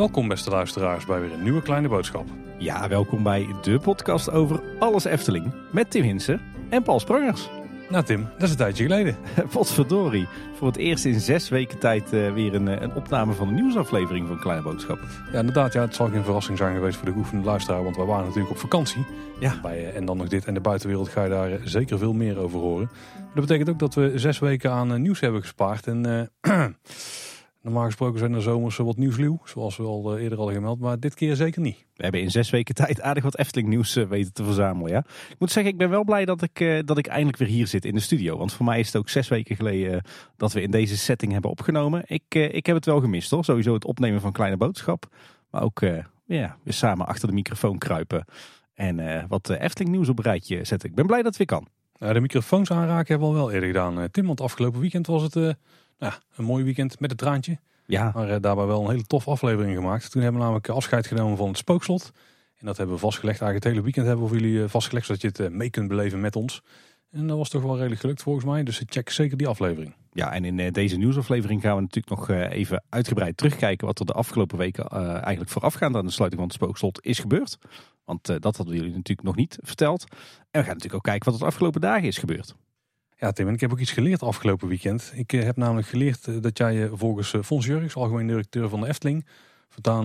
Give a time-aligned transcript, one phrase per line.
[0.00, 2.24] Welkom beste luisteraars bij weer een nieuwe kleine boodschap.
[2.58, 5.54] Ja, welkom bij de podcast over alles Efteling.
[5.72, 7.59] Met Tim Hinsen en Paul Sprangers.
[7.90, 9.16] Nou Tim, dat is een tijdje geleden.
[9.52, 10.26] Potverdorie.
[10.54, 13.54] Voor het eerst in zes weken tijd eh, weer een, eh, een opname van een
[13.54, 14.98] nieuwsaflevering van Kleine Boodschap.
[15.32, 17.82] Ja inderdaad, ja, het zal geen verrassing zijn geweest voor de geoefende luisteraar.
[17.82, 19.04] Want wij waren natuurlijk op vakantie.
[19.40, 19.58] Ja.
[19.62, 22.38] Bij, eh, en dan nog dit en de buitenwereld ga je daar zeker veel meer
[22.38, 22.90] over horen.
[23.34, 25.86] Dat betekent ook dat we zes weken aan nieuws hebben gespaard.
[25.86, 26.30] En
[27.62, 29.40] normaal gesproken zijn er zomers wat nieuwsluw.
[29.44, 30.80] Zoals we al eh, eerder hadden gemeld.
[30.80, 31.86] Maar dit keer zeker niet.
[31.94, 34.90] We hebben in zes weken tijd aardig wat Efteling nieuws eh, weten te verzamelen.
[34.90, 34.98] Ja?
[35.28, 37.66] Ik moet zeggen, ik ben wel blij dat ik, eh, dat ik eindelijk weer hier
[37.66, 38.38] zit in de studio.
[38.38, 40.02] Want voor mij is het ook zes weken geleden
[40.36, 42.02] dat we in deze setting hebben opgenomen.
[42.06, 43.44] Ik, ik heb het wel gemist hoor.
[43.44, 45.06] Sowieso het opnemen van Kleine Boodschap.
[45.50, 45.80] Maar ook
[46.26, 48.24] ja, weer samen achter de microfoon kruipen.
[48.74, 50.88] En wat Efteling nieuws op een rijtje zetten.
[50.88, 51.66] Ik ben blij dat het weer kan.
[51.98, 54.10] Nou, de microfoons aanraken hebben we al wel eerder gedaan.
[54.10, 55.56] Tim, want afgelopen weekend was het
[56.00, 57.58] ja, een mooi weekend met het traantje.
[57.86, 60.10] Ja, Maar eh, daarbij wel een hele tof aflevering gemaakt.
[60.10, 62.12] Toen hebben we namelijk afscheid genomen van het spookslot.
[62.56, 63.40] En dat hebben we vastgelegd.
[63.40, 65.06] Eigenlijk het hele weekend hebben we voor jullie eh, vastgelegd.
[65.06, 66.62] Zodat je het eh, mee kunt beleven met ons.
[67.10, 68.62] En dat was toch wel redelijk gelukt volgens mij.
[68.62, 69.94] Dus check zeker die aflevering.
[70.12, 73.98] Ja, en in eh, deze nieuwsaflevering gaan we natuurlijk nog eh, even uitgebreid terugkijken wat
[73.98, 77.58] er de afgelopen weken eh, eigenlijk voorafgaand aan de sluiting van het spookslot is gebeurd.
[78.04, 80.04] Want eh, dat hadden jullie natuurlijk nog niet verteld.
[80.10, 80.16] En
[80.50, 82.54] we gaan natuurlijk ook kijken wat er de afgelopen dagen is gebeurd.
[83.20, 85.12] Ja Tim, en ik heb ook iets geleerd afgelopen weekend.
[85.14, 88.80] Ik eh, heb namelijk geleerd eh, dat jij eh, volgens Fons Jurks, algemeen directeur van
[88.80, 89.26] de Efteling...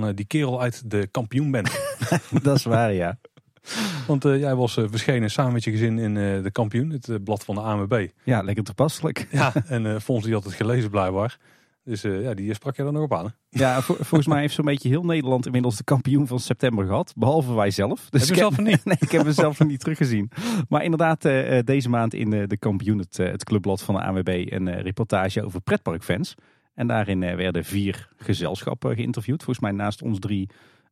[0.03, 1.79] eh, die kerel uit de kampioen bent.
[2.43, 3.17] dat is waar, ja.
[4.07, 6.13] Want jij was verschenen samen met je gezin in
[6.43, 6.89] de kampioen.
[6.89, 8.07] Het blad van de AMB.
[8.23, 9.27] Ja, lekker toepasselijk.
[9.31, 11.37] Ja, en Fons die had het gelezen blijkbaar.
[11.85, 13.25] Dus eh, ja, die sprak je dan nog op aan.
[13.25, 13.59] hè?
[13.59, 17.13] Ja, vol- volgens mij heeft zo'n beetje heel Nederland inmiddels de kampioen van september gehad.
[17.17, 18.09] Behalve wij zelf.
[18.09, 18.85] Dus Heb ik zelf nog niet?
[18.85, 20.31] Nee, ik heb hem zelf nog niet teruggezien.
[20.69, 23.95] Maar inderdaad, eh, eh, deze maand in eh, de kampioen, het, eh, het clubblad van
[23.95, 26.35] de ANWB, een eh, reportage over pretparkfans.
[26.73, 29.43] En daarin eh, werden vier gezelschappen geïnterviewd.
[29.43, 30.49] Volgens mij naast ons drie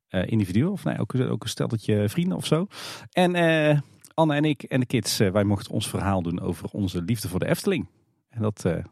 [0.08, 0.72] eh, individuen.
[0.72, 2.68] Of nee, ook, ook een stelletje vrienden of zo.
[3.12, 3.80] En eh,
[4.14, 7.28] Anne en ik en de kids, eh, wij mochten ons verhaal doen over onze liefde
[7.28, 7.88] voor de Efteling.
[8.30, 8.84] En dat eh,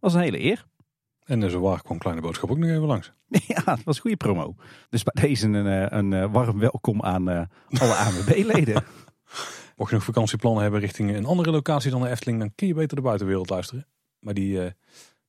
[0.00, 0.66] was een hele eer.
[1.28, 3.12] En uh, zo waar kwam Kleine Boodschap ook nog even langs.
[3.46, 4.54] Ja, het was een goede promo.
[4.88, 7.42] Dus bij deze een, eh, een eh, warm welkom aan eh,
[7.80, 8.84] alle ANWB-leden.
[9.76, 12.38] Mocht je nog vakantieplannen hebben richting een andere locatie dan de Efteling...
[12.38, 13.86] dan kun je beter de buitenwereld luisteren.
[14.18, 14.70] Maar die eh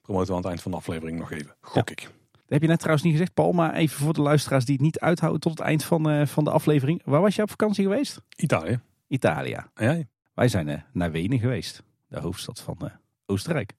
[0.01, 1.55] promoten we aan het eind van de aflevering nog even.
[1.61, 2.09] Gok ik.
[2.49, 3.51] Dat heb je net trouwens niet gezegd, Paul.
[3.51, 6.43] Maar even voor de luisteraars die het niet uithouden tot het eind van, eh, van
[6.43, 7.01] de aflevering.
[7.05, 8.21] Waar was je op vakantie geweest?
[8.35, 8.79] Italië.
[9.07, 9.57] Italië.
[9.75, 10.07] Jij?
[10.33, 11.83] Wij zijn eh, naar Wenen geweest.
[12.07, 12.91] De hoofdstad van eh,
[13.25, 13.73] Oostenrijk.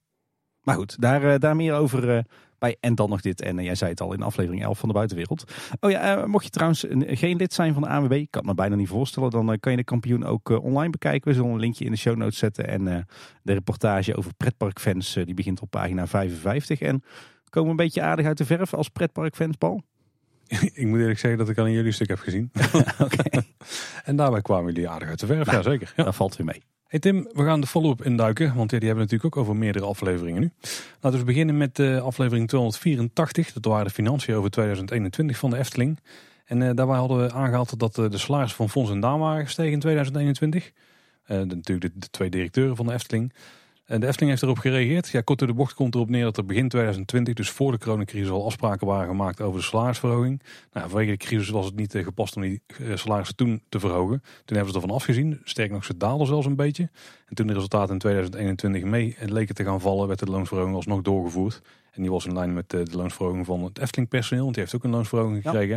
[0.63, 2.23] Maar goed, daar, eh, daar meer over eh,
[2.59, 3.43] bij En dan nog dit.
[3.43, 5.45] En eh, jij zei het al in aflevering 11 van de buitenwereld.
[5.81, 8.51] Oh ja, mocht je trouwens een- geen lid zijn van de ANWB, ik kan het
[8.51, 11.29] me bijna niet voorstellen, dan kan je de kampioen ook online bekijken.
[11.29, 12.69] We zullen een linkje in de show notes zetten.
[12.69, 12.85] En
[13.43, 16.81] de reportage over pretparkfans, die begint op pagina 55.
[16.81, 17.03] En
[17.49, 19.83] komen we een beetje aardig uit de verf als pretparkfans, Paul?
[20.73, 22.51] ik moet eerlijk zeggen dat ik al in jullie stuk heb gezien.
[22.99, 23.23] Oké,
[24.05, 25.51] en daarbij kwamen jullie aardig uit de verf.
[25.51, 25.93] Ja, zeker.
[25.97, 26.05] Ja.
[26.05, 26.63] dat valt weer mee.
[26.91, 28.55] Hey Tim, we gaan de follow-up induiken.
[28.55, 30.51] Want die hebben natuurlijk ook over meerdere afleveringen nu.
[31.01, 33.53] Laten we beginnen met eh, aflevering 284.
[33.53, 35.99] Dat waren de financiën over 2021 van de Efteling.
[36.45, 39.45] En eh, daarbij hadden we aangehaald dat eh, de salarissen van Fons en Daan waren
[39.45, 40.73] gestegen in 2021.
[41.25, 43.33] Eh, de- natuurlijk de, de twee directeuren van de Efteling.
[43.91, 45.09] En de Efteling heeft erop gereageerd.
[45.09, 47.79] Ja, kort door de bocht komt erop neer dat er begin 2020, dus voor de
[47.79, 50.43] coronacrisis, al afspraken waren gemaakt over de salarisverhoging.
[50.73, 53.81] Nou, vanwege de crisis was het niet eh, gepast om die eh, salarissen toen te
[53.81, 54.23] verhogen.
[54.45, 55.41] Toen hebben ze ervan afgezien.
[55.45, 56.91] Sterker nog, ze daalden zelfs een beetje.
[57.27, 61.03] En toen de resultaten in 2021 mee leken te gaan vallen, werd de loonsverhoging alsnog
[61.03, 61.63] doorgevoerd.
[61.93, 64.65] En die was in lijn met eh, de loonsverhoging van het Efteling personeel, want die
[64.65, 65.51] heeft ook een loonsverhoging Ja.
[65.51, 65.75] gekregen.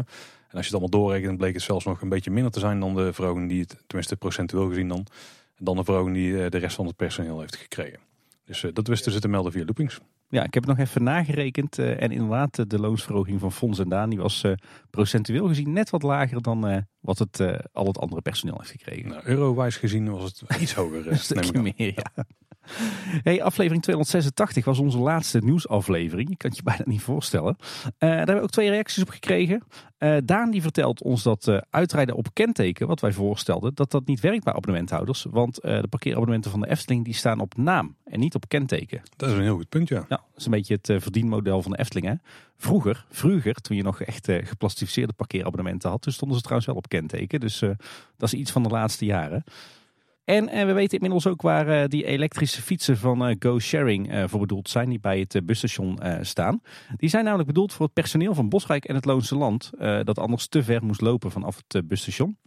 [0.48, 2.80] En als je het allemaal doorrekent, bleek het zelfs nog een beetje minder te zijn
[2.80, 5.06] dan de verhoging die het, tenminste procentueel gezien dan,
[5.56, 8.00] dan de verhoging die eh, de rest van het personeel heeft gekregen.
[8.46, 10.00] Dus eh, dat wisten ze te melden via loopings.
[10.30, 11.80] Ja, ik heb het nog even nagerekend.
[11.80, 14.46] eh, en inderdaad, de loonsverhoging van Fons en Daan die was
[14.90, 17.40] procentueel gezien net wat lager dan wat het,
[17.72, 19.10] al het andere personeel heeft gekregen.
[19.10, 21.08] Nou, eurowijs gezien was het iets hoger.
[21.12, 22.26] Een stukje meer, ja.
[23.24, 26.30] Hey, aflevering 286 was onze laatste nieuwsaflevering.
[26.30, 27.56] Je kan het je bijna niet voorstellen.
[27.58, 29.64] Eh, daar hebben we ook twee reacties op gekregen.
[29.98, 34.06] Eh, Daan die vertelt ons dat eh, uitrijden op kenteken, wat wij voorstelden, dat dat
[34.06, 35.26] niet werkt bij abonnementhouders.
[35.30, 39.02] Want de parkeerabonnementen van de Efteling die staan op naam en niet op kenteken.
[39.16, 39.98] Dat is een heel goed punt, ja.
[39.98, 42.08] Ja, dat is een beetje het verdienmodel van de Efteling.
[42.08, 42.14] Hè?
[42.58, 46.90] Vroeger, vroeger, toen je nog echt geplastificeerde parkeerabonnementen had, toen stonden ze trouwens wel op
[46.90, 47.40] kenteken.
[47.40, 47.60] Dus
[48.18, 49.44] dat is iets van de laatste jaren.
[50.26, 54.30] En eh, we weten inmiddels ook waar eh, die elektrische fietsen van eh, Go Sharing
[54.30, 56.62] voor bedoeld zijn, die bij het busstation staan.
[56.96, 59.72] Die zijn namelijk bedoeld voor het personeel van Bosrijk en het Loonse Land,
[60.04, 62.38] dat anders te ver moest lopen vanaf het busstation.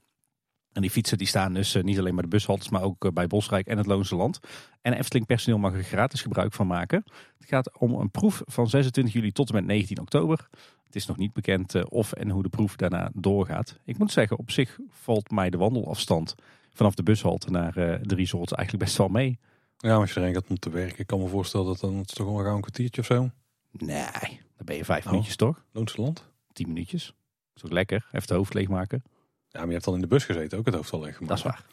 [0.73, 3.67] En die fietsen die staan dus niet alleen bij de bushaltes, maar ook bij Bosrijk
[3.67, 4.40] en het Loonse Land.
[4.82, 7.05] En Efteling personeel mag er gratis gebruik van maken.
[7.38, 10.49] Het gaat om een proef van 26 juli tot en met 19 oktober.
[10.84, 13.78] Het is nog niet bekend of en hoe de proef daarna doorgaat.
[13.84, 16.34] Ik moet zeggen, op zich valt mij de wandelafstand
[16.76, 19.38] vanaf de bushalte naar de resorts eigenlijk best wel mee.
[19.78, 22.14] Ja, als je erin gaat om te werken, ik kan me voorstellen dat dan het
[22.14, 23.31] toch wel een kwartiertje of zo.
[23.70, 25.11] Nee, dan ben je vijf Oh.
[25.11, 25.64] minuutjes toch?
[25.73, 26.25] Loonse land.
[26.52, 27.06] Tien minuutjes.
[27.06, 27.14] Dat
[27.56, 27.96] is ook lekker.
[27.96, 29.02] Even het hoofd leegmaken.
[29.49, 31.37] Ja, maar je hebt al in de bus gezeten, ook het hoofd al leeg Dat
[31.38, 31.64] is waar.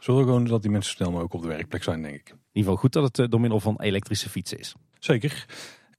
[0.00, 2.28] Zullen gewoon dat die mensen snel mogelijk op de werkplek zijn, denk ik.
[2.28, 4.74] In ieder geval goed dat het eh, door middel van elektrische fietsen is.
[4.98, 5.46] Zeker.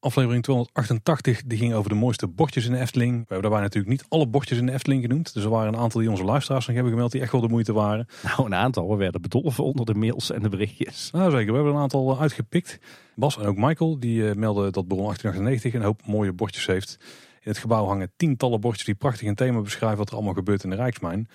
[0.04, 3.12] Aflevering 288 die ging over de mooiste bordjes in de Efteling.
[3.12, 5.34] We hebben daarbij natuurlijk niet alle bordjes in de Efteling genoemd.
[5.34, 7.48] Dus er waren een aantal die onze luisteraars nog hebben gemeld die echt wel de
[7.48, 8.08] moeite waren.
[8.24, 8.90] Nou, een aantal.
[8.90, 11.10] We werden bedolven onder de mails en de berichtjes.
[11.12, 12.80] Nou zeker, we hebben een aantal eh, uitgepikt.
[13.16, 16.98] Bas en ook Michael die eh, melden dat Baron 1898 een hoop mooie bordjes heeft.
[17.34, 20.64] In het gebouw hangen tientallen bordjes die prachtig een thema beschrijven wat er allemaal gebeurt
[20.64, 21.28] in de Rijksmijn.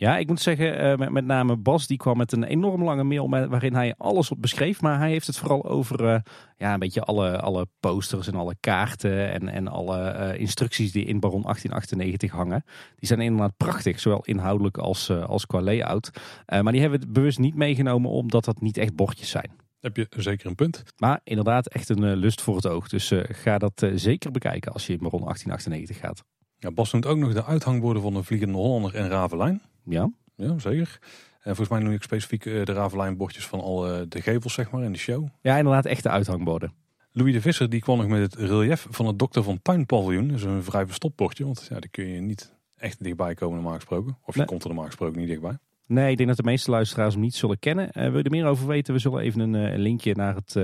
[0.00, 3.04] Ja, ik moet zeggen, eh, met, met name Bas, die kwam met een enorm lange
[3.04, 4.80] mail met, waarin hij alles op beschreef.
[4.80, 6.20] Maar hij heeft het vooral over eh,
[6.56, 11.04] ja, een beetje alle, alle posters en alle kaarten en, en alle eh, instructies die
[11.04, 12.64] in Baron 1898 hangen.
[12.96, 16.10] Die zijn inderdaad prachtig, zowel inhoudelijk als, als qua layout.
[16.46, 19.50] Maar die hebben we bewust niet meegenomen omdat dat niet echt bordjes zijn.
[19.80, 20.82] Heb je zeker een punt.
[20.96, 22.88] Maar inderdaad echt een lust voor het oog.
[22.88, 26.24] Dus ga dat zeker bekijken als je in Baron 1898 gaat.
[26.60, 29.62] Ja, Bas noemt ook nog de uithangborden van de Vliegende Hollander en Ravelijn.
[29.84, 30.98] Ja, Ja, zeker.
[31.40, 34.52] En volgens mij noem ik specifiek eh, de Ravelijn bordjes van al eh, de gevels
[34.52, 35.28] zeg maar in de show.
[35.42, 36.72] ja inderdaad echte uithangborden.
[37.12, 40.28] Louis de Visser die kwam nog met het relief van het Dokter van Tuin paviljoen.
[40.28, 43.54] Dat is een vrij verstopt bordje, want ja, daar kun je niet echt dichtbij komen
[43.54, 44.16] normaal gesproken.
[44.24, 44.48] Of je Nee.
[44.48, 45.58] komt er normaal gesproken niet dichtbij.
[45.86, 47.92] Nee, ik denk dat de meeste luisteraars hem niet zullen kennen.
[47.92, 48.94] Eh, wil je er meer over weten?
[48.94, 50.54] We zullen even een, linkje naar het,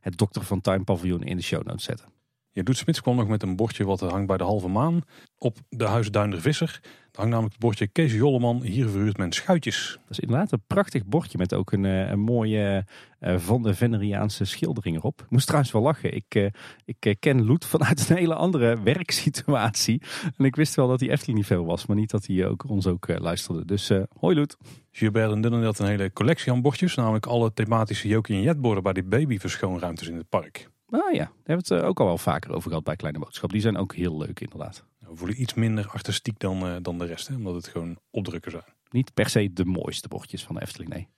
[0.00, 2.06] het Dokter van Tuin paviljoen in de show notes zetten.
[2.54, 5.00] Ja, Doet Smits kwam nog met een bordje wat er hangt bij de halve maan
[5.38, 6.80] op de Huis Duinder Visser.
[6.82, 9.98] Er hangt namelijk het bordje Kees Jolleman, hier verhuurt men schuitjes.
[10.00, 12.86] Dat is inderdaad een prachtig bordje met ook een, eh, een mooie
[13.18, 15.20] eh, Van de Veneriaanse schildering erop.
[15.20, 16.14] Ik moest trouwens wel lachen.
[16.14, 16.46] Ik, eh,
[16.84, 20.02] ik ken Loet vanuit een hele andere werksituatie.
[20.36, 22.68] En ik wist wel dat hij Efteling niet veel was, maar niet dat hij ook,
[22.68, 23.64] ons ook luisterde.
[23.64, 24.56] Dus hoi Loet.
[24.90, 28.60] Gilbert en Dunne had een hele collectie aan bordjes, namelijk alle thematische Jokie en Jet
[28.60, 30.72] borden bij die babyverschoonruimtes in het park.
[30.94, 33.18] Ah ja, daar hebben we het eh, ook al wel vaker over gehad bij Kleine
[33.18, 33.50] Boodschap.
[33.50, 34.84] Die zijn ook heel leuk inderdaad.
[34.98, 38.50] We voelen iets minder artistiek dan, eh, dan de rest, hè, omdat het gewoon opdrukken
[38.50, 38.64] zijn.
[38.90, 41.08] Niet per se de mooiste bordjes van de Efteling, nee.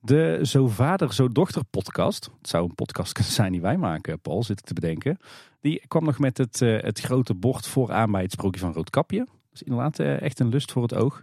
[0.00, 2.30] De Zo Vader, Zo Dochter podcast.
[2.38, 5.18] Het zou een podcast kunnen zijn die wij maken, Paul, zit ik te bedenken.
[5.60, 9.18] Die kwam nog met het, eh, het grote bord vooraan bij het sprookje van Roodkapje.
[9.18, 11.22] Dat is inderdaad echt een lust voor het oog.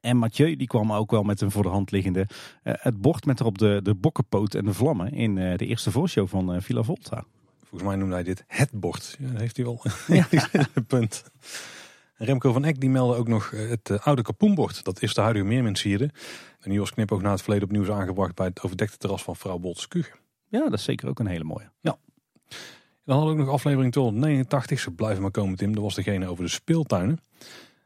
[0.00, 2.26] En Mathieu die kwam ook wel met een voor de hand liggende.
[2.62, 5.90] eh, het bord met erop de, de bokkenpoot en de vlammen in eh, de eerste
[5.90, 7.24] voorshow van eh, Villa Volta.
[7.58, 9.16] Volgens mij noemde hij dit het bord.
[9.18, 10.28] Ja, dat heeft hij wel Ja.
[10.86, 11.24] punt.
[12.14, 14.84] Remco van Eck die meldde ook nog het oude kapoenbord.
[14.84, 16.10] Dat is de huidige Meerminsierde.
[16.60, 19.36] En die was knipoog na het verleden opnieuw is aangebracht bij het overdekte terras van
[19.36, 20.16] vrouw Bolt's Kuchen.
[20.48, 21.70] Ja, dat is zeker ook een hele mooie.
[21.80, 24.80] Dan hadden we ook nog aflevering 289.
[24.80, 25.74] Ze blijven maar komen, Tim.
[25.74, 27.20] Dat was degene over de speeltuinen.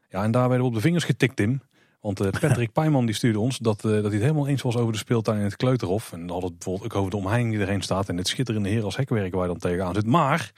[0.09, 1.61] Ja, en daar werden we op de vingers getikt, Tim.
[2.03, 4.77] Want eh, Patrick Pijman die stuurde ons dat, eh, dat hij het helemaal eens was
[4.77, 6.13] over de speeltuin in het Kleuterhof.
[6.13, 8.09] En dan het bijvoorbeeld ook over de omheining die erheen staat.
[8.09, 10.05] En het schitterende heer als hekwerk waar je dan tegenaan zit.
[10.05, 10.51] Maar,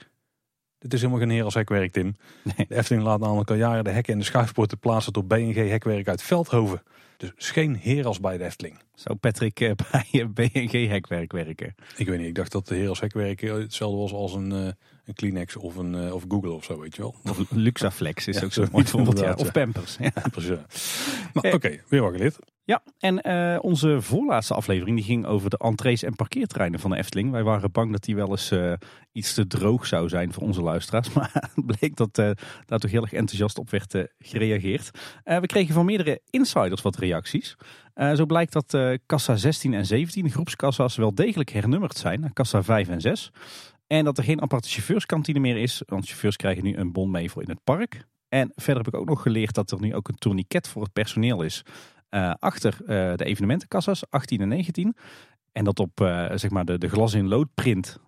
[0.78, 2.14] dit is helemaal geen heer als hekwerk, Tim.
[2.42, 2.66] Nee.
[2.68, 6.08] De Efteling laat namelijk al jaren de hekken en de schuifpoorten plaatsen door BNG hekwerk
[6.08, 6.82] uit Veldhoven.
[7.16, 8.78] Dus geen heer als bij de Efteling.
[8.94, 11.74] Zou Patrick eh, bij BNG hekwerk werken?
[11.96, 14.76] Ik weet niet, ik dacht dat de heer als hekwerk hetzelfde was als een,
[15.06, 17.14] een Kleenex of, een, eh, of Google of zo, weet je wel.
[17.30, 19.18] Of Luxaflex is Ja, ook zo'n zoiets mooi voorbeeld.
[19.18, 19.30] Ja.
[19.30, 19.52] inderdaad, Of.
[19.52, 19.96] Pampers.
[20.46, 20.64] Ja.
[21.42, 22.38] Maar oké, weer wat geleerd.
[22.64, 26.96] Ja, en eh, onze voorlaatste aflevering die ging over de entrees en parkeerterreinen van de
[26.96, 27.30] Efteling.
[27.30, 28.72] Wij waren bang dat die wel eens eh,
[29.12, 31.12] iets te droog zou zijn voor onze luisteraars.
[31.14, 32.30] Maar het bleek dat eh,
[32.66, 34.90] daar toch heel erg enthousiast op werd eh, gereageerd.
[35.24, 37.56] Eh, we kregen van meerdere insiders wat reacties.
[37.94, 42.20] Eh, zo blijkt dat eh, kassa 16 en 17, de groepskassa's, wel degelijk hernummerd zijn
[42.20, 43.30] naar kassa 5 en 6.
[43.86, 47.30] En dat er geen aparte chauffeurskantine meer is, want chauffeurs krijgen nu een bon mee
[47.30, 48.06] voor in het park.
[48.28, 50.92] En verder heb ik ook nog geleerd dat er nu ook een tourniquet voor het
[50.92, 51.62] personeel is.
[52.08, 54.96] eh, achter eh, de evenementenkassa's 18 en 19.
[55.52, 57.98] En dat op eh, zeg maar de, de glas in loodprint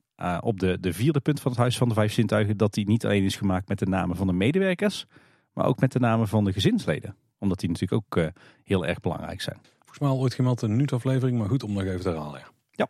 [0.41, 2.57] op de, de vierde punt van het Huis van de Vijf Zintuigen.
[2.57, 5.07] Dat die niet alleen is gemaakt met de namen van de medewerkers.
[5.53, 7.17] Maar ook met de namen van de gezinsleden.
[7.39, 8.31] Omdat die natuurlijk ook
[8.65, 9.59] heel erg belangrijk zijn.
[9.79, 12.41] Volgens mij al ooit gemeld een minuutaflevering, maar goed om nog even te herhalen.
[12.41, 12.47] Ja.
[12.71, 12.89] Ja.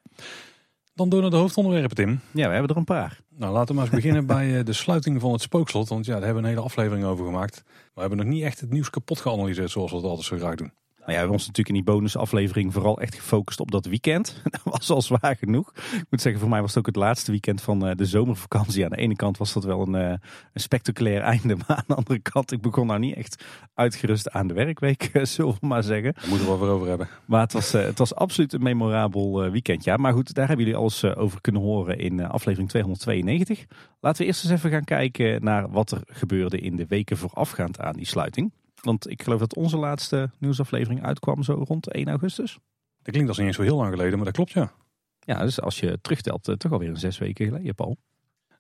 [0.99, 2.21] Dan door naar de hoofdonderwerpen, Tim.
[2.31, 3.21] Ja, we hebben er een paar.
[3.37, 5.88] Nou, laten we maar eens beginnen bij eh, de sluiting van het spookslot.
[5.88, 7.62] Want ja, daar hebben we een hele aflevering over gemaakt.
[7.64, 10.37] Maar we hebben nog niet echt het nieuws kapot geanalyseerd zoals we dat altijd zo
[10.37, 10.73] graag doen.
[10.99, 14.40] Nou ja, we hebben ons natuurlijk in die bonusaflevering vooral echt gefocust op dat weekend.
[14.50, 15.73] Dat was al zwaar genoeg.
[15.75, 18.85] Ik moet zeggen, voor mij was het ook het laatste weekend van eh, de zomervakantie.
[18.85, 20.09] Aan de ene kant was dat wel een, eh,
[20.52, 21.57] een spectaculair einde.
[21.57, 25.57] Maar aan de andere kant, ik begon nou niet echt uitgerust aan de werkweek, zullen
[25.61, 26.14] we maar zeggen.
[26.14, 27.09] Daar moeten we wel weer over hebben.
[27.25, 29.85] Maar het was, het was absoluut een memorabel weekend.
[29.85, 33.64] Ja, maar goed, daar hebben jullie alles over kunnen horen in aflevering 292.
[34.00, 37.81] Laten we eerst eens even gaan kijken naar wat er gebeurde in de weken voorafgaand
[37.81, 38.52] aan die sluiting.
[38.80, 42.58] Want ik geloof dat onze laatste nieuwsaflevering uitkwam zo rond 1 augustus.
[43.02, 44.73] Dat klinkt als niet eens zo heel lang geleden, maar dat klopt ja.
[45.20, 47.97] Ja, dus als je terugtelt, eh, toch alweer een zes weken geleden, Paul.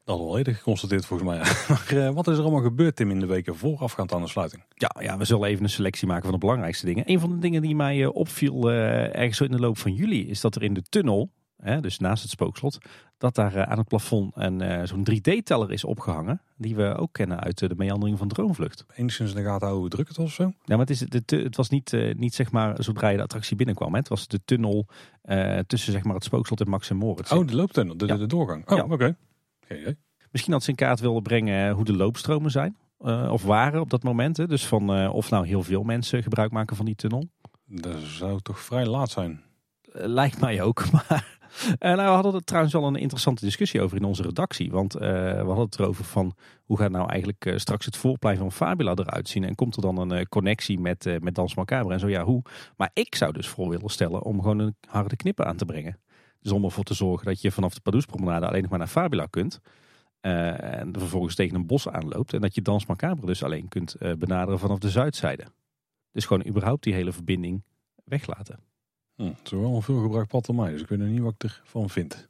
[0.04, 1.38] Dat al eerder geconstateerd volgens mij.
[1.68, 4.64] Maar uh, wat is er allemaal gebeurd, Tim, in de weken voorafgaand aan de sluiting?
[4.74, 7.10] Ja, ja, we zullen even een selectie maken van de belangrijkste dingen.
[7.10, 10.28] Een van de dingen die mij uh, opviel ergens zo in de loop van juli,
[10.28, 11.30] is dat er in de tunnel
[11.62, 12.78] hè, dus naast het spookslot,
[13.18, 16.42] dat daar eh, aan het plafond een, uh, zo'n 3D-teller is opgehangen.
[16.56, 18.84] Die we ook kennen uit de meandering van Droomvlucht.
[18.94, 20.42] Enigszins in de gaten houden hoe druk het was of zo?
[20.42, 23.56] Ja, maar het, is, het, het was niet, niet zeg maar zodra je de attractie
[23.56, 23.92] binnenkwam.
[23.92, 23.98] Hè.
[23.98, 24.86] Het was de tunnel
[25.66, 27.32] tussen zeg maar, het spookslot en Max en Moritz.
[27.32, 28.16] Oh, de looptunnel, de, ja.
[28.16, 28.70] de, doorgang.
[28.70, 28.84] Oh, ja.
[28.84, 29.14] oké.
[29.68, 29.96] Okay.
[30.30, 32.76] Misschien dat ze in kaart wilden brengen hoe de loopstromen zijn.
[33.30, 34.36] of waren op dat moment.
[34.36, 34.46] Hè.
[34.46, 37.28] Dus van of nou heel veel mensen gebruik maken van die tunnel.
[37.66, 39.42] Dat zou toch vrij laat zijn?
[39.92, 41.37] lijkt mij ook, maar
[41.78, 44.70] nou, we hadden er trouwens wel een interessante discussie over in onze redactie.
[44.70, 46.34] Want uh, we hadden het erover van
[46.64, 49.44] hoe gaat nou eigenlijk uh, straks het voorplein van Fabula eruit zien.
[49.44, 52.42] En komt er dan een connectie met, met Dans Macabre en zo ja hoe.
[52.76, 55.98] Maar ik zou dus voor willen stellen om gewoon een harde knippen aan te brengen.
[56.40, 59.26] Dus om ervoor te zorgen dat je vanaf de Padoespromenade alleen nog maar naar Fabula
[59.26, 59.60] kunt.
[60.20, 62.32] en vervolgens tegen een bos aanloopt.
[62.32, 65.44] En dat je Dans Macabre dus alleen kunt benaderen vanaf de zuidzijde.
[66.12, 67.62] Dus gewoon überhaupt die hele verbinding
[68.04, 68.58] weglaten.
[69.18, 71.34] Hm, het is wel een veel gebruikt pad mij, dus ik weet nog niet wat
[71.38, 72.28] ik ervan vind.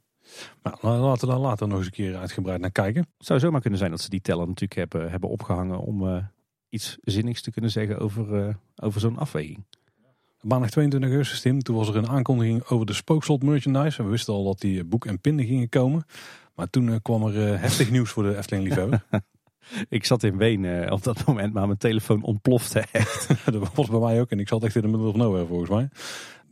[0.61, 3.07] Maar laten we daar later nog eens een keer uitgebreid naar kijken.
[3.17, 6.23] Het zou zomaar kunnen zijn dat ze die teller natuurlijk hebben, hebben opgehangen om uh,
[6.69, 9.65] iets zinnigs te kunnen zeggen over, uh, over zo'n afweging.
[10.41, 14.03] Maandag 22 augustus, Tim, toen was er een aankondiging over de spookslot merchandise.
[14.03, 16.05] we wisten al dat die boek en pinnen gingen komen.
[16.55, 19.05] Maar toen uh, kwam er heftig nieuws voor de Efteling-liefhebber.
[19.89, 23.27] ik zat in Wenen op dat moment, maar mijn telefoon ontplofte echt.
[23.51, 25.69] dat was bij mij ook en ik zat echt in de middle of nowhere volgens
[25.69, 25.89] mij.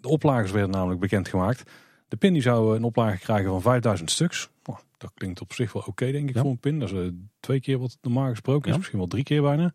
[0.07, 1.71] De oplagers werden namelijk bekendgemaakt.
[2.07, 4.49] De pin die zou een oplage krijgen van 5000 stuks.
[4.65, 6.79] Oh, dat klinkt op zich wel oké, denk ik, voor een pin.
[6.79, 9.73] Dat is uh, twee keer wat normaal gesproken is, misschien wel drie keer bijna.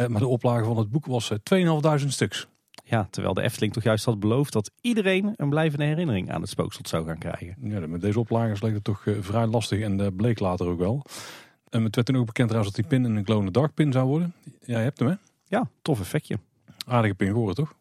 [0.00, 2.46] Uh, maar de oplage van het boek was uh, eh, 2.500 stuks.
[2.84, 6.50] Ja, terwijl de Efteling toch juist had beloofd dat iedereen een blijvende herinnering aan het
[6.50, 7.56] spookslot zou gaan krijgen.
[7.60, 11.02] Ja, met deze oplagers leek het toch vrij lastig en dat bleek later ook wel.
[11.70, 14.06] En het werd toen ook bekend trouwens dat die pin een glow dark pin zou
[14.06, 14.32] worden.
[14.64, 15.14] Jij hebt hem hè?
[15.44, 16.38] Ja, tof effectje.
[16.86, 17.74] Aardige pin geworden toch?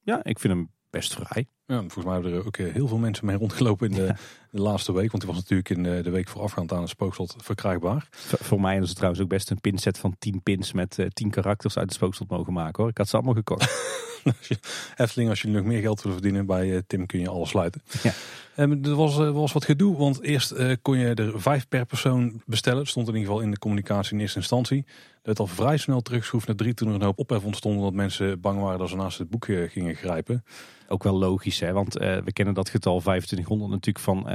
[0.00, 1.46] Ja, ik vind hem best vrij.
[1.66, 4.14] Ja, volgens mij hebben er ook eh, heel veel mensen mee rondgelopen in de,
[4.52, 5.10] de laatste week.
[5.10, 8.08] Want die was natuurlijk in de, de week voorafgaand aan het spookslot verkrijgbaar.
[8.40, 11.10] voor mij is het trouwens ook best een pinset van 10 pins met uh, eh,
[11.12, 12.90] 10 karakters uit het spookslot mogen maken hoor.
[12.90, 13.90] Ik had ze allemaal gekocht.
[14.96, 17.82] Efteling, als je nog meer geld wil verdienen bij uh, Tim kun je alles sluiten.
[18.02, 18.12] Ja.
[18.56, 22.86] Um, er was, was wat gedoe, want eerst kon je er vijf per persoon bestellen.
[22.86, 24.84] Stond in ieder geval in de communicatie in eerste instantie.
[25.22, 27.76] Dat al vrij snel terugschroefd naar drie toen er een hoop ophef ontstond.
[27.76, 30.44] Omdat mensen bang waren dat ze naast het boek gingen grijpen
[30.92, 31.72] ook wel logisch, hè?
[31.72, 34.28] want we kennen dat getal 2500 natuurlijk van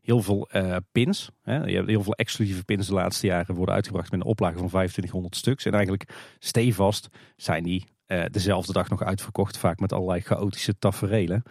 [0.00, 1.30] heel veel uh, pins.
[1.42, 1.64] Hè?
[1.64, 4.68] Je hebt heel veel exclusieve pins de laatste jaren worden uitgebracht met een oplage van
[4.68, 5.64] 2500 stuks.
[5.64, 7.84] En eigenlijk stevast zijn die
[8.30, 11.42] dezelfde dag nog uitverkocht, vaak met allerlei chaotische taferelen.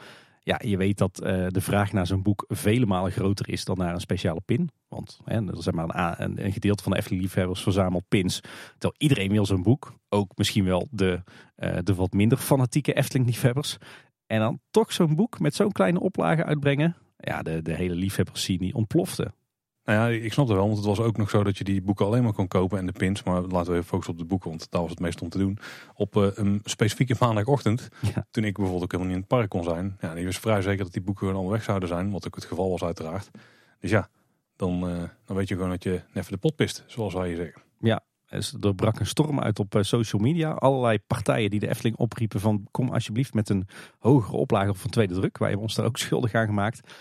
[0.44, 3.94] Ja, je weet dat de vraag naar zo'n boek vele malen groter is dan naar
[3.94, 4.70] een speciale pin.
[4.88, 8.40] Want hè, er zijn maar een, een, gedeelte van de Efteling-liefhebbers verzamelt pins.
[8.72, 9.94] Terwijl iedereen wil zo'n boek.
[10.10, 11.24] Ook misschien wel de,
[11.84, 13.78] de wat minder fanatieke Efteling-liefhebbers.
[14.28, 16.96] En dan toch zo'n boek met zo'n kleine oplage uitbrengen.
[17.27, 19.31] Ja, de, de hele liefhebberscene ontplofte.
[19.84, 21.81] Nou ja, ik snap het wel, want het was ook nog zo dat je die
[21.81, 23.24] boeken alleen maar kon kopen en de pins.
[23.24, 25.38] Maar laten we even focussen op de boeken, want daar was het meest om te
[25.38, 25.57] doen.
[25.93, 27.88] Op uh, een specifieke maandagochtend,
[28.31, 29.98] toen ik bijvoorbeeld ook helemaal niet in het park kon zijn.
[30.00, 32.36] Ja, die was vrij zeker dat die boeken gewoon allemaal weg zouden zijn, wat ook
[32.36, 33.29] het geval was uiteraard.
[33.79, 34.10] Dus ja,
[34.55, 37.62] dan, uh, dan weet je gewoon dat je even de pot pist, zoals wij zeggen.
[37.79, 40.51] Ja, dus er brak een storm uit op eh, social media.
[40.51, 43.67] Allerlei partijen die de Efteling opriepen van kom alsjeblieft met een
[44.00, 45.38] hogere oplage van tweede druk.
[45.38, 46.93] Wij hebben ons daar ook schuldig aan gemaakt.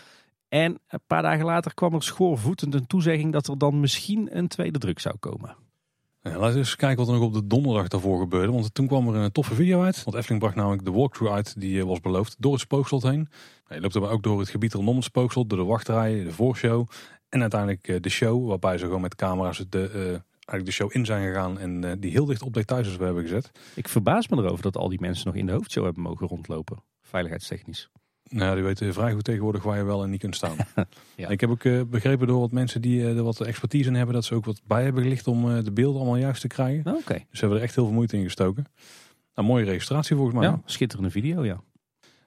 [0.57, 4.49] En een paar dagen later kwam er schoorvoetend een toezegging dat er dan misschien een
[4.49, 5.57] tweede druk zou komen.
[6.23, 8.53] Ja, laten we eens kijken wat er nog op de donderdag daarvoor gebeurde.
[8.53, 10.05] Want toen kwam er een toffe video uit.
[10.05, 13.29] Want Efteling bracht namelijk de walkthrough uit die eh, was beloofd door het spookslot heen.
[13.69, 16.89] Je loopt er ook door het gebied rondom het spookslot, door de wachtrij, de voorshow.
[17.29, 21.05] En uiteindelijk eh, de show, waarbij ze gewoon met camera's de eigenlijk de show in
[21.07, 23.51] zijn gegaan en uh, die heel dicht op details we hebben gezet.
[23.75, 26.83] Ik verbaas me erover dat al die mensen nog in de hoofdshow hebben mogen rondlopen,
[27.03, 27.91] veiligheidstechnisch.
[28.29, 30.57] Nou, die weten vrij goed tegenwoordig waar je wel en niet kunt staan.
[31.17, 31.29] ja.
[31.29, 34.15] Ik heb ook uh, begrepen door wat mensen die uh, er wat expertise in hebben,
[34.15, 36.95] dat ze ook wat bij hebben gelicht om de beelden allemaal juist te krijgen.
[36.97, 37.15] Oké.
[37.15, 38.67] Dus ze hebben er echt heel veel moeite in gestoken.
[39.35, 40.47] Nou, mooie registratie volgens mij.
[40.47, 41.61] Ja, schitterende video, ja.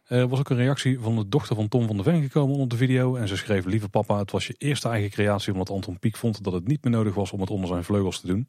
[0.09, 2.67] Er was ook een reactie van de dochter van Tom van der Ven gekomen onder
[2.67, 3.15] de video.
[3.15, 6.43] En ze schreef, lieve papa, het was je eerste eigen creatie omdat Anton Pieck vond
[6.43, 8.47] dat het niet meer nodig was om het onder zijn vleugels te doen.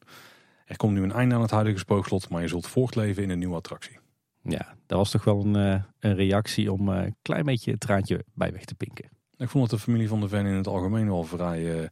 [0.65, 3.39] Er komt nu een einde aan het huidige spookslot, maar je zult voortleven in een
[3.39, 4.00] nieuwe attractie.
[4.43, 8.25] Ja, dat was toch wel een, eh, een reactie om een klein beetje het traantje
[8.33, 9.09] bij weg te pinken.
[9.37, 11.87] Ik vond dat de familie van der Ven in het algemeen wel vrij, uh,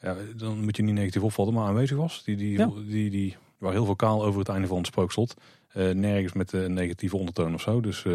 [0.00, 2.24] ja, dan moet je niet negatief opvallen, maar aanwezig was.
[2.24, 2.70] Die, die, Ja.
[2.86, 5.34] die, die, waar heel vocaal over het einde van het spookslot.
[5.68, 7.80] Eh, nergens met een negatieve ondertoon of zo.
[7.80, 8.12] Dus eh,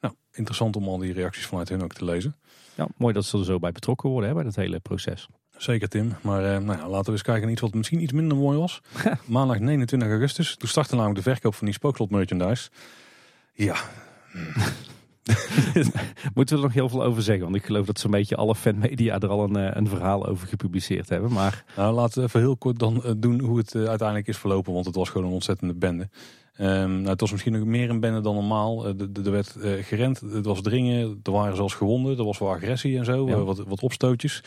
[0.00, 2.36] nou, interessant om al die reacties vanuit hun ook te lezen.
[2.74, 5.28] Ja, mooi dat ze er zo bij betrokken worden hè, bij dat hele proces.
[5.58, 8.12] Zeker Tim, maar eh, nou ja, laten we eens kijken naar iets wat misschien iets
[8.12, 8.80] minder mooi was.
[9.26, 12.68] Maandag 29 augustus, toen startte namelijk de verkoop van die spookslot merchandise.
[13.52, 13.76] Ja,
[16.34, 17.44] Moeten we er nog heel veel over zeggen?
[17.44, 20.48] Want ik geloof dat zo'n beetje alle fanmedia er al een, eh, een verhaal over
[20.48, 21.32] gepubliceerd hebben.
[21.32, 24.72] Maar nou laten we even heel kort dan eh, doen hoe het uiteindelijk is verlopen,
[24.72, 26.08] want het was gewoon een ontzettende bende.
[26.56, 28.86] Ehm, nou, het was misschien nog meer een bende dan normaal.
[28.86, 33.04] Er werd gerend, het was dringen, er waren zelfs gewonden, er was wel agressie en
[33.04, 33.36] zo, Ja.
[33.36, 34.42] wat, wat opstootjes.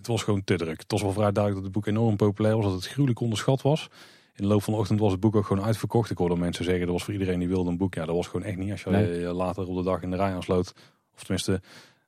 [0.00, 0.80] Het was gewoon te druk.
[0.80, 3.62] Het was wel vrij duidelijk dat het boek enorm populair was, dat het gruwelijk onderschat
[3.62, 3.88] was.
[4.34, 6.10] In de loop van de ochtend was het boek ook gewoon uitverkocht.
[6.10, 7.94] Ik hoorde mensen zeggen, dat was voor iedereen die wilde een boek.
[7.94, 8.70] Ja, dat was gewoon echt niet.
[8.70, 9.26] Als je Nee.
[9.26, 10.74] eh, later op de dag in de rij aansloot,
[11.14, 11.60] of tenminste,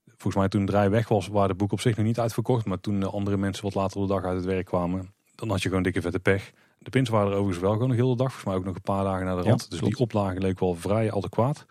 [0.06, 2.64] volgens mij toen de rij weg was, waren de boeken op zich nog niet uitverkocht.
[2.66, 5.48] Maar toen eh, andere mensen wat later op de dag uit het werk kwamen, dan
[5.50, 6.52] had je gewoon dikke vette pech.
[6.78, 8.26] De pins waren er overigens wel gewoon nog heel de dag.
[8.32, 9.70] Volgens mij ook nog een paar dagen naar de Ja, rand.
[9.70, 11.66] dus die oplage leek wel vrij adequaat.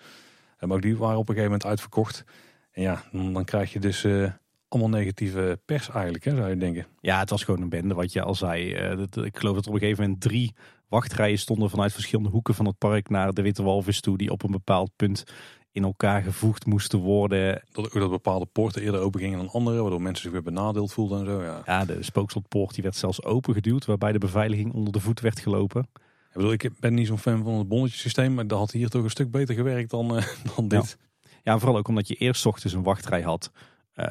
[0.57, 2.23] En maar ook die waren op een gegeven moment uitverkocht.
[2.71, 4.31] En ja, dan, dan krijg je dus eh,
[4.71, 6.85] allemaal negatieve pers eigenlijk, hè, zou je denken.
[6.99, 8.73] ja, het was gewoon een bende wat je al zei.
[8.73, 10.53] Eh, dat- ik geloof dat er op een gegeven moment drie
[10.89, 14.17] wachtrijen stonden vanuit verschillende hoeken van het park naar de Witte Walvis toe.
[14.17, 15.23] Die op een bepaald punt
[15.71, 17.63] in elkaar gevoegd moesten worden.
[17.71, 20.93] Dat ook dat bepaalde poorten eerder open gingen dan andere, waardoor mensen zich weer benadeeld
[20.93, 21.43] voelden en zo.
[21.43, 21.61] Ja.
[21.65, 25.81] Ja, de spookslotpoort die werd zelfs opengeduwd, waarbij de beveiliging onder de voet werd gelopen.
[25.93, 29.03] Ik bedoel, ik ben niet zo'n fan van het bonnetjesysteem, maar dat had hier toch
[29.03, 30.25] een stuk beter gewerkt dan, eh,
[30.55, 30.97] dan dit.
[31.43, 33.51] Ja, vooral ook omdat je eerst 's ochtends een wachtrij had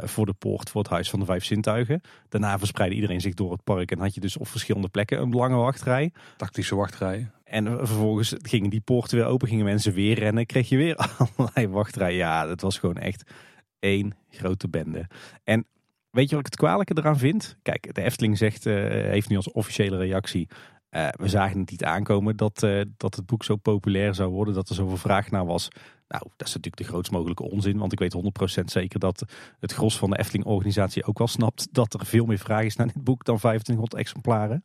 [0.03, 2.01] voor de poort, voor het Huis van de Vijf Zintuigen.
[2.29, 5.31] Daarna verspreidde iedereen zich door het park en had je dus op verschillende plekken een
[5.31, 6.13] lange wachtrij.
[6.37, 7.33] Tactische wachtrijen.
[7.45, 10.97] En eh, vervolgens gingen die poorten weer open, gingen mensen weer rennen, kreeg je weer
[11.37, 12.17] allerlei wachtrijen.
[12.17, 13.31] Ja, dat was gewoon echt
[13.79, 15.07] één grote bende.
[15.45, 15.67] En
[16.11, 17.57] weet je wat ik het kwalijke eraan vind?
[17.63, 20.49] Kijk, de Efteling zegt, eh, heeft nu als officiële reactie...
[20.91, 24.55] eh, we zagen het niet aankomen dat, eh, dat het boek zo populair zou worden,
[24.55, 25.69] dat er zoveel vraag naar was.
[26.09, 29.25] Nou, dat is natuurlijk de grootst mogelijke onzin, want ik weet 100% zeker dat
[29.61, 32.87] het gros van de Efteling-organisatie ook wel snapt dat er veel meer vraag is naar
[32.87, 34.65] dit boek dan 2500 exemplaren.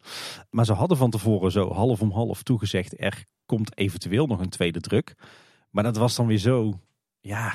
[0.49, 4.49] Maar ze hadden van tevoren zo half om half toegezegd, er komt eventueel nog een
[4.49, 5.15] tweede druk.
[5.69, 6.79] Maar dat was dan weer zo,
[7.19, 7.53] ja,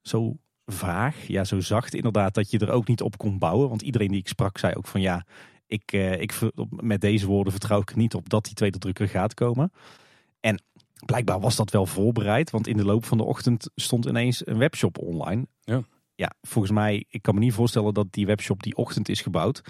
[0.00, 3.68] zo vaag, ja, zo zacht inderdaad, dat je er ook niet op kon bouwen.
[3.68, 5.24] Want iedereen die ik sprak zei ook van ja,
[5.72, 6.38] ik, eh, ik,
[6.70, 9.72] met deze woorden vertrouw ik niet op dat die tweede druk er gaat komen.
[10.40, 10.62] En
[11.04, 14.58] blijkbaar was dat wel voorbereid, want in de loop van de ochtend stond ineens een
[14.58, 15.46] webshop online.
[15.60, 15.82] Ja.
[16.14, 19.62] Ja, volgens mij, ik kan me niet voorstellen dat die webshop die ochtend is gebouwd.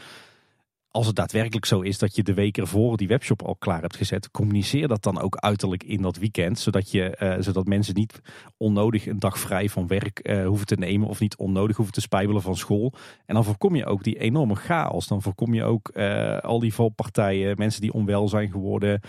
[0.92, 3.96] Als het daadwerkelijk zo is dat je de week ervoor die webshop al klaar hebt
[3.96, 6.58] gezet, communiceer dat dan ook uiterlijk in dat weekend.
[6.58, 8.20] Zodat, je, eh, zodat mensen niet
[8.56, 12.00] onnodig een dag vrij van werk eh, hoeven te nemen of niet onnodig hoeven te
[12.00, 12.92] spijbelen van school.
[13.26, 15.06] En dan voorkom je ook die enorme chaos.
[15.06, 19.00] Dan voorkom je ook eh, al die valpartijen, mensen die onwel zijn geworden.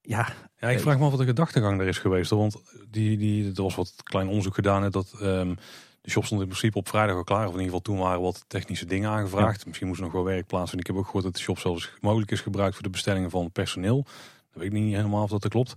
[0.00, 2.30] Ja, Ja, ik vraag me af wat de gedachtegang er is geweest.
[2.30, 4.82] Want die, die, er was wat klein onderzoek gedaan.
[4.82, 5.54] hè, Dat ehm,
[6.02, 7.46] de shop stond in principe op vrijdag al klaar.
[7.46, 9.66] Of in ieder geval toen waren wat technische dingen aangevraagd.
[9.66, 10.72] Misschien moest er nog wel werk plaatsen.
[10.72, 13.30] En ik heb ook gehoord dat de shop zelfs mogelijk is gebruikt voor de bestellingen
[13.30, 14.02] van personeel.
[14.52, 15.74] Dat weet ik niet helemaal of dat, dat klopt.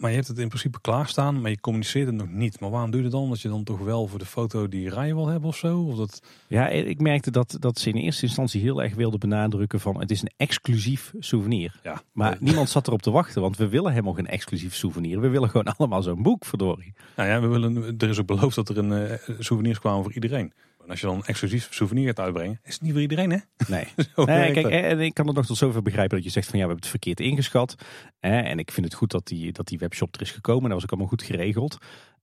[0.00, 2.60] Maar je hebt het in principe klaarstaan, maar je communiceert het nog niet.
[2.60, 3.28] Maar waarom doe je het dan?
[3.28, 5.78] Dat je dan toch wel voor de foto die rij wil hebben of zo?
[5.78, 6.22] Of dat...
[6.46, 10.10] Ja, ik merkte dat, dat ze in eerste instantie heel erg wilden benadrukken van het
[10.10, 11.80] is een exclusief souvenir.
[11.82, 15.20] Ja, Maar niemand zat erop te wachten, want we willen helemaal geen exclusief souvenir.
[15.20, 16.94] We willen gewoon allemaal zo'n boek, verdorie.
[17.16, 20.12] Nou ja, we willen, er is ook beloofd dat er een eh, souvenirs kwamen voor
[20.12, 20.52] iedereen.
[20.90, 23.38] Als je dan een exclusief souvenir gaat uitbrengen, is het niet voor iedereen hè?
[23.68, 23.84] Nee.
[24.14, 26.64] Nee, kijk, en ik kan het nog tot zover begrijpen dat je zegt van ja,
[26.64, 27.74] we hebben het verkeerd ingeschat.
[28.20, 30.62] Hè, En ik vind het goed dat die, dat die webshop er is gekomen.
[30.62, 31.78] Dat was ook allemaal goed geregeld.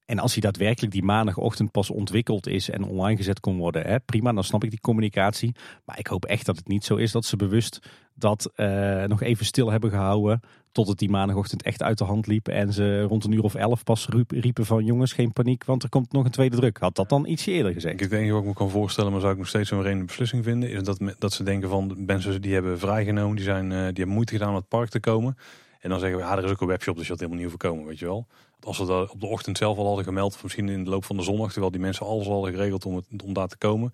[0.08, 4.00] En als die daadwerkelijk die maandagochtend pas ontwikkeld is en online gezet kon worden, hè,
[4.00, 5.54] prima, dan snap ik die communicatie.
[5.84, 7.78] Maar ik hoop echt dat het niet zo is dat ze bewust
[8.14, 10.40] dat eh, nog even stil hebben gehouden
[10.72, 12.48] tot het die maandagochtend echt uit de hand liep.
[12.48, 15.82] En ze rond een uur of elf pas riep- riepen van jongens, geen paniek, want
[15.82, 16.78] er komt nog een tweede druk.
[16.78, 17.98] Had dat dan ietsje eerder Ik gezegd?
[17.98, 20.06] denk het enige wat ik me kan voorstellen, maar zou ik nog steeds zo'n reden
[20.06, 23.76] beslissing vinden, is dat, dat ze denken van mensen die hebben vrijgenomen, die, zijn, eh,
[23.78, 25.36] die hebben moeite gedaan om het park te komen.
[25.80, 27.50] En dan zeggen we, ja, er is ook een webshop, dus je had helemaal niet
[27.50, 28.26] hoeven komen, weet je wel.
[28.60, 31.04] Als ze dat op de ochtend zelf al hadden gemeld, of misschien in de loop
[31.04, 33.56] van de zondag, terwijl die mensen alles al hadden geregeld om, het, om daar te
[33.56, 33.92] komen,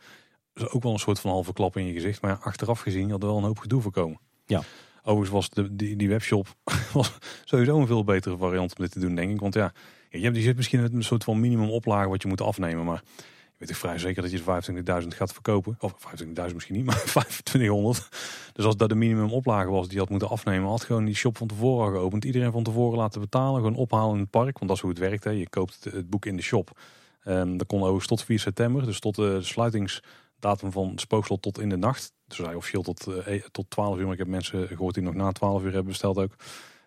[0.54, 2.22] is ook wel een soort van halve klap in je gezicht.
[2.22, 4.20] Maar ja, achteraf gezien had er wel een hoop gedoe voorkomen.
[4.46, 4.62] Ja.
[5.02, 6.56] Overigens was de, die, die webshop
[6.92, 7.12] was
[7.44, 9.40] sowieso een veel betere variant om dit te doen, denk ik.
[9.40, 9.72] Want ja,
[10.10, 12.84] je hebt, die zit misschien met een soort van minimum oplage wat je moet afnemen.
[12.84, 13.02] Maar
[13.56, 15.76] weet ik vrij zeker dat je 25.000 gaat verkopen.
[15.80, 18.08] Of 25.000 misschien niet, maar 2500.
[18.52, 21.36] Dus als dat de minimum oplage was die had moeten afnemen, had gewoon die shop
[21.36, 22.24] van tevoren geopend.
[22.24, 24.58] Iedereen van tevoren laten betalen, gewoon ophalen in het park.
[24.58, 25.24] Want dat is hoe het werkt.
[25.24, 26.80] Je koopt het, boek in de shop.
[27.24, 31.60] Um, dat kon overigens tot 4 september, dus tot de sluitingsdatum van het spookslot tot
[31.60, 32.12] in de nacht.
[32.26, 35.14] Dus hij officieel tot, uh, tot 12 uur, maar ik heb mensen gehoord die nog
[35.14, 36.36] na 12 uur hebben besteld ook.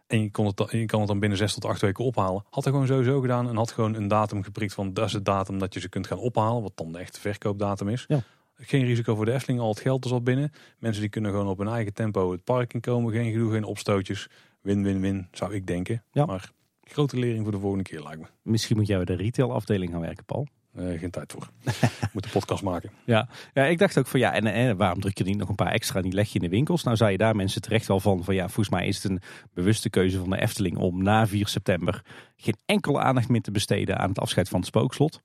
[0.08, 2.44] En je, kon het, je kan het dan binnen 6 tot 8 weken ophalen.
[2.50, 5.26] Had hij gewoon sowieso gedaan en had gewoon een datum geprikt van dat is het
[5.26, 6.62] datum dat je ze kunt gaan ophalen.
[6.62, 8.06] Wat dan de echte verkoopdatum is.
[8.08, 8.22] Ja.
[8.56, 10.52] Geen risico voor de Efteling, al het geld is al binnen.
[10.80, 13.14] Mensen die kunnen gewoon op hun eigen tempo het park in komen.
[13.14, 14.30] Geen gedoe, geen opstootjes.
[14.62, 16.04] Win-win-win, zou ik denken.
[16.12, 16.26] Ja.
[16.26, 16.52] Maar
[16.84, 18.28] grote lering voor de volgende keer lijkt me.
[18.42, 20.48] Misschien moet jij de retail afdeling gaan werken, Paul.
[20.80, 21.50] Uh, geen tijd voor.
[22.14, 22.92] moet een podcast maken.
[23.06, 23.28] Ja.
[23.54, 25.72] ja, ik dacht ook van ja, en, en waarom druk je niet nog een paar
[25.72, 26.84] extra, die leg je in de winkels?
[26.84, 29.22] Nou zou je daar mensen terecht wel van, van ja, volgens mij is het een
[29.54, 32.02] bewuste keuze van de Efteling om na 4 september
[32.36, 35.22] geen enkele aandacht meer te besteden aan het afscheid van het spookslot.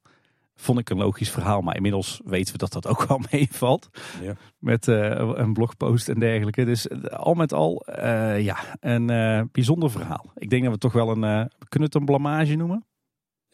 [0.55, 3.91] Vond ik een logisch verhaal, maar inmiddels weten we dat dat ook wel meevalt.
[4.23, 4.35] Ja.
[4.59, 6.65] Met uh, een blogpost en dergelijke.
[6.65, 10.33] Dus al met al, uh, ja, een bijzonder verhaal.
[10.35, 11.21] Ik denk dat we toch wel een,
[11.59, 12.87] we kunnen het een blamage noemen?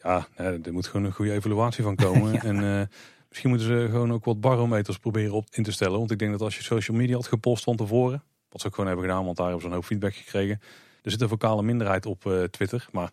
[0.01, 2.41] Ja, er moet gewoon een goede evaluatie van komen.
[2.49, 2.81] En uh,
[3.29, 5.97] misschien moeten ze gewoon ook wat barometers proberen op in te stellen.
[5.97, 8.73] Want ik denk dat als je social media had gepost van tevoren, wat ze ook
[8.73, 10.61] gewoon hebben gedaan, want daar hebben ze een hoop feedback gekregen.
[11.01, 13.11] Er zit een vocale minderheid op uh, Twitter, maar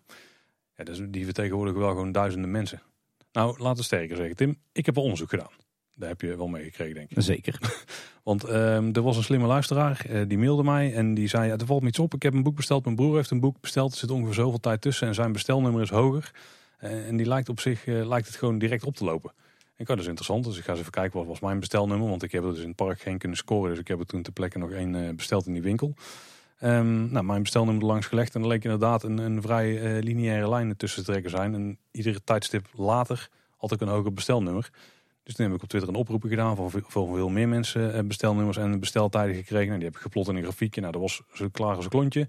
[0.75, 2.81] ja, dus die vertegenwoordigen wel gewoon duizenden mensen.
[3.31, 5.51] Nou, laten we sterker zeggen, Tim, ik heb een onderzoek gedaan.
[5.93, 7.21] Daar heb je wel mee gekregen, denk ik.
[7.21, 7.59] Zeker.
[8.23, 11.57] Want uh, er was een slimme luisteraar, uh, die mailde mij en die zei, ja,
[11.57, 12.13] er valt me iets op.
[12.13, 13.91] Ik heb een boek besteld, mijn broer heeft een boek besteld.
[13.91, 16.31] Er zit ongeveer zoveel tijd tussen en zijn bestelnummer is hoger.
[16.77, 19.31] Eh, en die lijkt op zich eh, lijkt het gewoon direct op te lopen.
[19.75, 22.09] Ik had dus interessant, dus ik ga eens even kijken wat was mijn bestelnummer.
[22.09, 23.69] Want ik heb het dus in het park geen kunnen scoren.
[23.69, 25.93] Dus ik heb het toen ter plekke nog één eh, besteld in die winkel.
[26.63, 28.35] Um, nou, mijn bestelnummer langs gelegd.
[28.35, 31.53] En er leek inderdaad een, een vrij lineaire lijn tussen te trekken zijn.
[31.53, 34.69] En iedere tijdstip later had ik een hoger bestelnummer.
[35.23, 38.57] Dus toen heb ik op Twitter een oproep gedaan van veel, veel meer mensen bestelnummers
[38.57, 39.61] en besteltijden gekregen.
[39.61, 40.81] En nou, die heb ik geplot in een grafiekje.
[40.81, 42.27] Nou, dat was zo klaar als een klontje.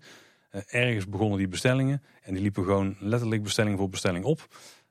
[0.51, 2.03] Eh, ergens begonnen die bestellingen.
[2.23, 4.47] En die liepen gewoon letterlijk bestelling voor bestelling op.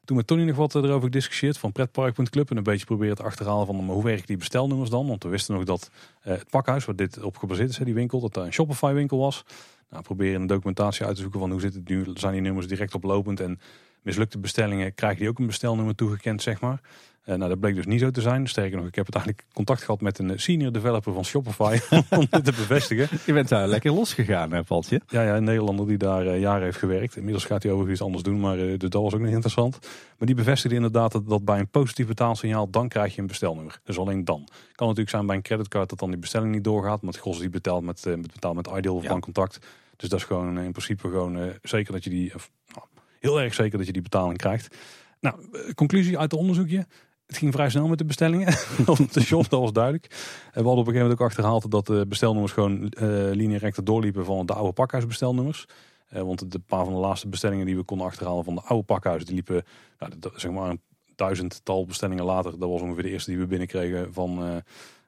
[0.05, 2.49] Toen met Tony nog wat erover gediscussieerd van pretpark.club.
[2.49, 5.07] En een beetje proberen te achterhalen van hoe werken die bestelnummers dan.
[5.07, 8.19] Want we wisten nog dat uh, het pakhuis waar dit op gebaseerd is, die winkel,
[8.19, 9.43] dat daar een Shopify winkel was.
[9.89, 12.05] Nou, proberen een documentatie uit te zoeken van hoe zit het nu.
[12.13, 13.59] Zijn die nummers direct oplopend en
[14.01, 16.81] mislukte bestellingen krijgen die ook een bestelnummer toegekend, zeg maar.
[17.27, 18.47] Uh, nou, dat bleek dus niet zo te zijn.
[18.47, 22.45] Sterker nog, ik heb uiteindelijk contact gehad met een senior developer van Shopify om dit
[22.45, 23.07] te bevestigen.
[23.25, 25.01] Je bent daar lekker losgegaan, hè, Paltje?
[25.07, 27.15] Ja, ja, een Nederlander die daar uh, jaren heeft gewerkt.
[27.15, 29.79] Inmiddels gaat hij overigens iets anders doen, maar uh, dat was ook nog interessant.
[30.17, 33.79] Maar die bevestigde inderdaad dat, dat bij een positief betaalsignaal, dan krijg je een bestelnummer.
[33.83, 34.47] Dus alleen dan.
[34.75, 37.01] Kan natuurlijk zijn bij een creditcard dat dan die bestelling niet doorgaat.
[37.01, 39.19] Maar het gros die betaalt met, met, betaalt met Ideal of ja.
[39.19, 39.59] contact.
[39.95, 42.87] Dus dat is gewoon in principe gewoon zeker dat je die, of, nou,
[43.19, 44.75] heel erg zeker dat je die betaling krijgt.
[45.19, 45.35] Nou,
[45.75, 46.85] conclusie uit het onderzoekje.
[47.27, 48.47] Het ging vrij snel met de bestellingen.
[48.85, 50.05] op de shop, dat was duidelijk.
[50.51, 52.89] En we hadden op een gegeven moment ook achterhaald dat de bestelnummers gewoon uh,
[53.31, 55.65] linie recte doorliepen van de oude pakhuisbestelnummers.
[56.13, 58.85] Uh, want de paar van de laatste bestellingen die we konden achterhalen van de oude
[58.85, 59.63] pakhuis, die liepen
[59.99, 60.81] nou, zeg maar een
[61.15, 62.59] duizendtal bestellingen later.
[62.59, 64.61] Dat was ongeveer de eerste die we binnenkregen van,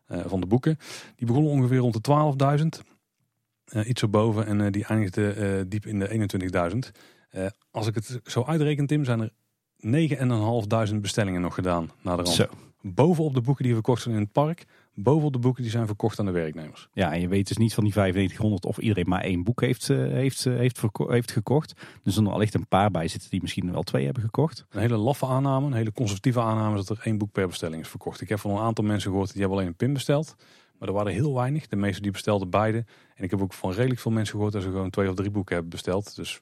[0.09, 0.77] uh, van de boeken.
[1.15, 2.81] Die begonnen ongeveer rond de
[3.73, 3.85] 12.000.
[3.87, 6.29] iets erboven en die eindigde diep in de
[7.33, 7.41] 21.000.
[7.71, 9.31] als ik het zo uitreken, Tim, zijn er
[9.85, 12.47] 9.500 bestellingen nog gedaan na de rand.
[12.81, 14.65] Bovenop de boeken die we verkocht zijn in het park.
[14.93, 16.87] Bovenop de boeken die zijn verkocht aan de werknemers.
[16.93, 19.89] Ja, en je weet dus niet van die 9500 of iedereen maar één boek heeft,
[19.89, 21.73] uh, heeft, uh, heeft, heeft gekocht.
[22.03, 24.65] Dus er allicht een paar bij zitten die misschien wel twee hebben gekocht.
[24.69, 27.87] Een hele laffe aanname, een hele conservatieve aanname dat er één boek per bestelling is
[27.87, 28.21] verkocht.
[28.21, 30.35] Ik heb van een aantal mensen gehoord die hebben alleen een pin besteld.
[30.79, 31.67] Maar er waren heel weinig.
[31.67, 32.85] De meeste die bestelden beide.
[33.15, 35.31] En ik heb ook van redelijk veel mensen gehoord dat ze gewoon twee of drie
[35.31, 36.15] boeken hebben besteld.
[36.15, 36.41] Dus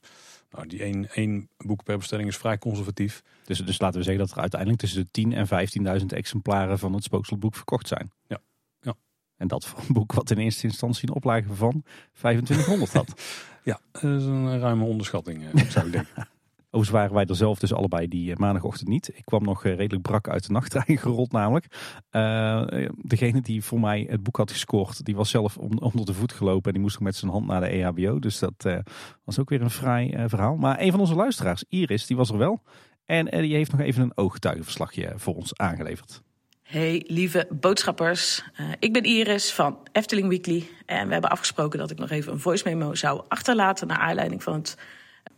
[0.50, 3.24] nou, die één, één boek per bestelling is vrij conservatief.
[3.44, 6.94] Dus, dus laten we zeggen dat er uiteindelijk tussen de 10.000 en 15.000 exemplaren van
[6.94, 8.12] het spookselboek verkocht zijn.
[8.28, 8.42] Ja.
[8.80, 8.96] ja.
[9.38, 11.84] En dat voor een boek wat in eerste instantie een oplage van
[12.14, 13.22] 2500 had.
[13.64, 16.28] ja, dat is een ruime onderschatting, eh, zou ik denken.
[16.78, 19.12] Overigens waren wij er zelf dus allebei die eh, maandagochtend niet.
[19.16, 21.66] Ik kwam nog eh, redelijk brak uit de nachttrein gerold namelijk.
[22.12, 26.32] Uh, degene die voor mij het boek had gescoord, die was zelf onder de voet
[26.32, 26.66] gelopen.
[26.66, 28.20] En die moest met zijn hand naar de EHBO.
[28.20, 28.84] Dus dat
[29.24, 30.56] was ook weer een vrij verhaal.
[30.56, 32.62] Maar een van onze luisteraars, Iris, die was er wel.
[33.06, 36.22] En die heeft nog even een ooggetuigenverslagje voor ons aangeleverd.
[36.64, 38.44] Hey lieve boodschappers,
[38.80, 40.68] ik ben Iris van Efteling Weekly.
[40.86, 43.88] En we hebben afgesproken dat ik nog even een voice memo zou achterlaten...
[43.88, 44.78] naar aanleiding van het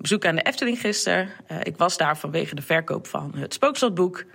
[0.01, 1.29] bezoek aan de Efteling gisteren.
[1.51, 4.25] Uh, ik was daar vanwege de verkoop van het Spookstadboek.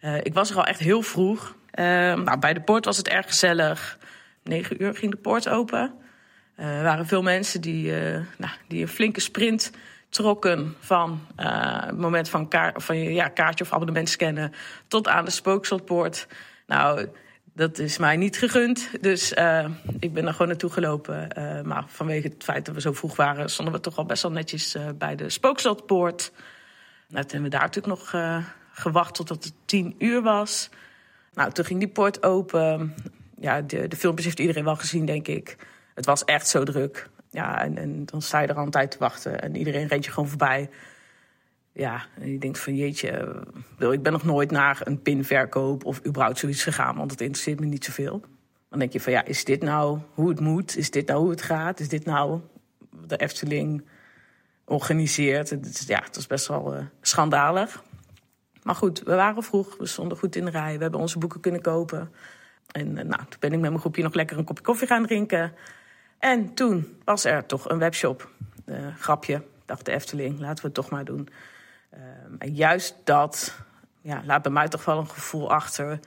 [0.00, 1.56] Uh, ik was er al echt heel vroeg.
[1.74, 3.98] Uh, nou, bij de poort was het erg gezellig.
[4.42, 5.94] 9 uur ging de poort open.
[6.56, 7.92] er waren veel mensen die,
[8.36, 9.70] nou, die een flinke sprint
[10.08, 14.52] trokken van het moment van, kaart, van ja, kaartje of abonnement scannen
[14.88, 16.26] tot aan de spookslotpoort.
[16.66, 17.08] Nou,
[17.54, 18.88] dat is mij niet gegund.
[19.00, 19.66] Dus uh,
[19.98, 21.28] ik ben er gewoon naartoe gelopen.
[21.38, 24.22] Uh, maar vanwege het feit dat we zo vroeg waren, stonden we toch al best
[24.22, 26.32] wel netjes uh, bij de spookslotpoort.
[27.08, 28.14] Nou, toen hebben we daar natuurlijk nog
[28.72, 30.70] gewacht totdat het tien uur was.
[31.32, 32.94] Nou, toen ging die poort open.
[33.40, 35.56] Ja, de, de filmpjes heeft iedereen wel gezien, denk ik.
[35.94, 37.08] Het was echt zo druk.
[37.30, 39.40] Ja, en, en dan sta je er al een tijd te wachten.
[39.40, 40.70] En iedereen rent je gewoon voorbij
[41.74, 43.42] ja, je denkt van jeetje,
[43.78, 47.66] ik ben nog nooit naar een pinverkoop of überhaupt zoiets gegaan, want het interesseert me
[47.66, 48.22] niet zoveel.
[48.68, 50.76] Dan denk je van ja, is dit nou hoe het moet?
[50.76, 51.80] Is dit nou hoe het gaat?
[51.80, 52.40] Is dit nou
[53.06, 53.84] de Efteling
[54.64, 55.48] organiseert?
[55.86, 57.82] Ja, het was best wel uh, schandalig.
[58.62, 61.40] Maar goed, we waren vroeg, we stonden goed in de rij, we hebben onze boeken
[61.40, 62.12] kunnen kopen.
[62.70, 65.06] En uh, nou, toen ben ik met mijn groepje nog lekker een kopje koffie gaan
[65.06, 65.52] drinken.
[66.18, 68.30] En toen was er toch een webshop.
[68.66, 71.28] Uh, grapje, dacht de Efteling, laten we het toch maar doen.
[71.94, 73.58] Ehm, en juist dat
[74.00, 76.00] ja, laat bij mij toch wel een gevoel achter.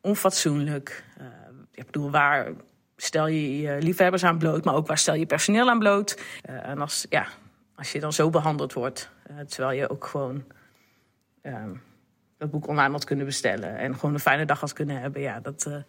[0.00, 1.04] Onfatsoenlijk.
[1.20, 1.26] Uh,
[1.72, 2.52] ik bedoel, waar
[2.96, 6.22] stel je je liefhebbers aan bloot, maar ook waar stel je personeel aan bloot.
[6.50, 7.26] Uh, en als, ja,
[7.74, 10.44] als je dan zo behandeld wordt, uh, terwijl je ook gewoon
[11.42, 11.74] ehm,
[12.38, 15.40] dat boek online had kunnen bestellen en gewoon een fijne dag had kunnen hebben, ja,
[15.40, 15.66] dat.
[15.66, 15.82] Eh,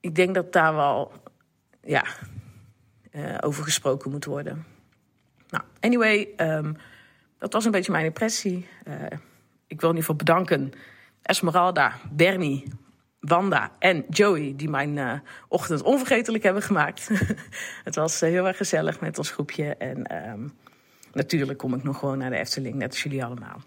[0.00, 1.12] ik denk dat daar wel
[1.80, 2.04] ja,
[3.40, 4.66] over gesproken moet worden.
[5.48, 6.34] Nou, anyway.
[7.44, 8.66] Dat was een beetje mijn impressie.
[8.88, 8.94] Uh,
[9.66, 10.72] ik wil in ieder geval bedanken
[11.22, 12.72] Esmeralda, Bernie,
[13.20, 15.12] Wanda en Joey, die mijn uh,
[15.48, 17.10] ochtend onvergetelijk hebben gemaakt.
[17.84, 19.76] het was uh, heel erg gezellig met ons groepje.
[19.76, 20.52] En um,
[21.12, 23.60] natuurlijk kom ik nog gewoon naar de Efteling, net als jullie allemaal.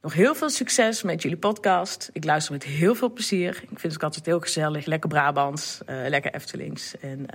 [0.00, 2.10] Nog heel veel succes met jullie podcast.
[2.12, 3.62] Ik luister met heel veel plezier.
[3.70, 4.86] Ik vind het altijd heel gezellig.
[4.86, 6.98] Lekker Brabants, lekker Eftelings.
[6.98, 7.26] En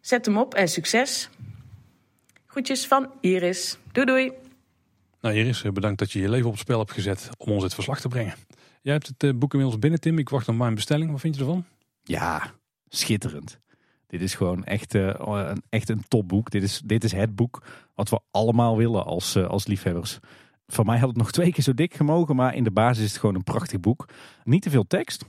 [0.00, 1.30] zet hem op en succes.
[2.46, 3.78] Groetjes van Iris.
[3.98, 4.32] Doei doei.
[5.20, 7.62] Nou Iris, eh, bedankt dat je je leven op het spel hebt gezet om ons
[7.62, 8.34] het verslag te brengen.
[8.82, 10.18] Jij hebt het eh, boek inmiddels binnen Tim.
[10.18, 11.10] Ik wacht op mijn bestelling.
[11.10, 11.64] Wat vind je ervan?
[12.02, 12.54] Ja,
[12.88, 13.58] schitterend.
[14.06, 16.50] Dit is gewoon echt, uh, een, echt een topboek.
[16.50, 17.62] Dit is, dit is het boek
[17.94, 20.18] wat we allemaal willen als, als liefhebbers.
[20.66, 23.10] Voor mij had het nog twee keer zo dik gemogen, maar in de basis is
[23.10, 24.08] het gewoon een prachtig boek.
[24.44, 25.24] Niet te veel tekst,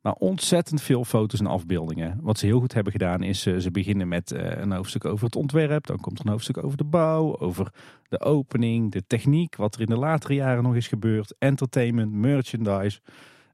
[0.00, 2.18] maar ontzettend veel foto's en afbeeldingen.
[2.20, 5.24] Wat ze heel goed hebben gedaan is, uh, ze beginnen met uh, een hoofdstuk over
[5.24, 5.86] het ontwerp.
[5.86, 7.72] Dan komt er een hoofdstuk over de bouw, over
[8.08, 9.56] de opening, de techniek.
[9.56, 11.34] Wat er in de latere jaren nog is gebeurd.
[11.38, 13.00] Entertainment, merchandise.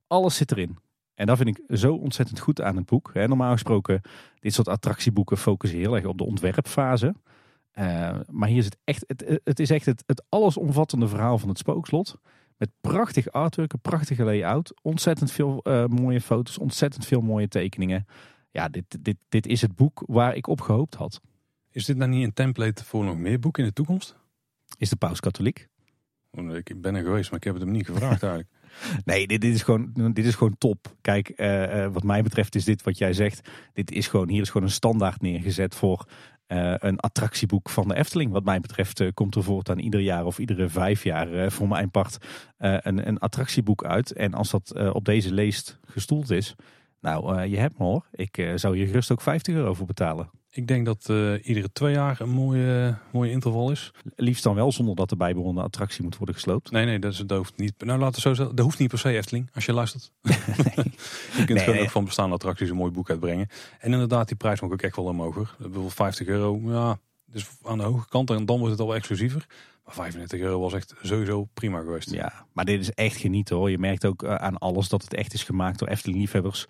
[0.07, 0.79] Alles zit erin.
[1.15, 3.15] En dat vind ik zo ontzettend goed aan het boek.
[3.15, 4.01] Normaal gesproken,
[4.41, 7.15] dit soort attractieboeken focussen heel erg op de ontwerpfase.
[7.79, 11.49] Uh, maar hier is het echt, het, het is echt het, het allesomvattende verhaal van
[11.49, 12.19] het spookslot.
[12.57, 14.75] Met prachtig artwork, een prachtige layout.
[14.83, 18.07] Ontzettend veel uh, mooie foto's, ontzettend veel mooie tekeningen.
[18.51, 21.21] Ja, dit, dit, dit is het boek waar ik op gehoopt had.
[21.71, 24.17] Is dit nou niet een template voor nog meer boeken in de toekomst?
[24.79, 25.69] Is de paus katholiek?
[26.31, 28.53] Oh, ik ben er geweest, maar ik heb het hem niet gevraagd eigenlijk.
[29.05, 30.97] nee, dit, dit, is gewoon, dit is gewoon top.
[31.01, 33.49] Kijk, uh, uh, wat mij betreft is dit wat jij zegt.
[33.73, 36.09] Dit is gewoon, hier is gewoon een standaard neergezet voor
[36.49, 38.33] uh, een attractieboek van de Efteling.
[38.33, 41.69] Wat mij betreft uh, komt er voortaan ieder jaar of iedere vijf jaar uh, voor
[41.69, 42.19] mijn part
[42.57, 44.13] een, een attractieboek uit.
[44.13, 46.55] En als dat op deze leest gestoeld is,
[47.01, 48.07] nou je hebt me hoor.
[48.13, 50.31] Ik zou hier gerust ook 50 euro voor betalen.
[50.57, 53.93] Ik denk dat uh, iedere twee jaar een mooie, mooie interval is.
[54.15, 56.71] Liefst dan wel zonder dat de bijbehorende attractie moet worden gesloopt.
[56.71, 57.73] Nee, nee, dat, is, dat hoeft niet.
[57.79, 60.13] Nou, laten we zo zeggen, dat hoeft niet per se Efteling, als je luistert.
[60.77, 60.93] Nee.
[61.37, 63.49] je kunt nee, gewoon ook van bestaande attracties een mooi boek uitbrengen.
[63.79, 65.57] En inderdaad, die prijs mag ook echt wel omhoog.
[65.59, 68.31] Bijvoorbeeld 50 euro, ja, dus aan de hoge kant.
[68.31, 69.47] En dan wordt het al exclusiever.
[69.87, 72.11] Maar 35 euro was echt sowieso prima geweest.
[72.11, 73.71] Ja, maar dit is echt genieten hoor.
[73.71, 76.65] Je merkt ook eh, aan alles dat het echt is gemaakt door Efteling liefhebbers.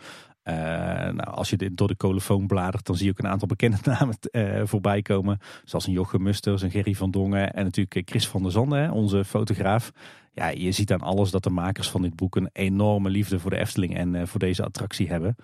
[0.49, 3.77] Uh, nou, als je door de colofoon bladert, dan zie je ook een aantal bekende
[3.99, 5.39] namen uh, voorbij komen.
[5.65, 9.25] Zoals een Jochem Musters, een Gerry van Dongen en natuurlijk Chris van der Zanden, onze
[9.25, 9.93] fotograaf.
[10.33, 13.51] Ja, je ziet aan alles dat de makers van dit boek een enorme liefde voor
[13.51, 15.37] de Efteling en voor deze attractie hebben.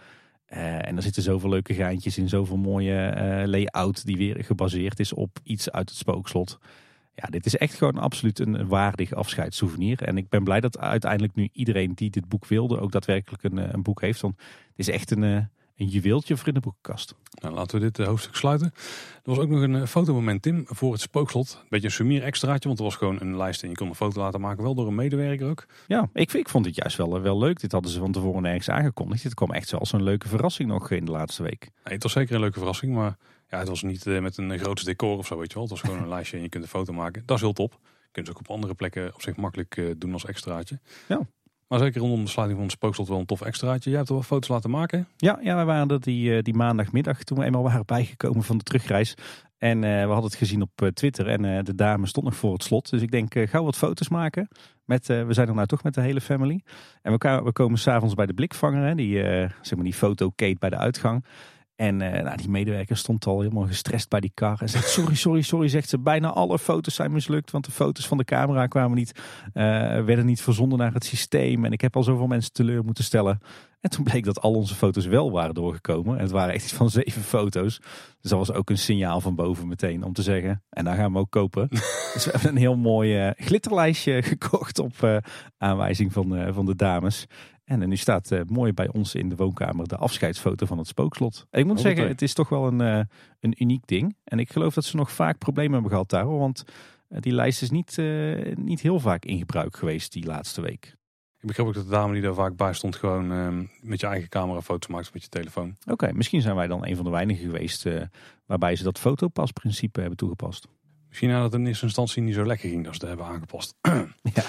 [0.47, 3.15] en er zitten zoveel leuke geintjes in, zoveel mooie
[3.47, 6.59] layout die weer gebaseerd is op iets uit het spookslot.
[7.15, 10.03] Ja, dit is echt gewoon absoluut een waardig afscheidssouvenir.
[10.03, 13.59] En ik ben blij dat uiteindelijk nu iedereen die dit boek wilde ook daadwerkelijk een,
[13.59, 14.23] eh, een boek heeft.
[14.77, 15.45] Het is echt een, eh,
[15.77, 17.15] een juweeltje voor in de boekenkast.
[17.41, 18.73] Nou, laten we dit eh, hoofdstuk sluiten.
[19.15, 21.59] Er was ook nog een fotomoment, Tim, voor het spookslot.
[21.61, 23.95] Een beetje een sumier extraatje, want er was gewoon een lijst en je kon een
[23.95, 24.63] foto laten maken.
[24.63, 25.67] Wel door een medewerker ook.
[25.87, 27.61] Ja, ik, ik vond het juist wel, wel leuk.
[27.61, 29.23] Dit hadden ze van tevoren ergens aangekondigd.
[29.23, 31.71] Dit kwam echt zoals een leuke verrassing nog in de laatste week.
[31.85, 33.17] Nee, het was zeker een leuke verrassing, maar
[33.49, 35.63] ja, het was niet met een groot decor of zo, weet je wel.
[35.63, 37.23] Het was gewoon een lijstje en je kunt een foto maken.
[37.27, 37.73] Dat is heel top.
[37.83, 40.81] Je kunt het ook op andere plekken op zich makkelijk doen als extraatje.
[41.09, 41.21] Ja.
[41.69, 43.89] Maar zeker rondom de sluiting van het spookslot wel een tof extraatje.
[43.89, 45.09] Jij hebt er wel foto's laten maken.
[45.17, 48.59] Ja, ja wij waren er die, eh, die maandagmiddag toen we eenmaal waren bijgekomen van
[48.59, 49.15] de terugreis.
[49.59, 52.63] En eh, we hadden het gezien op Twitter en de dame stond nog voor het
[52.63, 52.91] slot.
[52.91, 54.49] Dus ik denk, gauw wat foto's maken.
[54.85, 56.63] Met, we zijn er nou toch met de hele family.
[57.03, 59.19] En we, we komen s'avonds bij de blikvanger, hè, die,
[59.61, 61.25] zeg maar die foto Kate bij de uitgang.
[61.77, 64.61] En uh, nou, die medewerker stond al helemaal gestrest bij die kar.
[64.61, 65.99] En zegt, sorry, sorry, sorry, zegt ze.
[65.99, 67.51] Bijna alle foto's zijn mislukt.
[67.51, 69.13] Want de foto's van de camera kwamen niet,
[69.55, 69.63] uh,
[70.05, 71.65] werden niet verzonden naar het systeem.
[71.65, 73.39] En ik heb al zoveel mensen teleur moeten stellen.
[73.81, 76.17] En toen bleek dat al onze foto's wel waren doorgekomen.
[76.17, 77.79] En het waren echt iets van zeven foto's.
[78.21, 80.63] Dus dat was ook een signaal van boven meteen om te zeggen.
[80.71, 81.69] En daar gaan we ook kopen.
[82.15, 85.23] dus we hebben een heel mooi uh, glitterlijstje gekocht op
[85.59, 87.27] aanwijzing van, van de dames.
[87.81, 91.47] En, nu staat uh, mooi bij ons in de woonkamer de afscheidsfoto van het spookslot.
[91.51, 93.01] En ik moet zeggen, het is toch wel een, uh,
[93.41, 94.17] een uniek ding.
[94.25, 96.39] En ik geloof dat ze nog vaak problemen hebben gehad daar.
[96.39, 96.65] Want
[97.09, 97.97] uh, die lijst is niet,
[98.55, 100.97] niet heel vaak in gebruik geweest die laatste week.
[101.41, 104.07] Ik begreep ook dat de dame die daar vaak bij stond gewoon ehm, met je
[104.07, 105.77] eigen camera foto's maakt met je telefoon.
[105.87, 107.87] Oké, misschien zijn wij dan een van de weinigen geweest
[108.47, 110.69] waarbij ze dat fotopasprincipe hebben toegepast.
[111.09, 113.75] Misschien nadat het in eerste instantie niet zo lekker ging als ze hebben aangepast.
[114.35, 114.43] ja.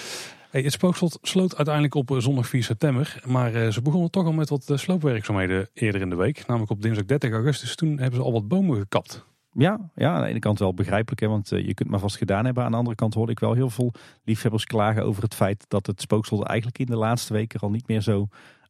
[0.62, 3.22] Het spookslot sloot uiteindelijk op eh, zondag 4 september.
[3.26, 6.48] Maar uh, ze begonnen toch al met wat uh, sloopwerkzaamheden eerder in de week.
[6.48, 7.76] Namelijk op dinsdag 30 augustus.
[7.76, 9.26] Toen hebben ze al wat bomen gekapt.
[9.52, 12.46] Ja, ja, aan de ene kant wel begrijpelijk, hè, want je kunt maar vast gedaan
[12.46, 12.64] hebben.
[12.64, 15.88] Aan de andere kant hoorde ik wel heel veel liefhebbers klagen over het feit dat
[15.88, 18.28] het spookslot eigenlijk in de laatste weken al niet meer zo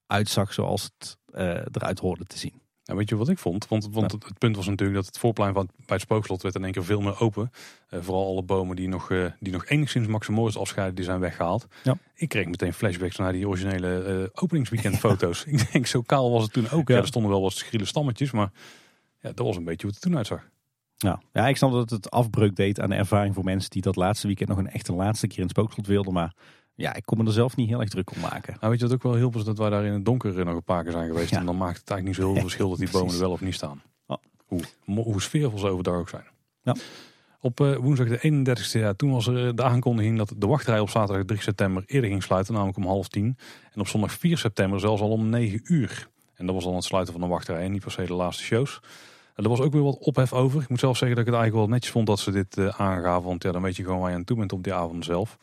[0.08, 1.18] uitzag zoals het
[1.72, 2.63] eruit hoorde te zien.
[2.94, 3.68] Nou, weet je wat ik vond?
[3.68, 6.64] Want, want het, punt was natuurlijk dat het voorplein van, bij het spookslot werd in
[6.64, 7.52] één keer veel meer open.
[7.90, 11.68] Uh, vooral alle bomen die nog, uh, die nog enigszins Maximoris afscheiden, die zijn weggehaald.
[11.84, 11.98] Ja.
[12.16, 15.44] Ik kreeg meteen flashbacks naar die originele uh, openingsweekendfoto's.
[15.46, 16.88] ik denk, zo kaal was het toen ook.
[16.88, 16.98] Ja.
[16.98, 18.52] er stonden wel wat schriele stammetjes, maar
[19.20, 20.50] ja, dat was een beetje hoe het toen uitzag.
[20.98, 21.22] Ja.
[21.32, 24.28] ja, ik snap dat het afbreuk deed aan de ervaring voor mensen die dat laatste
[24.28, 26.14] weekend nog een echte laatste keer in het spookslot wilden.
[26.14, 26.36] Maar
[26.76, 28.56] ja, ik kon me er zelf niet heel erg druk om maken.
[28.60, 30.56] Nou, weet je wat ook wel heel is dat wij daar in het donker nog
[30.56, 31.32] een paar keer zijn geweest.
[31.32, 33.32] En dan maakt het eigenlijk niet zo heel veel verschil dat die bomen er wel
[33.32, 33.82] of niet staan.
[34.06, 34.18] Oh.
[34.46, 36.26] Hoe, hoe sfeervol ze overdag ook zijn.
[36.62, 36.76] Ja.
[37.40, 40.90] Op uh, woensdag de 31ste, ja, toen was er de aankondiging dat de wachtrij op
[40.90, 43.38] zaterdag 3 september eerder ging sluiten, namelijk om half tien.
[43.74, 46.10] En op zondag 4 september zelfs al om 9 uur.
[46.36, 48.44] En dat was dan het sluiten van de wachtrij en niet per se de laatste
[48.44, 48.80] shows.
[49.36, 50.62] En er was ook weer wat ophef over.
[50.62, 52.68] Ik moet zelf zeggen dat ik het eigenlijk wel netjes vond dat ze dit uh,
[52.68, 53.28] aangaven.
[53.28, 55.38] Want ja, dan weet je gewoon waar je aan toe bent op die avond zelf.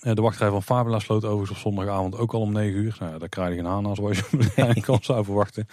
[0.00, 2.96] Eh, de wachtrij van Fabula sloot overigens op zondagavond ook al om 9 uur.
[3.00, 5.66] Nou, daar krijg je geen haan zoals je waarschijnlijk al zou verwachten.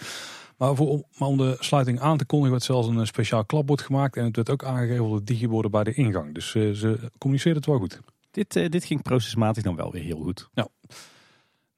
[0.56, 4.16] Maar, voor, maar om de sluiting aan te kondigen werd zelfs een speciaal klapbord gemaakt.
[4.16, 6.34] En het werd ook aangegeven op de digiborden bij de ingang.
[6.34, 8.00] Dus uh, ze communiceerden het wel goed.
[8.30, 10.48] Dit, uh, dit ging procesmatig dan wel weer heel goed.
[10.54, 10.68] Ja.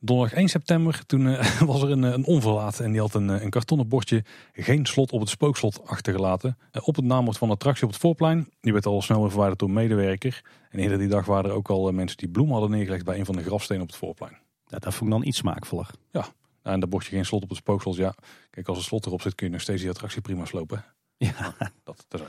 [0.00, 3.50] Donderdag 1 september, toen uh, was er een, een onverlaat en die had een, een
[3.50, 6.58] kartonnen bordje geen slot op het spookslot achtergelaten.
[6.72, 8.48] Uh, op het naambord van de attractie op het voorplein.
[8.60, 10.44] Die werd al snel verwijderd door een medewerker.
[10.70, 13.24] En eerder die dag waren er ook al mensen die bloemen hadden neergelegd bij een
[13.24, 14.38] van de grafstenen op het voorplein.
[14.66, 15.90] Ja, dat vond ik dan iets smaakvoller.
[16.10, 16.26] Ja,
[16.62, 17.96] en dat bordje geen slot op het spookslot.
[17.96, 18.14] Ja,
[18.50, 20.84] kijk, als een slot erop zit kun je nog steeds die attractie prima slopen.
[21.16, 22.22] Ja, dat, dat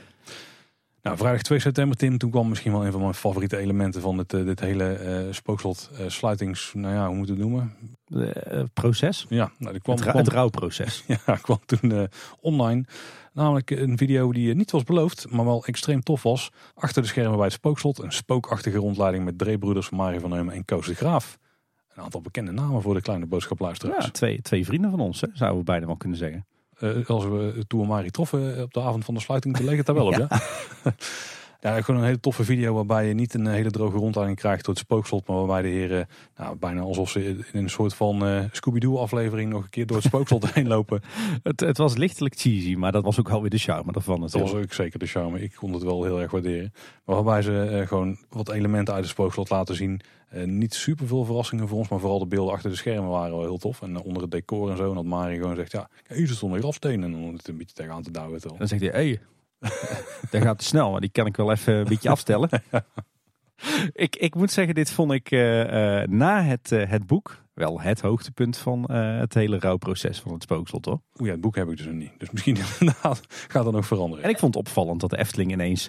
[1.02, 4.16] nou, vrijdag 2 september, Tim, toen kwam misschien wel een van mijn favoriete elementen van
[4.16, 7.74] dit, dit hele uh, spookslot uh, sluitings, nou ja, hoe moet het noemen?
[8.06, 9.26] Uh, proces?
[9.28, 11.04] Ja, nou, kwam, het, het rouwproces.
[11.26, 12.08] ja, kwam toen
[12.40, 12.84] online.
[13.32, 16.50] Namelijk een video die niet was beloofd, maar wel extreem tof was.
[16.74, 20.64] Achter de schermen bij het spookslot, een spookachtige rondleiding met Dreebroeders, Mario van Heumen en
[20.64, 21.38] Koos de Graaf.
[21.94, 24.04] Een aantal bekende namen voor de kleine boodschapluisteraars.
[24.04, 26.46] Ja, twee, twee vrienden van ons, hè, zouden we bijna wel kunnen zeggen.
[26.80, 29.86] Uh, als we Tour Mari troffen op de avond van de sluiting, dan leek het
[29.86, 30.26] daar wel op, ja.
[30.84, 30.92] ja.
[31.60, 34.82] gewoon een hele toffe video waarbij je niet een hele droge rondleiding krijgt door het
[34.82, 38.96] spookslot, maar waarbij de heren nou, bijna alsof ze in een soort van uh, Scooby-Doo
[38.96, 41.00] aflevering nog een keer door het spookslot heen lopen.
[41.42, 44.20] Het, het, was lichtelijk cheesy, maar dat was ook alweer de charme ervan.
[44.20, 45.40] Dat was ook zeker de charme.
[45.40, 46.72] Ik kon het wel heel erg waarderen.
[47.04, 50.00] Maar waarbij ze uh, gewoon wat elementen uit het spookslot laten zien
[50.34, 53.30] uh, niet super veel verrassingen voor ons, maar vooral de beelden achter de schermen waren
[53.30, 53.82] wel heel tof.
[53.82, 54.88] En onder het decor en zo.
[54.88, 57.02] En dat Mari gewoon zegt, ja, hier stond een grafsteen.
[57.02, 58.40] En dan het een beetje tegenaan te duwen.
[58.58, 59.20] Dan zegt hij, hé, hey,
[60.30, 60.90] dat gaat te snel.
[60.90, 62.48] Maar die kan ik wel even een beetje afstellen.
[63.92, 68.56] ik, ik moet zeggen, dit vond ik uh, na het, het boek wel het hoogtepunt
[68.56, 71.00] van het hele rouwproces van het spookslot, hoor.
[71.16, 72.12] O ja, het boek heb ik dus nog niet.
[72.18, 72.56] Dus misschien
[73.48, 74.24] gaat dat nog veranderen.
[74.24, 75.88] En ik vond het opvallend dat de Efteling ineens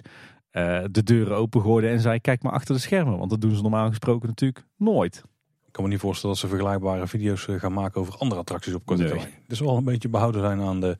[0.90, 3.18] de deuren opengooide en zei kijk maar achter de schermen.
[3.18, 5.24] Want dat doen ze normaal gesproken natuurlijk nooit.
[5.72, 8.74] Ik kan me niet voorstellen dat ze vergelijkbare video's eh, gaan maken over andere attracties
[8.74, 9.28] op korte termijn.
[9.46, 10.96] Dus wel een beetje behouden zijn aan de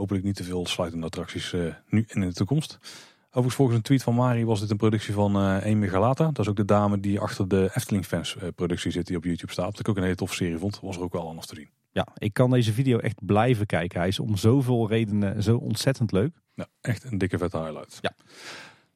[0.00, 2.78] hopelijk niet te veel sluitende attracties uh, nu en in de toekomst.
[3.26, 6.24] Overigens volgens een tweet van Mari was dit een productie van uh, Amy Galata.
[6.24, 9.52] Dat is ook de dame die achter de Efteling Fans productie zit die op YouTube
[9.52, 9.70] staat.
[9.70, 10.80] Wat ik ook een hele toffe serie vond.
[10.80, 11.68] Was er ook wel anders te zien.
[11.92, 13.98] Ja, ik kan deze video echt blijven kijken.
[13.98, 16.40] Hij is om zoveel redenen zo ontzettend leuk.
[16.54, 17.98] Ja, echt een dikke vette highlight.
[18.00, 18.14] Ja.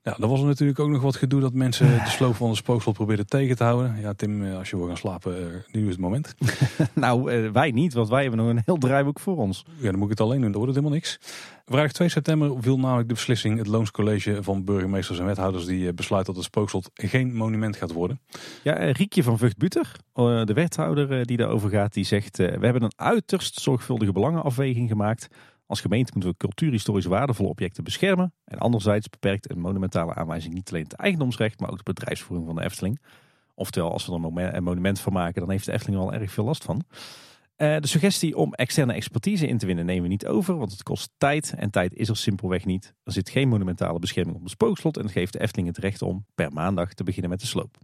[0.05, 2.57] Ja, er was er natuurlijk ook nog wat gedoe dat mensen de sloop van de
[2.57, 4.01] spookslot probeerden tegen te houden.
[4.01, 6.35] Ja, Tim, eh, als je wil gaan slapen, eh, nu is het moment.
[6.95, 9.65] nou, eh, wij niet, want wij hebben nog een heel draaiboek voor ons.
[9.77, 11.19] Ja, dan moet ik het alleen doen, dan wordt het helemaal niks.
[11.67, 16.27] Vrijdag 2 september viel namelijk de beslissing het Loonscollege van burgemeesters en wethouders die besluit
[16.27, 18.21] dat het spookslot geen monument gaat worden.
[18.63, 23.61] Ja, Riekje van Vught-Buter, de wethouder die daarover gaat, die zegt we hebben een uiterst
[23.61, 25.29] zorgvuldige belangenafweging gemaakt
[25.67, 28.35] als gemeente moeten we cultuurhistorisch waardevolle objecten beschermen.
[28.45, 32.57] En anderzijds beperkt een monumentale aanwijzing niet alleen het eigendomsrecht, maar ook de bedrijfsvoering van
[32.57, 33.01] de Efteling.
[33.55, 36.45] Oftewel, als we er een monument van maken, dan heeft de Efteling wel erg veel
[36.45, 36.85] last van.
[37.57, 40.83] Uh, de suggestie om externe expertise in te winnen nemen we niet over, want het
[40.83, 41.55] kost tijd.
[41.57, 42.95] En tijd is er simpelweg niet.
[43.05, 46.03] Er zit geen monumentale bescherming op het spookslot en het geeft de Efteling het recht
[46.03, 47.77] om per maandag te beginnen met de sloop.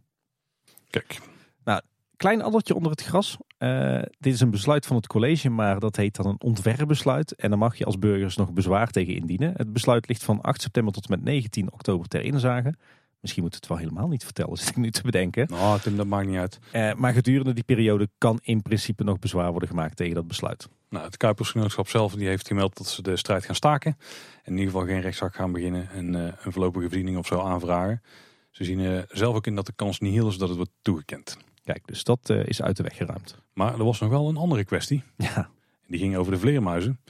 [0.88, 1.20] Kijk.
[1.64, 1.80] Nou,
[2.20, 3.36] Klein addertje onder het gras.
[3.58, 7.34] Uh, dit is een besluit van het college, maar dat heet dan een ontwerpbesluit.
[7.34, 9.52] En dan mag je als burgers nog bezwaar tegen indienen.
[9.56, 12.74] Het besluit ligt van 8 september tot en met 19 oktober ter inzage.
[13.20, 15.46] Misschien moet het wel helemaal niet vertellen, zit ik nu te bedenken.
[15.50, 16.58] Nou, Tim, dat maakt niet uit.
[16.72, 20.68] Uh, maar gedurende die periode kan in principe nog bezwaar worden gemaakt tegen dat besluit.
[20.88, 23.96] Nou, het Kuipersgenootschap zelf die heeft gemeld dat ze de strijd gaan staken.
[24.44, 28.02] In ieder geval geen rechtszaak gaan beginnen en uh, een voorlopige verdiening of zo aanvragen.
[28.50, 31.36] Ze zien zelf ook in dat de kans niet heel is dat het wordt toegekend.
[31.72, 33.36] Kijk, dus dat uh, is uit de weg geruimd.
[33.52, 35.02] Maar er was nog wel een andere kwestie.
[35.16, 35.50] Ja.
[35.86, 37.00] Die ging over de vleermuizen.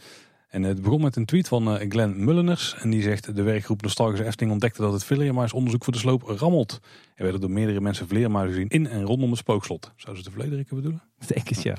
[0.49, 2.75] En het begon met een tweet van uh, Glenn Mulleners.
[2.75, 6.81] En die zegt, de werkgroep Nostalgische Efteling ontdekte dat het vleermuisonderzoek voor de sloop rammelt.
[7.15, 9.93] Er werden door meerdere mensen vleermuizen gezien in en rondom het spookslot.
[9.97, 11.03] Zouden ze de Vlederikken bedoelen?
[11.27, 11.77] Denk het, ja.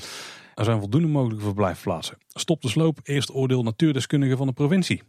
[0.55, 2.17] Er zijn voldoende mogelijke verblijfplaatsen.
[2.27, 5.01] Stop de sloop, eerst oordeel natuurdeskundigen van de provincie.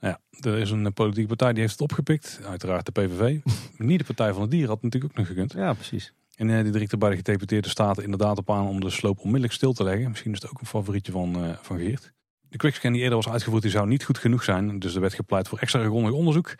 [0.00, 2.40] Nou ja, er is een politieke partij die heeft het opgepikt.
[2.44, 3.38] Uiteraard de PVV.
[3.76, 5.52] Niet de Partij van het Dier had natuurlijk ook nog gekund.
[5.52, 6.12] Ja, precies.
[6.36, 9.52] En uh, die er bij de gedeputeerde staten inderdaad op aan om de sloop onmiddellijk
[9.52, 10.08] stil te leggen.
[10.08, 12.12] Misschien is het ook een favorietje van, uh, van Geert.
[12.48, 14.78] De quickscan die eerder was uitgevoerd, die zou niet goed genoeg zijn.
[14.78, 16.54] Dus er werd gepleit voor extra grondig onderzoek.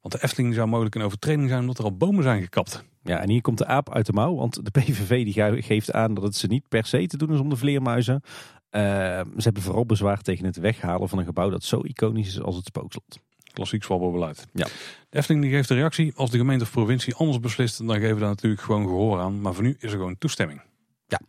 [0.00, 2.84] Want de Efteling zou mogelijk een overtreding zijn omdat er al bomen zijn gekapt.
[3.02, 4.34] Ja, en hier komt de aap uit de mouw.
[4.34, 7.40] Want de PVV die geeft aan dat het ze niet per se te doen is
[7.40, 8.22] om de vleermuizen.
[8.70, 8.80] Uh,
[9.20, 12.56] ze hebben vooral bezwaar tegen het weghalen van een gebouw dat zo iconisch is als
[12.56, 13.18] het spookslot.
[13.52, 14.46] Klassiek zwabberbeleid.
[14.52, 14.66] Ja.
[15.08, 16.12] De Efteling die geeft de reactie.
[16.14, 19.40] Als de gemeente of provincie anders beslist, dan geven we daar natuurlijk gewoon gehoor aan.
[19.40, 20.62] Maar voor nu is er gewoon toestemming.
[21.06, 21.20] Ja.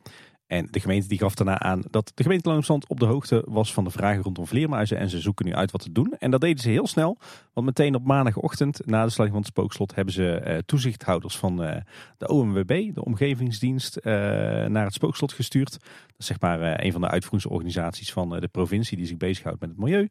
[0.51, 3.73] En de gemeente die gaf daarna aan dat de gemeente Loonstand op de hoogte was
[3.73, 4.97] van de vragen rondom vleermuizen.
[4.97, 6.15] En ze zoeken nu uit wat te doen.
[6.19, 7.17] En dat deden ze heel snel.
[7.53, 11.63] Want meteen op maandagochtend, na de sluiting van het spookslot, hebben ze eh, toezichthouders van
[11.63, 11.81] eh,
[12.17, 14.13] de OMWB, de Omgevingsdienst, eh,
[14.65, 15.71] naar het spookslot gestuurd.
[15.71, 19.69] Dat is zeg maar een van de uitvoeringsorganisaties van de provincie die zich bezighoudt met
[19.69, 20.09] het milieu.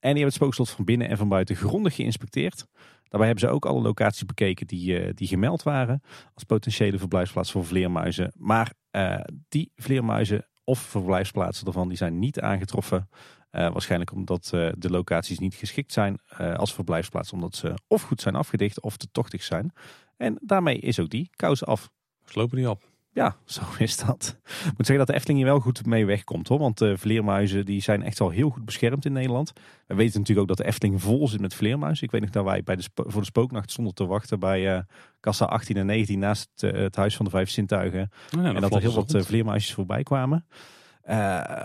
[0.00, 2.66] En die hebben het spookslot van binnen en van buiten grondig geïnspecteerd.
[3.02, 6.02] Daarbij hebben ze ook alle locaties bekeken die, uh, die gemeld waren
[6.34, 8.32] als potentiële verblijfsplaats voor vleermuizen.
[8.36, 13.08] Maar uh, die vleermuizen of verblijfsplaatsen ervan die zijn niet aangetroffen.
[13.52, 14.44] Uh, waarschijnlijk omdat
[14.78, 16.20] de locaties niet geschikt zijn
[16.56, 17.32] als verblijfsplaats.
[17.32, 19.72] Omdat ze of goed zijn afgedicht of te tochtig zijn.
[20.16, 21.90] En daarmee is ook die kous af.
[22.24, 22.89] Slopen die op.
[23.12, 24.36] Ja, zo is dat.
[24.44, 26.58] Ik moet zeggen dat de Efteling hier wel goed mee wegkomt hoor.
[26.58, 29.52] Want de vleermuizen die zijn echt al heel goed beschermd in Nederland.
[29.86, 32.04] We weten natuurlijk ook dat de Efteling vol zit met vleermuizen.
[32.04, 34.80] Ik weet nog dat wij bij de voor de spooknacht stonden te wachten bij uh,
[35.20, 38.10] kassa 18 en 19 naast het, uh, het Huis van de Vijf Zintuigen.
[38.30, 40.46] Ja, en dat er heel wat vleermuisjes voorbij kwamen.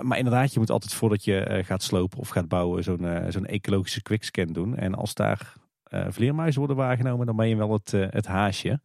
[0.02, 4.02] maar inderdaad, je moet altijd voordat je gaat slopen of gaat bouwen zo'n zo'n ecologische
[4.02, 4.76] quickscan doen.
[4.76, 5.54] En als daar
[6.10, 8.80] vleermuizen worden waargenomen, dan ben je wel het, het haasje.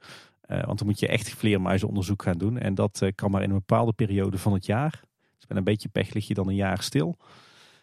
[0.51, 2.59] Uh, want dan moet je echt vleermuizenonderzoek gaan doen.
[2.59, 5.01] En dat uh, kan maar in een bepaalde periode van het jaar.
[5.37, 7.17] Dus met een beetje pech lig je dan een jaar stil.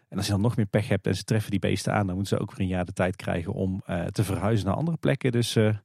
[0.09, 2.15] En als je dan nog meer pech hebt en ze treffen die beesten aan, dan
[2.15, 4.97] moeten ze ook weer een jaar de tijd krijgen om uh, te verhuizen naar andere
[4.97, 5.31] plekken.
[5.31, 5.75] Dus ik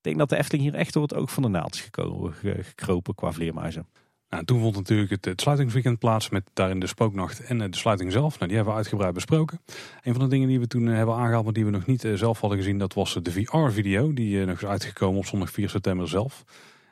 [0.00, 3.14] denk dat de Efteling hier echt door het oog van de naald is gekomen, gekropen
[3.14, 3.86] qua vleermuizen.
[4.32, 8.12] Nou, toen vond natuurlijk het, het sluitingsweekend plaats met daarin de spooknacht en de sluiting
[8.12, 8.34] zelf.
[8.34, 9.60] Nou, die hebben we uitgebreid besproken.
[10.02, 12.04] Een van de dingen die we toen eh, hebben aangehaald, maar die we nog niet
[12.04, 14.12] eh, zelf hadden gezien, dat was de VR-video.
[14.12, 16.44] Die nog is uitgekomen op zondag 4 september zelf.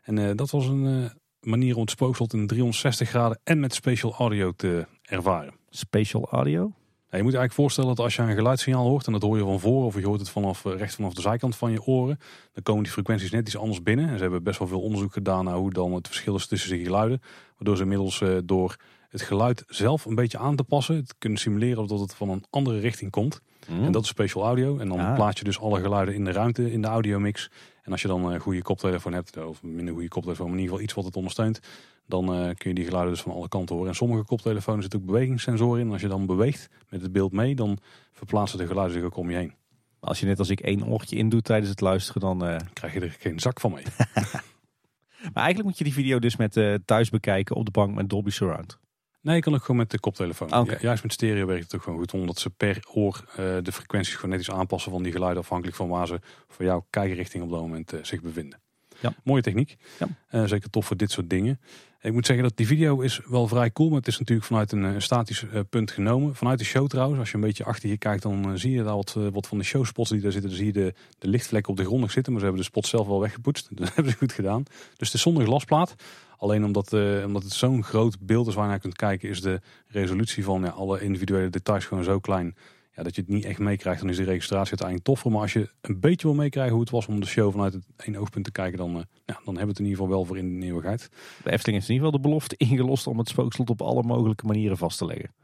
[0.02, 4.52] En dat was een manier om het spookslot in 360 graden en met special audio
[4.52, 5.54] te ervaren.
[5.68, 6.72] Special audio?
[7.18, 9.44] Je moet je eigenlijk voorstellen dat als je een geluidssignaal hoort, en dat hoor je
[9.44, 12.18] van voor of je hoort het vanaf eh, rechts vanaf de zijkant van je oren,
[12.52, 14.08] dan komen die frequenties net iets anders binnen.
[14.08, 16.70] En ze hebben best wel veel onderzoek gedaan naar hoe dan het verschil is tussen
[16.70, 17.22] die geluiden.
[17.56, 18.76] Waardoor ze inmiddels uh, door
[19.08, 22.44] het geluid zelf een beetje aan te passen, het kunnen simuleren dat het van een
[22.50, 23.40] andere richting komt.
[23.68, 23.84] Mm.
[23.84, 24.78] En dat is special audio.
[24.78, 25.14] En dan ah.
[25.14, 27.50] plaats je dus alle geluiden in de ruimte in de audiomix.
[27.82, 30.74] En als je dan een goede koptelefoon hebt, of minder goede koptelefoon, maar in ieder
[30.74, 31.60] geval iets wat het ondersteunt,
[32.10, 33.90] dan uh, kun je die geluiden dus van alle kanten horen.
[33.90, 35.86] En sommige koptelefoons zitten ook bewegingssensoren in.
[35.86, 37.78] En als je dan beweegt met het beeld mee, dan
[38.12, 39.54] verplaatsen de geluiden zich ook om je heen.
[40.00, 42.56] Als je net als ik één oortje in doet tijdens het luisteren, dan uh...
[42.72, 43.84] krijg je er geen zak van mee.
[45.32, 48.08] maar eigenlijk moet je die video dus met uh, thuis bekijken op de bank met
[48.08, 48.78] Dolby Surround.
[49.22, 50.68] Nee, je kan ook gewoon met de koptelefoon.
[50.80, 52.14] Juist met stereo werkt het ook gewoon goed.
[52.14, 55.42] Omdat ze per oor eh, de frequenties gewoon net iets aanpassen van die geluiden.
[55.42, 58.60] Afhankelijk van waar ze voor jouw kijkrichting op dat moment eh, zich bevinden.
[59.00, 59.14] Ja.
[59.24, 59.76] Mooie techniek.
[59.98, 60.06] Ja.
[60.28, 61.60] Eh, zeker tof voor dit soort dingen.
[62.02, 63.88] Ik moet zeggen dat die video is wel vrij cool.
[63.88, 66.34] Maar het is natuurlijk vanuit een eh, statisch eh, punt genomen.
[66.34, 67.18] Vanuit de show trouwens.
[67.18, 69.58] Als je een beetje achter je kijkt dan eh, zie je daar wat, wat van
[69.58, 70.50] de showspots die daar zitten.
[70.50, 72.32] Dan zie je de, de lichtvlekken op de grond nog zitten.
[72.32, 73.68] Maar ze hebben de spot zelf wel weggepoetst.
[73.76, 74.62] Dat hebben ze goed gedaan.
[74.96, 75.94] Dus het is zonder glasplaat.
[76.36, 76.92] Alleen omdat,
[77.24, 80.62] omdat het zo'n groot beeld is waar je naar kunt kijken, is de resolutie van
[80.62, 82.54] ja, alle individuele details gewoon zo klein.
[83.00, 85.30] Ja, dat je het niet echt meekrijgt, dan is de registratie uiteindelijk toffer.
[85.30, 87.86] Maar als je een beetje wil meekrijgen hoe het was om de show vanuit het
[87.96, 90.24] één oogpunt te kijken, dan, eh, ja, dan hebben we het in ieder geval wel
[90.24, 91.08] voor in de eeuwigheid.
[91.42, 94.46] De Efteling heeft in ieder geval de belofte ingelost om het spookslot op alle mogelijke
[94.46, 95.34] manieren vast te leggen.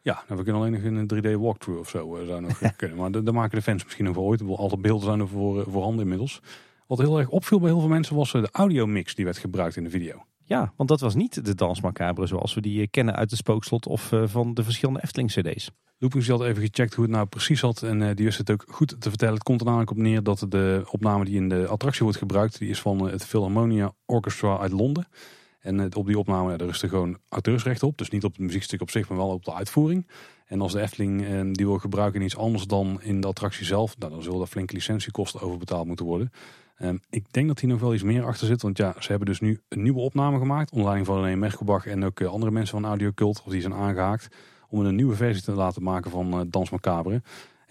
[0.00, 2.60] Ja, nou, we kunnen alleen nog in een 3D walkthrough of zo eh, zou nog
[2.76, 2.96] kunnen.
[3.00, 4.40] Maar daar maken de fans misschien nog wel ooit.
[4.40, 6.40] Bedoel, Alle beelden zijn er voor, eh, voorhanden inmiddels.
[6.86, 9.84] Wat heel erg opviel bij heel veel mensen was de audiomix die werd gebruikt in
[9.84, 10.24] de video.
[10.46, 13.38] Ja, want dat was niet de Dans Macabre zoals we die eh, kennen uit het
[13.38, 15.70] spookslot of eh, van de verschillende Efteling cd's.
[15.98, 17.82] Loopings had even gecheckt hoe het nou precies zat.
[17.82, 19.34] En eh, die wist het ook goed te vertellen.
[19.34, 22.58] Het komt er namelijk op neer dat de opname die in de attractie wordt gebruikt,
[22.58, 25.06] die is van het Philharmonia Orchestra uit Londen.
[25.60, 27.98] En op die opname, daar rust er gewoon auteursrecht op.
[27.98, 30.06] Dus niet op het muziekstuk op zich, maar wel op de uitvoering.
[30.46, 31.20] En als de Efteling
[31.54, 34.46] die wil gebruiken in iets anders dan in de attractie zelf, nou, dan zullen daar
[34.46, 36.32] flinke licentiekosten over betaald moeten worden.
[36.74, 38.62] Ehm, ik denk dat hier nog wel iets meer achter zit.
[38.62, 40.70] Want ja, ze hebben dus nu een nieuwe opname gemaakt.
[40.70, 43.42] Onder leiding van René Merkelbach en ook eh, andere mensen van Audio Cult.
[43.44, 44.36] Of die zijn aangehaakt.
[44.68, 47.22] Om een nieuwe versie te laten maken van eh, Dans Macabre.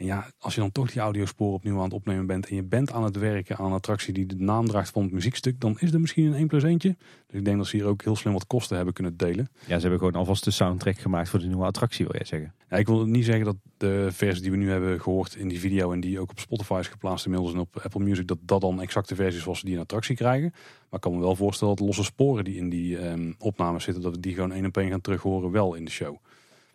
[0.04, 2.48] En ja, als je dan toch die audiosporen opnieuw aan het opnemen bent.
[2.48, 5.12] En je bent aan het werken aan een attractie die de naam draagt van het
[5.12, 5.60] muziekstuk.
[5.60, 6.96] Dan is er misschien een 1 plus eentje.
[7.28, 9.50] Dus ik denk dat ze hier ook heel slim wat kosten hebben kunnen delen.
[9.60, 12.54] Ja, ze hebben gewoon alvast de soundtrack gemaakt voor de nieuwe attractie, wil jij zeggen.
[12.70, 15.60] Ja, ik wil niet zeggen dat de versie die we nu hebben gehoord in die
[15.60, 18.62] video en die ook op Spotify is geplaatst inmiddels en op Apple Music, dat dat
[18.62, 20.50] dan exact de versie is zoals we die in attractie krijgen.
[20.52, 24.04] Maar ik kan me wel voorstellen dat losse sporen die in die ehm, opnames zitten,
[24.04, 26.18] dat we die gewoon één op één gaan terug horen wel in de show.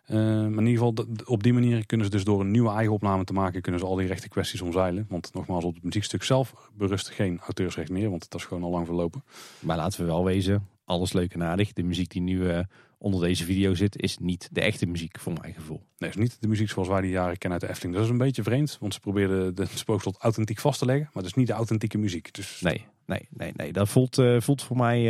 [0.09, 2.69] Eh, maar in ieder geval, dat- op die manier kunnen ze dus door een nieuwe
[2.69, 5.05] eigen opname te maken, kunnen ze al die rechte kwesties omzeilen.
[5.09, 8.69] Want nogmaals, op het muziekstuk zelf berust geen auteursrecht meer, want dat is gewoon al
[8.69, 9.23] lang verlopen.
[9.59, 11.73] Maar laten we wel wezen, alles leuk en aardig.
[11.73, 12.59] De muziek die nu eh,
[12.97, 15.77] onder deze video zit, is niet de echte muziek voor mijn gevoel.
[15.77, 17.95] Nee, het is niet de muziek zoals wij die jaren kennen uit de Efteling.
[17.95, 21.03] Dat is een beetje vreemd, want ze probeerden de spookslot authentiek vast te leggen.
[21.13, 22.33] Maar het is niet de authentieke muziek.
[22.33, 23.73] Dus Nee, nee, nee, nee.
[23.73, 25.03] Dat voelt, eh, voelt voor mij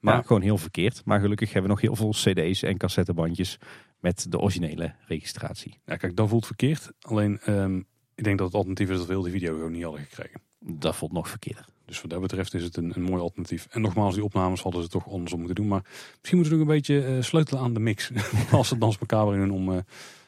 [0.00, 1.02] Maar- maar gewoon heel verkeerd.
[1.04, 3.58] Maar gelukkig hebben we nog heel veel cd's en cassettebandjes
[4.02, 5.80] met de originele registratie.
[5.84, 6.92] Ja, kijk, dat voelt verkeerd.
[7.00, 7.76] Alleen, ehm,
[8.14, 10.40] ik denk dat het alternatief is dat we heel die video gewoon niet hadden gekregen.
[10.58, 11.64] Dat voelt nog verkeerder.
[11.84, 13.66] Dus wat dat betreft is het een, een mooi alternatief.
[13.70, 15.68] En nogmaals, die opnames hadden ze toch andersom moeten doen.
[15.68, 15.82] Maar
[16.20, 18.10] misschien moeten ze nog een beetje eh, sleutelen aan de mix.
[18.52, 19.78] Als ze Dans doen om, eh,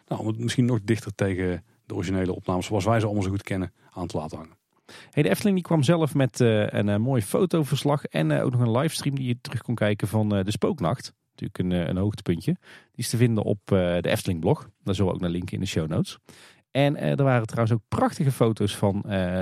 [0.07, 3.31] nou, om het misschien nog dichter tegen de originele opnames, zoals wij ze allemaal zo
[3.31, 4.57] goed kennen, aan te laten hangen.
[5.11, 8.77] Hey, de Efteling die kwam zelf met eh, een mooi fotoverslag en ook nog een
[8.77, 11.13] livestream die je terug kon kijken van de Spooknacht.
[11.41, 12.53] Natuurlijk een, eh, een hoogtepuntje.
[12.63, 14.69] Die is te vinden op eh, de Efteling blog.
[14.83, 16.19] Daar zullen we ook naar linken in de show notes.
[16.71, 19.01] En eh, er waren trouwens ook prachtige foto's van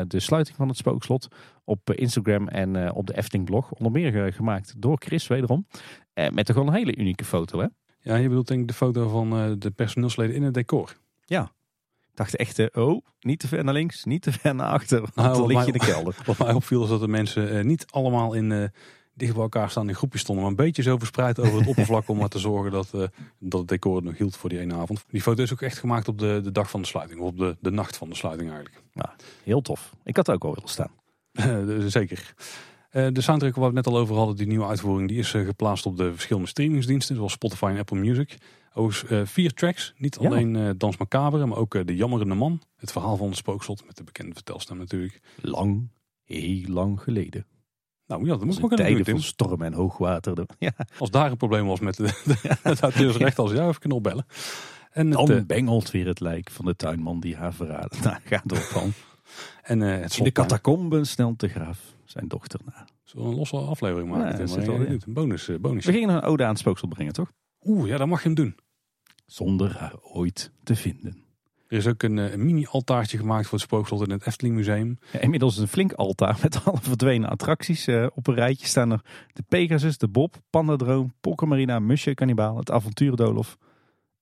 [0.08, 1.28] de sluiting van het spookslot
[1.64, 3.70] op Instagram en op de Efteling blog.
[3.72, 5.66] Onder meer gemaakt door Chris wederom.
[6.14, 7.66] Met toch wel een hele unieke foto hè.
[8.00, 10.96] Ja, je bedoelt denk ik de foto van de personeelsleden in het decor.
[11.26, 15.00] Ik dacht echt, oh, niet te ver naar links, niet te ver naar achter.
[15.00, 16.16] Want Nou, dan wat lig je mij- in de kelder.
[16.26, 18.70] Wat mij opviel is dat de mensen niet allemaal in
[19.22, 20.44] dicht bij elkaar staan in groepjes stonden.
[20.44, 23.02] Maar een beetje zo verspreid over het oppervlak om maar te zorgen dat, eh,
[23.38, 25.04] dat het decor het nog hield voor die ene avond.
[25.10, 27.20] Die foto is ook echt gemaakt op de, de dag van de sluiting.
[27.20, 28.82] Of op de, de nacht van de sluiting eigenlijk.
[29.44, 29.94] Heel tof.
[30.04, 30.90] Ik had ook wel willen staan.
[31.32, 32.34] Eh, Zeker.
[32.90, 35.30] Eh, de soundtrack waar we het net al over hadden, die nieuwe uitvoering, die is
[35.30, 37.16] geplaatst op de verschillende streamingsdiensten.
[37.16, 38.36] Zoals Spotify en Apple Music.
[38.74, 39.94] Overigens vier tracks.
[39.96, 40.28] Niet Ja.
[40.28, 42.62] alleen Dans Macabre, maar ook De Jammerende Man.
[42.76, 45.20] Het verhaal van de spookslot met de bekende vertelstem natuurlijk.
[45.40, 45.88] Lang,
[46.24, 47.46] heel lang geleden.
[48.06, 50.46] Nou ja, dat moet in ook doen, tijden van storm en hoogwater.
[50.58, 53.98] Ja, Als daar een probleem was met de, de, het auteursrecht, als jou even kunnen
[53.98, 54.26] opbellen.
[54.90, 58.02] En het, dan eh, bengelt weer het lijk van de tuinman die haar verraden.
[58.04, 58.92] Nou, gaat door van.
[59.62, 60.32] en eh, het In de slotplein.
[60.48, 62.86] catacomben snelt de graaf zijn dochter na.
[63.04, 64.30] Zullen we een losse aflevering maken?
[64.32, 64.80] Ja, dat zit in.
[64.80, 65.48] Een bonus.
[65.48, 65.84] eh, bonus.
[65.86, 67.32] We gingen een ode aan het spooksel brengen, toch?
[67.64, 68.56] Oeh, ja, dat mag je hem doen.
[69.26, 71.21] Zonder haar ooit te vinden.
[71.72, 74.98] Er is ook een, eh, een mini-altaartje gemaakt voor het spookslot in het Efteling Museum.
[75.12, 77.86] Ja, inmiddels een flink altaar met alle verdwenen attracties.
[77.86, 79.00] Eh, op een rijtje staan er
[79.32, 83.58] de Pegasus, de Bob, Pandadroom, Polkamarina, Musje, Kannibaal, het Avontuurdolof.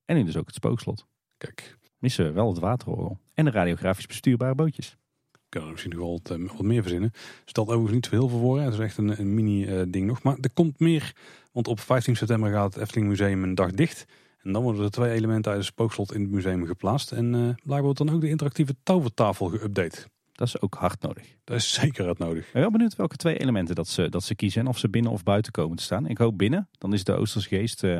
[0.05, 1.07] En nu dus ook het spookslot.
[1.39, 3.19] Kijk, Missen we wel het waterorgel.
[3.35, 4.97] En de radiografisch bestuurbare bootjes.
[5.33, 7.13] ik kan er misschien nog wel wat, eh, wat meer verzinnen.
[7.45, 8.59] Stelt overigens niet zo heel veel voor.
[8.59, 8.65] Hè.
[8.65, 10.23] Het is echt een, een mini-ding nog.
[10.23, 11.15] Maar er komt meer.
[11.53, 14.07] Want op 15 september gaat het Efteling Museum een dag dicht.
[14.43, 17.13] En dan worden er twee elementen uit het spookslot in het museum geplaatst.
[17.13, 20.07] En eh blijkbaar wordt dan ook de interactieve tovertafel geüpdate.
[20.33, 21.37] Dat is ook hard nodig.
[21.45, 22.47] Dat is zeker hard nodig.
[22.47, 24.61] Ik ben wel benieuwd welke twee elementen dat ze, dat ze kiezen.
[24.61, 26.07] En of ze binnen of buiten komen te staan.
[26.07, 26.69] Ik hoop binnen.
[26.79, 27.99] Dan is de Oosterse geest eh,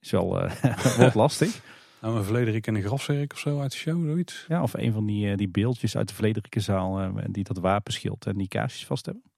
[0.00, 1.60] Is wel uh, wordt lastig.
[2.00, 4.44] Nou, een Vlederik en een grafzerk of zo uit de show, zoiets.
[4.48, 8.48] Ja, of een van die, die beeldjes uit de Vlederikkenzaal die dat wapenschild en die
[8.48, 9.31] kaarsjes vast hebben.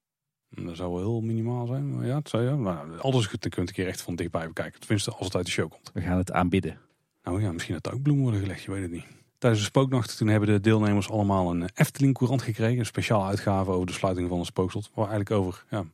[0.57, 1.95] Dat zou wel heel minimaal zijn.
[1.95, 2.57] Maar ja, het zou ja.
[2.57, 4.81] Maar alles goed, dan kunt een keer echt van dichtbij bekijken.
[4.81, 5.91] Tenminste, als het uit de show komt.
[5.95, 6.79] We gaan het aanbidden.
[7.23, 9.07] Nou ja, misschien dat er ook bloemen worden gelegd, je weet het niet.
[9.39, 12.79] Tijdens de spooknacht toen hebben de deelnemers allemaal een Efteling courant gekregen.
[12.79, 14.91] Een speciale uitgave over de sluiting van het spookslot.
[14.95, 15.85] Waar eigenlijk over ja,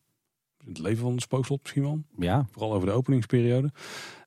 [0.66, 2.02] het leven van het spookslot misschien wel.
[2.18, 2.46] Ja.
[2.50, 3.72] Vooral over de openingsperiode.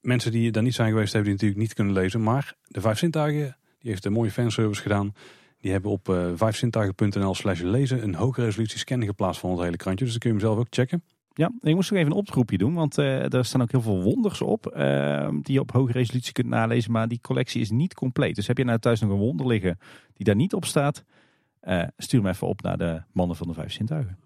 [0.02, 2.24] Mensen die daar niet zijn geweest hebben die natuurlijk niet kunnen lezen.
[2.24, 5.14] Maar de Vijf Zintuigen, die heeft een mooie fanservice gedaan.
[5.64, 9.78] Die hebben op uh, vijfzintuigen.nl slash lezen een hoge resolutie scan geplaatst van het hele
[9.78, 10.06] krantje.
[10.06, 11.04] Dus dan kun je hem zelf ook checken.
[11.34, 14.02] Ja, ik moest nog even een oproepje doen, want uh, er staan ook heel veel
[14.02, 17.94] wonders op uh, die je op hoge resolutie kunt nalezen, maar die collectie is niet
[17.94, 18.36] compleet.
[18.36, 19.80] Dus heb je nou thuis nog een wonder liggen
[20.14, 21.04] die daar niet op staat,
[21.64, 24.18] uh, stuur hem even op naar de mannen van de vijf zintuigen.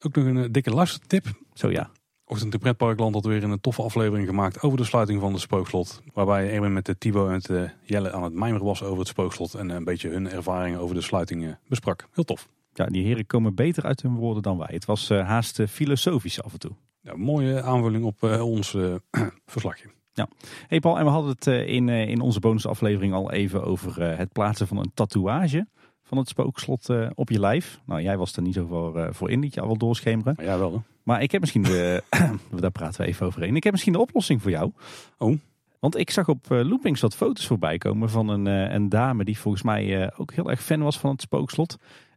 [0.00, 1.26] Ook nog een dikke luistertip.
[1.54, 1.90] Zo ja.
[2.28, 6.02] Ochtend in Pretparkland had weer een toffe aflevering gemaakt over de sluiting van het spookslot.
[6.12, 9.54] Waarbij Erwin met de Tibo en de Jelle aan het mijmeren was over het spookslot.
[9.54, 12.08] En een beetje hun ervaringen over de sluiting besprak.
[12.12, 12.48] Heel tof.
[12.72, 14.68] Ja, die heren komen beter uit hun woorden dan wij.
[14.70, 16.70] Het was uh, haast filosofisch af en toe.
[17.00, 18.76] Ja, mooie aanvulling op uh, ons
[19.54, 19.88] verslagje.
[20.12, 20.28] Ja.
[20.66, 24.66] Hey Paul, en we hadden het in, in onze bonusaflevering al even over het plaatsen
[24.66, 25.66] van een tatoeage
[26.02, 27.80] van het spookslot op je lijf.
[27.86, 30.34] Nou, jij was er niet zo voor, voor in, dat je al wel doorschemeren.
[30.36, 30.78] Maar ja, wel hè?
[31.06, 32.02] Maar ik heb misschien de,
[32.60, 33.56] daar praten we even overheen.
[33.56, 34.72] Ik heb misschien de oplossing voor jou.
[35.18, 35.38] Oh.
[35.80, 39.62] Want ik zag op Loopings wat foto's voorbij komen van een, een dame die volgens
[39.62, 41.76] mij ook heel erg fan was van het spookslot.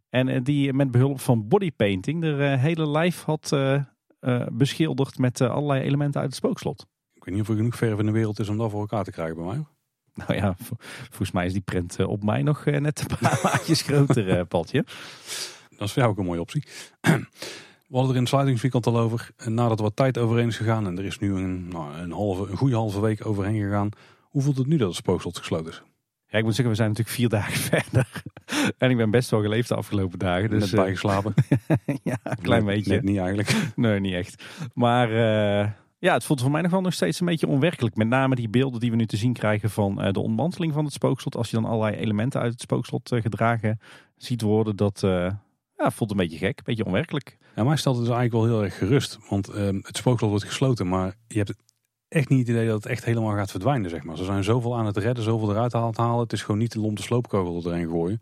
[0.09, 3.57] En die met behulp van bodypainting de hele lijf had
[4.51, 6.85] beschilderd met allerlei elementen uit het spookslot.
[7.13, 9.03] Ik weet niet of er genoeg verf in de wereld is om dat voor elkaar
[9.03, 9.63] te krijgen bij mij.
[10.13, 10.55] Nou ja,
[11.07, 14.85] volgens mij is die print op mij nog net een paar maatjes groter, Patje.
[15.69, 16.63] Dat is voor jou ook een mooie optie.
[17.89, 19.29] We hadden er in het sluitingsweekend al over.
[19.37, 22.11] En nadat er wat tijd overheen is gegaan en er is nu een, nou, een,
[22.11, 23.89] halve, een goede halve week overheen gegaan.
[24.21, 25.81] Hoe voelt het nu dat het spookslot gesloten is?
[26.27, 28.21] Ja, ik moet zeggen, we zijn natuurlijk vier dagen verder.
[28.77, 30.49] En ik ben best wel geleefd de afgelopen dagen.
[30.49, 31.33] Dus, Net bijgeslapen.
[32.03, 32.91] ja, een klein net, beetje.
[32.93, 33.55] Net niet eigenlijk.
[33.75, 34.43] Nee, niet echt.
[34.73, 35.69] Maar uh,
[35.99, 37.95] ja, het voelt voor mij nog wel nog steeds een beetje onwerkelijk.
[37.95, 40.85] Met name die beelden die we nu te zien krijgen van uh, de ontmanteling van
[40.85, 41.35] het spookslot.
[41.35, 43.79] Als je dan allerlei elementen uit het spookslot uh, gedragen
[44.17, 45.03] ziet worden, dat
[45.80, 47.38] ja, voelt een beetje gek, een beetje onwerkelijk.
[47.55, 49.19] Ja, mij stelt het dus eigenlijk wel heel erg gerust.
[49.30, 49.47] Want
[49.86, 51.53] het spookslot wordt gesloten, maar je hebt
[52.07, 54.17] echt niet het idee dat het echt helemaal gaat verdwijnen, zeg maar.
[54.17, 56.23] Ze zijn zoveel aan het redden, zoveel eruit aan het halen.
[56.23, 58.21] Het is gewoon niet de lompe sloopkogel erin gooien.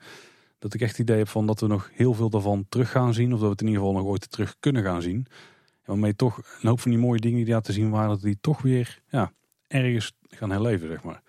[0.60, 3.14] Dat ik echt het idee heb van dat we nog heel veel daarvan terug gaan
[3.14, 3.34] zien.
[3.34, 5.26] Of dat we het in ieder geval nog ooit terug kunnen gaan zien.
[5.66, 8.22] En waarmee toch een hoop van die mooie dingen die daar te zien waren, dat
[8.22, 9.32] die toch weer ja,
[9.68, 11.22] ergens gaan herleven, zeg maar.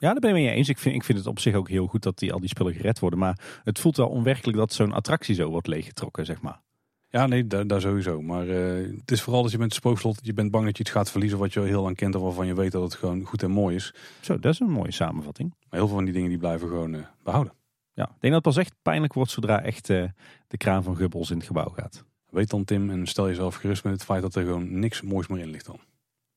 [0.00, 0.68] Ja, daar ben ik mee eens.
[0.68, 2.74] Ik vind, ik vind het op zich ook heel goed dat die, al die spullen
[2.74, 3.18] gered worden.
[3.18, 6.60] Maar het voelt wel onwerkelijk dat zo'n attractie zo wordt leeggetrokken, zeg maar.
[7.08, 8.22] Ja, nee, daar, daar sowieso.
[8.22, 10.82] Maar uh, het is vooral dat je met het spookslot, je bent bang dat je
[10.82, 12.94] het gaat verliezen wat je al heel lang kent en waarvan je weet dat het
[12.94, 13.94] gewoon goed en mooi is.
[14.20, 15.48] Zo, dat is een mooie samenvatting.
[15.48, 17.52] Maar heel veel van die dingen die blijven gewoon uh, behouden.
[17.92, 20.04] Ja, ik denk dat het pas echt pijnlijk wordt zodra echt uh,
[20.46, 22.04] de kraan van Gubbels in het gebouw gaat.
[22.28, 25.26] Weet dan Tim en stel jezelf gerust met het feit dat er gewoon niks moois
[25.26, 25.78] meer in ligt dan.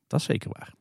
[0.07, 0.73] Dat is zeker waar.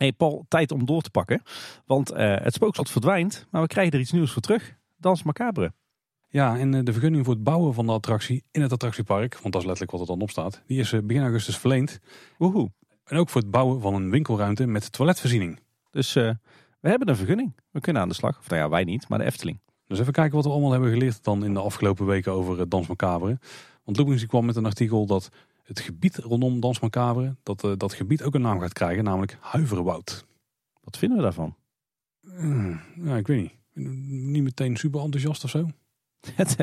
[0.00, 1.42] Hey Paul, tijd om door te pakken.
[1.86, 4.76] Want het spookslot verdwijnt, maar we krijgen er iets nieuws voor terug.
[4.96, 5.72] Dans Macabre.
[6.28, 9.62] Ja, en de vergunning voor het bouwen van de attractie in het attractiepark, want dat
[9.62, 11.98] is letterlijk wat er dan op staat, die is begin augustus verleend.
[12.38, 12.70] Woehoe.
[13.04, 15.60] En ook voor het bouwen van een winkelruimte met toiletvoorziening.
[15.90, 16.30] Dus uh,
[16.80, 17.54] we hebben een vergunning.
[17.70, 18.38] We kunnen aan de slag.
[18.38, 19.60] Of nou ja, wij niet, maar de Efteling.
[19.86, 22.86] Dus even kijken wat we allemaal hebben geleerd dan in de afgelopen weken over Dans
[22.86, 23.38] Macabre.
[23.84, 25.28] Want Loopings kwam met een artikel dat
[25.70, 29.38] het gebied rondom Dans Macabre, dat uh, dat gebied ook een naam gaat krijgen, namelijk
[29.40, 30.26] Huiverwoud.
[30.80, 31.56] Wat vinden we daarvan?
[33.04, 33.86] Ja, ik weet niet.
[34.30, 35.68] Niet meteen super enthousiast of zo.
[36.36, 36.56] Het,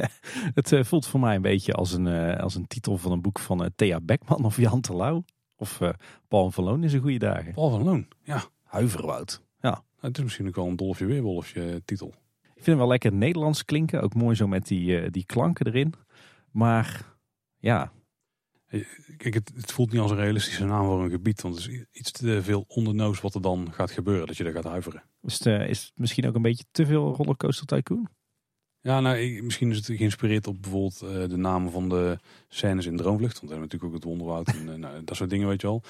[0.53, 3.71] het, voelt voor mij een beetje als een, als een titel van een boek van
[3.75, 5.23] Thea Beckman of Jan Terlouw.
[5.55, 5.89] Of uh,
[6.27, 7.53] Paul van Loon is een goede dagen.
[7.53, 8.43] Paul van Loon, ja.
[8.63, 9.41] Huiverwoud.
[9.59, 9.69] Ja.
[9.69, 12.07] Nou, het is misschien ook wel een dolfje weerwolfje titel.
[12.41, 14.01] Ik vind hem wel lekker Nederlands klinken.
[14.01, 15.93] Ook mooi zo met die, uh, die klanken erin.
[16.51, 17.15] Maar
[17.57, 17.91] ja.
[19.17, 21.41] Kijk, het, het, voelt niet als een realistische naam voor een gebied.
[21.41, 24.27] Want het is iets te veel ondernoos wat er dan gaat gebeuren.
[24.27, 25.03] Dat je er gaat huiveren.
[25.21, 28.09] Is het, uh, is het misschien ook een beetje te veel rollercoaster tycoon?
[28.79, 32.85] Ja, nou, ik, misschien is het geïnspireerd op bijvoorbeeld uh, de namen van de scènes
[32.85, 33.39] in Droomvlucht.
[33.39, 35.67] Want we hebben natuurlijk ook het Wonderwoud en uh, nou, dat soort dingen, weet je
[35.67, 35.83] wel.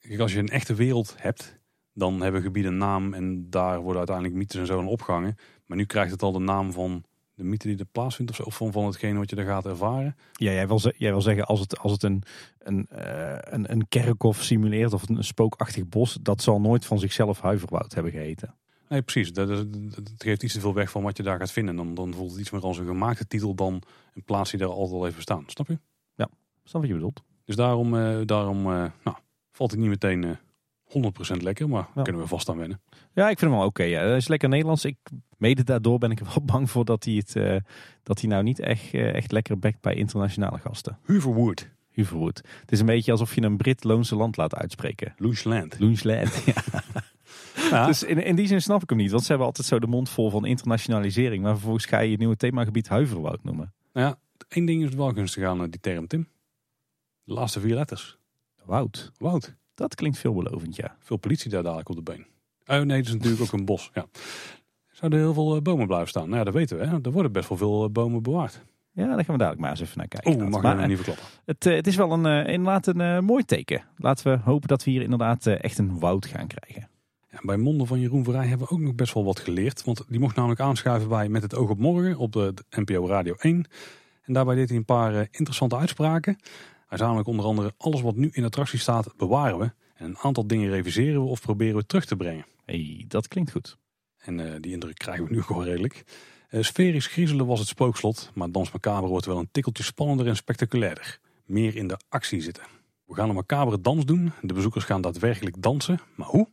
[0.00, 1.60] Kijk, als je een echte wereld hebt,
[1.92, 5.36] dan hebben gebieden een naam en daar worden uiteindelijk mythes en zo aan opgehangen.
[5.66, 7.04] Maar nu krijgt het al de naam van
[7.40, 9.66] de mythe die er plaatsvindt of, zo, of van, van hetgene wat je er gaat
[9.66, 10.16] ervaren.
[10.32, 12.22] Ja, jij wil, jij wil zeggen, als het, als het een,
[12.58, 17.40] een, uh, een, een kerkhof simuleert of een spookachtig bos, dat zal nooit van zichzelf
[17.40, 18.54] huiverwoud hebben geheten.
[18.88, 19.32] Nee, precies.
[19.32, 21.76] Dat, dat, dat, geeft iets te veel weg van wat je daar gaat vinden.
[21.76, 23.82] Dan, dan voelt het iets meer als een gemaakte titel dan
[24.14, 25.44] een plaats die daar altijd al heeft bestaan.
[25.46, 25.78] Snap je?
[26.14, 26.28] Ja,
[26.64, 27.22] snap wat je bedoelt.
[27.44, 29.16] Dus daarom, uh, daarom uh, nou,
[29.52, 30.38] valt ik niet meteen
[30.92, 32.02] 100% lekker, maar Ja.
[32.02, 32.80] kunnen we vast aan wennen.
[33.14, 33.82] Ja, ik vind hem wel oké.
[33.82, 34.06] ja.
[34.06, 34.84] Dat is lekker Nederlands.
[34.84, 34.96] Ik,
[35.36, 37.56] mede daardoor ben ik er wel bang voor dat hij, het, eh,
[38.02, 40.98] dat hij nou niet echt, eh, echt lekker bekt bij internationale gasten.
[41.06, 42.36] Huverwood, Huverwood.
[42.60, 45.14] Het is een beetje alsof je een Brit Loonse land laat uitspreken.
[45.16, 45.76] Loonsland.
[46.44, 46.62] Ja.
[47.70, 49.10] Ja, Dus in, in die zin snap ik hem niet.
[49.10, 51.42] Want ze hebben altijd zo de mond vol van internationalisering.
[51.42, 53.72] Maar vervolgens ga je je nieuwe themagebied Huiverwoud noemen.
[53.92, 54.18] nou ja,
[54.48, 56.28] één ding is wel gunstig aan eh, die term, Tim.
[57.24, 58.18] De laatste vier letters.
[58.64, 59.12] Woud.
[59.18, 59.56] Woud.
[59.80, 60.96] Dat klinkt veelbelovend, ja.
[60.98, 62.26] Veel politie daar dadelijk op de been.
[62.66, 63.90] Oh nee, het is natuurlijk ook een bos.
[63.94, 64.06] Ja.
[64.90, 66.24] Zouden heel veel eh, bomen blijven staan?
[66.24, 66.86] Nou ja, dat weten we.
[66.86, 66.98] Hè?
[67.02, 68.64] Er worden best wel veel eh, bomen bewaard.
[68.92, 70.32] Ja, daar gaan we dadelijk maar eens even naar kijken.
[70.32, 71.26] Oh, mag Maar, niet verklappen.
[71.44, 73.84] het, het is wel een, inderdaad een mooi teken.
[73.96, 76.88] Laten we hopen dat we hier inderdaad echt een woud gaan krijgen.
[77.30, 79.84] Ja, bij monden van Jeroen Verrij hebben we ook nog best wel wat geleerd.
[79.84, 83.34] Want die mocht namelijk aanschuiven bij Met het oog op morgen op de, NPO Radio
[83.38, 83.66] 1.
[84.22, 86.38] En daarbij deed hij een paar interessante uitspraken.
[86.98, 89.72] Namelijk onder andere alles wat nu in attractie staat bewaren we.
[89.94, 92.46] En een aantal dingen reviseren we of proberen we terug te brengen.
[92.64, 93.78] hey, dat klinkt goed.
[94.18, 96.04] En eh, die indruk krijgen we nu gewoon redelijk.
[96.48, 100.36] Eh, sferisch griezelen was het spookslot, maar Dans Macabre wordt wel een tikkeltje spannender en
[100.36, 101.18] spectaculairder.
[101.44, 102.64] Meer in de actie zitten.
[103.10, 104.32] We gaan een macabere dans doen.
[104.40, 106.00] De bezoekers gaan daadwerkelijk dansen.
[106.14, 106.48] Maar hoe?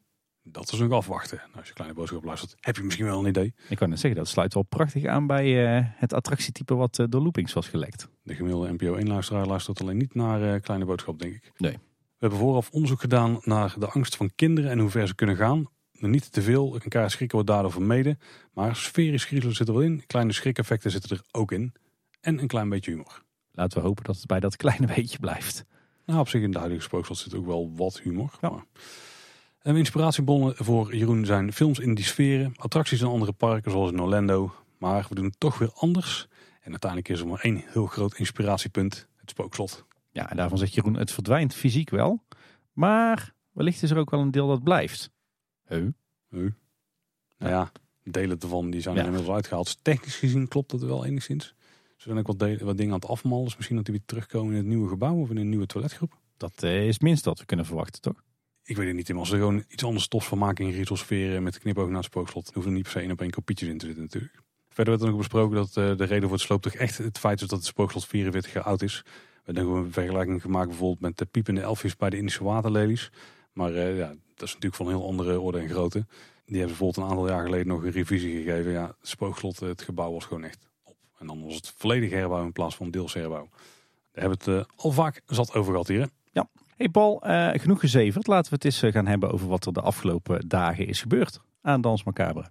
[0.52, 1.38] Dat is nog afwachten.
[1.38, 3.54] Nou, als je kleine boodschap luistert, heb je misschien wel een idee.
[3.70, 7.06] Ik kan net zeggen, dat sluit wel prachtig aan bij eh, het attractietype wat eh,
[7.10, 8.08] door Loopings was gelekt.
[8.24, 11.52] De gemiddelde NPO 1-luisteraar luistert alleen niet naar eh, kleine boodschap, denk ik.
[11.58, 11.72] Nee.
[11.72, 11.80] We
[12.18, 15.70] hebben vooraf onderzoek gedaan naar de angst van kinderen en hoe ver ze kunnen gaan.
[15.92, 18.20] Niet te veel, een kaart schrikken wordt daardoor vermeden.
[18.54, 20.06] Maar sferisch griezelen zit er wel in.
[20.06, 21.74] Kleine schrikeffecten zitten er ook in.
[22.22, 23.24] En een klein beetje humor.
[23.52, 25.66] Laten we hopen dat het bij dat kleine beetje blijft.
[26.06, 28.38] Nou, op zich in de huidige spookslot zit ook wel wat humor.
[28.42, 28.50] Ja.
[28.50, 28.66] Maar...
[29.68, 34.02] En inspiratiebronnen voor Jeroen zijn films in die sferen, attracties in andere parken zoals in
[34.02, 34.54] Orlando.
[34.78, 36.28] Maar we doen het toch weer anders.
[36.62, 39.86] En uiteindelijk is er maar één heel groot inspiratiepunt, het spookslot.
[40.12, 42.24] Ja, en daarvan zegt Jeroen, het verdwijnt fysiek wel.
[42.74, 45.12] Maar wellicht is er ook wel een deel dat blijft.
[45.64, 45.92] Heu?
[46.30, 46.52] Nou
[47.38, 47.72] ja,
[48.04, 49.02] delen ervan die zijn Ja.
[49.02, 49.66] er inmiddels uitgehaald.
[49.66, 51.46] Dus technisch gezien klopt dat wel enigszins.
[51.98, 53.46] Ze zijn ook wat, delen- wat dingen aan het afmalen.
[53.46, 56.18] Dus misschien dat die weer terugkomen in het nieuwe gebouw of in een nieuwe toiletgroep.
[56.38, 58.24] Dat eh, is het minste wat we kunnen verwachten, toch?
[58.68, 59.18] Ik weet het niet, Tim.
[59.18, 62.06] Als er gewoon iets anders tofs van maken in griezelsferen met de knipoog naar het
[62.06, 64.42] spookslot, dan hoeven er niet per se één op één kopietjes in te zitten natuurlijk.
[64.70, 67.18] Verder werd er nog besproken dat eh, de reden voor het sloop toch echt het
[67.18, 69.04] feit is dat het spookslot 44 jaar oud is.
[69.06, 73.12] We hebben ook een vergelijking gemaakt bijvoorbeeld met de piepende elfjes bij de Indische waterlelies.
[73.54, 76.06] Maar eh, ja, dat is natuurlijk van een heel andere orde en grootte.
[76.46, 78.72] Die hebben bijvoorbeeld een aantal jaar geleden nog een revisie gegeven.
[78.72, 80.96] Ja, het spookslot, het gebouw was gewoon echt op.
[81.20, 83.50] En dan was het volledig herbouw in plaats van deels herbouw.
[84.12, 86.10] Daar hebben we het eh, al vaak zat over gehad hier.
[86.78, 88.28] Hey Paul, eh, genoeg gezeverd.
[88.28, 91.40] Laten we het eens eh, gaan hebben over wat er de afgelopen dagen is gebeurd
[91.62, 92.46] aan Dans Macabre.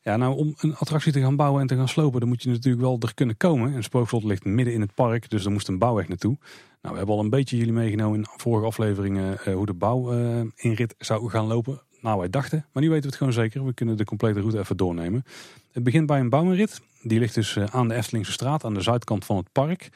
[0.00, 2.48] Ja, nou om een attractie te gaan bouwen en te gaan slopen, dan moet je
[2.48, 3.74] natuurlijk wel er kunnen komen.
[3.74, 6.36] En Spookslot ligt midden in het park, dus er moest een bouwweg naartoe.
[6.80, 10.94] Nou, we hebben al een beetje jullie meegenomen in vorige afleveringen eh, hoe de bouwinrit
[10.98, 11.82] zou gaan lopen.
[12.00, 13.64] Nou, wij dachten, maar nu weten we het gewoon zeker.
[13.64, 15.24] We kunnen de complete route even doornemen.
[15.72, 16.80] Het begint bij een bouwinrit.
[17.02, 19.88] Die ligt dus aan de Eftelingse straat, aan de zuidkant van het park.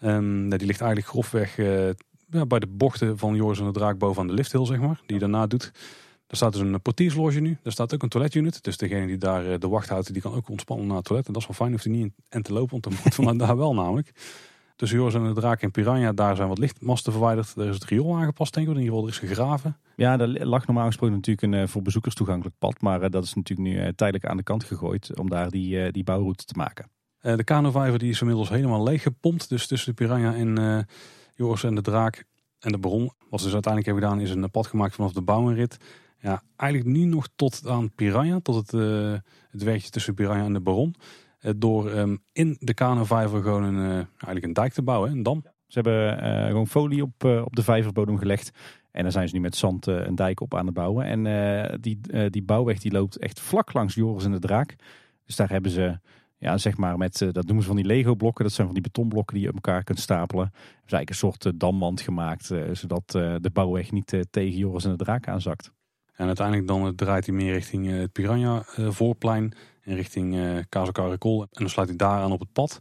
[0.00, 1.56] Ehm, nou, die ligt eigenlijk grofweg
[2.34, 5.00] ja, bij de bochten van Joris en de Draak boven aan de lifthill, zeg maar.
[5.06, 5.70] Die je daarna doet.
[6.26, 7.58] Daar staat dus een portiersloge nu.
[7.62, 8.62] Daar staat ook een toiletunit.
[8.62, 11.26] Dus degene die daar eh, de wacht houdt, die kan ook ontspannen naar het toilet.
[11.26, 13.14] En dat is wel fijn, hoeft hij niet in en te lopen, want dan moet
[13.14, 14.12] vanuit daar wel namelijk.
[14.76, 17.54] Tussen Joris en de Draak en Piranha, daar zijn wat lichtmasten verwijderd.
[17.54, 18.72] Daar is het riool aangepast, denk ik.
[18.72, 19.76] In ieder geval, er is gegraven.
[19.96, 22.80] Ja, er lag normaal gesproken natuurlijk een eh, voor bezoekers toegankelijk pad.
[22.80, 25.80] Maar eh, dat is natuurlijk nu eh, tijdelijk aan de kant gegooid om daar die,
[25.80, 26.88] eh, die bouwroute te maken.
[27.24, 29.48] Eh, de kanovijver die is inmiddels helemaal leeg gepompt.
[29.48, 30.78] Dus tussen de Piranha en eh,
[31.34, 32.24] Joris en de Draak
[32.58, 33.10] en de Baron.
[33.30, 35.76] Wat ze dus uiteindelijk hebben gedaan is een pad gemaakt vanaf de bouwinrit.
[36.24, 39.12] Ja, eigenlijk nu nog tot aan Piranha, tot het, eh,
[39.50, 40.94] het wegje tussen Piranha en de Baron.
[41.38, 45.22] Eh, door ehm, in de kanovijver gewoon een, eh, eigenlijk een dijk te bouwen, een
[45.22, 45.44] dam.
[45.66, 48.50] Ze hebben gewoon folie op, op de vijverbodem gelegd.
[48.90, 51.26] En daar zijn ze nu met zand een dijk op aan het bouwen.
[51.26, 54.76] En die, die bouwweg die loopt echt vlak langs Joris en de Draak.
[55.24, 55.98] Dus daar hebben ze,
[56.44, 58.44] ja, zeg maar, met, eh, dat noemen ze van die Lego blokken.
[58.44, 60.44] Dat zijn van die betonblokken die je op elkaar kunt stapelen.
[60.52, 62.50] Hebben ze eigenlijk een soort eh, damwand gemaakt.
[62.50, 65.72] eh, zodat de bouwweg niet tegen Joris en de Draak aanzakt.
[66.14, 70.36] En uiteindelijk dan draait hij meer richting het Piranha eh, voorplein en richting
[70.68, 71.42] Casa Caracol.
[71.42, 72.78] En dan sluit hij daar aan op het pad.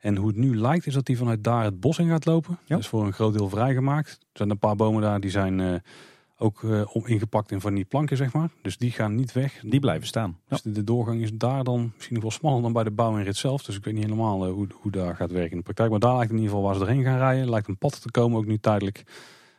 [0.00, 2.58] En hoe het nu lijkt is dat hij vanuit daar het bos in gaat lopen.
[2.60, 2.74] Ja.
[2.74, 4.08] Dat is voor een groot deel vrijgemaakt.
[4.08, 5.82] Er zijn een paar bomen daar die zijn
[6.38, 8.50] ook eh, om ingepakt in van die planken zeg maar.
[8.62, 9.60] Dus die gaan niet weg.
[9.64, 10.38] Die blijven staan.
[10.48, 13.36] Dus de, de doorgang is daar dan misschien nog wel smaller dan bij de bouwinrit
[13.36, 13.62] zelf.
[13.62, 15.90] Dus ik weet niet helemaal eh, hoe, hoe daar gaat werken in de praktijk.
[15.90, 17.50] Maar daar lijkt in ieder geval waar ze erheen gaan rijden.
[17.50, 19.02] Lijkt een pad te komen, ook nu tijdelijk.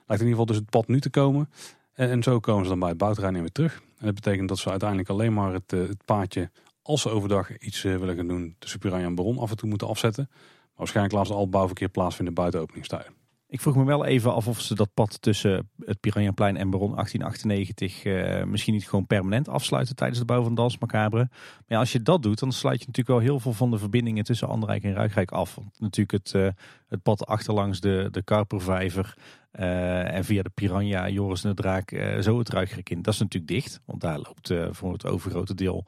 [0.06, 1.50] Lijkt in ieder geval dus het pad nu te komen.
[1.94, 3.76] En, en zo komen ze dan bij het bouwterrein weer terug.
[3.76, 6.52] En dat betekent dat ze uiteindelijk alleen maar het, eh, het paadje,
[6.82, 9.88] als ze overdag iets willen gaan doen, tussen Piranha en Baron af en toe moeten
[9.88, 10.28] afzetten.
[10.30, 13.17] Maar waarschijnlijk laten ze al bouwverkeer plaatsvinden buiten openingstijden.
[13.50, 16.92] Ik vroeg me wel even af of ze dat pad tussen het Piranhaplein en Baron
[16.92, 21.30] 1898 uh, misschien niet gewoon permanent afsluiten tijdens de bouw van Dans Macabre.
[21.68, 24.24] Maar als je dat doet, dan sluit je natuurlijk wel heel veel van de verbindingen
[24.24, 25.56] tussen Anderrijk en Ruigrijk af.
[25.56, 26.48] Want natuurlijk het, uh,
[26.88, 29.18] het pad achterlangs de, de Karpervijver
[29.60, 31.90] uh, en via de Piranha, Joris en de Draak,
[32.22, 33.02] zo het Ruigrijk in.
[33.02, 35.86] Dat is natuurlijk dicht, want daar loopt voor het overgrote deel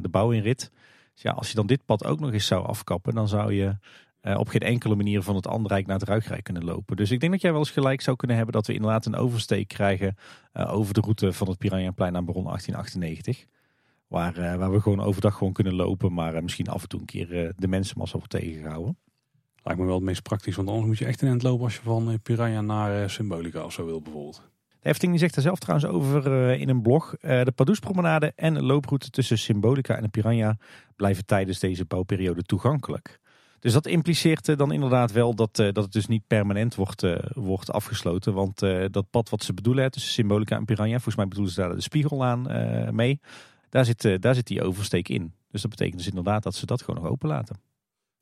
[0.00, 0.70] de bouw in rit.
[1.14, 3.76] Dus ja, als je dan dit pad ook nog eens zou afkappen, dan zou je
[4.24, 6.96] uh, op geen enkele manier van het Anderrijk naar het Ruigrijk kunnen lopen.
[6.96, 9.16] Dus ik denk dat jij wel eens gelijk zou kunnen hebben dat we inderdaad een
[9.16, 10.16] oversteek krijgen
[10.54, 13.46] uh, over de route van het Piranhaplein naar Baron 1898.
[14.08, 17.06] Waar, uh, waar we gewoon overdag gewoon kunnen lopen, maar misschien af en toe een
[17.06, 18.98] keer de mensenmassa wordt tegengehouden.
[19.62, 21.74] Lijkt me wel het meest praktisch, want anders moet je echt in het lopen als
[21.74, 24.42] je van Piranha naar Symbolica of zo wil bijvoorbeeld.
[24.80, 27.16] De Efteling zegt er zelf trouwens over in een blog.
[27.20, 30.56] de Padoespromenade en de looproute tussen Symbolica en de Piranha
[30.96, 33.20] blijven tijdens deze bouwperiode toegankelijk.
[33.64, 37.02] Dus dat impliceert eh, dan inderdaad wel dat, eh, dat het dus niet permanent wordt,
[37.02, 38.34] eh, wordt afgesloten.
[38.34, 38.58] Want
[38.90, 41.80] dat pad wat ze bedoelen tussen Symbolica en Piranha, volgens mij bedoelen ze daar de
[41.80, 42.46] spiegelaan
[42.94, 43.20] mee.
[43.68, 45.32] Daar zit, daar zit die oversteek in.
[45.50, 47.56] Dus dat betekent dus inderdaad dat ze dat gewoon nog open laten.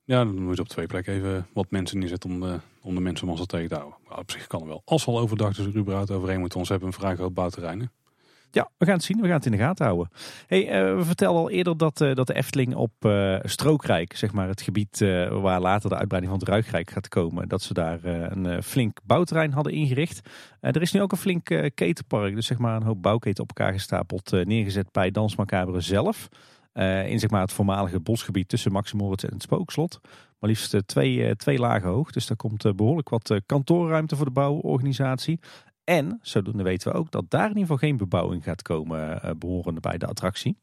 [0.05, 3.01] Ja, dan moet je op twee plekken even wat mensen neerzetten om de, om de
[3.01, 3.99] mensen tegen te houden.
[4.09, 4.82] Maar op zich kan het wel.
[4.84, 7.90] Als we al overdag dus überhaupt overheen moeten, ons hebben een vrij groot bouwterrein.
[8.55, 9.20] Ja, we gaan het zien.
[9.20, 10.11] We gaan het in de gaten houden.
[10.46, 14.32] Hey, uh, we vertelden al eerder dat, uh, dat de Efteling op uh, Strookrijk, zeg
[14.32, 14.98] maar het gebied
[15.30, 19.53] waar later de uitbreiding van het Ruigrijk gaat komen, dat ze daar een flink bouwterrein
[19.53, 20.28] hadden ingericht.
[20.61, 21.44] er is nu ook een flink
[21.74, 26.28] ketenpark, dus zeg maar een hoop bouwketen op elkaar gestapeld, neergezet bij Dans Macabre zelf.
[27.07, 30.00] in zeg maar het voormalige bosgebied tussen Maximoritz en het Spookslot.
[30.38, 32.11] Maar liefst twee, twee lagen hoog.
[32.11, 35.40] Dus daar komt behoorlijk wat kantoorruimte voor de bouworganisatie.
[35.85, 39.30] En zodoende weten we ook dat daar in ieder geval geen bebouwing gaat komen uh,
[39.39, 40.57] behorende bij de attractie.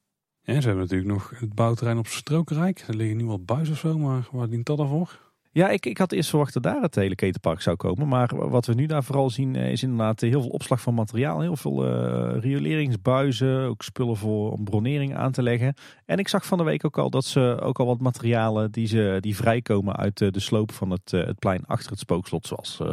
[0.43, 2.83] En ze hebben natuurlijk nog het bouwterrein op Strookrijk.
[2.87, 5.27] Er liggen nu wat buis of zo, maar waar dient dat dan voor?
[5.51, 8.07] Ja, ik, ik had eerst verwacht dat daar het hele ketenpark zou komen.
[8.07, 11.41] Maar wat we nu daar vooral zien eh, is inderdaad heel veel opslag van materiaal.
[11.41, 15.73] Heel veel uh, rioleringsbuizen, ook spullen voor om bronering aan te leggen.
[16.05, 18.87] En ik zag van de week ook al dat ze ook al wat materialen die,
[18.87, 22.47] ze, die vrijkomen uit de sloop van het, het plein achter het spookslot.
[22.47, 22.91] Zoals uh,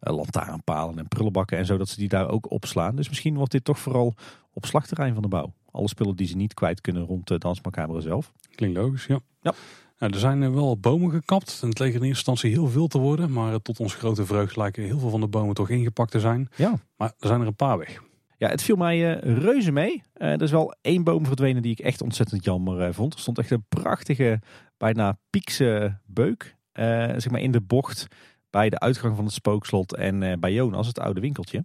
[0.00, 2.96] lantaarnpalen en prullenbakken en zo, dat ze die daar ook opslaan.
[2.96, 4.14] Dus misschien wordt dit toch vooral
[4.52, 5.52] op slagterrein van de bouw.
[5.70, 8.32] Alle spullen die ze niet kwijt kunnen rond de dansmacabre zelf.
[8.54, 9.20] Klinkt logisch, ja.
[9.40, 9.54] ja.
[9.98, 11.58] Nou, er zijn wel bomen gekapt.
[11.62, 13.32] En het leek in eerste instantie heel veel te worden.
[13.32, 16.48] Maar tot onze grote vreugd lijken heel veel van de bomen toch ingepakt te zijn.
[16.56, 16.74] Ja.
[16.96, 18.02] Maar er zijn er een paar weg.
[18.36, 20.02] Ja, het viel mij uh, reuze mee.
[20.16, 23.14] Uh, er is wel één boom verdwenen die ik echt ontzettend jammer vond.
[23.14, 24.40] Er stond echt een prachtige,
[24.76, 26.56] bijna piekse beuk.
[26.72, 28.06] zeg maar in de bocht
[28.50, 31.64] bij de uitgang van het spookslot en uh, bij Jonas, het oude winkeltje.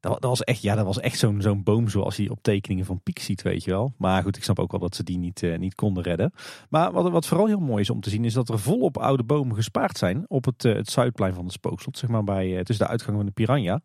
[0.00, 2.84] Dat, dat, was echt, ja, dat was echt zo'n zo'n boom zoals je op tekeningen
[2.84, 3.92] van Piek ziet, weet je wel.
[3.98, 6.32] Maar goed, ik snap ook wel dat ze die niet, uh, niet konden redden.
[6.68, 9.22] Maar wat, wat vooral heel mooi is om te zien, is dat er volop oude
[9.22, 11.98] bomen gespaard zijn op het, uh, het zuidplein van het spookslot.
[11.98, 13.80] Zeg maar bij, tussen de uitgang van de Piranha.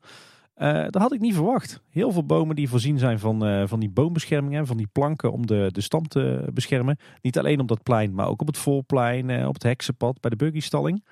[0.89, 1.81] dat had ik niet verwacht.
[1.89, 5.69] Heel veel bomen die voorzien zijn van, van die boombeschermingen, van die planken om de,
[5.71, 6.97] de stam te beschermen.
[7.21, 10.35] Niet alleen op dat plein, maar ook op het voorplein, op het heksenpad, bij de
[10.35, 11.03] buggystalling.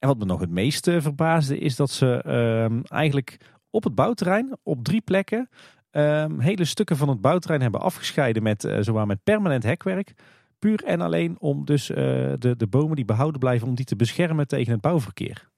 [0.00, 3.36] En wat me nog het meest uh, verbaasde is dat ze uh, eigenlijk
[3.70, 5.48] op het bouwterrein op drie plekken
[5.92, 10.14] uh, hele stukken van het bouwterrein hebben afgescheiden met uh, zowel met permanent hekwerk.
[10.58, 11.96] Puur en alleen om dus uh,
[12.38, 15.48] de, de bomen die behouden blijven, om die te beschermen tegen het bouwverkeer.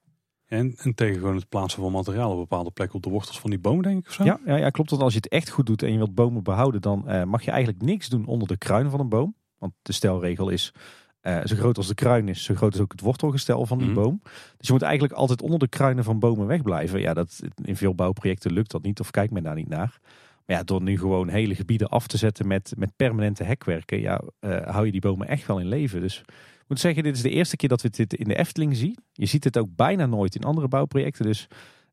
[0.47, 3.51] En, en, tegen gewoon het plaatsen van materiaal op bepaalde plekken op de wortels van
[3.51, 4.25] die bomen, denk ik of zo?
[4.25, 4.91] Ja, ja, ja klopt.
[4.91, 7.43] Want als je het echt goed doet en je wilt bomen behouden, dan uh, mag
[7.43, 9.35] je eigenlijk niks doen onder de kruin van een boom.
[9.59, 10.73] Want de stelregel is,
[11.23, 13.89] uh, zo groot als de kruin is, zo groot is ook het wortelgestel van die
[13.89, 13.95] mm.
[13.95, 14.21] boom.
[14.57, 17.01] Dus je moet eigenlijk altijd onder de kruinen van bomen wegblijven.
[17.01, 20.01] Ja, dat, in veel bouwprojecten lukt dat niet of kijkt men daar niet naar.
[20.47, 24.23] Maar ja, door nu gewoon hele gebieden af te zetten met, met permanente hekwerken, ja,
[24.41, 26.01] uh, hou je die bomen echt wel in leven.
[26.01, 26.19] Dus
[26.63, 28.99] ik moet zeggen, dit is de eerste keer dat we dit in de Efteling zien.
[29.13, 31.25] Je ziet het ook bijna nooit in andere bouwprojecten.
[31.25, 31.49] Dus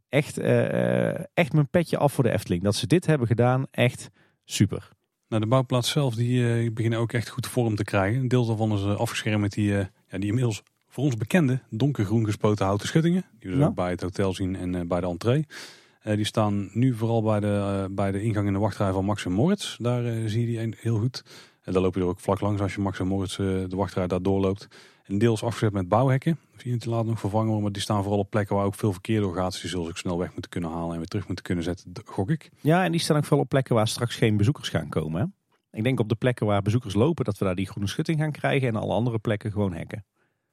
[0.10, 2.64] echt, uh, echt mijn petje af voor de Efteling.
[2.64, 4.10] Dat ze dit hebben gedaan, echt
[4.46, 4.90] super.
[5.30, 8.20] Nou, de bouwplaats zelf die, uh, beginnen ook echt goed vorm te krijgen.
[8.20, 9.78] Een deel daarvan is uh, afgeschermd met die, uh,
[10.08, 13.26] ja, die inmiddels voor ons bekende donkergroen gespoten houten schuttingen.
[13.40, 15.46] Die we dus ook bij het hotel zien en bij de entree.
[16.04, 19.32] die staan nu vooral bij de, bij de ingang in de wachtrij van Max en
[19.32, 19.78] Moritz.
[19.78, 21.24] Daar zie je die heel goed.
[21.64, 24.08] En daar loop je er ook vlak langs als je Max en Moritz de wachtrij
[24.08, 24.68] daar doorloopt.
[25.04, 26.40] En deels afgezet met bouwhekken.
[26.62, 28.92] Zie je het later nog vervangen maar die staan vooral op plekken waar ook veel
[28.92, 29.52] verkeer door gaat.
[29.52, 31.64] Dus die zullen ze ook snel weg moeten kunnen halen en weer terug moeten kunnen
[31.64, 32.50] zetten, gok ik.
[32.62, 35.22] Ja, en die staan ook veel op plekken waar straks geen bezoekers gaan komen.
[35.22, 35.28] Hè?
[35.78, 38.32] Ik denk op de plekken waar bezoekers lopen, dat we daar die groene schutting gaan
[38.32, 38.68] krijgen.
[38.68, 40.06] En alle andere plekken gewoon hekken.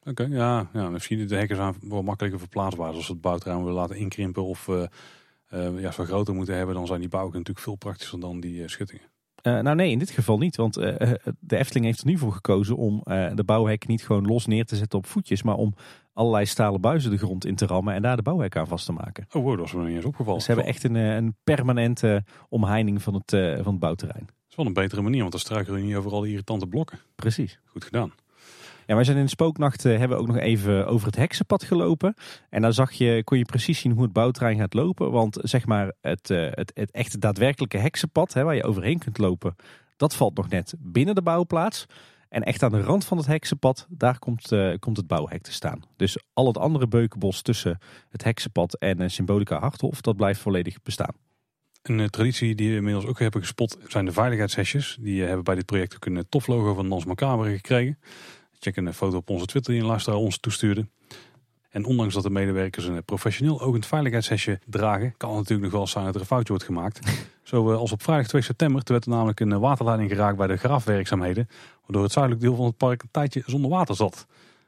[0.03, 0.91] Oké, ja, ja.
[0.91, 2.93] Misschien de hekken zijn wel makkelijker verplaatsbaar.
[2.93, 4.83] Als we het bouwterrein willen laten inkrimpen of uh,
[5.53, 8.55] uh, ja, zo groter moeten hebben, dan zijn die bouwen natuurlijk veel praktischer dan die
[8.55, 9.05] uh, schuttingen.
[9.47, 10.57] Uh, nou nee, in dit geval niet.
[10.57, 10.95] Want uh,
[11.41, 14.65] de Efteling heeft er nu voor gekozen om uh, de bouwhek niet gewoon los neer
[14.65, 15.43] te zetten op voetjes.
[15.43, 15.75] Maar om
[16.13, 18.93] allerlei stalen buizen de grond in te rammen en daar de bouwhek aan vast te
[18.93, 19.27] maken.
[19.33, 20.35] Oh wow, dat is me niet eens opgevallen.
[20.35, 23.31] Dus ze hebben echt een, een permanente omheining van het,
[23.63, 24.25] van het bouwterrein.
[24.27, 26.67] Dat is wel een betere manier, want dan struikelen je niet over al die irritante
[26.67, 26.99] blokken.
[27.15, 27.61] Precies.
[27.65, 28.13] Goed gedaan.
[28.87, 32.14] Ja, wij zijn in de spooknacht uh, hebben ook nog even over het heksenpad gelopen.
[32.51, 35.11] En daar zag je, kon je precies zien hoe het bouwtrein gaat lopen.
[35.11, 39.18] Want zeg maar het, uh, het, het echte daadwerkelijke heksenpad, hè, waar je overheen kunt
[39.18, 39.57] lopen,
[39.97, 41.87] dat valt nog net binnen de bouwplaats.
[42.28, 45.53] En echt aan de rand van het heksenpad, daar komt, uh, komt het bouwhek te
[45.53, 45.82] staan.
[45.97, 47.78] Dus al het andere beukenbos tussen
[48.11, 51.14] het heksenpad en Symbolica Harthof, dat blijft volledig bestaan.
[51.82, 54.97] Een traditie die we inmiddels ook hebben gespot zijn de veiligheidshesjes.
[55.01, 57.99] Die hebben bij dit project ook een tof logo van Dans Macabre gekregen.
[58.59, 60.87] Check een foto op onze Twitter die een luisteraar ons toestuurde.
[61.71, 65.87] En ondanks dat de medewerkers een professioneel ogend veiligheidshesje dragen, kan het natuurlijk nog wel
[65.87, 67.01] zijn dat er een foutje wordt gemaakt.
[67.43, 71.49] Zo als op vrijdag 2 september, werd er namelijk een waterleiding geraakt bij de graafwerkzaamheden,
[71.81, 74.27] waardoor het zuidelijk deel van het park een tijdje zonder water zat.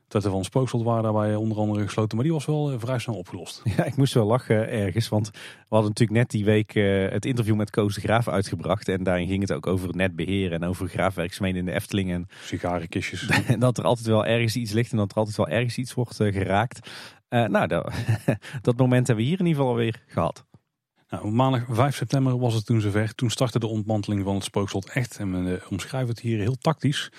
[0.08, 3.16] Tetten van Spookslot waren daarbij onder andere gesloten, maar die was wel eh, vrij snel
[3.16, 3.62] opgelost.
[3.76, 7.24] Ja, ik moest wel lachen ergens, want we hadden natuurlijk net die week eh, het
[7.24, 8.88] interview met Koos de Graaf uitgebracht.
[8.88, 12.12] En daarin ging het ook over het netbeheer en over graafwerkzaamheden in de Efteling.
[12.12, 13.26] En sigarenkistjes.
[13.46, 15.94] En dat er altijd wel ergens iets ligt en dat er altijd wel ergens iets
[15.94, 16.90] wordt geraakt.
[17.28, 17.92] Uh, nou, dat,
[18.62, 20.44] dat moment hebben we hier in ieder geval alweer gehad.
[21.08, 23.14] Nou, maandag 5 september was het toen zover.
[23.14, 25.18] Toen startte de ontmanteling van het spookslot echt.
[25.18, 27.10] En we omschrijven het hier heel tactisch.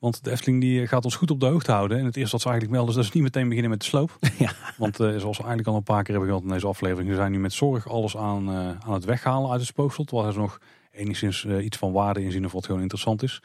[0.00, 1.98] Want de Efteling die gaat ons goed op de hoogte houden.
[1.98, 3.86] En het eerste wat ze eigenlijk melden is dat ze niet meteen beginnen met de
[3.86, 4.18] sloop.
[4.38, 4.52] Ja.
[4.76, 7.08] Want uh, zoals we eigenlijk al een paar keer hebben gehad in deze aflevering.
[7.08, 10.10] We zijn nu met zorg alles aan, uh, aan het weghalen uit het spookslot.
[10.10, 10.60] Waar ze nog
[10.92, 13.42] enigszins uh, iets van waarde in zien of wat gewoon interessant is.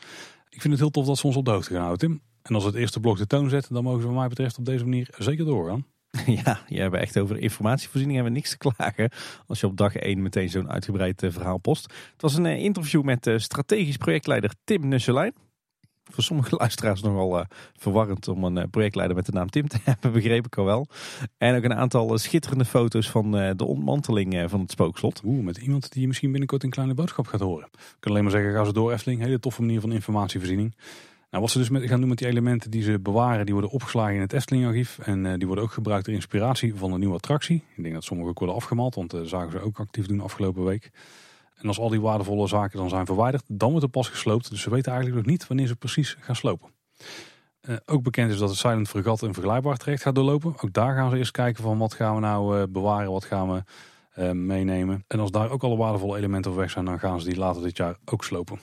[0.49, 2.21] Ik vind het heel tof dat ze ons op de hoogte gaan houden Tim.
[2.41, 4.65] En als het eerste blok de toon zet dan mogen ze wat mij betreft op
[4.65, 5.85] deze manier zeker doorgaan.
[6.43, 9.09] Ja, je hebt echt over informatievoorziening hebben we niks te klagen.
[9.47, 11.83] Als je op dag 1 meteen zo'n uitgebreid verhaal post.
[11.83, 15.33] Het was een interview met strategisch projectleider Tim Nusselijn
[16.11, 17.45] voor sommige luisteraars nogal uh,
[17.77, 20.87] verwarrend om een uh, projectleider met de naam Tim te hebben, begreep ik al wel.
[21.37, 25.21] En ook een aantal uh, schitterende foto's van de ontmanteling van het spookslot.
[25.25, 27.67] Oeh, met iemand die je misschien binnenkort een kleine boodschap gaat horen.
[27.71, 29.21] Ik kan alleen maar zeggen, ga ze door Efteling.
[29.21, 30.75] Hele toffe manier van informatievoorziening.
[31.29, 34.15] Nou, wat ze dus gaan doen met die elementen die ze bewaren, die worden opgeslagen
[34.15, 34.99] in het Efteling-archief.
[34.99, 37.63] En die worden ook gebruikt ter inspiratie van een nieuwe attractie.
[37.75, 40.63] Ik denk dat sommige ook worden afgemald, want dat zagen ze ook actief doen afgelopen
[40.63, 40.91] week.
[41.65, 44.49] En als al die waardevolle zaken dan zijn verwijderd, dan wordt er pas gesloopt.
[44.49, 46.69] Dus ze weten eigenlijk nog niet wanneer ze precies gaan slopen.
[47.61, 50.53] Uh, ook bekend is dat het Silent Fregat een vergelijkbaar traject gaat doorlopen.
[50.61, 53.51] Ook daar gaan ze eerst kijken van wat gaan we nou uh, bewaren, wat gaan
[53.51, 53.63] we
[54.17, 55.03] uh, meenemen.
[55.07, 57.77] En als daar ook alle waardevolle elementen weg zijn, dan gaan ze die later dit
[57.77, 58.59] jaar ook slopen.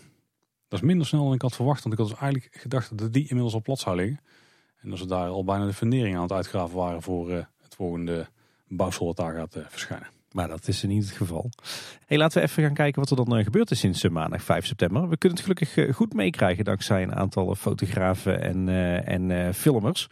[0.68, 3.12] Dat is minder snel dan ik had verwacht, want ik had dus eigenlijk gedacht dat
[3.12, 4.20] die inmiddels al plat zou liggen.
[4.80, 8.28] En dat ze daar al bijna de fundering aan het uitgraven waren voor het volgende
[8.66, 10.21] bouwsel wat daar gaat verschijnen.
[10.32, 11.50] Maar dat is niet het geval.
[12.06, 14.42] Hey, laten we even gaan kijken wat er dan uh, gebeurd is sinds uh, maandag
[14.42, 15.08] 5 september.
[15.08, 18.68] We kunnen het gelukkig uh, goed meekrijgen dankzij een aantal fotografen en,
[19.06, 20.08] en filmers.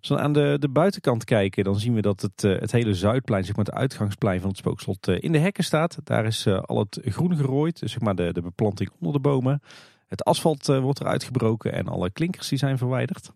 [0.00, 3.44] Als we aan de, de buitenkant kijken, dan zien we dat het, het hele Zuidplein,
[3.44, 5.98] zeg maar het uitgangsplein van het spookslot, in de hekken staat.
[6.04, 9.62] Daar is al het groen gerooid, dus zeg maar de, de beplanting onder de bomen.
[10.06, 13.30] Het asfalt wordt eruit gebroken en alle klinkers die zijn verwijderd.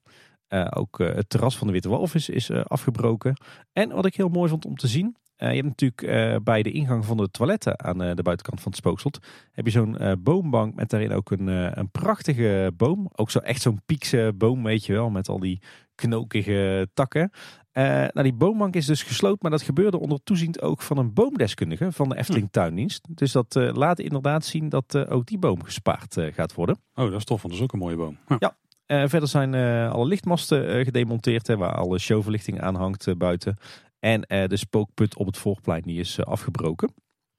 [0.70, 3.36] ook het terras van de Witte Walvis is afgebroken.
[3.72, 6.62] En wat ik heel mooi vond om te zien, uh, je hebt natuurlijk uh, bij
[6.62, 9.18] de ingang van de toiletten aan uh, de buitenkant van het spookslot
[9.52, 11.46] heb je zo'n boombank met daarin ook een,
[11.78, 13.10] een prachtige boom.
[13.14, 15.60] Ook zo echt zo'n piekse boom, weet je wel, met al die
[15.94, 17.30] knokige takken.
[17.72, 21.92] nou, die boombank is dus gesloopt, maar dat gebeurde onder toeziend ook van een boomdeskundige
[21.92, 23.06] van de Efteling Tuindienst.
[23.10, 26.78] Dus dat laat inderdaad zien dat ook die boom gespaard gaat worden.
[26.94, 28.18] Oh, dat is tof, want dat is ook een mooie boom.
[28.38, 28.56] Ja.
[28.86, 29.08] ja.
[29.08, 29.54] verder zijn
[29.90, 33.56] alle lichtmasten gedemonteerd, hè, waar alle showverlichting aan hangt buiten.
[33.98, 36.92] En uh, de spookput op het voorplein die is uh, afgebroken.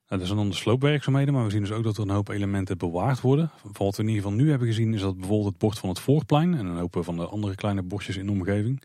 [0.07, 2.29] Nou, dat zijn dan de sloopwerkzaamheden, maar we zien dus ook dat er een hoop
[2.29, 3.51] elementen bewaard worden.
[3.71, 5.99] Wat we in ieder geval nu hebben gezien is dat bijvoorbeeld het bord van het
[5.99, 8.83] voorplein en een hoop van de andere kleine bordjes in de omgeving.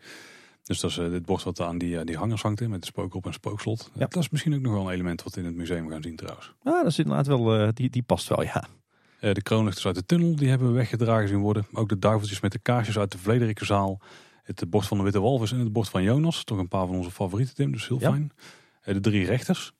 [0.62, 3.14] Dus dat is uh, dit bord wat aan die, die hangers hangt met de spook
[3.14, 3.90] op en spookslot.
[3.94, 4.06] Ja.
[4.06, 6.16] Dat is misschien ook nog wel een element wat we in het museum gaan zien
[6.16, 6.52] trouwens.
[6.62, 8.64] Ja, dat is inderdaad wel, die, die past wel, ja.
[9.20, 11.66] de kroonlichters uit de tunnel, die hebben we weggedragen zien worden.
[11.72, 14.00] Ook de duiveltjes met de kaarsjes uit de Vlederikenzaal.
[14.44, 16.44] Het bord van de Witte Walvis en het bord van Jonas.
[16.44, 17.72] Toch een paar van onze favorieten, Tim.
[17.72, 18.32] Dus heel fijn.
[18.80, 19.72] Eh, de drie rechters.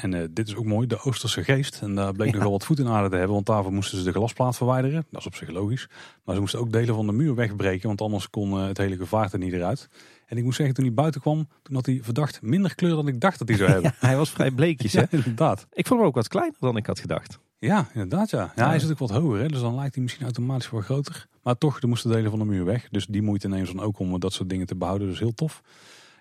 [0.00, 1.82] En uh, dit is ook mooi, de Oosterse geest.
[1.82, 2.32] En daar bleek ja.
[2.32, 5.06] nog wel wat voet in aarde te hebben, want daarvoor moesten ze de glasplaat verwijderen.
[5.10, 5.88] Dat is op zich logisch.
[6.24, 8.96] Maar ze moesten ook delen van de muur wegbreken, want anders kon uh, het hele
[8.96, 9.88] gevaarte niet eruit.
[10.26, 13.08] En ik moet zeggen, toen hij buiten kwam, toen had hij verdacht minder kleur dan
[13.08, 13.94] ik dacht dat hij zou hebben.
[14.00, 15.00] Ja, hij was vrij bleekjes, hè?
[15.00, 15.66] ja, inderdaad.
[15.72, 17.38] Ik vond hem ook wat kleiner dan ik had gedacht.
[17.60, 18.52] Ja, inderdaad ja.
[18.56, 18.66] ja.
[18.66, 19.48] hij is natuurlijk wat hoger, hè?
[19.48, 21.26] dus dan lijkt hij misschien automatisch wat groter.
[21.42, 22.88] Maar toch, er moesten delen van de muur weg.
[22.90, 25.08] Dus die moeite neemt dan ook om dat soort dingen te behouden.
[25.08, 25.62] Dus heel tof.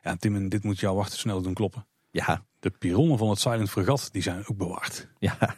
[0.04, 1.86] Ja, Tim, en dit moet jouw wachten snel doen kloppen.
[2.12, 5.08] Ja, De pironnen van het Silent Fregat, die zijn ook bewaard.
[5.20, 5.38] ja.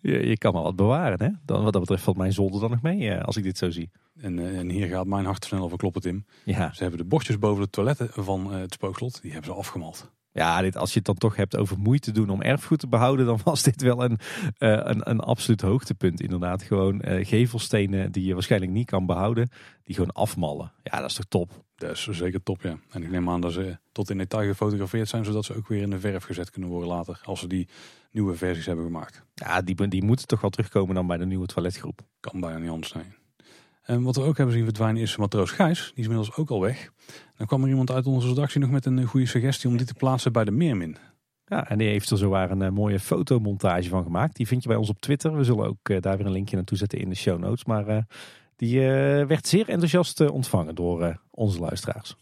[0.00, 1.22] je, je kan wel wat bewaren.
[1.22, 1.30] Hè?
[1.44, 3.70] Dan, wat dat betreft valt mijn zolder dan nog mee eh, als ik dit zo
[3.70, 3.90] zie.
[4.20, 6.26] En, eh, en hier gaat mijn hart sneller over kloppen, Tim.
[6.44, 9.56] Ja, Ze hebben de bordjes boven de toiletten van eh, het spookslot, die hebben ze
[9.58, 10.10] afgemald.
[10.32, 13.26] Ja dit, als je het dan toch hebt over moeite doen om erfgoed te behouden,
[13.26, 14.18] dan was dit wel een,
[14.58, 16.20] eh, een, een absoluut hoogtepunt.
[16.20, 19.48] Inderdaad, gewoon eh, gevelstenen die je waarschijnlijk niet kan behouden,
[19.82, 20.72] die gewoon afmallen.
[20.82, 21.64] Ja, dat is toch top.
[21.74, 22.78] Dat is zeker top, ja.
[22.90, 25.82] En ik neem aan dat ze tot in detail gefotografeerd zijn, zodat ze ook weer
[25.82, 27.68] in de verf gezet kunnen worden later, als ze die
[28.10, 29.24] nieuwe versies hebben gemaakt.
[29.34, 32.00] Ja, die, die moeten toch wel terugkomen dan bij de nieuwe toiletgroep.
[32.20, 33.14] Kan bijna niet anders zijn.
[33.82, 35.80] En wat we ook hebben zien verdwijnen is matroos Gijs.
[35.80, 36.92] Die is inmiddels ook al weg.
[37.36, 39.86] Dan kwam er iemand uit onze redactie nog met een eh, goede suggestie om die
[39.86, 40.96] te plaatsen bij de Meermin.
[41.44, 44.36] Ja, en die heeft er zowaar een eh, mooie fotomontage van gemaakt.
[44.36, 45.36] Die vind je bij ons op Twitter.
[45.36, 47.64] We zullen ook eh, daar weer een linkje naartoe zetten in de show notes.
[47.64, 48.06] Maar
[48.56, 48.80] die
[49.26, 52.16] werd zeer enthousiast ontvangen door onze luisteraars.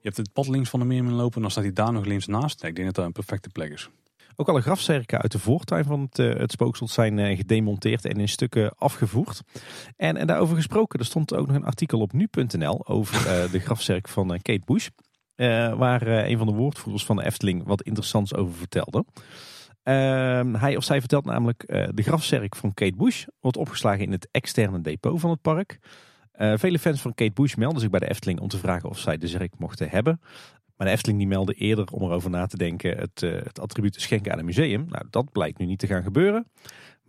[0.00, 2.04] Je hebt het pad links van de Meermin lopen en dan staat hij daar nog
[2.04, 2.64] links naast.
[2.64, 3.90] Ik denk dat dat een perfecte plek is.
[4.40, 8.20] Ook alle grafzerken uit de voortuin van het, eh, het spookslot zijn eh, gedemonteerd en
[8.20, 9.42] in stukken afgevoerd.
[9.96, 13.58] En, en daarover gesproken, er stond ook nog een artikel op nu.nl over eh, de
[13.58, 14.88] grafzerk van Kate Bush.
[15.76, 19.04] waar een van de woordvoerders van de Efteling wat interessants over vertelde.
[19.82, 24.12] Ehm, hij of zij vertelt namelijk, eh, de grafzerk van Kate Bush wordt opgeslagen in
[24.12, 25.78] het externe depot van het park.
[26.32, 29.18] Vele fans van Kate Bush melden zich bij de Efteling om te vragen of zij
[29.18, 30.20] de zerk mochten hebben.
[30.80, 33.92] Maar de Efteling die meldde eerder om erover na te denken het, eh, het attribuut
[33.92, 34.86] te schenken aan een museum.
[34.88, 36.46] Nou, dat blijkt nu niet te gaan gebeuren.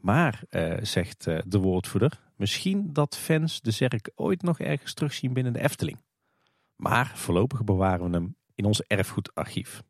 [0.02, 5.34] Maar, eh, zegt eh, de woordvoerder, misschien dat fans de zerk ooit nog ergens terugzien
[5.34, 5.98] binnen de Efteling.
[6.76, 9.84] Maar voorlopig bewaren we hem in ons erfgoedarchief.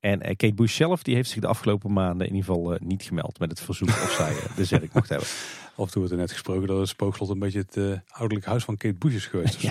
[0.00, 3.38] En Kate Bush zelf die heeft zich de afgelopen maanden in ieder geval niet gemeld
[3.38, 5.28] met het verzoek of zij de zerk mocht hebben.
[5.78, 8.46] Af en toe wordt er net gesproken dat het spookslot een beetje het eh, ouderlijk
[8.46, 9.54] huis van Kate Bush is geweest.
[9.54, 9.60] of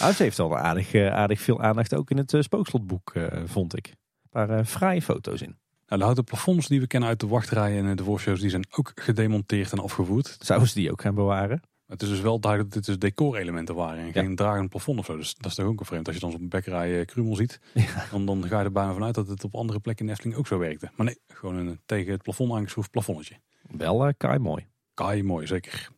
[0.00, 3.12] Nou, ze heeft al aardig, eh, aardig veel aandacht ook in het eh, spookslotboek,
[3.44, 3.86] vond ik.
[3.86, 5.56] Een paar fraaie foto's in.
[5.86, 8.66] Nou, de houten plafonds die we kennen uit de wachtrijen en de voorshows, die zijn
[8.70, 10.36] ook gedemonteerd en afgevoerd.
[10.40, 11.60] Zouden ze die ook gaan bewaren?
[11.86, 14.12] Het is dus wel duidelijk dat dit dus decorelementen waren en Ja.
[14.12, 15.16] geen dragend plafond of zo.
[15.16, 16.06] Dus dat is toch ook een vreemd.
[16.06, 18.04] Als je dan zo'n bekkerij Krumel ziet, Ja.
[18.10, 20.46] dan, dan ga je er bijna vanuit dat het op andere plekken in Efteling ook
[20.46, 20.90] zo werkte.
[20.96, 23.34] Maar nee, gewoon een tegen het plafond aangeschroefd plafonnetje.
[23.76, 24.66] Wel uh, mooi.
[24.96, 25.88] Kai, mooi, zeker.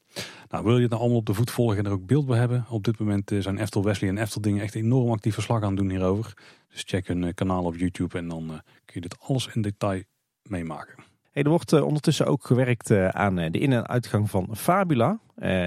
[0.49, 2.39] Nou, wil je het nou allemaal op de voet volgen en er ook beeld bij
[2.39, 2.67] hebben?
[2.69, 5.75] Op dit moment eh, zijn Eftel Wesley en Eftel Dingen echt enorm actief verslag aan
[5.75, 6.37] doen hierover.
[6.69, 9.63] Dus check hun eh, kanaal op YouTube en dan eh, kun je dit alles in
[9.63, 10.03] detail
[10.43, 10.95] meemaken.
[11.31, 15.21] Hey, er wordt ondertussen ook gewerkt aan de in- en uitgang van Fabula.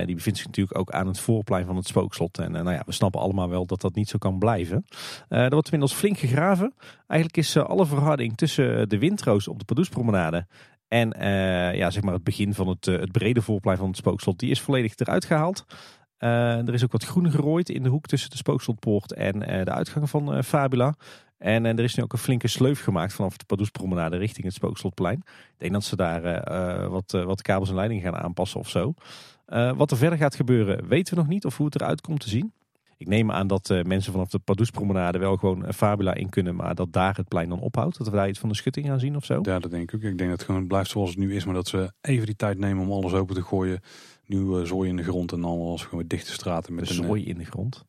[0.05, 2.38] Die bevindt zich natuurlijk ook aan het voorplein van het spookslot.
[2.38, 4.86] En nou ja, we snappen allemaal wel dat dat niet zo kan blijven.
[5.27, 6.73] Er wordt inmiddels flink gegraven.
[7.07, 10.47] Eigenlijk is alle verharding tussen de windroos op de Pardoespromenade
[10.92, 13.98] en eh, ja, zeg maar het begin van het, eh, het brede voorplein van het
[13.98, 15.66] spookslot, die is volledig eruit gehaald.
[16.18, 19.72] Eh, er is ook wat groen gerooid in de hoek tussen de spookslotpoort en de
[19.72, 20.94] uitgang van Fabula.
[21.38, 25.24] En er is nu ook een flinke sleuf gemaakt vanaf de Pardoespromenade richting het spookslotplein.
[25.26, 28.94] Ik denk dat ze daar wat, wat kabels en leidingen gaan aanpassen of zo.
[29.76, 32.30] Wat er verder gaat gebeuren weten we nog niet of hoe het eruit komt te
[32.30, 32.54] zien.
[33.02, 36.56] Ik neem aan dat eh, mensen vanaf de Pardoespromenade wel gewoon een Fabula in kunnen,
[36.56, 37.97] maar dat daar het plein dan ophoudt.
[37.97, 39.39] Dat we daar iets van de schutting gaan zien of zo.
[39.43, 40.02] Ja, dat denk ik ook.
[40.02, 42.36] Ik denk dat het gewoon blijft zoals het nu is, maar dat ze even die
[42.36, 43.80] tijd nemen om alles open te gooien.
[44.26, 47.06] Nieuwe zooi in de grond en dan alles gewoon dichte straten met De een, eh,
[47.08, 47.86] zooi in de grond.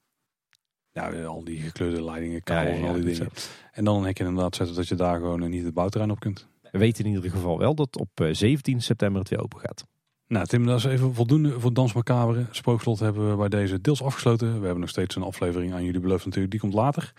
[0.90, 3.30] ja, al die gekleurde leidingen, kabels Ja, ja, en al die ja, dingen.
[3.34, 3.50] zo.
[3.72, 6.20] En dan een hek inderdaad zetten dat je daar gewoon eh, niet het bouwterrein op
[6.20, 6.48] kunt.
[6.70, 9.86] We weten in ieder geval wel dat op eh, 17 september het weer open gaat.
[10.32, 12.46] Nou Tim, dat is even voldoende voor Dans Macabre.
[12.50, 14.48] Spookslot hebben we bij deze deels afgesloten.
[14.48, 16.50] We hebben nog steeds een aflevering aan jullie beloofd natuurlijk.
[16.50, 17.12] Die komt later.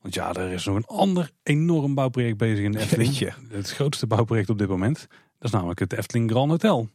[0.00, 3.34] Want ja, er is nog een ander enorm bouwproject bezig in de Efteling.
[3.48, 4.98] Het grootste bouwproject op dit moment.
[5.38, 6.88] Dat is namelijk het Efteling Grand Hotel.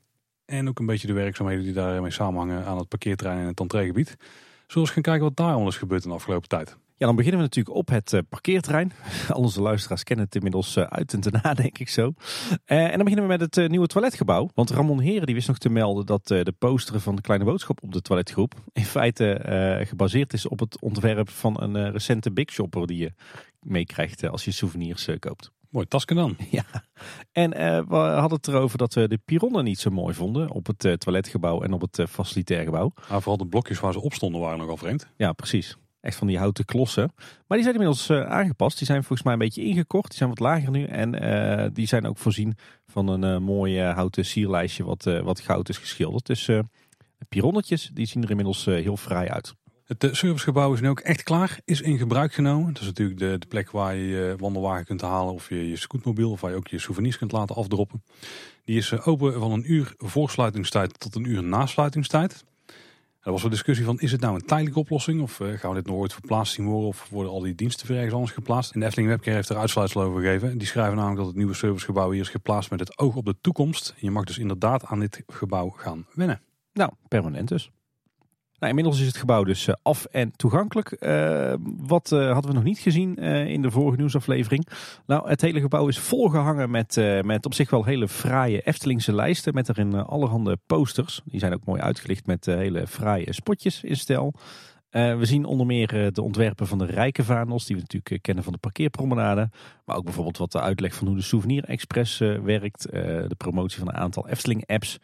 [0.46, 4.08] En ook een beetje de werkzaamheden die daarmee samenhangen aan het parkeerterrein en het entreegebied.
[4.08, 4.20] Zullen
[4.68, 6.78] we eens gaan kijken wat daar allemaal is gebeurd in de afgelopen tijd.
[6.98, 8.92] Ja, dan beginnen we natuurlijk op het eh, parkeerterrein.
[9.30, 12.14] Al onze luisteraars kennen het inmiddels eh, uit en te na, denk ik zo.
[12.66, 14.50] Eh, en dan beginnen we met het nieuwe toiletgebouw.
[14.54, 17.84] Want Ramon Heren die wist nog te melden dat de poster van de Kleine Boodschap
[17.84, 22.88] op de toiletgroep in feite gebaseerd is op het ontwerp van een recente Big Shopper
[22.88, 23.14] die je
[23.60, 25.52] meekrijgt als je souvenirs koopt.
[25.70, 26.38] Mooi tasken dan.
[26.50, 26.66] Ja,
[27.32, 27.50] en
[27.88, 31.62] we hadden het erover dat we de pironnen niet zo mooi vonden op het toiletgebouw
[31.62, 32.92] en op het eh, facilitair gebouw.
[33.10, 35.08] Maar vooral de blokjes waar ze op stonden waren nogal vreemd.
[35.18, 35.78] Ja, precies.
[36.06, 37.12] Echt van die houten klossen.
[37.18, 38.78] Maar die zijn inmiddels eh, aangepast.
[38.78, 40.08] Die zijn volgens mij een beetje ingekort.
[40.08, 40.84] Die zijn wat lager nu.
[40.84, 42.58] En eh, die zijn ook voorzien
[42.88, 46.26] van een eh, mooi houten sierlijstje wat, wat goud is geschilderd.
[46.26, 46.50] Dus
[47.30, 49.54] pironnetjes die zien er inmiddels heel fraai uit.
[49.86, 52.74] Het servicegebouw is nu ook echt klaar, is in gebruik genomen.
[52.74, 55.76] Dat is natuurlijk de, de plek waar je je wandelwagen kunt halen of je, je
[55.76, 58.04] scootmobiel of waar je ook je souvenirs kunt laten afdroppen.
[58.64, 62.46] Die is open van een uur voor sluitingstijd tot een uur na sluitingstijd.
[63.26, 65.22] Er was een discussie van, is het nou een tijdelijke oplossing?
[65.22, 66.88] Of uh, gaan we dit nog ooit verplaatst zien worden?
[66.88, 68.74] Of worden al die diensten weer anders geplaatst?
[68.74, 70.58] En de Efteling Webcare heeft er uitsluitsel over gegeven.
[70.58, 73.36] Die schrijven namelijk dat het nieuwe servicegebouw hier is geplaatst met het oog op de
[73.42, 73.94] toekomst.
[73.98, 76.42] Je mag dus inderdaad aan dit gebouw gaan wennen.
[76.74, 77.72] Nou, permanent dus.
[78.60, 80.98] Nou, inmiddels is het gebouw dus eh, af en toegankelijk.
[81.00, 84.68] Uh, wat uh, hadden we nog niet gezien in de vorige nieuwsaflevering?
[85.06, 89.54] Nou, het hele gebouw is volgehangen met, met op zich wel hele fraaie Eftelingse lijsten.
[89.54, 91.22] Met erin allerhande posters.
[91.26, 94.34] Die zijn ook mooi uitgelicht met hele fraaie spotjes in stijl.
[94.90, 98.54] we zien onder meer de ontwerpen van de rijke vaandels, die we natuurlijk kennen van
[98.54, 99.50] de parkeerpromenade.
[99.86, 102.82] Maar ook bijvoorbeeld wat de uitleg van hoe de Souvenir Express werkt.
[102.92, 105.00] de promotie van een aantal Efteling-apps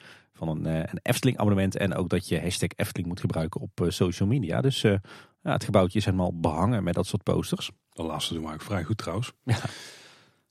[0.46, 1.78] van een, eh, een Efteling abonnement.
[1.78, 4.62] En ook dat je hashtag Efteling moet gebruiken op eh, social media.
[4.62, 4.96] Dus eh,
[5.44, 7.72] ja, het gebouwtje is helemaal behangen met dat soort posters.
[7.90, 9.32] De laatste doen we eigenlijk vrij goed trouwens.
[9.44, 9.56] Ja.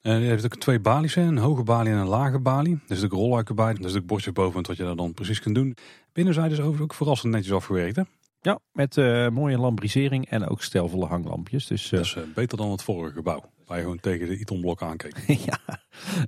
[0.03, 2.81] Uh, je hebt ook twee balies, een hoge balie en een lage balie.
[2.89, 5.41] Er zit ook rolluiken bij, er zit ook bordje boven wat je daar dan precies
[5.41, 5.77] kunt doen.
[6.12, 8.03] Binnenzijde is overigens ook verrassend netjes afgewerkt hè?
[8.41, 11.67] Ja, met uh, mooie lambrisering en ook stelvolle hanglampjes.
[11.67, 11.91] Dus, uh...
[11.91, 13.43] Dat is beter dan het vorige gebouw.
[13.67, 15.19] Waar je gewoon tegen de Itonblok aankeek.
[15.51, 15.59] ja,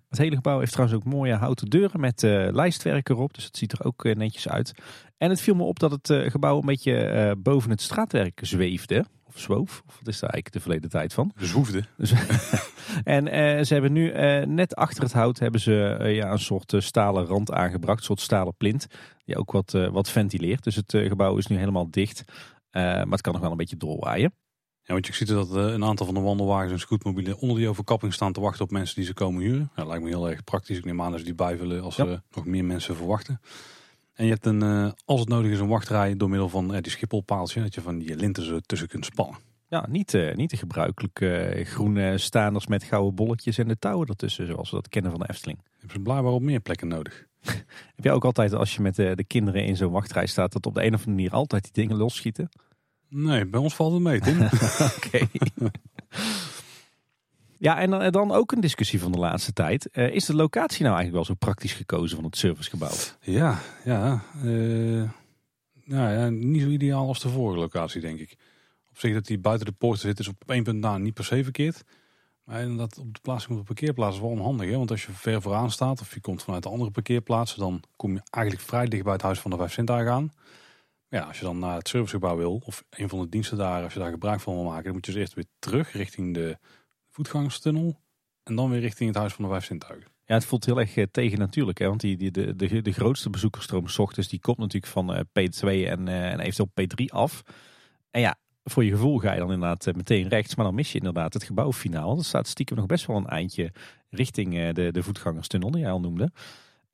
[0.08, 2.22] het hele gebouw heeft trouwens ook mooie houten deuren met
[2.52, 3.34] lijstwerk erop.
[3.34, 4.72] Dus het ziet er ook netjes uit.
[5.18, 9.04] En het viel me op dat het gebouw een beetje boven het straatwerk zweefde.
[9.34, 11.32] Of zwoof, of wat is daar eigenlijk de verleden tijd van?
[11.36, 11.84] Zwoefde.
[13.04, 13.26] en
[13.66, 14.12] ze hebben nu
[14.46, 17.98] net achter het hout hebben ze ja, een soort stalen rand aangebracht.
[17.98, 18.86] Een soort stalen plint.
[19.24, 20.64] Die ook wat, wat ventileert.
[20.64, 22.24] Dus het gebouw is nu helemaal dicht.
[22.70, 24.32] maar het kan nog wel een beetje doorwaaien.
[24.84, 28.12] Ja, want je ziet dat een aantal van de wandelwagens en scootmobielen onder die overkapping
[28.12, 29.70] staan te wachten op mensen die ze komen huren.
[29.76, 30.78] Ja, lijkt me heel erg praktisch.
[30.78, 32.22] Ik neem aan dat ze die bijvullen als ja.
[32.30, 33.40] nog meer mensen verwachten.
[34.14, 36.80] En je hebt een, uh, als het nodig is, een wachtrij door middel van uh,
[36.80, 37.62] die schipholpaaltje.
[37.62, 39.38] Dat je van die linten zo tussen kunt spannen.
[39.68, 44.70] Ja, niet, niet de gebruikelijke groene staanders met gouden bolletjes en de touwen ertussen, zoals
[44.70, 45.58] we dat kennen van de Efteling.
[45.72, 47.26] Hebben ze blijkbaar op meer plekken nodig.
[47.96, 50.66] Heb jij ook altijd, als je met de, de kinderen in zo'n wachtrij staat, dat
[50.66, 52.48] op de een of andere manier altijd die dingen losschieten?
[53.08, 54.42] Nee, bij ons valt het mee, Tim.
[54.96, 55.26] Oké.
[57.62, 59.88] Ja, en dan ook een discussie van de laatste tijd.
[59.92, 62.94] Uh, is de locatie nou eigenlijk wel zo praktisch gekozen van het servicegebouw?
[63.20, 64.22] Ja, ja.
[64.44, 65.10] Uh,
[65.84, 68.36] nou ja, niet zo ideaal als de vorige locatie, denk ik.
[68.90, 71.24] Op zich dat die buiten de poorten zit, is op één punt na niet per
[71.24, 71.82] se verkeerd.
[72.44, 74.70] Maar dat op de plaatsing op de parkeerplaats is wel onhandig.
[74.70, 74.76] Hè?
[74.76, 78.12] Want als je ver vooraan staat of je komt vanuit de andere parkeerplaatsen, dan kom
[78.12, 80.32] je eigenlijk vrij dicht bij het huis van de Vijf Sintuigen aan.
[81.08, 83.92] Ja, als je dan naar het servicegebouw wil, of een van de diensten daar, als
[83.92, 86.58] je daar gebruik van wil maken, dan moet je dus eerst weer terug richting de
[87.12, 88.00] voetgangerstunnel.
[88.42, 90.10] En dan weer richting het Huis van de Vijf Zintuigen.
[90.24, 91.78] Ja, het voelt heel erg eh, tegen natuurlijk.
[91.78, 91.88] Hè?
[91.88, 95.20] Want die, die, de, de, de grootste bezoekersstroom s ochtends, die komt natuurlijk van uh,
[95.20, 97.42] P2 en, uh, en eventueel P3 af.
[98.10, 100.54] En ja, voor je gevoel ga je dan inderdaad meteen rechts.
[100.54, 102.16] Maar dan mis je inderdaad het gebouwfinaal.
[102.16, 103.72] Dat staat stiekem nog best wel een eindje
[104.10, 106.32] richting de, de voetgangerstunnel die jij al noemde.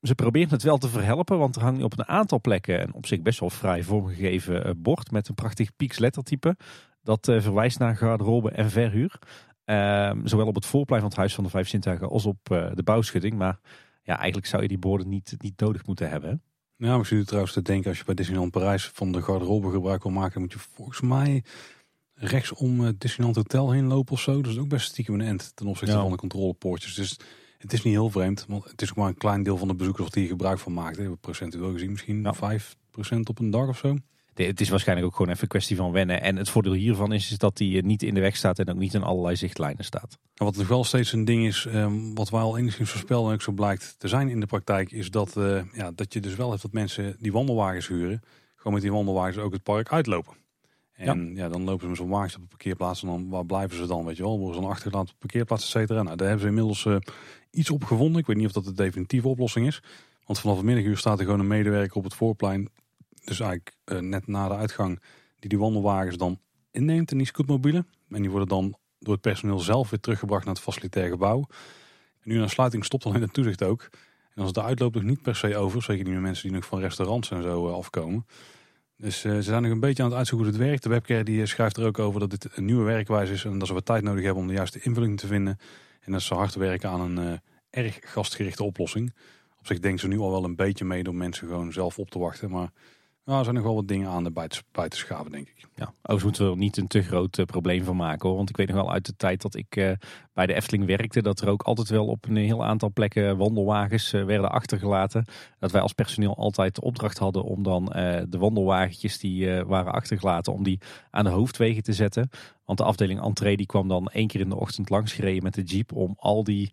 [0.03, 3.07] Ze proberen het wel te verhelpen, want er hangt op een aantal plekken een op
[3.07, 6.57] zich best wel vrij vormgegeven eh, bord met een prachtig Pieks lettertype.
[7.03, 9.19] Dat verwijst naar garderobe en verhuur.
[9.70, 12.70] Uh, zowel op het voorplein van het Huis van de Vijf Zintuigen als op uh,
[12.74, 13.35] de bouwschutting.
[13.35, 13.59] Maar
[14.03, 16.43] ja, eigenlijk zou je die borden niet, niet nodig moeten hebben.
[16.77, 20.12] Ja, misschien trouwens te denken als je bij Disneyland Parijs van de garderobe gebruik wil
[20.12, 21.45] maken, moet je volgens mij
[22.15, 24.43] rechtsom Disneyland Hotel heen lopen of zo.
[24.43, 26.95] Dat is ook best stiekem een end ten opzichte van de controlepoortjes.
[26.95, 27.19] Dus
[27.59, 29.74] het is niet heel vreemd, want het is ook maar een klein deel van de
[29.74, 30.97] bezoekers die hier gebruik van maakt.
[30.97, 31.16] Hè.
[31.16, 32.61] Procentueel gezien misschien nou.
[32.61, 33.97] 5% op een dag of zo.
[34.47, 36.23] Het is waarschijnlijk ook gewoon even een kwestie van wennen.
[36.23, 38.77] En het voordeel hiervan is, is dat hij niet in de weg staat en ook
[38.77, 40.19] niet in allerlei zichtlijnen staat.
[40.35, 43.35] En wat nog wel steeds een ding is, um, wat wij al enigszins voorspelden en
[43.35, 46.35] ook zo blijkt te zijn in de praktijk, is dat, uh, ja, dat je dus
[46.35, 48.23] wel hebt dat mensen die wandelwagens huren,
[48.56, 50.36] gewoon met die wandelwagens ook het park uitlopen.
[50.93, 51.48] En ja.
[51.48, 54.05] dan lopen ze met zo'n wagens op de parkeerplaats en dan waar blijven ze dan,
[54.05, 56.02] weet je wel, worden ze dan achtergelaten op de parkeerplaats, et cetera.
[56.02, 56.97] Nou, daar hebben ze inmiddels uh,
[57.51, 58.20] iets op gevonden.
[58.20, 59.82] Ik weet niet of dat de definitieve oplossing is.
[60.27, 62.69] Want vanaf het middaguur staat er gewoon een medewerker op het voorplein.
[63.29, 65.03] Dus eigenlijk uh, net na de uitgang
[65.39, 66.41] die die wandelwagens dan
[66.71, 67.87] inneemt in die scootmobielen.
[68.09, 71.47] En die worden dan door het personeel zelf weer teruggebracht naar het facilitair gebouw.
[72.21, 73.89] En nu na sluiting stopt alleen de toezicht ook.
[74.35, 76.67] En als de uitloop nog niet per se over, zeker niet meer mensen die nog
[76.67, 78.27] van restaurants en zo uh, afkomen.
[78.97, 80.83] Dus uh, ze zijn nog een beetje aan het uitzoeken hoe het werkt.
[80.83, 83.69] De webcare die schrijft er ook over dat dit een nieuwe werkwijze is en dat
[83.69, 85.59] ze wat tijd nodig hebben om de juiste invulling te vinden.
[86.01, 87.41] En dat ze hard werken aan een
[87.71, 89.15] erg gastgerichte oplossing.
[89.59, 92.11] Op zich denken ze nu al wel een beetje mee door mensen gewoon zelf op
[92.11, 92.51] te wachten.
[92.51, 92.71] Maar
[93.29, 94.49] nou, er zijn nog wat dingen aan de bij
[94.89, 95.69] te, schaven, denk ik.
[95.75, 98.37] Ja, overigens moeten we er niet een te groot uh, probleem van maken hoor.
[98.37, 99.93] Want ik weet nog wel uit de tijd dat ik uh,
[100.33, 101.23] bij de Efteling werkte...
[101.23, 105.25] dat er ook altijd wel op een heel aantal plekken wandelwagens uh, werden achtergelaten.
[105.59, 107.85] Dat wij als personeel altijd de opdracht hadden om dan
[108.29, 110.53] de wandelwagentjes die waren achtergelaten...
[110.53, 110.81] om die
[111.11, 112.31] aan de hoofdwegen te zetten.
[112.69, 115.55] Want de afdeling entree die kwam dan één keer in de ochtend langs gereden met
[115.55, 115.93] de jeep...
[115.93, 116.70] om al die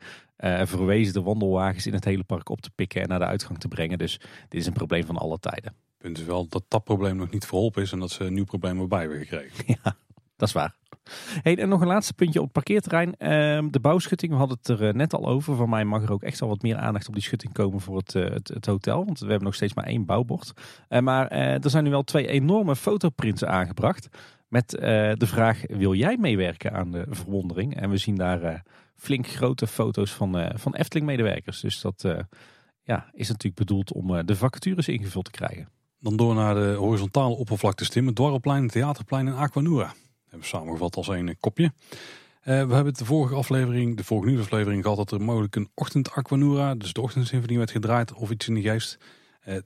[0.64, 3.98] verwezen wandelwagens in het hele park op te pikken en naar de uitgang te brengen.
[3.98, 4.20] Dus
[4.50, 5.74] dit is een probleem van alle tijden.
[5.98, 8.46] punt is wel dat dat probleem nog niet verholpen is en dat ze een nieuw
[8.46, 9.64] probleem erbij hebben gekregen.
[9.84, 9.96] Ja,
[10.36, 10.76] dat is waar.
[11.42, 13.16] Hey, en nog een laatste puntje op het parkeerterrein.
[13.18, 15.56] Ehm, de bouwschutting, we hadden het er eh, net al over.
[15.56, 17.98] Van mij mag er ook echt al wat meer aandacht op die schutting komen voor
[17.98, 19.06] het, eh, het, het hotel.
[19.06, 20.54] Want we hebben nog steeds maar één bouwbord.
[20.90, 24.10] Maar er zijn nu wel twee enorme fotoprints aangebracht.
[24.56, 24.70] Met
[25.20, 27.76] de vraag, wil jij meewerken aan de verwondering?
[27.76, 28.64] En we zien daar
[28.96, 31.60] flink grote foto's van, van Efteling-medewerkers.
[31.60, 32.06] Dus dat
[32.84, 35.70] ja, is natuurlijk bedoeld om de vacatures ingevuld te krijgen.
[36.00, 38.14] Dan door naar de horizontale oppervlakte stimmen.
[38.14, 39.94] Theaterplein en Aquanura
[40.30, 41.72] hebben samengevat als één kopje.
[42.44, 46.76] We hebben de vorige aflevering, de vorige nieuwsaflevering gehad dat er mogelijk een ochtend Aquanura,
[46.76, 48.98] dus de ochtendsymfonie werd gedraaid of iets in de geest.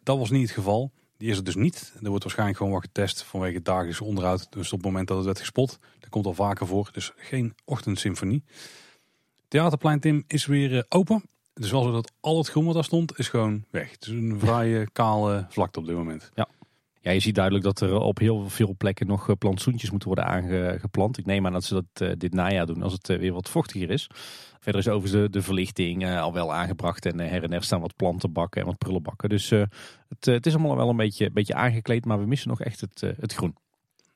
[0.03, 0.91] Dat was niet het geval.
[1.19, 1.93] Die is er dus niet.
[2.01, 4.47] Er wordt waarschijnlijk gewoon wat getest vanwege het dagelijkse onderhoud.
[4.51, 6.89] Dus op het moment dat het werd gespot, dat komt al vaker voor.
[6.91, 8.43] Dus geen ochtendsymfonie.
[9.47, 11.23] Theaterplein Tim is weer uh, open.
[11.53, 13.91] Is wel zo dat al het groen wat daar stond, is gewoon weg.
[13.91, 16.31] Het is een vrije, kale vlakte op dit moment.
[16.35, 16.47] Ja.
[17.01, 20.25] Ja, je ziet duidelijk dat er op heel veel plekken nog eh, plantsoentjes moeten worden
[20.25, 21.17] aangeplant.
[21.17, 23.49] Ik neem aan dat ze dat uh, dit najaar doen als het uh, weer wat
[23.49, 24.09] vochtiger is.
[24.59, 27.81] Verder is overigens de, de verlichting uh, al wel aangebracht en her en her staan
[27.81, 29.29] wat plantenbakken en wat prullenbakken.
[29.29, 32.81] Dus het, het, is allemaal wel een beetje, beetje aangekleed, maar we missen nog echt
[32.81, 33.55] het, het groen.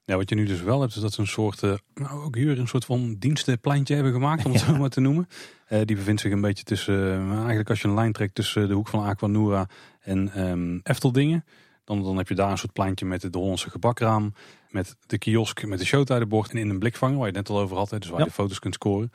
[0.05, 1.61] Ja, wat je nu dus wel hebt, is dat ze een soort,
[1.93, 5.27] nou ook hier een soort van dienstenpleintje hebben gemaakt, om het zo maar te noemen.
[5.68, 8.88] die bevindt zich een beetje tussen, eigenlijk als je een lijn trekt tussen de hoek
[8.88, 9.69] van Aquanura
[9.99, 11.43] en um, Efteldingen.
[11.84, 14.34] Dan, dan heb je daar een soort pleintje met de Hollandse gebakraam.
[14.69, 17.64] Met de kiosk met de showtijdenbord en in een blikvanger waar je het net al
[17.64, 17.89] over had.
[17.89, 19.11] Hè, dus waar je foto's kunt scoren.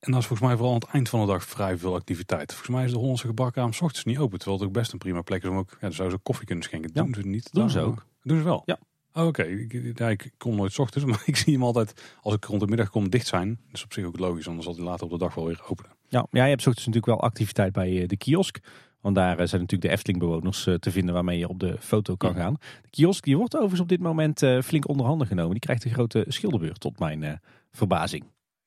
[0.00, 2.52] En dat is volgens mij vooral aan het eind van de dag vrij veel activiteit.
[2.52, 4.38] Volgens mij is de Hollandse gebakraam s ochtends niet open.
[4.38, 5.70] Terwijl het ook best een prima plek is om ook...
[5.70, 6.92] Ja, dan zou ze koffie kunnen schenken.
[6.92, 7.52] Doen ze niet.
[7.52, 8.06] Doen ze ook.
[8.22, 8.62] Doen ze wel?
[8.64, 8.78] Ja.
[9.12, 12.34] Oh, Oké, ik, ja, ik kom nooit s ochtends, maar ik zie hem altijd als
[12.34, 13.60] ik rond de middag kom dicht zijn.
[13.70, 15.90] Dus op zich ook logisch, anders zal hij later op de dag wel weer openen.
[16.08, 18.58] Ja, ja je hebt ochtends natuurlijk wel activiteit bij eh, de kiosk.
[19.06, 22.16] Want daar eh, zijn natuurlijk de Efteling-bewoners eh, te vinden waarmee je op de foto
[22.16, 22.56] kan gaan.
[22.82, 25.50] De kiosk die wordt overigens op dit moment eh, flink onderhanden genomen.
[25.50, 28.22] Die krijgt een grote schilderbeurt tot mijn verbazing.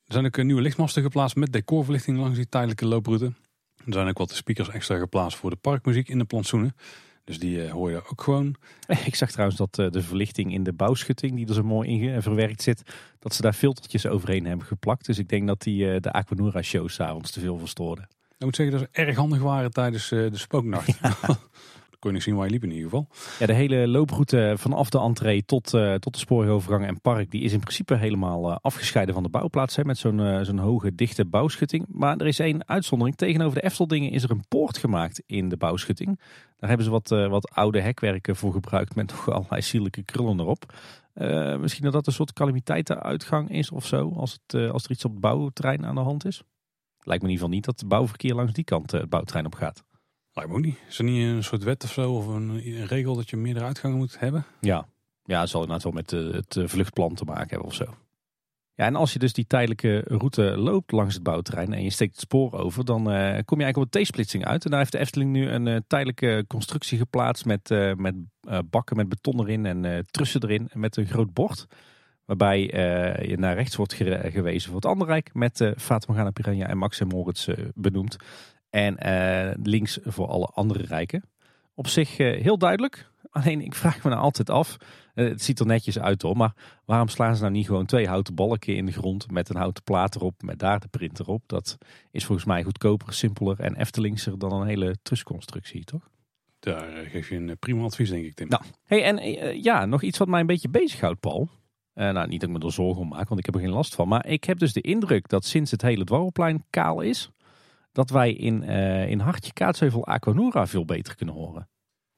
[0.06, 3.26] Er zijn ook nieuwe lichtmasten geplaatst met decorverlichting langs die tijdelijke looproute.
[3.86, 6.76] Er zijn ook wat speakers extra geplaatst voor de parkmuziek in de plantsoenen.
[7.24, 8.56] Dus die hoor je ook gewoon.
[9.06, 12.62] Ik zag trouwens dat de verlichting in de bouwschutting, die er zo mooi in verwerkt
[12.62, 12.84] zit,
[13.20, 15.06] dat ze daar filtertjes overheen hebben geplakt.
[15.06, 18.08] Dus ik denk dat die de Aquanura shows s'avonds te veel verstoorden.
[18.40, 21.00] Ik moet zeggen dat ze erg handig waren tijdens eh, de spooknacht.
[21.02, 21.16] Ja.
[22.00, 23.08] kon je niet zien waar je liep in ieder geval.
[23.40, 27.32] Ja, de hele looproute vanaf de entree tot, uh, tot de spoorwegovergang en park...
[27.32, 29.76] die is in principe helemaal uh, afgescheiden van de bouwplaats.
[29.76, 31.86] Hè, met zo'n uh, zo'n hoge, dichte bouwschutting.
[31.90, 33.18] Maar er is één uitzondering.
[33.18, 36.20] Tegenover de Efteldingen is er een poort gemaakt in de bouwschutting.
[36.58, 38.96] Daar hebben ze wat, wat oude hekwerken voor gebruikt...
[38.96, 40.74] met nog allerlei sierlijke krullen erop.
[41.60, 44.14] misschien dat dat een soort calamiteitenuitgang is of zo...
[44.16, 46.44] als, het, als er iets op het bouwterrein aan de hand is.
[47.04, 49.56] Lijkt me in ieder geval niet dat het bouwverkeer langs die kant het bouwtrein op
[49.56, 49.84] gaat.
[50.34, 50.78] Lijkt me ook niet.
[50.88, 53.66] Is er niet een soort wet of zo of een, een regel dat je meerdere
[53.66, 54.46] uitgangen moet hebben?
[54.60, 54.88] Ja,
[55.24, 57.86] ja het zal inderdaad wel met het vluchtplan te maken hebben of zo.
[58.74, 62.12] Ja, en als je dus die tijdelijke route loopt langs het bouwterrein en je steekt
[62.12, 63.04] het spoor over, dan
[63.46, 64.64] kom je eigenlijk op een T-splitsing uit.
[64.64, 68.16] En daar heeft de Efteling nu een tijdelijke constructie geplaatst met, met
[68.70, 71.68] bakken met beton erin en trussen erin en met een groot bord.
[72.30, 76.32] Waarbij uh, je naar rechts wordt gewezen voor het andere rijk met uh, Fata Morgana
[76.32, 78.18] Piranha en Max en Moritz uh, benoemd.
[78.70, 78.98] En
[79.64, 81.24] links voor alle andere rijken.
[81.74, 83.12] Op zich heel duidelijk.
[83.30, 84.78] Alleen ik vraag me nou altijd af.
[85.14, 86.38] het ziet er netjes uit hoor.
[86.38, 86.54] Maar
[86.86, 89.32] waarom slaan ze nou niet gewoon twee houten balken in de grond.
[89.32, 90.42] Met een houten plaat erop.
[90.42, 91.44] Met daar de printer op.
[91.46, 91.78] Dat
[92.12, 96.10] is volgens mij goedkoper, simpeler en Eftelingser dan een hele trusconstructie toch?
[96.60, 98.48] Daar geef je een prima advies denk ik Tim.
[98.48, 99.18] Nou, hey, en
[99.62, 101.50] ja, nog iets wat mij een beetje bezighoudt Paul.
[102.00, 103.70] Uh, nou, niet dat ik me er zorgen om maak, want ik heb er geen
[103.70, 104.08] last van.
[104.08, 107.32] Maar ik heb dus de indruk dat sinds het hele dwarrelplein kaal is,
[107.92, 111.70] dat wij in, uh, in Hartje Kaatsheuvel Aquanura veel beter kunnen horen.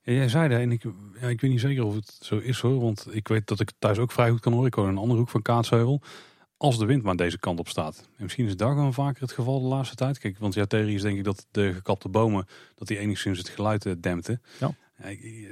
[0.02, 0.84] Ja, jij zei dat en ik,
[1.22, 2.80] ja, ik weet niet zeker of het zo is hoor.
[2.80, 4.68] Want ik weet dat ik thuis ook vrij goed kan horen.
[4.68, 6.02] Ik woon in een andere hoek van Kaatsheuvel.
[6.58, 8.10] Als de wind maar deze kant op staat.
[8.18, 10.20] En misschien is daar gewoon vaker het geval de laatste tijd.
[10.20, 12.46] Kijk, want ja, theorie is denk ik dat de gekapte bomen,
[12.76, 14.40] dat die enigszins het geluid eh, dempte.
[14.60, 14.74] Ja.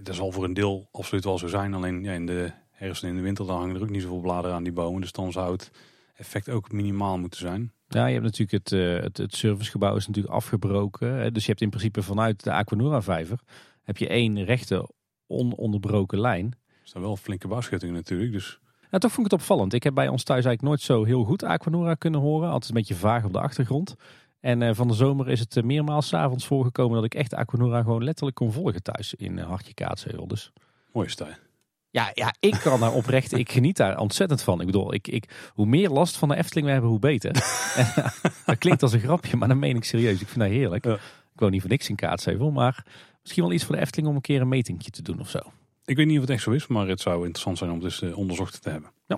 [0.04, 1.74] dat zal voor een deel absoluut wel zo zijn.
[1.74, 4.20] Alleen ja, in de herfst en in de winter dan hangen er ook niet zoveel
[4.20, 5.02] bladeren aan die bomen.
[5.02, 5.72] Dus dan zou het
[6.16, 7.72] effect ook minimaal moeten zijn.
[7.88, 11.34] Ja, je hebt natuurlijk het, uh, het, het, servicegebouw is natuurlijk afgebroken.
[11.34, 13.40] Dus je hebt in principe vanuit de Aquanura vijver
[13.84, 14.90] heb je één rechte
[15.28, 16.50] ononderbroken lijn.
[16.50, 18.32] Dat is dan wel een flinke bouwschutting natuurlijk.
[18.32, 18.60] Dus...
[18.92, 19.74] Ja, toch vond ik het opvallend.
[19.74, 22.50] Ik heb bij ons thuis eigenlijk nooit zo heel goed Aquanura kunnen horen.
[22.50, 23.96] Altijd een beetje vaag op de achtergrond.
[24.40, 27.34] En uh, van de zomer is het uh, meermaals s avonds voorgekomen dat ik echt
[27.34, 30.28] Aquanura gewoon letterlijk kon volgen thuis in Hartje Kaatsheuvel.
[30.28, 30.52] Dus...
[30.92, 31.34] Mooie stijl.
[31.92, 34.60] Ja, ja, ik kan daar oprecht, ik geniet daar ontzettend van.
[34.60, 37.32] Ik bedoel, ik, ik, hoe meer last van de Efteling we hebben, hoe beter.
[38.46, 40.22] dat klinkt als een grapje, maar dat meen ik serieus.
[40.22, 40.86] Ik vind dat heerlijk.
[40.86, 41.00] Ik
[41.36, 42.86] woon niet voor niks in Kaatsheuvel, maar
[43.22, 45.40] misschien wel iets voor de Efteling om een keer een metingje te doen of zo.
[45.86, 48.18] Ik weet niet of het echt zo is, maar het zou interessant zijn om eh,
[48.18, 48.92] onderzocht te hebben.
[49.08, 49.18] Ja.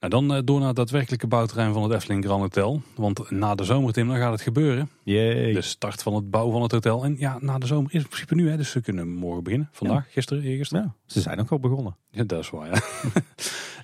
[0.00, 2.82] Nou, dan eh, door naar het daadwerkelijke bouwterrein van het Efteling Grand Hotel.
[2.94, 4.90] Want na de zomer, Tim, dan gaat het gebeuren.
[5.02, 5.54] Jee.
[5.54, 7.04] De start van het bouwen van het hotel.
[7.04, 8.50] En ja, na de zomer is het in principe nu.
[8.50, 9.68] Hè, dus we kunnen morgen beginnen.
[9.72, 10.82] Vandaag, gisteren, eergisteren.
[10.84, 11.96] Ja, ze zijn ook al begonnen.
[12.10, 12.80] Ja, dat is waar, ja.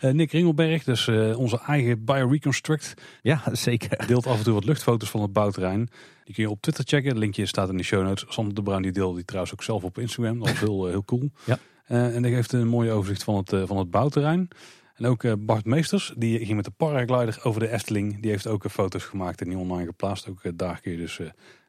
[0.01, 4.07] Eh, Nick Ringelberg, dus eh, onze eigen BioReconstruct, Ja, zeker.
[4.07, 5.89] deelt af en toe wat luchtfoto's van het bouwterrein.
[6.25, 7.09] Die kun je op Twitter checken.
[7.11, 8.25] Het linkje staat in de show notes.
[8.29, 10.39] Sander de Bruin die deelde die trouwens ook zelf op Instagram.
[10.39, 11.31] Dat was heel, heel cool.
[11.45, 11.59] Ja.
[11.87, 14.49] En die geeft een mooie overzicht van het, van het bouwterrein.
[14.95, 18.21] En ook eh, Bart Meesters, die ging met de paraglider over de Efteling.
[18.21, 20.29] Die heeft ook eh, foto's gemaakt en die online geplaatst.
[20.29, 21.21] Ook eh, daar kun je dus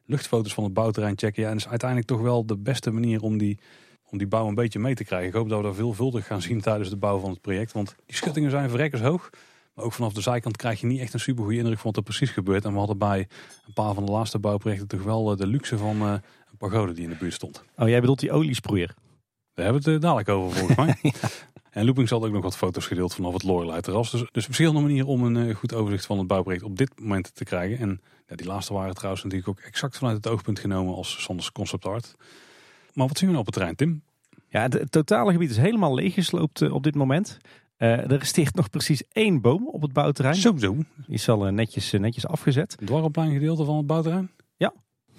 [0.04, 1.42] luchtfoto's van het bouwterrein checken.
[1.42, 3.58] Ja, en dat is uiteindelijk toch wel de beste manier om die,
[4.10, 5.28] om die bouw een beetje mee te krijgen.
[5.28, 7.72] Ik hoop dat we daar veelvuldig gaan zien tijdens de bouw van het project.
[7.72, 9.30] Want die schuttingen zijn verrekkers hoog.
[9.74, 11.96] Maar ook vanaf de zijkant krijg je niet echt een super goede indruk van wat
[11.96, 12.64] er precies gebeurt.
[12.64, 13.18] En we hadden bij
[13.66, 16.22] een paar van de laatste bouwprojecten toch wel de luxe van een
[16.58, 17.64] pagode die in de buurt stond.
[17.76, 18.94] Oh, jij bedoelt die oliesproeier?
[19.54, 20.96] Daar hebben we het dadelijk over volgens mij.
[21.76, 24.10] En Looping zal ook nog wat foto's gedeeld vanaf het Lorelei terras.
[24.10, 27.34] Dus, dus verschillende manieren om een eh, goed overzicht van het bouwproject op dit moment
[27.34, 27.78] te krijgen.
[27.78, 31.52] En ja, die laatste waren trouwens natuurlijk ook exact vanuit het oogpunt genomen als Sanders
[31.52, 32.14] concept art.
[32.92, 34.02] Maar wat zien we nou op het terrein, Tim?
[34.48, 37.38] Ja, het, totale gebied is helemaal leeggesloopt eh, op dit moment.
[37.76, 40.36] Eh, er resteert nog precies één boom op het bouwterrein.
[40.36, 40.74] Sowieso.
[40.74, 40.84] Die
[41.14, 42.76] is al netjes, eh, netjes afgezet.
[42.78, 44.30] Het dwarrelplein gedeelte van het bouwterrein.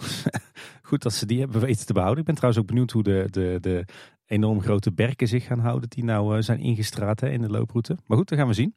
[0.82, 2.20] Goed dat ze die hebben weten te behouden.
[2.20, 3.86] Ik ben trouwens ook benieuwd hoe de, de, de
[4.28, 7.98] enorm grote berken zich gaan houden die nou eh, zijn ingestraat in de looproute.
[8.06, 8.76] Maar goed, dat gaan we zien.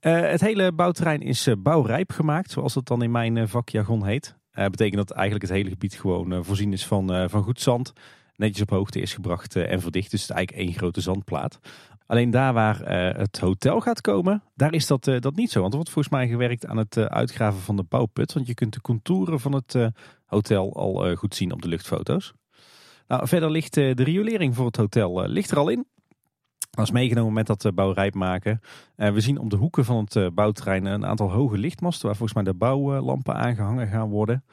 [0.00, 4.36] Eh, het hele bouwterrein is eh, bouwrijp gemaakt, zoals het dan in mijn vakjargon heet.
[4.50, 7.92] Dat betekent dat eigenlijk het hele gebied gewoon voorzien is van, van goed zand.
[8.36, 10.10] Netjes op hoogte is gebracht en verdicht.
[10.10, 11.58] Dus het is eigenlijk één grote zandplaat.
[12.06, 12.78] Alleen daar waar
[13.18, 15.60] het hotel gaat komen, daar is dat, dat niet zo.
[15.60, 18.32] Want er wordt volgens mij gewerkt aan het uitgraven van de bouwput.
[18.32, 19.76] Want je kunt de contouren van het
[20.24, 22.34] hotel al goed zien op de luchtfoto's.
[23.14, 25.86] Nou, verder ligt eh, de riolering voor het hotel eh, ligt er al in.
[26.70, 28.60] Dat is meegenomen met dat eh, bouwrijp maken.
[28.96, 32.06] We zien op de hoeken van het bouwterrein een aantal hoge lichtmasten...
[32.06, 34.44] waar volgens mij de bouwlampen aangehangen gaan worden.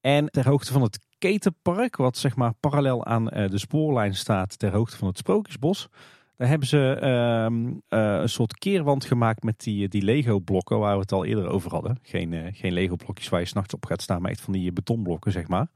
[0.00, 4.58] En ter hoogte van het Ketenpark, wat zeg maar parallel aan de spoorlijn staat...
[4.58, 5.88] ter hoogte van het Sprookjesbos...
[6.36, 11.00] Daar hebben ze ehm, eh, een soort keerwand gemaakt met die, die Lego-blokken waar we
[11.00, 11.98] het al eerder over hadden.
[12.02, 15.48] Geen, geen Lego-blokjes waar je s'nachts op gaat staan, maar echt van die betonblokken, zeg
[15.48, 15.68] maar.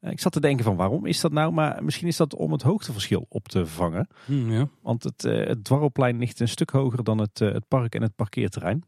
[0.00, 1.52] Eh, ik zat te denken van waarom is dat nou?
[1.52, 4.08] Maar misschien is dat om het hoogteverschil op te vangen.
[4.24, 4.68] Hm, ja.
[4.82, 8.02] Want het, eh, het dwarrelplein ligt een stuk hoger dan het, eh, het park en
[8.02, 8.84] het parkeerterrein.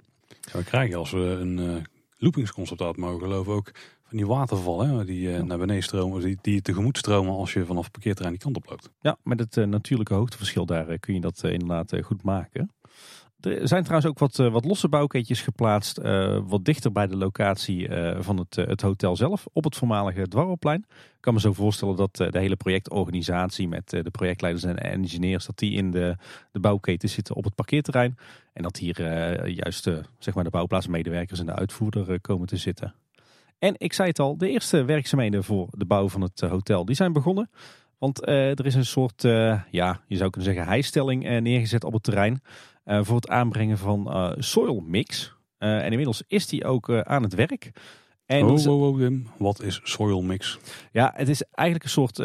[0.53, 1.77] We krijgen als we een eh
[2.17, 3.71] loopingsconcept uit mogen geloven ook
[4.09, 7.83] van die watervallen hè, die naar beneden stromen, die, die tegemoet stromen als je vanaf
[7.83, 8.91] het parkeerterrein die kant op loopt.
[9.01, 12.71] Ja, met het natuurlijke hoogteverschil daar kun je dat inderdaad goed maken.
[13.47, 17.17] Er zijn trouwens ook wat, eh, wat losse bouwketjes geplaatst, eh, wat dichter bij de
[17.17, 20.85] locatie eh, van het, het hotel zelf, op het voormalige Dwarrelplein.
[20.89, 25.59] Ik kan me zo voorstellen dat de hele projectorganisatie met de projectleiders en engineers, dat
[25.59, 26.17] die in de,
[26.53, 28.17] de bouwketen zitten op het parkeerterrein.
[28.53, 29.01] En dat hier
[29.49, 32.95] juist zeg maar de bouwplaatsmedewerkers en de uitvoerder komen te zitten.
[33.59, 36.97] En ik zei het al, de eerste werkzaamheden voor de bouw van het hotel, die
[36.97, 37.51] zijn begonnen.
[37.99, 39.23] Want er is een soort,
[39.71, 42.41] ja, je zou kunnen zeggen, heistelling eh, neergezet op het terrein.
[42.85, 45.35] Eh, voor het aanbrengen van eh, soil mix.
[45.59, 47.71] Eh, en inmiddels is die ook aan het werk.
[48.27, 49.27] En oh, oh, oh, Wim.
[49.39, 50.59] Wat is soil mix?
[50.93, 52.17] ja, het is eigenlijk een soort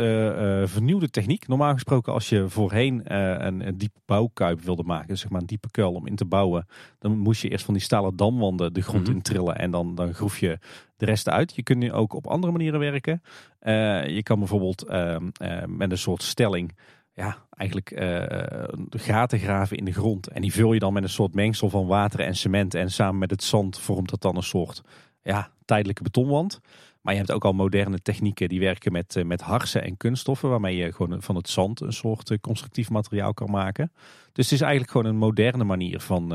[0.72, 1.48] vernieuwde techniek.
[1.48, 3.14] Normaal gesproken als je voorheen
[3.46, 6.26] een, een diepe bouwkuip wilde maken, dus zeg maar een diepe kuil om in te
[6.26, 6.68] bouwen,
[7.00, 9.16] dan moest je eerst van die stalen damwanden de grond Mhm.
[9.16, 10.60] in trillen en dan, dan groef je
[10.98, 11.56] de rest uit.
[11.56, 13.22] Je kunt nu ook op andere manieren werken.
[14.14, 16.76] Je kan bijvoorbeeld ehm, eh, met een soort stelling
[17.18, 20.28] ja, eigenlijk eh, gaten graven in de grond.
[20.28, 22.74] En die vul je dan met een soort mengsel van water en cement.
[22.74, 24.82] En samen met het zand vormt dat dan een soort
[25.22, 26.60] ja, tijdelijke betonwand.
[27.02, 30.50] Maar je hebt ook al moderne technieken die werken met, eh, met harsen en kunststoffen.
[30.50, 33.92] Waarmee je gewoon van het zand een soort eh, constructief materiaal kan maken.
[34.32, 36.28] Dus het is eigenlijk gewoon een moderne manier van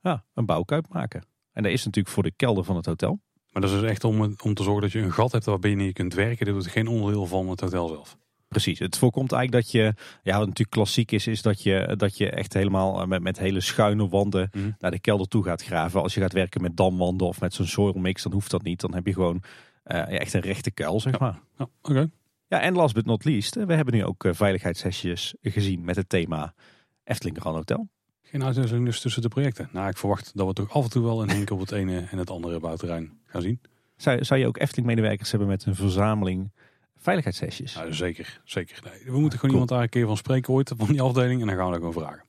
[0.00, 1.24] ja, een bouwkuip maken.
[1.52, 3.20] En dat is natuurlijk voor de kelder van het hotel.
[3.52, 5.86] Maar dat is dus echt om, om te zorgen dat je een gat hebt waarbinnen
[5.86, 6.46] je kunt werken.
[6.46, 8.18] Dit is geen onderdeel van het hotel zelf.
[8.50, 8.78] Precies.
[8.78, 9.82] Het voorkomt eigenlijk dat je,
[10.22, 13.38] ja, wat natuurlijk klassiek is, is dat je, dat je echt helemaal eh, met, met
[13.38, 14.70] hele schuine wanden Mhm.
[14.78, 16.02] naar de kelder toe gaat graven.
[16.02, 18.80] Als je gaat werken met damwanden of met zo'n soil mix, dan hoeft dat niet.
[18.80, 19.42] Dan heb je gewoon
[19.82, 21.40] eh, ja, echt een rechte kuil, zeg maar.
[21.58, 22.10] Ja, oké.
[22.48, 26.08] Ja, en last but not least, eh, we hebben nu ook veiligheidssessies gezien met het
[26.08, 26.54] thema
[27.04, 27.88] Efteling Grand Hotel.
[28.22, 29.68] Geen uitwisseling dus tussen de projecten.
[29.72, 32.00] Nou, ik verwacht dat we toch af en toe wel een hink op het ene
[32.10, 33.60] en het andere bouwterrein gaan zien.
[33.96, 36.52] Zou, zou je ook Efteling-medewerkers hebben met een verzameling
[37.00, 37.78] veiligheidssessies?
[37.90, 38.80] Zeker, zeker.
[38.84, 41.46] Nee, we moeten gewoon iemand daar een keer van spreken ooit van die afdeling en
[41.46, 42.28] dan gaan we dat gewoon vragen.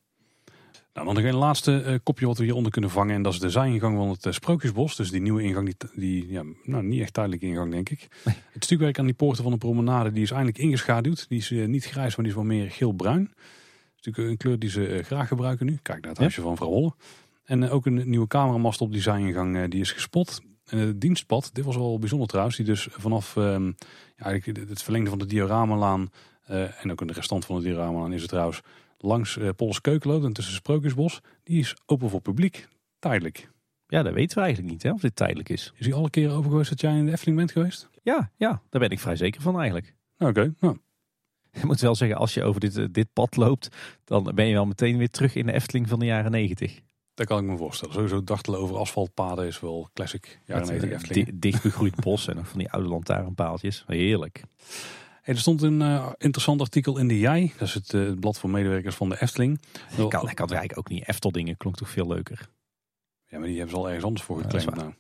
[0.93, 3.39] Nou, dan nog een laatste eh, kopje wat we hieronder kunnen vangen en dat is
[3.39, 4.95] de zijingang van het eh, Sprookjesbos.
[4.95, 8.07] Dus die nieuwe ingang, die, die ja, nou, niet echt tijdelijke ingang denk ik.
[8.51, 11.25] Het stukwerk aan die poorten van de promenade, die is eindelijk ingeschaduwd.
[11.29, 13.33] Die is eh, niet grijs, maar die is wel meer geel-bruin.
[13.95, 15.79] natuurlijk een kleur die ze graag gebruiken nu.
[15.81, 16.23] Kijk naar het Ja.
[16.23, 16.93] huisje van vrouw Holle.
[17.43, 20.41] En ook een nieuwe cameramast op designingang uh, die is gespot.
[20.71, 23.65] En het dienstpad, dit was wel bijzonder trouwens, die dus vanaf ehm,
[24.15, 26.09] ja, eigenlijk het verlengde van de dioramalaan
[26.49, 28.61] uh, en ook in de restant van de dioramalaan is het trouwens
[28.97, 31.21] langs uh, Polles Keukenloot en tussen Sprookjesbos.
[31.43, 32.67] Die is open voor publiek,
[32.99, 33.49] tijdelijk.
[33.87, 35.73] Ja, dat weten we eigenlijk niet, hè, of dit tijdelijk is.
[35.77, 37.89] Is hij alle keren open geweest dat jij in de Efteling bent geweest?
[38.03, 39.95] Ja, ja, daar ben ik vrij zeker van eigenlijk.
[40.17, 40.77] Oké, okay, nou.
[41.51, 44.65] Ik moet wel zeggen, als je over dit, dit pad loopt, dan ben je wel
[44.65, 46.81] meteen weer terug in de Efteling van de jaren negentig.
[47.21, 47.93] Dat kan ik me voorstellen.
[47.93, 51.25] Sowieso dachtelen over asfaltpaden is wel classic jaren 90 Efteling.
[51.25, 53.83] Di dicht begroeid bos en van die oude lantaarnpaaltjes.
[53.87, 54.43] Heerlijk.
[55.21, 57.53] Hey, er stond een uh, interessant artikel in de Jij.
[57.57, 59.61] Dat is het, uh, het, blad voor medewerkers van de Efteling.
[59.97, 61.07] Ik kan, ik kan eigenlijk ook niet.
[61.07, 62.49] Efteldingen klonk toch veel leuker.
[63.25, 64.69] Ja, maar die hebben ze al ergens anders voor geclaimd.
[64.69, 64.93] Ja, nou.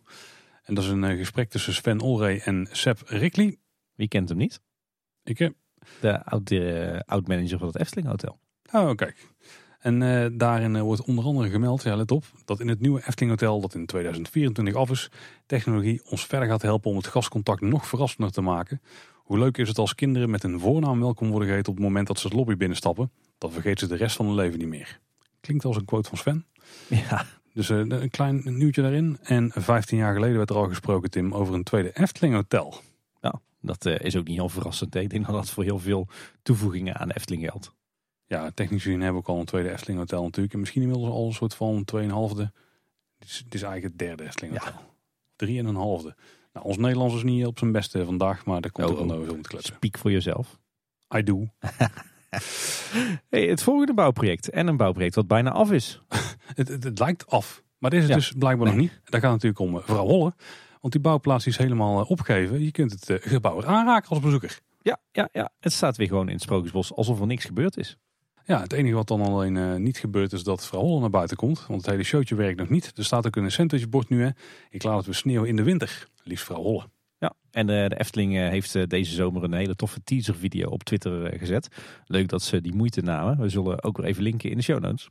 [0.63, 3.57] En dat is een uh, gesprek tussen Sven Olrey en Sepp Rickley.
[3.95, 4.61] Wie kent hem niet?
[5.23, 5.53] Ik heb.
[5.99, 6.23] De
[7.05, 8.39] oud-manager oud van het Efteling Hotel.
[8.71, 9.27] Oh, kijk.
[9.81, 12.99] En uh, daarin uh, wordt onder andere gemeld, ja let op, dat in het nieuwe
[12.99, 15.11] Efteling Hotel dat in 2024 af is,
[15.45, 18.81] technologie ons verder gaat helpen om het gastcontact nog verrassender te maken.
[19.15, 22.07] Hoe leuk is het als kinderen met een voornaam welkom worden geheten op het moment
[22.07, 23.11] dat ze het lobby binnenstappen?
[23.37, 24.99] Dan vergeet ze de rest van hun leven niet meer.
[25.39, 26.45] Klinkt als een quote van Sven.
[26.87, 27.25] Ja.
[27.53, 29.17] Dus uh, een klein nieuwtje daarin.
[29.21, 32.75] En 15 jaar geleden werd er al gesproken, Tim, over een tweede Efteling Hotel.
[33.21, 34.95] Nou, dat is ook niet heel verrassend.
[34.95, 36.07] Ik denk dat dat voor heel veel
[36.41, 37.73] toevoegingen aan Efteling geldt.
[38.31, 40.53] Ja, technisch gezien hebben we ook al een tweede Efteling Hotel natuurlijk.
[40.53, 42.01] En misschien inmiddels al een soort van 2,5.
[43.17, 44.73] Het is, het is eigenlijk het derde Efteling Hotel.
[44.79, 44.85] Ja.
[45.35, 46.15] Drie en een halfde.
[46.53, 49.17] Nou, ons Nederlands is niet op zijn beste vandaag, maar daar komt Oh, ook wel
[49.17, 49.75] over om te kletsen.
[49.75, 50.59] Speak voor jezelf.
[51.17, 51.47] I do.
[53.29, 54.49] Hey, het volgende bouwproject.
[54.49, 56.01] En een bouwproject wat bijna af is.
[56.55, 57.63] Het, het, het lijkt af.
[57.77, 58.21] Maar dit is het Ja.
[58.21, 58.91] dus blijkbaar nog niet.
[58.91, 60.33] Daar gaat het natuurlijk om eh, vrouw Holle.
[60.81, 62.63] Want die bouwplaats is helemaal eh, opgegeven.
[62.63, 64.59] Je kunt het eh, gebouw aanraken als bezoeker.
[64.81, 65.49] Ja, ja, ja.
[65.59, 67.97] Het staat weer gewoon in het Sprookjesbos alsof er niks gebeurd is.
[68.45, 71.65] Ja, het enige wat dan alleen eh, niet gebeurt is dat vrouw naar buiten komt.
[71.67, 72.91] Want het hele showtje werkt nog niet.
[72.95, 74.23] Er staat ook een sandwichbord nu.
[74.23, 74.29] Hè.
[74.69, 76.07] Ik laat het weer sneeuwen in de winter.
[76.23, 76.83] Liefst vrouw Holle.
[77.17, 81.37] Ja, en eh, de Efteling eh, heeft deze zomer een hele toffe teaservideo op Twitter
[81.37, 81.67] gezet.
[82.05, 83.39] Leuk dat ze die moeite namen.
[83.39, 85.09] We zullen ook weer even linken in de show notes.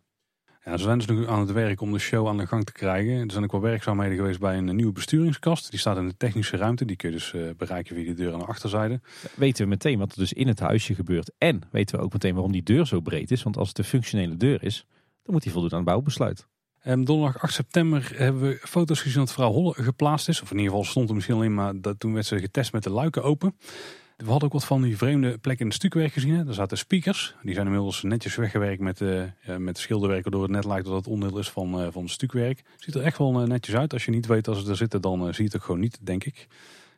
[0.64, 2.72] Ja, ze zijn dus nu aan het werk om de show aan de gang te
[2.72, 3.12] krijgen.
[3.12, 5.70] Er zijn ook wel werkzaamheden geweest bij een nieuwe besturingskast.
[5.70, 6.84] Die staat in de technische ruimte.
[6.84, 9.00] Die kun je dus eh, bereiken via de deur aan de achterzijde.
[9.34, 11.32] Weten we meteen wat er dus in het huisje gebeurt.
[11.38, 13.42] En weten we ook meteen waarom die deur zo breed is.
[13.42, 14.86] Want als het een functionele deur is,
[15.22, 16.46] dan moet die voldoen aan het bouwbesluit.
[16.82, 20.42] Ehm, donderdag 8 september hebben we foto's gezien dat vrouw Holle geplaatst is.
[20.42, 22.82] Of in ieder geval stond er misschien alleen maar dat toen werd ze getest met
[22.82, 23.56] de luiken open.
[24.20, 26.48] We hadden ook wat van die vreemde plekken in het stukwerk gezien.
[26.48, 27.34] Er zaten speakers.
[27.42, 28.98] Die zijn inmiddels netjes weggewerkt met,
[29.40, 30.22] ja, met schilderwerk.
[30.22, 32.62] Waardoor het net lijkt dat het onderdeel is van, eh, van het stukwerk.
[32.76, 33.92] Ziet er echt wel netjes uit.
[33.92, 35.80] Als je niet weet dat ze er zitten, dan eh, zie je het ook gewoon
[35.80, 36.46] niet, denk ik.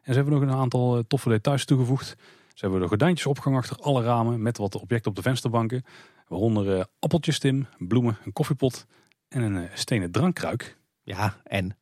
[0.02, 2.06] En ze hebben nog een aantal toffe details toegevoegd.
[2.54, 4.42] Ze hebben de gordijntjes opgehangen achter alle ramen.
[4.42, 5.84] Met wat objecten op de vensterbanken.
[6.28, 8.86] Waaronder appeltjes, Tim, bloemen, een koffiepot
[9.28, 10.78] en een stenen drankkruik.
[11.02, 11.76] Ja, en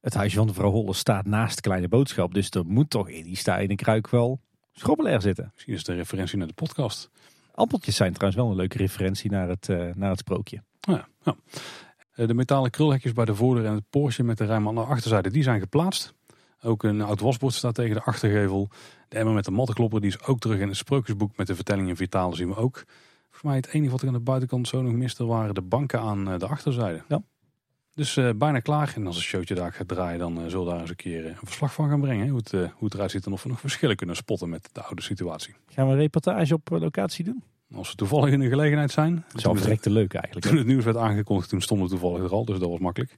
[0.00, 2.34] het huisje van de vrouw Holle staat naast Kleine Boodschap.
[2.34, 4.40] Dus er moet toch in die stijne kruik wel
[4.74, 5.50] schrobbelair zitten.
[5.52, 7.10] Misschien is het een referentie naar de podcast.
[7.54, 10.62] Appeltjes zijn trouwens wel een leuke referentie naar het, eh, naar het sprookje.
[10.80, 11.36] Ja, ja.
[12.14, 14.80] Eh, De metalen krulhekjes bij de voordeur en het poortje met de ruim aan de
[14.80, 16.14] achterzijde, die zijn geplaatst.
[16.62, 18.68] Ook een oud wasbord staat tegen de achtergevel.
[19.08, 21.96] De emmer met de mattenklopper, die is ook terug in het sprookjesboek met de vertellingen
[21.96, 22.84] Vitale zien we ook.
[23.22, 26.00] Volgens mij het enige wat ik aan de buitenkant zo nog miste waren de banken
[26.00, 27.02] aan eh, de achterzijde.
[27.08, 27.22] Ja.
[27.94, 28.92] Dus eh, bijna klaar.
[28.96, 31.20] En als het showtje daar gaat draaien, dan eh, zullen we daar eens een keer
[31.24, 32.24] eh, een verslag van gaan brengen.
[32.24, 34.68] hè, Hoe het, hoe het eruit ziet en of we nog verschillen kunnen spotten met
[34.72, 35.54] de oude situatie.
[35.68, 37.42] Gaan we een reportage op locatie doen?
[37.74, 39.24] Als we toevallig in de gelegenheid zijn.
[39.32, 40.46] Dat het- direct te leuk eigenlijk.
[40.46, 43.16] toen het nieuws werd aangekondigd, toen stonden we toevallig er al, dus dat was makkelijk.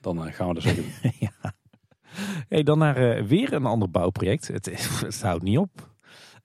[0.00, 1.12] Dan gaan we er zeker doen.
[1.42, 1.52] ja.
[2.48, 4.48] Hey, dan naar weer een ander bouwproject.
[4.48, 4.64] Het,
[5.04, 5.96] het houdt niet op.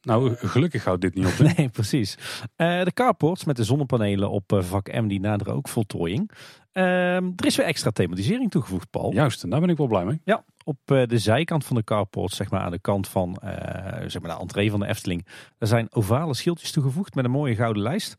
[0.02, 1.38] Nou, gelukkig houdt dit niet op.
[1.38, 1.44] hè.
[1.58, 2.18] Nee, precies.
[2.56, 6.32] De carports met de zonnepanelen op vak M die naderen ook voltooiing.
[6.74, 9.14] Ehm, er is weer extra thematisering toegevoegd, Paul.
[9.14, 10.22] Juist, en daar ben ik wel blij mee.
[10.24, 14.10] Ja, op eh, de zijkant van de carport, zeg maar aan de kant van eh,
[14.10, 15.28] zeg maar de entree van de Efteling,
[15.58, 18.16] daar zijn ovale schildjes toegevoegd met een mooie gouden lijst.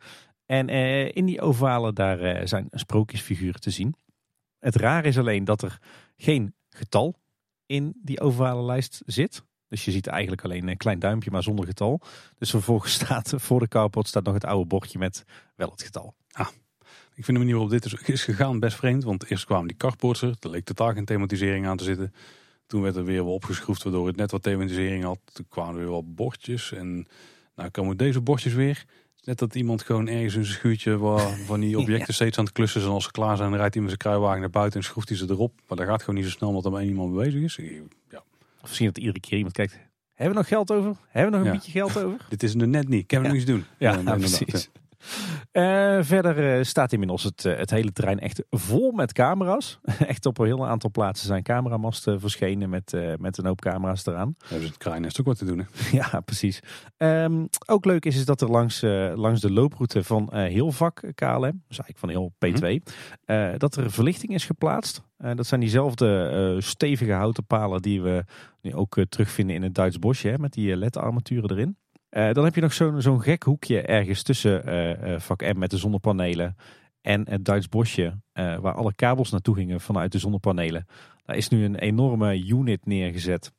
[0.46, 3.94] En eh, in die ovale daar eh, zijn sprookjesfiguren te zien.
[4.58, 5.78] Het raar is alleen dat er
[6.16, 7.20] geen getal
[7.66, 9.44] in die ovale lijst zit.
[9.68, 12.00] Dus je ziet eigenlijk alleen een klein duimpje, maar zonder getal.
[12.38, 15.24] Dus vervolgens staat voor de carport staat nog het oude bordje met
[15.56, 16.14] wel het getal.
[17.14, 19.04] Ik vind de manier waarop dit is, is gegaan best vreemd.
[19.04, 20.34] Want eerst kwamen die carports er.
[20.40, 22.12] Leek totaal geen thematisering aan te zitten.
[22.66, 25.18] Toen werd er weer wel opgeschroefd waardoor het net wat thematisering had.
[25.32, 26.72] Toen kwamen er weer wat bordjes.
[26.72, 27.06] En
[27.56, 28.84] nou komen deze bordjes weer.
[29.24, 32.52] Net dat iemand gewoon ergens in zijn schuurtje waar van die objecten steeds aan het
[32.52, 32.82] klussen.
[32.82, 35.08] En als ze klaar zijn, dan rijdt hij met zijn kruiwagen naar buiten en schroeft
[35.08, 35.52] hij ze erop.
[35.68, 37.56] Maar dat gaat gewoon niet zo snel omdat er maar één iemand bezig is.
[38.10, 38.22] Ja,
[38.60, 39.78] Of misschien dat iedere keer iemand kijkt,
[40.14, 40.96] hebben we nog geld over?
[41.08, 41.58] Hebben we nog een Ja.
[41.58, 42.26] beetje geld over?
[42.28, 43.02] dit is er net niet.
[43.02, 43.26] Ik heb Ja.
[43.28, 43.64] nog iets doen.
[43.78, 44.70] Ja, inderdaad, precies.
[45.50, 49.78] Eh, verder uh, staat inmiddels het, het hele terrein echt vol met camera's.
[50.06, 54.34] echt op een heel aantal plaatsen zijn cameramasten verschenen met, met een hoop camera's eraan.
[54.38, 55.64] Hebben ze het kraainest ook wat te doen hè?
[55.98, 56.60] ja, precies.
[56.96, 58.80] Um, ook leuk is, is dat er langs,
[59.14, 62.82] langs de looproute van heel vak KLM, dus eigenlijk van heel P2, mm
[63.24, 63.58] -hmm.
[63.58, 65.02] dat er verlichting is geplaatst.
[65.16, 68.24] dat zijn diezelfde stevige houten palen die we
[68.60, 71.76] nu ook terugvinden in het Duits bosje, hè, met die LED-armaturen erin.
[72.14, 74.68] Uh, dan heb je nog zo'n zo'n gek hoekje ergens tussen
[75.08, 76.56] uh, vak M met de zonnepanelen
[77.00, 80.86] en het Duits bosje, waar alle kabels naartoe gingen vanuit de zonnepanelen.
[81.24, 83.52] Daar is nu een enorme unit neergezet,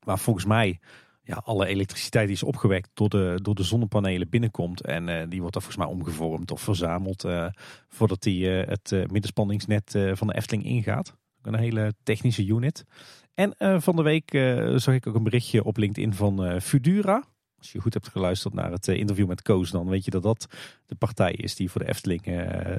[0.00, 0.80] waar volgens mij
[1.22, 4.80] ja, alle elektriciteit die is opgewekt door de, door de zonnepanelen binnenkomt.
[4.80, 7.24] En die wordt dan volgens mij omgevormd of verzameld
[7.88, 11.16] voordat die het middenspanningsnet van de Efteling ingaat.
[11.42, 12.84] Een hele technische unit.
[13.34, 14.30] En van de week
[14.80, 17.24] zag ik ook een berichtje op LinkedIn van Fudura.
[17.66, 20.22] Als je goed hebt geluisterd naar het eh, interview met Koos, dan weet je dat
[20.22, 20.46] dat
[20.86, 22.36] de partij is die voor de Efteling uh,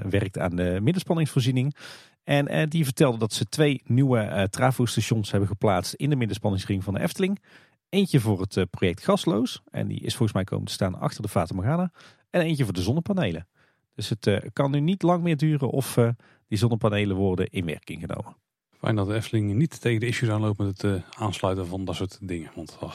[0.09, 1.75] werkt aan de middenspanningsvoorziening.
[2.23, 6.93] En uh, die vertelde dat ze twee nieuwe trafostations hebben geplaatst in de middenspanningsring van
[6.93, 7.43] de Efteling.
[7.89, 9.61] Eentje voor het project Gasloos.
[9.71, 11.91] En die is volgens mij komen te staan achter de Fata Morgana.
[12.29, 13.47] En eentje voor de zonnepanelen.
[13.95, 15.97] Dus het kan nu niet lang meer duren of
[16.47, 18.35] die zonnepanelen worden in werking genomen.
[18.77, 22.17] Fijn dat de Efteling niet tegen de issues aanloopt met het aansluiten van dat soort
[22.21, 22.51] dingen.
[22.55, 22.93] Want oh.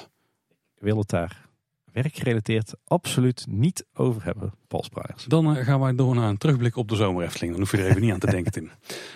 [0.74, 1.51] ik wil het daar
[1.93, 5.24] werkgerelateerd absoluut niet over hebben, Paul Spraaiers.
[5.24, 7.52] Dan uh, gaan wij door naar een terugblik op de zomer Efteling.
[7.52, 8.70] Dan hoef je er even niet aan te denken, Tim.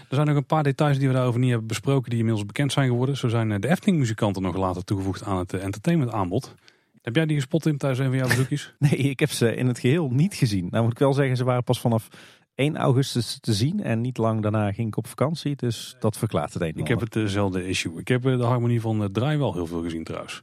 [0.09, 2.73] Er zijn nog een paar details die we daarover niet hebben besproken, die inmiddels bekend
[2.73, 3.17] zijn geworden.
[3.17, 6.55] Zo zijn uh, de Efteling-muzikanten nog later toegevoegd aan het uh, entertainmentaanbod.
[7.03, 8.75] Heb jij die gespot in tijdens een van jouw bezoekjes?
[8.79, 10.69] nee, ik heb ze in het geheel niet gezien.
[10.71, 12.09] Nou moet ik wel zeggen, ze waren pas vanaf
[12.55, 15.57] 1 augustus te zien en niet lang daarna ging ik op vakantie.
[15.57, 18.01] Dus dat verklaart het een Ik heb hetzelfde issue.
[18.01, 20.43] Ik heb de harmonie van het Draai wel heel veel gezien trouwens.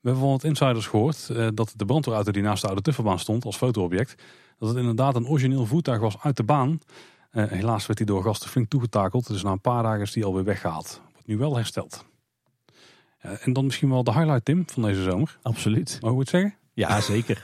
[0.00, 3.18] We hebben van wat insiders gehoord uh, dat de brandweerauto die naast de oude tufferbaan
[3.18, 4.22] stond als fotoobject,
[4.58, 6.80] dat het inderdaad een origineel voertuig was uit de baan.
[7.32, 10.24] Uh, helaas werd hij door gasten flink toegetakeld, dus na een paar dagen is die
[10.24, 11.00] alweer weggehaald.
[11.12, 12.04] Wordt nu wel hersteld.
[13.24, 15.38] Uh, en dan misschien wel de highlight, Tim, van deze zomer.
[15.42, 15.98] Absoluut.
[16.00, 16.54] Mogen we het zeggen?
[16.72, 17.42] Ja, zeker.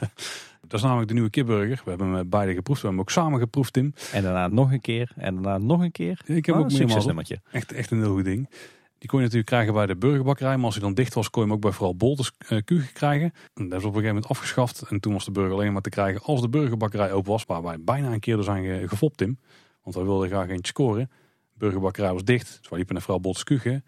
[0.61, 1.81] Dat is namelijk de nieuwe kipburger.
[1.85, 2.81] We hebben hem beide geproefd.
[2.81, 3.95] We hebben hem ook samen geproefd, Tim.
[4.13, 5.13] En daarna nog een keer.
[5.17, 6.21] En daarna nog een keer.
[6.25, 7.31] Ik heb oh, ook meermaals.
[7.51, 8.49] Echt, echt een heel goed ding.
[8.99, 10.57] Die kon je natuurlijk krijgen bij de burgerbakkerij.
[10.57, 13.33] Maar als hij dan dicht was, kon je hem ook bij vooral Bolters uh, krijgen.
[13.55, 14.83] En dat is op een gegeven moment afgeschaft.
[14.83, 17.45] En toen was de burger alleen maar te krijgen als de burgerbakkerij open was.
[17.45, 19.39] Waar wij bijna een keer er zijn gefopt, Tim.
[19.83, 21.11] Want wij wilden graag eentje scoren.
[21.53, 22.57] De burgerbakkerij was dicht.
[22.59, 23.85] Dus wij liepen naar vooral Bolters Kuchen.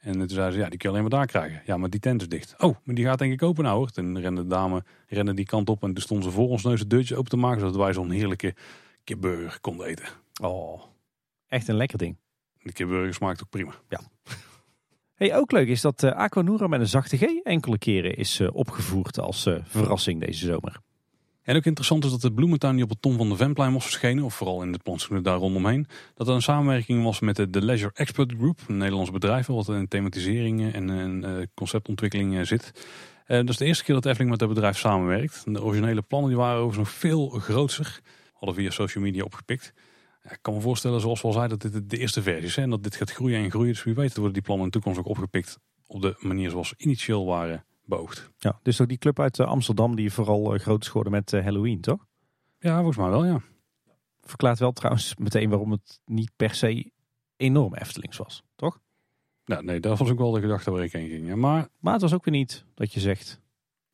[0.00, 1.62] En toen zeiden ze, ja, die kun je alleen maar daar krijgen.
[1.66, 2.54] Ja, maar die tent is dicht.
[2.58, 3.90] Oh, maar die gaat denk ik open nou hoor.
[3.90, 6.80] Toen rende de dame rende die kant op en toen stonden ze voor ons neus
[6.80, 7.60] het deurtje open te maken.
[7.60, 8.54] Zodat wij zo'n heerlijke
[9.04, 10.04] kipburger konden eten.
[10.42, 10.82] Oh,
[11.48, 12.16] echt een lekker ding.
[12.62, 13.74] De kipburger smaakt ook prima.
[13.88, 14.00] Ja.
[15.20, 18.48] Hey, ook leuk is dat uh, Aquanura met een zachte G enkele keren is uh,
[18.52, 20.76] opgevoerd als uh, verrassing deze zomer.
[21.42, 23.84] En ook interessant is dat de bloementuin die op het Tom van de Venplein was
[23.84, 27.62] verschenen, of vooral in het plantsoen daar rondomheen, dat er een samenwerking was met de,
[27.62, 32.72] Leisure Expert Group, een Nederlands bedrijf wat in thematisering en uh, conceptontwikkeling zit.
[33.26, 35.42] dat is de eerste keer dat Efteling met dat bedrijf samenwerkt.
[35.44, 38.00] De originele plannen die waren overigens nog veel groter,
[38.32, 39.72] hadden via social media opgepikt.
[40.22, 42.56] Ik kan me voorstellen, zoals we al zeiden, dat dit de eerste versie is.
[42.56, 43.72] En dat dit gaat groeien en groeien.
[43.72, 46.74] Dus wie weet worden die plannen in de toekomst ook opgepikt op de manier zoals
[46.76, 48.30] initieel waren beoogd.
[48.38, 51.32] Ja, dus ook die club uit eh, Amsterdam die vooral eh, groot is geworden met
[51.32, 52.06] eh, Halloween, toch?
[52.58, 53.40] Ja, volgens mij wel, ja.
[54.20, 56.92] Verklaart wel trouwens meteen waarom het niet per se
[57.36, 58.80] enorm Eftelings was, toch?
[59.44, 61.34] Ja, nee, dat was ook wel de gedachte waar ik heen ging.
[61.34, 63.40] Maar, maar het was ook weer niet dat je zegt...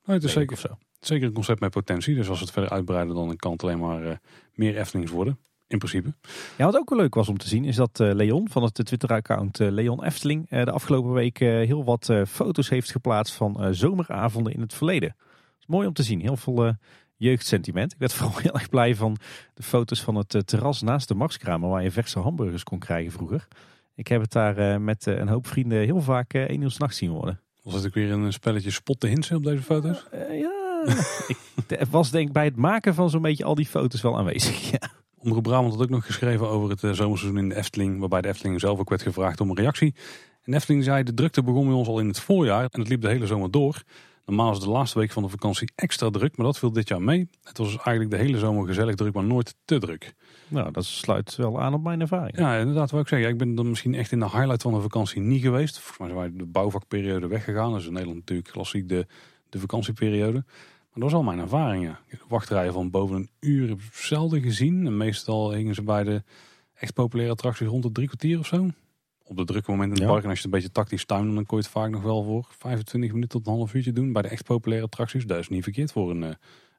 [0.04, 0.78] Nee, het is zeker, zo.
[1.00, 2.14] zeker een concept met potentie.
[2.14, 4.20] Dus als we het verder uitbreiden, dan kan het alleen maar
[4.54, 5.38] meer Eftelings worden.
[5.68, 6.14] In principe.
[6.56, 8.74] Ja, wat ook wel leuk was om te zien is dat uh, Leon van het
[8.84, 14.52] Twitter-account uh, Leon Efteling uh, de afgelopen week heel wat foto's heeft geplaatst van zomeravonden
[14.52, 15.14] in het verleden.
[15.18, 16.20] Dat is mooi om te zien.
[16.20, 16.74] Heel veel
[17.16, 17.92] jeugdsentiment.
[17.92, 19.16] Ik werd vooral heel erg blij van
[19.54, 23.48] de foto's van het terras naast de Marskramer waar je verse hamburgers kon krijgen vroeger.
[23.94, 27.40] Ik heb het daar met een hoop vrienden heel vaak één uur s'nachts zien worden.
[27.62, 30.06] Was het ook weer een spelletje spot de hinsen op deze foto's?
[30.30, 30.56] ja,
[31.68, 34.70] ik was denk ik bij het maken van zo'n beetje al die foto's wel aanwezig.
[34.70, 34.90] Ja.
[35.26, 37.98] Omroep Brabant had ook nog geschreven over het eh, zomerseizoen in de Efteling.
[37.98, 39.94] Waarbij de Efteling zelf ook werd gevraagd om een reactie.
[40.42, 42.66] En Efteling zei de drukte begon bij ons al in het voorjaar.
[42.70, 43.82] En het liep de hele zomer door.
[44.24, 46.36] Normaal is de laatste week van de vakantie extra druk.
[46.36, 47.28] Maar dat viel dit jaar mee.
[47.42, 50.14] Het was dus eigenlijk de hele zomer gezellig druk, maar nooit te druk.
[50.48, 52.38] Nou, dat sluit wel aan op mijn ervaring.
[52.38, 52.90] Ja, inderdaad.
[52.90, 53.28] Wat ik zeggen.
[53.28, 55.78] ik ben dan misschien echt in de highlight van de vakantie niet geweest.
[55.78, 57.70] Volgens mij zijn wij de bouwvakperiode weggegaan.
[57.70, 59.06] Dat is in Nederland natuurlijk klassiek de,
[59.48, 60.44] de vakantieperiode
[61.00, 61.98] dat was al mijn ervaringen.
[62.28, 64.86] Wachtrijen van boven een uur heb ik zelden gezien.
[64.86, 66.22] En meestal hingen ze bij de
[66.74, 68.68] echt populaire attracties rond de drie kwartier of zo.
[69.24, 70.24] Op de drukke momenten in het park.
[70.24, 72.22] En als je het een beetje tactisch tuin, dan kon je het vaak nog wel
[72.24, 74.12] voor 25 minuten tot een half uurtje doen.
[74.12, 76.30] Bij de echt populaire attracties, dat is niet verkeerd voor een, eh,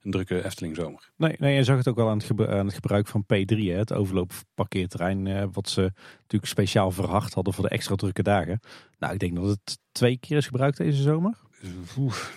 [0.02, 1.12] een drukke Efteling zomer.
[1.16, 3.58] Nee, nee, je zag het ook wel aan het, gebru- aan het gebruik van P3,
[3.72, 5.82] hè, het overloopparkeerterrein, eh, wat ze
[6.22, 8.60] natuurlijk speciaal verhard hadden voor de extra drukke dagen.
[9.00, 11.38] Nou, ik denk dat het twee keer is gebruikt deze zomer.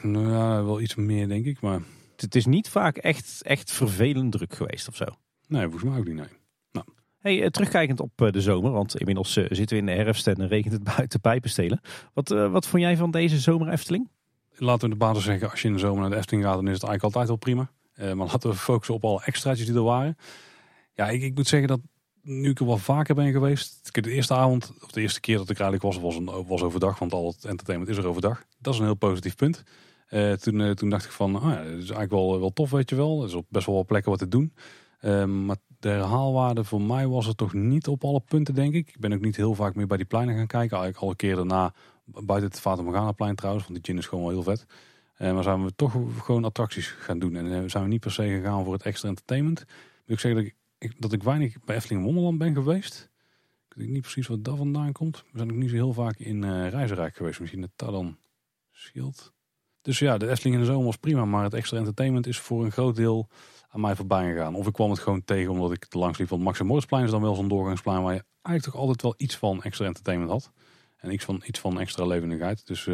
[0.02, 1.80] Nou ja, wel iets meer denk ik, maar
[2.16, 5.04] Het, is niet vaak echt, echt vervelend druk geweest of zo.
[5.48, 6.16] nee, volgens mij ook niet.
[6.16, 6.28] Nee.
[7.18, 10.26] Hey, eh, terugkijkend op eh, de zomer, want inmiddels eh, zitten we in de herfst
[10.26, 11.80] en regent het buiten pijpenstelen.
[12.12, 14.08] Wat, wat vond jij van deze zomer Efteling?
[14.56, 16.68] Laten we de basis zeggen, als je in de zomer naar de Efteling gaat, dan
[16.68, 17.70] is het eigenlijk altijd wel prima.
[18.14, 20.16] Maar laten we focussen op alle extraatjes die er waren.
[20.94, 21.80] Ja, ik, ik moet zeggen dat
[22.22, 23.94] nu ik er wel vaker ben geweest.
[24.02, 26.98] De eerste avond, of de eerste keer dat ik eigenlijk was, was, een, was overdag.
[26.98, 28.44] Want al het entertainment is er overdag.
[28.58, 29.62] Dat is een heel positief punt.
[30.08, 32.90] Eh, toen, eh, toen dacht ik van, oh ja, is eigenlijk wel, wel tof, weet
[32.90, 33.20] je wel.
[33.20, 34.54] Er is op best wel wat plekken wat te doen.
[35.00, 38.88] Ehm, maar de herhaalwaarde voor mij was er toch niet op alle punten, denk ik.
[38.88, 40.76] Ik ben ook niet heel vaak meer bij die pleinen gaan kijken.
[40.76, 41.74] Eigenlijk al een keer daarna,
[42.04, 43.66] buiten het Fata Morgana plein trouwens.
[43.66, 44.66] Want die gin is gewoon wel heel vet.
[45.14, 47.36] Eh, maar zijn we toch gewoon attracties gaan doen.
[47.36, 49.58] En zijn we niet per se gegaan voor het extra entertainment.
[49.58, 50.56] Moet ik zeggen dat ik,
[50.98, 53.10] dat ik weinig bij Efteling Wonderland ben geweest.
[53.68, 55.24] Ik weet niet precies wat daar vandaan komt.
[55.32, 57.40] We zijn ook niet zo heel vaak in eh Reizenrijk geweest.
[57.40, 58.18] Misschien dat dat dan
[58.72, 59.32] scheelt.
[59.82, 61.24] Dus ja, de Efteling in de zomer was prima.
[61.24, 63.28] Maar het extra entertainment is voor een groot deel
[63.68, 64.54] aan mij voorbij gegaan.
[64.54, 66.28] Of ik kwam het gewoon tegen omdat ik te langs liep.
[66.28, 69.14] Want Max en Moritzplein is dan wel zo'n doorgangsplein waar je eigenlijk toch altijd wel
[69.16, 70.52] iets van extra entertainment had.
[70.96, 72.66] En iets van, iets van extra levendigheid.
[72.66, 72.86] Dus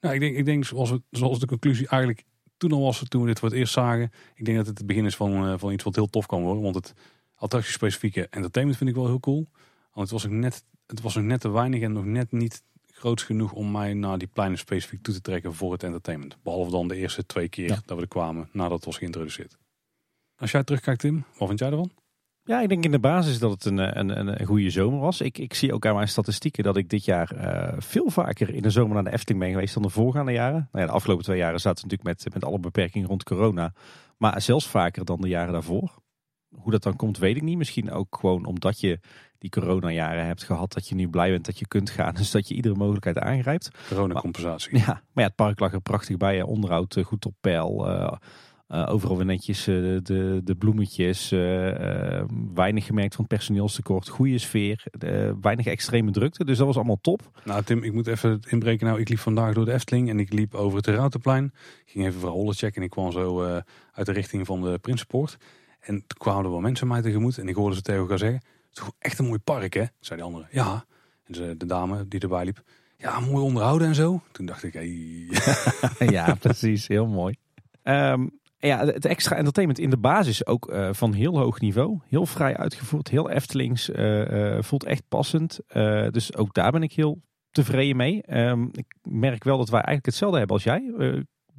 [0.00, 2.24] nou, ik denk, ik denk zoals, het, zoals de conclusie eigenlijk
[2.68, 4.12] toen al was, toen we dit voor het eerst zagen.
[4.34, 6.42] Ik denk dat het het begin is van, eh, van iets wat heel tof kan
[6.42, 6.62] worden.
[6.62, 6.94] Want het
[7.34, 9.46] attractiespecifieke entertainment vind ik wel heel cool.
[9.92, 12.62] Want het was ook net, het was ook net te weinig en nog net niet
[12.92, 16.36] groot genoeg om mij naar die pleinen specifiek toe te trekken voor het entertainment.
[16.42, 17.80] Behalve dan de eerste twee keer Ja.
[17.84, 19.56] dat we er kwamen nadat het was geïntroduceerd.
[20.36, 21.90] Als jij terugkijkt Tim, wat vind jij ervan?
[22.44, 25.00] Ja, ik denk in de basis dat het een, eh, een, een, een goede zomer
[25.00, 25.20] was.
[25.20, 28.62] Ik, ik zie ook aan mijn statistieken dat ik dit jaar eh, veel vaker in
[28.62, 30.68] de zomer naar de Efteling ben geweest dan de voorgaande jaren.
[30.72, 33.72] Nou ja, de afgelopen twee jaren zaten we natuurlijk met, met alle beperkingen rond corona.
[34.18, 36.00] Maar zelfs vaker dan de jaren daarvoor.
[36.48, 37.56] Hoe dat dan komt, weet ik niet.
[37.58, 39.00] Misschien ook gewoon omdat je
[39.38, 40.72] die coronajaren hebt gehad.
[40.72, 42.14] Dat je nu blij bent dat je kunt gaan.
[42.20, 43.70] Dus dat je iedere mogelijkheid aangrijpt.
[43.88, 44.78] Coronacompensatie.
[44.78, 46.42] Ja, maar ja, het park lag er prachtig bij.
[46.42, 47.88] Onderhoud eh, goed op peil.
[47.88, 48.12] eh,
[48.72, 51.32] eh, overal weer netjes eh, de, de bloemetjes.
[51.32, 52.22] eh,
[52.54, 54.08] weinig gemerkt van personeelstekort.
[54.08, 54.84] Goede sfeer.
[55.40, 56.44] weinig extreme drukte.
[56.44, 57.40] Dus dat was allemaal top.
[57.44, 58.86] Nou Tim, ik moet even inbreken.
[58.86, 61.44] Nou, ik liep vandaag door de Efteling en ik liep over het Routenplein.
[61.84, 63.42] Ik ging even verholen checken en ik kwam zo
[63.92, 65.36] uit de richting van de Prinsenpoort.
[65.80, 68.38] En toen kwamen er wel mensen mij tegemoet en ik hoorde ze tegen elkaar zeggen...
[68.38, 69.84] Het is toch echt een mooi park hè?
[70.00, 70.46] Zei die andere.
[70.50, 70.84] Ja.
[71.24, 72.62] En ze, de dame die erbij liep.
[72.96, 74.22] Ja, mooi onderhouden en zo.
[74.30, 75.26] Toen dacht ik, hey.
[76.16, 76.88] ja, precies.
[76.88, 77.34] Heel mooi.
[77.82, 78.26] Ehm,
[78.66, 81.98] ja, het extra entertainment in de basis ook eh, van heel hoog niveau.
[82.08, 83.08] Heel vrij uitgevoerd.
[83.08, 83.90] Heel Eftelings.
[83.90, 85.60] eh, eh, voelt echt passend.
[86.10, 88.22] Dus ook daar ben ik heel tevreden mee.
[88.22, 90.92] Ehm, ik merk wel dat wij eigenlijk hetzelfde hebben als jij.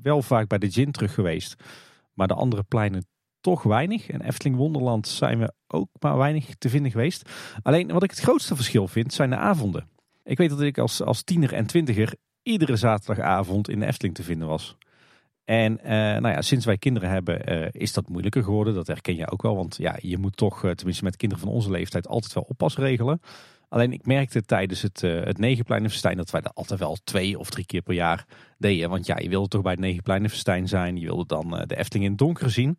[0.02, 1.64] Wel vaak bij de gin terug geweest.
[2.14, 3.06] Maar de andere pleinen
[3.42, 4.10] toch weinig.
[4.10, 7.30] En Efteling Wonderland zijn we ook maar weinig te vinden geweest.
[7.62, 9.90] Alleen wat ik het grootste verschil vind zijn de avonden.
[10.24, 14.24] Ik weet dat ik als, als tiener en twintiger iedere zaterdagavond in de Efteling te
[14.24, 14.78] vinden was.
[15.46, 18.74] En eh, nou ja, sinds wij kinderen hebben eh, is dat moeilijker geworden.
[18.74, 19.56] Dat herken je ook wel.
[19.56, 22.78] Want ja, je moet toch, eh, tenminste met kinderen van onze leeftijd, altijd wel oppas
[22.78, 23.22] regelen.
[23.70, 25.38] Alleen ik merkte tijdens het, het
[26.18, 28.26] dat wij dat altijd wel twee of drie keer per jaar
[28.58, 28.90] deden.
[28.90, 30.98] Want ja, je wilde toch bij het Negenpleinenfestijn zijn.
[30.98, 32.78] Je wilde dan de Efteling in het donker zien.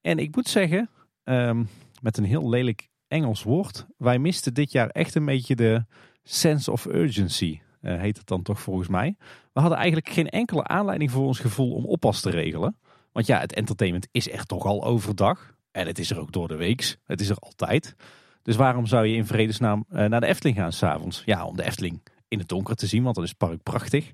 [0.00, 0.90] En ik moet zeggen,
[1.24, 1.64] ehm,
[2.00, 3.86] met een heel lelijk Engels woord.
[3.96, 5.84] Wij misten dit jaar echt een beetje de
[6.22, 7.60] sense of urgency.
[7.88, 9.16] Eh, heet het dan toch volgens mij.
[9.52, 12.76] We hadden eigenlijk geen enkele aanleiding voor ons gevoel om oppas te regelen.
[13.12, 15.54] Want ja, het entertainment is echt toch al overdag.
[15.70, 16.96] En het is er ook door de weeks.
[17.04, 17.96] Het is er altijd.
[18.42, 21.22] Dus waarom zou je in vredesnaam eh, naar de Efteling gaan s'avonds?
[21.24, 24.12] Ja, om de Efteling in het donker te zien, want dan is het park prachtig.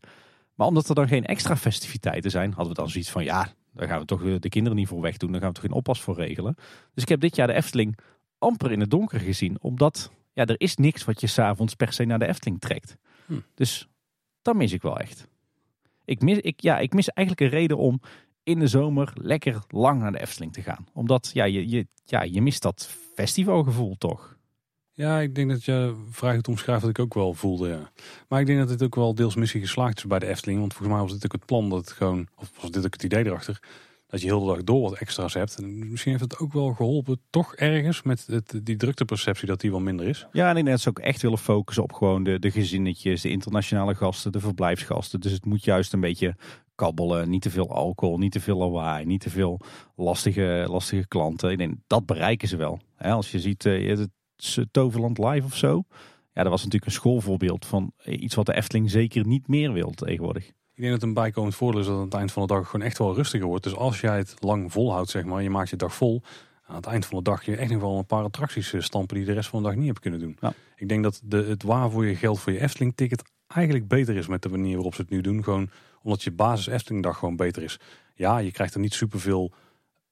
[0.54, 3.24] Maar omdat er dan geen extra festiviteiten zijn, hadden we dan zoiets van...
[3.24, 5.32] ja, daar gaan we toch de kinderen niet voor wegdoen.
[5.32, 6.54] Daar gaan we toch geen oppas voor regelen.
[6.94, 7.98] Dus ik heb dit jaar de Efteling
[8.38, 9.56] amper in het donker gezien.
[9.60, 12.96] Omdat ja, er is niks wat je s'avonds per se naar de Efteling trekt.
[13.26, 13.40] Hm.
[13.54, 13.88] Dus
[14.42, 15.28] dat mis ik wel echt.
[16.04, 18.00] Ik mis, ik, ja, ik mis eigenlijk een reden om
[18.42, 20.86] in de zomer lekker lang naar de Efteling te gaan.
[20.92, 24.36] Omdat ja, je, je, ja, je mist dat festivalgevoel toch.
[24.92, 27.68] Ja, ik denk dat je vrij goed omschrijft wat ik ook wel voelde.
[27.68, 27.90] Ja.
[28.28, 30.60] Maar ik denk dat dit ook wel deels missie geslaagd is bij de Efteling.
[30.60, 32.92] Want volgens mij was dit ook het plan dat het gewoon, of was dit ook
[32.92, 33.60] het idee erachter,
[34.14, 35.58] dat je heel de dag door wat extra's hebt.
[35.58, 39.70] En misschien heeft het ook wel geholpen, toch ergens, met het, die drukteperceptie dat die
[39.70, 40.26] wel minder is.
[40.32, 43.30] Ja, en ik dat ze ook echt willen focussen op gewoon de, de gezinnetjes, de
[43.30, 45.20] internationale gasten, de verblijfsgasten.
[45.20, 46.36] Dus het moet juist een beetje
[46.74, 47.30] kabbelen.
[47.30, 49.60] Niet te veel alcohol, niet te veel lawaai, niet te veel
[49.96, 51.50] lastige, lastige klanten.
[51.50, 52.80] Ik denk, dat bereiken ze wel.
[52.98, 54.10] Als je ziet eh, het
[54.70, 55.82] Toverland Live of zo.
[56.32, 59.90] Ja, dat was natuurlijk een schoolvoorbeeld van iets wat de Efteling zeker niet meer wil
[59.90, 60.52] tegenwoordig.
[60.74, 62.86] Ik denk dat een bijkomend voordeel is dat aan het eind van de dag gewoon
[62.86, 63.64] echt wel rustiger wordt.
[63.64, 66.22] Dus als jij het lang volhoudt, zeg maar, je maakt je dag vol.
[66.66, 69.14] Aan het eind van de dag je echt nog wel een paar attracties eh, stampen
[69.14, 70.36] die je de rest van de dag niet hebt kunnen doen.
[70.40, 70.52] Ja.
[70.76, 74.16] Ik denk dat de, het waar voor je geld voor je Efteling ticket eigenlijk beter
[74.16, 75.44] is met de manier waarop ze het nu doen.
[75.44, 75.70] Gewoon
[76.02, 77.80] omdat je basis Efteling dag gewoon beter is.
[78.14, 79.52] Ja, je krijgt er niet superveel,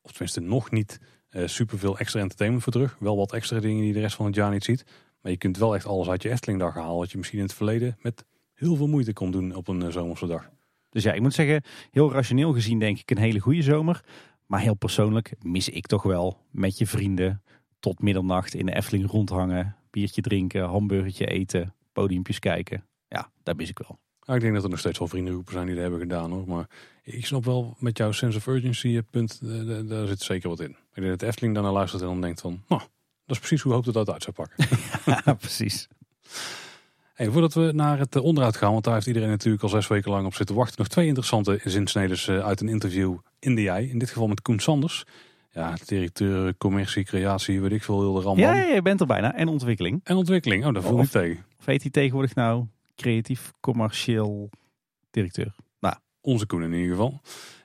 [0.03, 2.97] of tenminste nog niet eh superveel extra entertainment voor terug.
[2.99, 4.85] Wel wat extra dingen die je de rest van het jaar niet ziet.
[5.21, 6.97] Maar je kunt wel echt alles uit je Efteling dag halen.
[6.97, 8.25] Wat je misschien in het verleden met
[8.63, 10.51] heel veel moeite kon doen op een eh, zomerse dag.
[10.91, 14.05] Dus ja, ik moet zeggen, heel rationeel gezien denk ik een hele goede zomer.
[14.47, 17.43] Maar heel persoonlijk mis ik toch wel met je vrienden
[17.81, 19.77] tot middernacht in de Efteling rondhangen.
[19.91, 22.85] Biertje drinken, hamburgertje eten, podiumpjes kijken.
[23.09, 23.99] Ja, dat mis ik wel.
[24.21, 26.45] Ja, ik denk dat er nog steeds wel vriendengroepen zijn die dat hebben gedaan hoor.
[26.47, 26.69] Maar
[27.03, 30.71] ik snap wel met jouw sense of urgency punt, eh, daar zit zeker wat in.
[30.71, 32.81] Ik denk dat de Efteling daarna luistert en dan denkt van, nou,
[33.27, 34.69] dat is precies hoe we hoopten dat uit zou pakken.
[35.25, 35.89] Ja, precies.
[37.23, 39.87] Hey, voordat we naar het eh, onderhoud gaan, want daar heeft iedereen natuurlijk al zes
[39.87, 40.79] weken lang op zitten wachten.
[40.79, 43.85] Nog twee interessante zinsneden eh, uit een interview in de jij.
[43.85, 45.05] In dit geval met Koen Sanders.
[45.51, 48.41] Ja, directeur commercie, creatie, weet ik veel, heel de.
[48.41, 49.35] Ja, ja, je bent er bijna.
[49.35, 50.01] En ontwikkeling.
[50.05, 51.45] En ontwikkeling, oh, daar voel ik tegen.
[51.59, 52.67] Of heet hij tegenwoordig nou
[52.97, 54.51] creatief commercieel
[55.11, 55.55] directeur?
[56.21, 57.21] Onze Koen in ieder geval.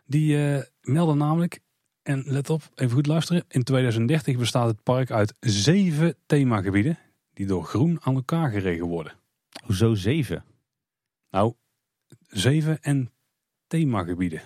[0.06, 1.60] Die eh meldde namelijk,
[2.04, 3.44] en let op, even goed luisteren.
[3.48, 7.00] In 2030 bestaat het park uit zeven themagebieden
[7.34, 9.14] die door groen aan elkaar geregen worden.
[9.68, 10.44] Hoezo zeven?
[11.30, 11.54] Nou,
[12.28, 13.12] zeven en
[13.68, 14.42] themagebieden.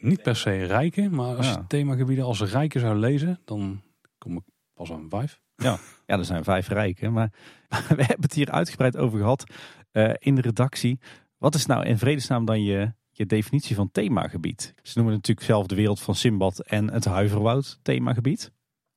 [0.00, 1.52] Niet per se rijke, maar als Ja.
[1.52, 3.82] je themagebieden als rijke zou lezen, dan
[4.18, 4.42] kom ik
[4.74, 5.40] pas aan vijf.
[5.56, 7.12] Ja, er zijn vijf rijken.
[7.12, 7.32] Maar
[7.68, 9.44] we hebben het hier uitgebreid over gehad
[9.90, 10.98] eh, in de redactie.
[11.38, 14.74] Wat is nou in vredesnaam dan je, je definitie van themagebied?
[14.82, 18.52] Ze noemen natuurlijk zelf de wereld van Simbad en het Huiverwoud themagebied.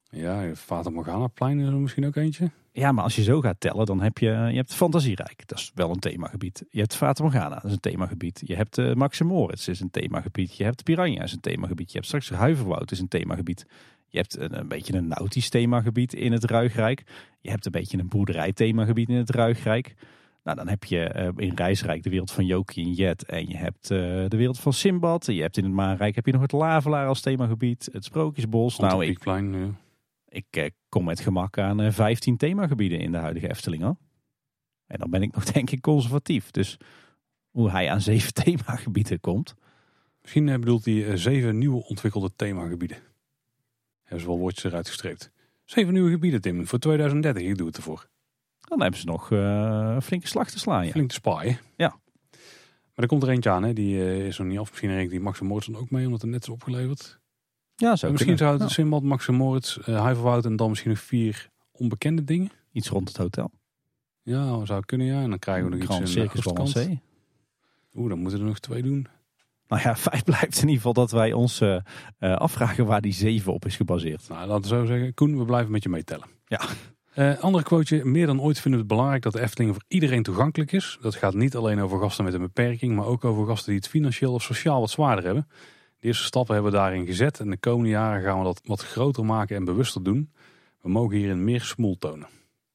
[0.10, 2.52] Ja, Fata Morgana plein is er misschien ook eentje.
[2.78, 5.48] Ja, maar als je zo gaat tellen, dan heb je, je hebt Fantasierijk.
[5.48, 6.66] Dat is wel een themagebied.
[6.70, 8.42] Je hebt Fata Morgana, dat is een themagebied.
[8.46, 10.56] Je hebt uh, Max Moritz, dat is een themagebied.
[10.56, 11.88] Je hebt Piranha, dat is een themagebied.
[11.88, 13.66] Je hebt straks Huiverwoud, dat is een themagebied.
[14.08, 17.04] Je hebt een, een beetje een nautisch themagebied in het Ruigrijk.
[17.42, 19.96] Je hebt een beetje een boerderij themagebied in het Ruigrijk.
[20.44, 23.26] Nou, dan heb je uh, in Reisrijk de wereld van Jokie en Jet.
[23.26, 23.98] En je hebt uh,
[24.28, 25.26] de wereld van Simbad.
[25.26, 27.90] Je hebt in het Maanrijk heb je nog het Lavelaar als themagebied.
[27.92, 28.78] Het Sprookjesbos.
[28.78, 29.26] Nou, ik,
[30.30, 33.84] ik kom met gemak aan uh, 15 themagebieden in de huidige Efteling.
[33.84, 33.98] Hoor.
[34.88, 36.52] En dan ben ik nog denk ik conservatief.
[36.52, 36.78] Dus
[37.52, 39.56] hoe hij aan zeven themagebieden komt.
[40.22, 42.98] Misschien eh, bedoelt hij uh, zeven nieuwe ontwikkelde themagebieden.
[44.04, 45.32] Hebben ze wel woordjes eruit gestreept.
[45.66, 47.44] Zeven nieuwe gebieden, Tim, voor 2030.
[47.44, 48.10] Ik doe het ervoor.
[48.60, 49.40] Dan hebben ze nog uh,
[49.94, 50.86] een flinke slag te slaan.
[50.86, 50.92] Ja.
[50.92, 51.60] Flink te spaaien.
[51.76, 52.00] Ja.
[52.32, 53.74] Maar er komt er eentje aan, hè?
[53.74, 54.70] die uh, is nog niet af.
[54.70, 57.20] Misschien rekent die Max dan ook mee, omdat het net is opgeleverd.
[57.80, 58.56] Ja, zo misschien kunnen.
[58.56, 58.72] zou het.
[58.72, 62.52] Simbad, Max en Moritz, uh, Huiverwoud en dan misschien nog vier onbekende dingen.
[62.72, 63.52] Iets rond het hotel.
[64.22, 65.22] Ja, zou kunnen ja.
[65.22, 67.00] En dan krijgen we nog Grand iets Circus in de
[67.96, 69.08] Oeh, dan moeten er nog twee doen.
[69.68, 71.78] Nou ja, feit blijft in ieder geval dat wij ons uh,
[72.20, 74.30] uh, afvragen waar die 7 op is gebaseerd.
[74.30, 75.14] Nou, laten we zo zeggen.
[75.14, 76.28] Koen, we blijven met je meetellen.
[76.46, 76.62] Ja.
[77.16, 78.06] Uh, andere quoteje.
[78.06, 80.98] Meer dan ooit vinden we het belangrijk dat de Efteling voor iedereen toegankelijk is.
[81.02, 83.88] Dat gaat niet alleen over gasten met een beperking, maar ook over gasten die het
[83.88, 85.48] financieel of sociaal wat zwaarder hebben.
[86.00, 88.84] De eerste stappen hebben we daarin gezet en de komende jaren gaan we dat wat
[88.84, 90.32] groter maken en bewuster doen.
[90.82, 92.28] We mogen hierin meer smoel tonen.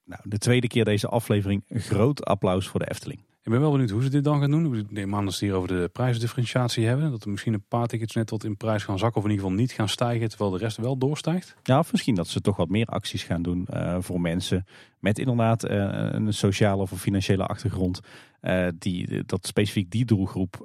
[0.04, 1.64] Nou, de tweede keer deze aflevering.
[1.68, 3.20] Groot applaus voor de Efteling.
[3.44, 4.76] Ik ben wel benieuwd hoe ze dit dan gaan doen.
[4.76, 7.10] Ik neem aan dat ze hier over de prijsdifferentiatie hebben.
[7.10, 9.18] Dat er misschien een paar tickets net wat in prijs gaan zakken.
[9.18, 11.56] Of in ieder geval niet gaan stijgen, terwijl de rest wel doorstijgt.
[11.62, 14.66] Ja, of misschien dat ze toch wat meer acties gaan doen uh, voor mensen
[14.98, 15.70] met inderdaad uh,
[16.10, 18.00] een sociale of een financiële achtergrond.
[18.42, 20.56] Uh, die, dat specifiek die doelgroep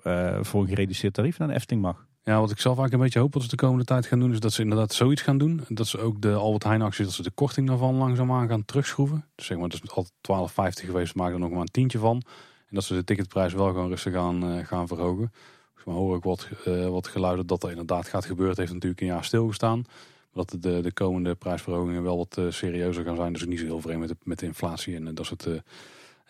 [0.42, 2.06] voor een gereduceerd tarief naar de Efteling mag.
[2.24, 4.32] Ja, wat ik zelf eigenlijk een beetje hoop dat ze de komende tijd gaan doen,
[4.32, 5.64] is dat ze inderdaad zoiets gaan doen.
[5.68, 9.26] Dat ze ook de Albert Heijn actie, dat ze de korting daarvan langzaamaan gaan terugschroeven.
[9.36, 12.24] Dus zeg maar, het is altijd 12,50 geweest, maken er nog maar een tientje van.
[12.70, 15.32] En dat ze de ticketprijs wel gewoon rustig gaan, uh, gaan verhogen.
[15.76, 18.50] Dus maar hoor ik wat, uh, wat geluiden dat er inderdaad gaat gebeuren.
[18.50, 19.86] Het heeft natuurlijk een jaar stilgestaan.
[20.34, 23.34] Maar dat de, de komende prijsverhogingen wel wat uh, serieuzer gaan zijn.
[23.34, 25.48] Dus niet zo heel vreemd met de, met de inflatie en dat soort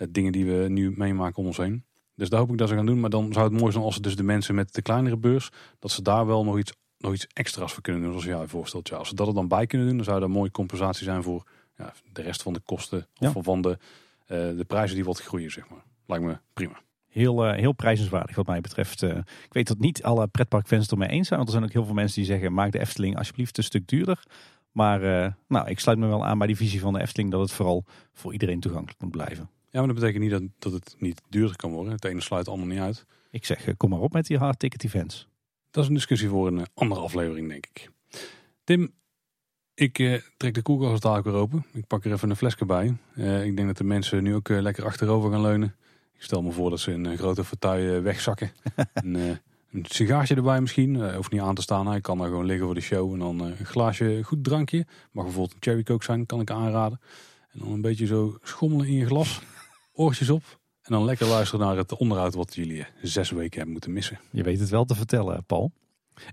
[0.09, 1.83] dingen die we nu meemaken om ons heen.
[2.15, 2.99] Dus daar hoop ik dat ze gaan doen.
[2.99, 5.49] Maar dan zou het mooi zijn als ze dus de mensen met de kleinere beurs,
[5.79, 8.11] dat ze daar wel nog iets, nog iets extra's voor kunnen doen.
[8.11, 8.87] Zoals jij je voorstelt.
[8.87, 11.03] Ja, als ze dat er dan bij kunnen doen, dan zou dat een mooie compensatie
[11.03, 11.43] zijn voor
[11.77, 13.07] ja, de rest van de kosten.
[13.19, 13.41] Of ja.
[13.41, 13.77] van de,
[14.27, 15.83] de prijzen die wat groeien, zeg maar.
[16.07, 16.81] Lijkt me prima.
[17.07, 19.01] Heel, uh, heel prijzenswaardig wat mij betreft.
[19.01, 21.39] Uh, ik weet dat niet alle pretparkfans het ermee eens zijn.
[21.39, 22.53] Want er zijn ook heel veel mensen die zeggen...
[22.53, 24.23] maak de Efteling alsjeblieft een stuk duurder.
[24.71, 27.31] Maar uh, nou, ik sluit me wel aan bij die visie van de Efteling...
[27.31, 29.49] dat het vooral voor iedereen toegankelijk moet blijven.
[29.69, 31.93] Ja, maar dat betekent niet dat, dat het niet duurder kan worden.
[31.93, 33.05] Het ene sluit het ander niet uit.
[33.31, 35.27] Ik zeg, kom maar op met die hard ticket events.
[35.71, 37.91] Dat is een discussie voor een andere aflevering, denk ik.
[38.63, 38.93] Tim,
[39.73, 41.65] ik trek de koelkast dadelijk weer open.
[41.73, 42.85] Ik pak er even een flesje bij.
[43.43, 45.75] ik denk dat de mensen nu ook lekker achterover gaan leunen
[46.17, 48.51] Ik stel me voor dat ze in een grote fauteuil wegzakken.
[48.93, 49.15] en,
[49.71, 50.95] een sigaartje erbij misschien.
[50.95, 51.87] Uh, hoeft niet aan te staan.
[51.87, 53.13] Hij kan daar gewoon liggen voor de show.
[53.13, 54.85] En dan een glaasje goed drankje.
[55.11, 56.99] Mag bijvoorbeeld een cherry coke zijn, kan ik aanraden.
[57.51, 59.41] En dan een beetje zo schommelen in je glas.
[59.93, 60.43] Oortjes op.
[60.81, 64.19] En dan lekker luisteren naar het onderhoud wat jullie zes weken hebben moeten missen.
[64.31, 65.71] Je weet het wel te vertellen, Paul.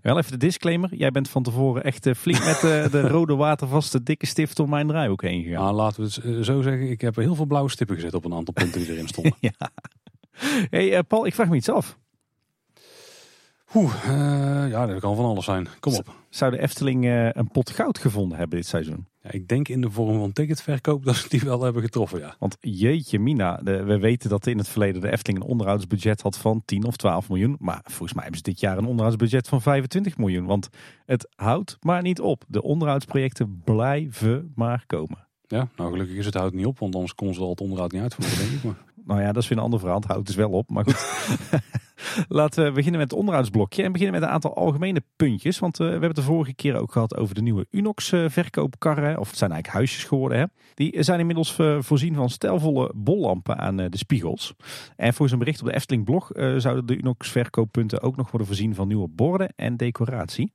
[0.02, 0.94] Wel even de disclaimer.
[0.94, 4.68] Jij bent van tevoren echt uh, flink met uh, de rode watervaste dikke stift om
[4.68, 5.62] mijn draaihoek heen gegaan.
[5.62, 6.90] Nou, laten we het eh, zo zeggen.
[6.90, 9.34] Ik heb heel veel blauwe stippen gezet op een aantal punten die erin stonden.
[9.50, 9.70] ja.
[10.70, 11.98] hey, Paul, ik vraag me iets af.
[13.74, 13.94] Oeh,
[14.68, 15.68] ja, dat kan van alles zijn.
[15.80, 16.14] Kom op.
[16.28, 19.06] Zou de Efteling een pot goud gevonden hebben dit seizoen?
[19.24, 22.36] Ja, ik denk in de vorm van ticketverkoop dat ze die wel hebben getroffen, ja.
[22.38, 26.62] Want jeetje mina, we weten dat in het verleden de Efteling een onderhoudsbudget had van
[26.64, 27.56] 10 of 12 miljoen.
[27.58, 30.46] Maar volgens mij hebben ze dit jaar een onderhoudsbudget van 25 miljoen.
[30.46, 30.68] Want
[31.06, 32.44] het houdt maar niet op.
[32.48, 35.26] De onderhoudsprojecten blijven maar komen.
[35.46, 37.92] Ja, nou gelukkig is het houdt niet op, want anders kon ze al het onderhoud
[37.92, 38.62] niet uitvoeren, denk ik.
[38.62, 38.82] Maar...
[39.06, 39.98] Nou ja, dat is weer een ander verhaal.
[39.98, 40.94] Het houdt dus wel op, maar goed.
[42.28, 45.58] Laten we beginnen met het onderhoudsblokje en beginnen met een aantal algemene puntjes.
[45.58, 48.28] Want uh, we hebben het de vorige keer ook gehad over de nieuwe Unox uh,
[48.28, 49.18] verkoopkarren.
[49.18, 50.38] Of het zijn eigenlijk huisjes geworden.
[50.38, 50.44] Hè.
[50.74, 54.54] Die zijn inmiddels uh, voorzien van stijlvolle bollampen aan de spiegels.
[54.96, 58.48] En volgens een bericht op de Efteling blog zouden de Unox verkooppunten ook nog worden
[58.48, 60.52] voorzien van nieuwe borden en decoratie.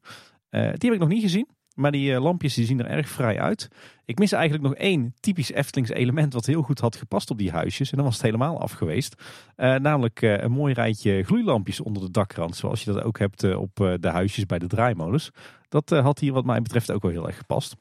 [0.49, 1.48] die heb ik nog niet gezien.
[1.80, 3.68] Maar die uh, lampjes die zien er erg vrij uit.
[4.06, 7.51] Ik mis eigenlijk nog één typisch Eftelings element wat heel goed had gepast op die
[7.51, 7.91] huisjes.
[7.91, 9.15] En dan was het helemaal af geweest.
[9.57, 12.56] Uh, namelijk uh, een mooi rijtje gloeilampjes onder de dakrand.
[12.56, 15.31] Zoals je dat ook hebt op de huisjes bij de draaimolens.
[15.69, 17.76] Dat had hier wat mij betreft ook wel heel erg gepast.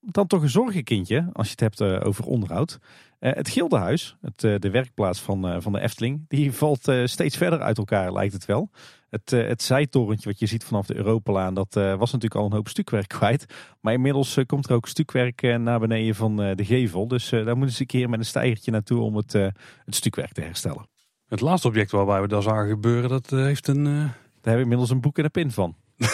[0.00, 2.78] Dan toch een zorgenkindje, als je het hebt over onderhoud.
[3.18, 8.12] het Gildenhuis, het, de werkplaats van, van de Efteling, die valt steeds verder uit elkaar
[8.12, 8.70] lijkt het wel.
[9.10, 12.46] Het, uh, het zijtorentje wat je ziet vanaf de Europalaan, dat uh, was natuurlijk al
[12.46, 13.46] een hoop stukwerk kwijt.
[13.80, 17.08] Maar inmiddels uh, komt er ook stukwerk naar beneden van de gevel.
[17.08, 20.40] Dus daar moeten ze een keer met een stijgertje naartoe om het, het stukwerk te
[20.40, 20.88] herstellen.
[21.26, 23.84] Het laatste object waarbij we dat zagen gebeuren, dat heeft een...
[23.84, 25.76] Daar hebben we inmiddels een boek en een pin van.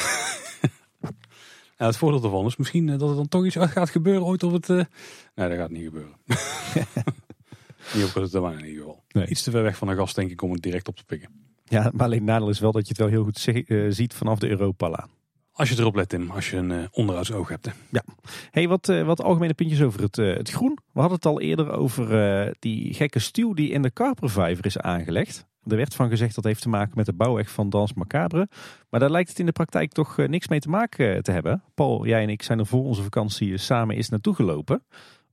[1.78, 4.52] ja, het voordeel ervan is misschien dat er dan toch iets gaat gebeuren ooit of
[4.52, 4.68] het...
[4.68, 6.16] Nee, dat gaat niet gebeuren.
[7.94, 9.04] niet op het termijn in ieder geval.
[9.08, 9.26] Nee.
[9.26, 11.45] Iets te ver weg van de gast denk ik om het direct op te pikken.
[11.68, 14.14] Ja, maar alleen het nadeel is wel dat je het wel heel goed uh, ziet
[14.14, 15.10] vanaf de Europalaan.
[15.52, 17.66] Als je erop let, Tim, als je een uh, onderhoudsoog hebt.
[17.66, 17.72] Hè.
[17.90, 18.02] Ja.
[18.50, 20.78] Hey, wat, uh, wat algemene puntjes over het, het groen.
[20.92, 25.46] We hadden het al eerder over die gekke stuw die in de Karpervijver is aangelegd.
[25.66, 28.48] Er werd van gezegd dat heeft te maken met de bouwweg van Dans Macabre.
[28.90, 31.62] Maar daar lijkt het in de praktijk toch niks mee te maken te hebben.
[31.74, 34.82] Paul, jij en ik zijn er voor onze vakantie samen eens naartoe gelopen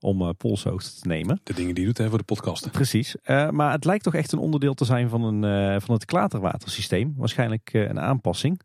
[0.04, 1.40] om uh, polshoogte te nemen.
[1.44, 2.72] De dingen die je doet hè, voor de podcast.
[2.72, 3.16] Precies.
[3.26, 6.06] Uh, maar het lijkt toch echt een onderdeel te zijn van, een, uh, van het
[6.06, 7.14] klaterwatersysteem.
[7.18, 8.62] Waarschijnlijk een aanpassing.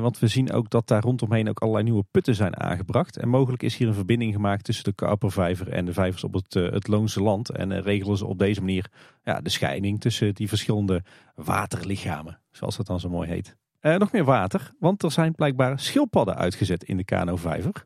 [0.00, 3.16] want we zien ook dat daar rondomheen ook allerlei nieuwe putten zijn aangebracht.
[3.16, 6.54] En mogelijk is hier een verbinding gemaakt tussen de Karpervijver en de vijvers op het,
[6.54, 7.50] het Loonse land.
[7.50, 8.90] En regelen ze op deze manier
[9.22, 11.02] ja, de scheiding tussen die verschillende
[11.34, 12.38] waterlichamen.
[12.50, 13.56] Zoals dat dan zo mooi heet.
[13.80, 17.84] nog meer water, want er zijn blijkbaar schildpadden uitgezet in de Kano-vijver.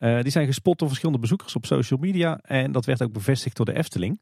[0.00, 2.38] Uh, die zijn gespot door verschillende bezoekers op social media.
[2.42, 4.20] En dat werd ook bevestigd door de Efteling.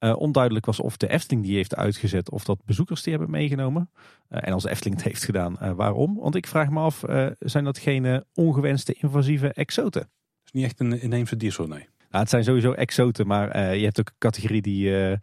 [0.00, 3.90] Uh, onduidelijk was of de Efteling die heeft uitgezet of dat bezoekers die hebben meegenomen.
[3.94, 6.14] Uh, en als de Efteling het heeft gedaan, waarom?
[6.14, 7.02] Want ik vraag me af,
[7.38, 10.00] zijn dat geen ongewenste invasieve exoten?
[10.00, 10.10] Het
[10.44, 11.88] is niet echt een inheemse diersoort, nee.
[12.10, 15.18] Nou, het zijn sowieso exoten, maar je hebt ook een categorie die,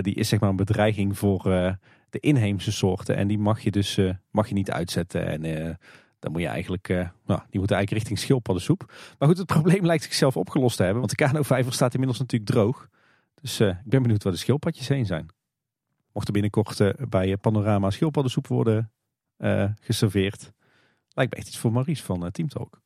[0.00, 1.42] die is zeg maar een bedreiging voor
[2.10, 3.16] de inheemse soorten.
[3.16, 3.98] En die mag je dus
[4.30, 5.26] mag je niet uitzetten.
[5.26, 5.78] En
[6.20, 8.92] dan moet je eigenlijk, uh, nou, die moeten eigenlijk richting schildpaddensoep.
[9.18, 11.00] Maar goed, het probleem lijkt zichzelf opgelost te hebben.
[11.00, 12.88] Want de Kano-vijver staat inmiddels natuurlijk droog.
[13.34, 15.26] Dus uh, ik ben benieuwd waar de schildpadjes heen zijn.
[16.12, 18.90] Mocht er binnenkort uh, bij Panorama schildpaddensoep worden
[19.80, 20.52] geserveerd.
[21.08, 22.80] Lijkt me echt iets voor Maries van Team Talk.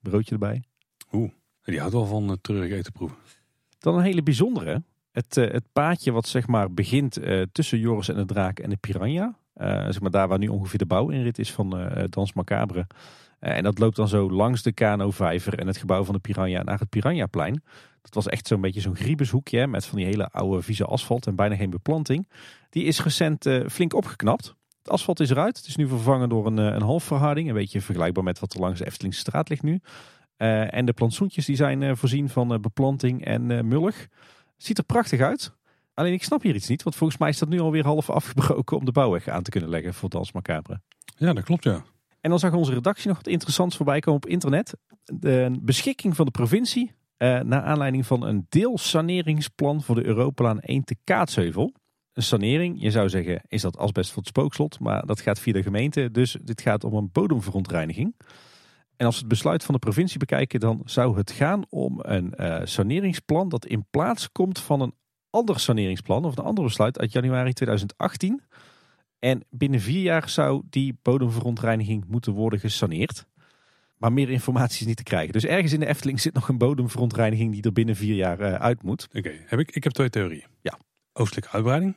[0.00, 0.64] Broodje erbij.
[1.12, 1.30] Oeh,
[1.62, 3.16] die houdt wel van treurig eten proeven.
[3.78, 4.82] Dan een hele bijzondere.
[5.12, 7.18] Het, het paadje wat zeg maar begint
[7.52, 9.38] tussen Joris en de Draak en de Piranha.
[9.60, 12.86] Uh, zeg maar daar waar nu ongeveer de bouwinrit is van uh, Dans Macabre.
[13.40, 16.62] Uh, en dat loopt dan zo langs de Kano-vijver en het gebouw van de Piranha
[16.62, 17.62] naar het Piranha-plein.
[18.02, 21.34] Dat was echt zo'n beetje zo'n griebeshoekje met van die hele oude vieze asfalt en
[21.34, 22.28] bijna geen beplanting.
[22.70, 24.54] Die is recent flink opgeknapt.
[24.78, 25.56] Het asfalt is eruit.
[25.56, 27.48] Het is nu vervangen door een, een halfverharding.
[27.48, 29.80] Een beetje vergelijkbaar met wat er langs de Eftelingse straat ligt nu.
[30.36, 34.06] en de plantsoentjes die zijn voorzien van beplanting en mullig.
[34.56, 35.55] Ziet er prachtig uit.
[35.96, 38.76] Alleen ik snap hier iets niet, want volgens mij is dat nu alweer half afgebroken
[38.76, 40.80] om de bouwweg aan te kunnen leggen voor Dans Macabre.
[41.16, 41.84] Ja, dat klopt ja.
[42.20, 44.76] En dan zag onze redactie nog wat interessants voorbij komen op internet.
[45.04, 50.84] De beschikking van de provincie eh, naar aanleiding van een deelssaneringsplan voor de Europalaan 1
[50.84, 51.74] te Kaatsheuvel.
[52.12, 55.52] Een sanering, je zou zeggen, is dat asbest voor het spookslot, maar dat gaat via
[55.52, 58.14] de gemeente, dus dit gaat om een bodemverontreiniging.
[58.96, 62.34] En als we het besluit van de provincie bekijken, dan zou het gaan om een
[62.36, 64.94] uh, saneringsplan dat in plaats komt van een
[65.36, 68.42] ander saneringsplan of een ander besluit uit januari 2018.
[69.18, 73.26] En binnen vier jaar zou die bodemverontreiniging moeten worden gesaneerd.
[73.96, 75.32] Maar meer informatie is niet te krijgen.
[75.32, 78.54] Dus ergens in de Efteling zit nog een bodemverontreiniging die er binnen vier jaar uh,
[78.54, 79.08] uit moet.
[79.12, 80.46] Oké, heb ik, ik heb twee theorieën.
[80.60, 80.78] Ja.
[81.12, 81.96] Oostelijke uitbreiding.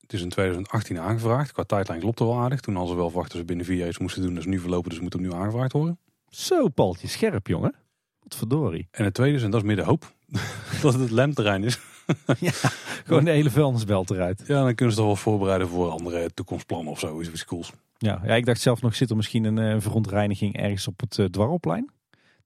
[0.00, 1.52] Het is in 2018 aangevraagd.
[1.52, 2.60] Qua tijdlijn klopt er wel aardig.
[2.60, 4.38] Toen hadden ze wel verwacht dat ze binnen vier jaar iets moesten doen.
[4.38, 5.98] Is nu verlopen, dus moet opnieuw aangevraagd worden.
[6.28, 7.74] Zo, Paltje, scherp jongen.
[8.18, 8.88] Wat verdorie.
[8.90, 10.14] En het tweede is, en dat is meer de hoop,
[10.82, 11.80] dat het het lemterrein is.
[12.38, 12.50] ja,
[13.04, 14.44] gewoon de hele vuilnisbelt eruit.
[14.46, 17.18] Ja, dan kunnen ze toch wel voorbereiden voor andere toekomstplannen of zo.
[17.18, 17.72] Is iets cools.
[17.98, 21.18] Ja, ja, ik dacht zelf nog, zit er misschien een uh, verontreiniging ergens op het
[21.18, 21.90] uh, Dwarrelplein?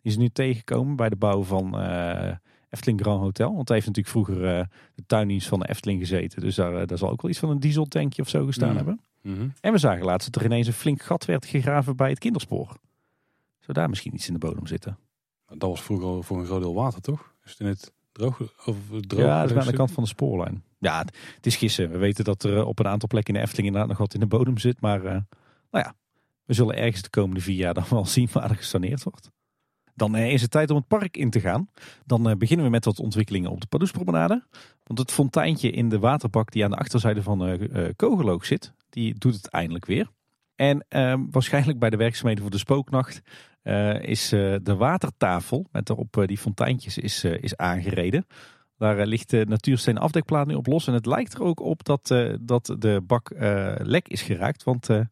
[0.02, 2.32] Die is nu tegengekomen bij de bouw van uh,
[2.70, 3.54] Efteling Grand Hotel.
[3.54, 6.40] Want hij heeft natuurlijk vroeger de tuindienst van de Efteling gezeten.
[6.40, 8.76] Dus daar, daar zal ook wel iets van een dieseltankje of zo gestaan Mhm.
[8.76, 9.00] hebben.
[9.22, 9.48] Mhm.
[9.60, 12.66] En we zagen laatst dat er ineens een flink gat werd gegraven bij het kinderspoor.
[13.60, 14.98] Zou daar misschien iets in de bodem zitten?
[15.46, 17.34] Dat was vroeger voor een groot deel water, toch?
[17.46, 18.40] Is het in het droog?
[18.66, 20.62] Of droog ja, dat is aan de kant van de spoorlijn.
[20.78, 20.98] Ja,
[21.36, 21.90] het is gissen.
[21.90, 24.14] We weten dat er eh, op een aantal plekken in de Efteling inderdaad nog wat
[24.14, 24.80] in de bodem zit.
[24.80, 25.10] Maar eh,
[25.70, 25.94] nou ja,
[26.44, 29.30] we zullen ergens de komende vier jaar dan wel zien waar er gesaneerd wordt.
[29.94, 31.70] Dan eh, is het tijd om het park in te gaan.
[32.04, 34.46] Dan beginnen we met wat ontwikkelingen op de Padoespromenade.
[34.84, 37.58] Want het fonteintje in de waterbak die aan de achterzijde van
[37.96, 40.10] Kogeloog zit, die doet het eindelijk weer.
[40.56, 43.22] En ehm, waarschijnlijk bij de werkzaamheden voor de spooknacht
[43.66, 48.26] eh, is eh, de watertafel met daarop eh, die fonteintjes is, is aangereden.
[48.78, 50.86] Daar ligt de natuursteen afdekplaat nu op los.
[50.86, 53.30] En het lijkt er ook op dat, dat de bak
[53.78, 54.64] lek is geraakt.
[54.64, 55.08] Want er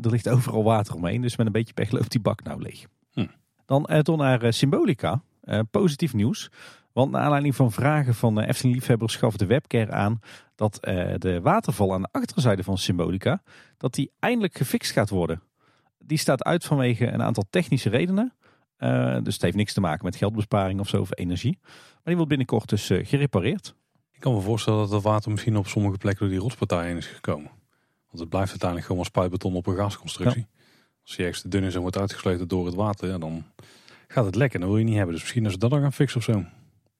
[0.00, 1.20] ligt overal water omheen.
[1.20, 2.86] Dus met een beetje pech loopt die bak nou leeg.
[3.12, 3.26] Hm.
[3.66, 5.22] Dan door naar Symbolica.
[5.70, 6.50] Positief nieuws.
[6.94, 10.20] Want naar aanleiding van vragen van eh, Efteling-liefhebbers gaf de webcare aan
[10.54, 13.42] dat eh, de waterval aan de achterzijde van Symbolica,
[13.76, 15.42] dat die eindelijk gefixt gaat worden.
[15.98, 18.34] Die staat uit vanwege een aantal technische redenen.
[18.76, 21.58] Eh, dus het heeft niks te maken met geldbesparing of zo of energie.
[21.62, 23.74] Maar die wordt binnenkort dus gerepareerd.
[24.12, 26.96] Ik kan me voorstellen dat het water misschien op sommige plekken door die rotspartij heen
[26.96, 27.50] is gekomen.
[28.06, 30.46] Want het blijft uiteindelijk gewoon als spuitbeton op een gasconstructie.
[31.02, 33.44] Als die ergens te dun is en wordt uitgesloten door het water, ja, dan
[34.08, 34.60] gaat het lekker.
[34.60, 35.12] Dat wil je niet hebben.
[35.12, 36.44] Dus misschien als ze dat dan gaan fixen of zo.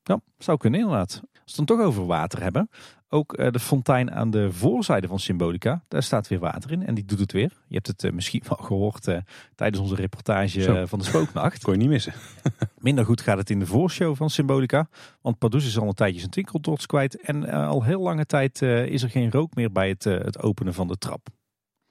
[0.04, 1.10] Ja, zou kunnen inderdaad.
[1.10, 2.68] Als we het dan toch over water hebben.
[3.14, 5.84] Ook eh, de fontein aan de voorzijde van Symbolica.
[5.88, 7.52] Daar staat weer water in en die doet het weer.
[7.68, 9.18] Je hebt het eh, misschien wel gehoord eh,
[9.54, 10.86] tijdens onze reportage Zo.
[10.86, 11.62] van de spooknacht.
[11.64, 12.12] Kon je niet missen.
[12.78, 14.88] Minder goed gaat het in de voorshow van Symbolica.
[15.20, 17.20] Want Pardoes is al een tijdje zijn twinkeltots kwijt.
[17.20, 20.88] En al heel lange tijd is er geen rook meer bij het, het openen van
[20.88, 21.28] de trap.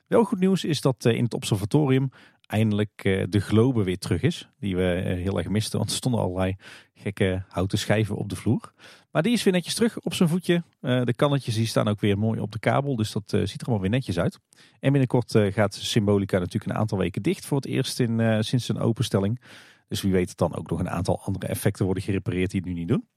[0.07, 2.11] Wel goed nieuws is dat in het observatorium
[2.47, 4.49] eindelijk eh, de globe weer terug is.
[4.59, 6.55] Die we eh, heel erg misten, want er stonden allerlei
[6.93, 8.73] gekke houten schijven op de vloer.
[9.11, 10.63] Maar die is weer netjes terug op zijn voetje.
[10.81, 13.67] Eh, de kannetjes die staan ook weer mooi op de kabel, dus dat ziet er
[13.67, 14.39] allemaal weer netjes uit.
[14.79, 18.79] En binnenkort gaat Symbolica natuurlijk een aantal weken dicht voor het eerst in, sinds zijn
[18.79, 19.41] openstelling.
[19.87, 22.75] Dus wie weet dan ook nog een aantal andere effecten worden gerepareerd die het nu
[22.75, 23.07] niet doen.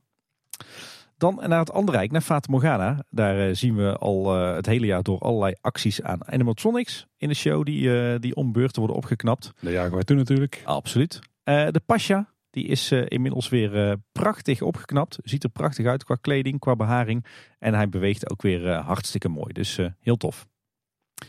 [1.18, 3.04] Dan naar het andere rijk, naar Fata Morgana.
[3.10, 7.28] Daar eh, zien we al eh, het hele jaar door allerlei acties aan animatronics in
[7.28, 9.52] de show die, eh, die om beurten worden opgeknapt.
[9.60, 10.62] Dat jagen wij toen natuurlijk.
[10.64, 11.18] Absoluut.
[11.44, 15.18] De Pasha, die is inmiddels weer prachtig opgeknapt.
[15.22, 17.26] Ziet er prachtig uit qua kleding, qua beharing.
[17.58, 19.52] En hij beweegt ook weer hartstikke mooi.
[19.52, 20.46] Dus heel tof.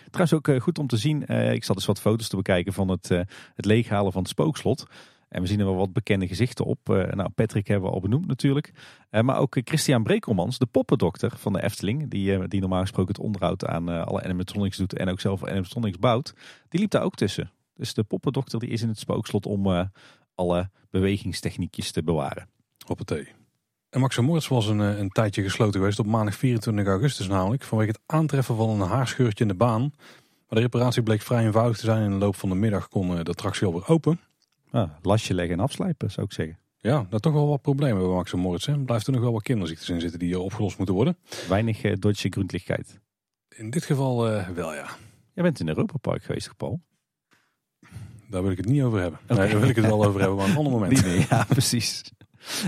[0.09, 1.27] Trouwens ook goed om te zien.
[1.53, 3.07] ik zat dus wat foto's te bekijken van het,
[3.55, 4.85] het leeghalen van het spookslot.
[5.29, 6.89] En we zien er wel wat bekende gezichten op.
[6.89, 8.71] Eh, nou, Patrick hebben we al benoemd natuurlijk.
[9.09, 12.09] Eh, maar ook eh, Christian Brekelmans, de poppendokter van de Efteling.
[12.09, 14.93] Die, die normaal gesproken het onderhoud aan alle animatronics doet.
[14.93, 16.33] En ook zelf animatronics bouwt.
[16.69, 17.51] Die liep daar ook tussen.
[17.73, 19.91] Dus de poppendokter die is in het spookslot om
[20.35, 22.49] alle bewegingstechniekjes te bewaren.
[22.85, 23.27] Hoppatee.
[23.89, 27.63] En Max was een, een tijdje gesloten geweest op maandag 24 augustus namelijk.
[27.63, 29.81] Vanwege het aantreffen van een haarscheurtje in de baan.
[29.81, 32.03] Maar de reparatie bleek vrij eenvoudig te zijn.
[32.03, 34.19] In de loop van de middag kon de attractie alweer open.
[34.71, 36.57] Ah, lasje leggen en afslijpen zou ik zeggen.
[36.77, 38.65] Ja, dat toch wel wat problemen bij Max Moritz.
[38.65, 38.73] Hè.
[38.73, 41.17] Er blijft er nog wel wat kinderziektes in zitten die eh, opgelost moeten worden.
[41.49, 42.99] Weinig uh, Deutsche Gründlichkeit.
[43.49, 44.89] In dit geval eh, wel ja.
[45.33, 46.81] Jij bent in Europa Park geweest, Paul?
[48.29, 49.19] Daar wil ik het niet over hebben.
[49.27, 51.03] Nee, daar wil ik het wel over hebben, maar een ander moment.
[51.03, 52.11] Die- ja, precies.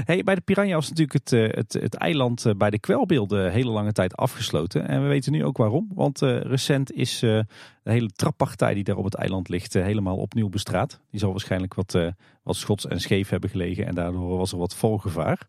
[0.04, 3.52] Hey, bij de Piranha was natuurlijk het, eh, het, het eiland eh, bij de kwelbeelden
[3.52, 4.88] hele lange tijd afgesloten.
[4.88, 5.88] En we weten nu ook waarom.
[5.94, 7.40] Want eh, recent is eh,
[7.84, 11.00] de hele trappartij die daar op het eiland ligt helemaal opnieuw bestraat.
[11.12, 11.98] Die zal waarschijnlijk wat,
[12.44, 13.86] wat schots en scheef hebben gelegen.
[13.86, 15.48] En daardoor was er wat volgevaar.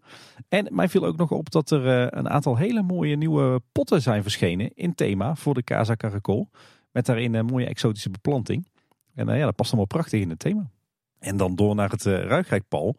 [0.48, 1.86] En mij viel ook nog op dat er
[2.16, 6.48] een aantal hele mooie nieuwe potten zijn verschenen in thema voor de Casa Caracol.
[6.92, 8.68] Met daarin een mooie exotische beplanting.
[9.14, 10.70] En ja, dat past allemaal prachtig in het thema.
[11.18, 12.96] En dan door naar het uh, Ruigrijk, Paul.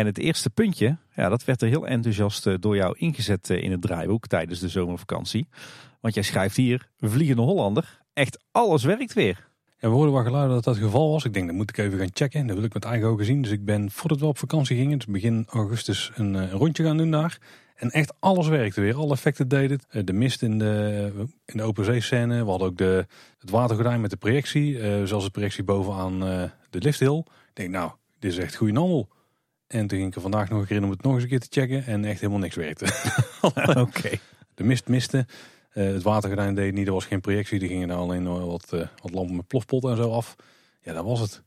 [0.00, 3.62] En het eerste puntje, ja, dat werd er heel enthousiast eh, door jou ingezet eh,
[3.62, 5.48] in het draaiboek tijdens de zomervakantie.
[6.00, 9.48] Want jij schrijft hier, Vliegende Hollander, echt alles werkt weer.
[9.78, 11.24] En we hoorden wel geluiden dat dat het geval was.
[11.24, 12.46] Ik denk, dat moet ik even gaan checken.
[12.46, 13.42] Dat wil ik met eigen ogen zien.
[13.42, 16.96] Dus ik ben, voordat we op vakantie gingen, dus begin augustus, een, eh, rondje gaan
[16.96, 17.38] doen daar.
[17.74, 18.96] En echt alles werkte weer.
[18.96, 20.06] Alle effecten deden het.
[20.06, 21.12] De mist in de,
[21.44, 22.26] in de open zee.
[22.26, 23.06] We hadden ook de,
[23.38, 24.78] het watergordijn met de projectie.
[25.06, 26.18] zelfs de projectie bovenaan
[26.70, 27.18] de lifthill.
[27.18, 29.08] Ik denk, nou, dit is echt goede handel.
[29.70, 31.28] En toen ging ik er vandaag nog een keer in om het nog eens een
[31.28, 31.86] keer te checken.
[31.86, 32.86] En echt helemaal niks werkte.
[33.86, 34.10] Oké.
[34.54, 35.26] De mist miste.
[35.70, 36.86] Eh, het watergordijn deed niet.
[36.86, 37.60] Er was geen projectie.
[37.60, 40.36] Er gingen alleen nog wat, eh, wat lampen met plofpot en zo af.
[40.82, 41.42] Ja, dat was het.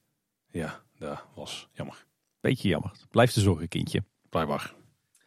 [0.51, 2.05] Ja, dat was jammer.
[2.41, 2.91] Beetje jammer.
[3.11, 4.03] Blijft een zorgenkindje.
[4.29, 4.73] Blijkbaar.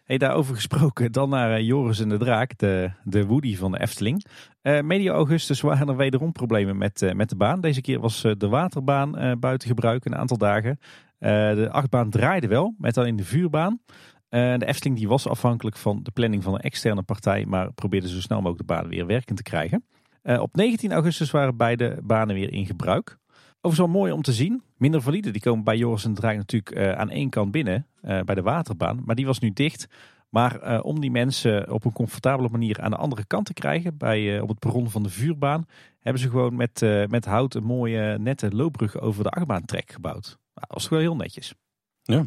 [0.04, 3.80] Hey, daarover gesproken, dan naar eh, Joris en de Draak, de, de Woody van de
[3.80, 4.24] Efteling.
[4.62, 7.60] Eh, medio augustus waren er wederom problemen met, met de baan.
[7.60, 10.78] Deze keer was de waterbaan buiten gebruik een aantal dagen.
[11.18, 13.80] Eh, de achtbaan draaide wel, met alleen de vuurbaan.
[14.28, 18.08] Eh, de Efteling die was afhankelijk van de planning van een externe partij, maar probeerde
[18.08, 19.84] zo snel mogelijk de baan weer werkend te krijgen.
[20.22, 23.18] Eh, op 19 augustus waren beide banen weer in gebruik.
[23.60, 24.62] Overigens wel mooi om te zien.
[24.76, 28.34] Minder valide die komen bij Joris en de Draak natuurlijk aan één kant binnen, bij
[28.34, 29.02] de waterbaan.
[29.04, 29.86] Maar die was nu dicht.
[30.28, 33.96] Maar eh, om die mensen op een comfortabele manier aan de andere kant te krijgen,
[33.96, 35.66] bij, eh, op het perron van de vuurbaan,
[36.00, 40.38] hebben ze gewoon met, eh, met hout een mooie nette loopbrug over de achtbaantrek gebouwd.
[40.54, 41.54] Nou, dat wel heel netjes.
[42.02, 42.26] Ja.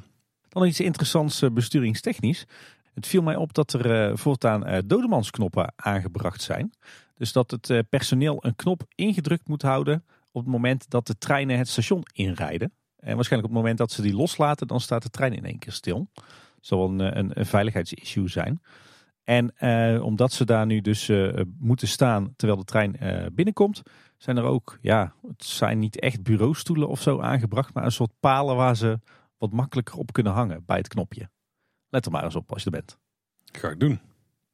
[0.50, 2.46] Dan iets interessants besturingstechnisch.
[2.94, 6.72] Het viel mij op dat er voortaan dodemansknoppen aangebracht zijn.
[7.16, 11.58] Dus dat het personeel een knop ingedrukt moet houden op het moment dat de treinen
[11.58, 12.74] het station inrijden.
[12.96, 15.60] En waarschijnlijk op het moment dat ze die loslaten, dan staat de trein in één
[15.60, 16.10] keer stil.
[16.62, 18.62] Zal een, een, een veiligheidsissue zijn.
[19.30, 23.82] En eh, omdat ze daar nu dus eh, moeten staan terwijl de trein eh, binnenkomt,
[24.18, 28.14] zijn er ook, ja, het zijn niet echt bureaustoelen of zo aangebracht, maar een soort
[28.20, 29.00] palen waar ze
[29.38, 31.30] wat makkelijker op kunnen hangen bij het knopje.
[31.90, 32.98] Let er maar eens op als je er bent.
[33.52, 34.00] Ga ik doen.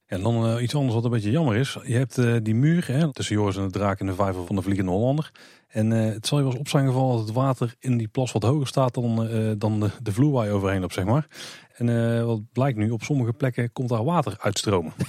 [0.06, 1.78] En dan eh, iets anders wat een beetje jammer is.
[1.84, 4.56] Je hebt eh, die muur hè, tussen Joris en de Draak en de vijver van
[4.56, 5.32] de Vliegende Hollander.
[5.68, 8.08] En eh, het zal je wel eens op zijn gevallen dat het water in die
[8.08, 9.16] plas wat hoger staat dan,
[9.58, 11.28] dan de, de vloer waar je overheen op, zeg maar.
[11.76, 14.94] En wat blijkt nu, op sommige plekken komt daar water uitstromen.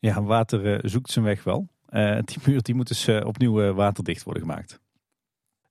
[0.00, 1.68] Ja, water eh, zoekt zijn weg wel.
[2.24, 4.80] Die muur die moet dus opnieuw waterdicht worden gemaakt.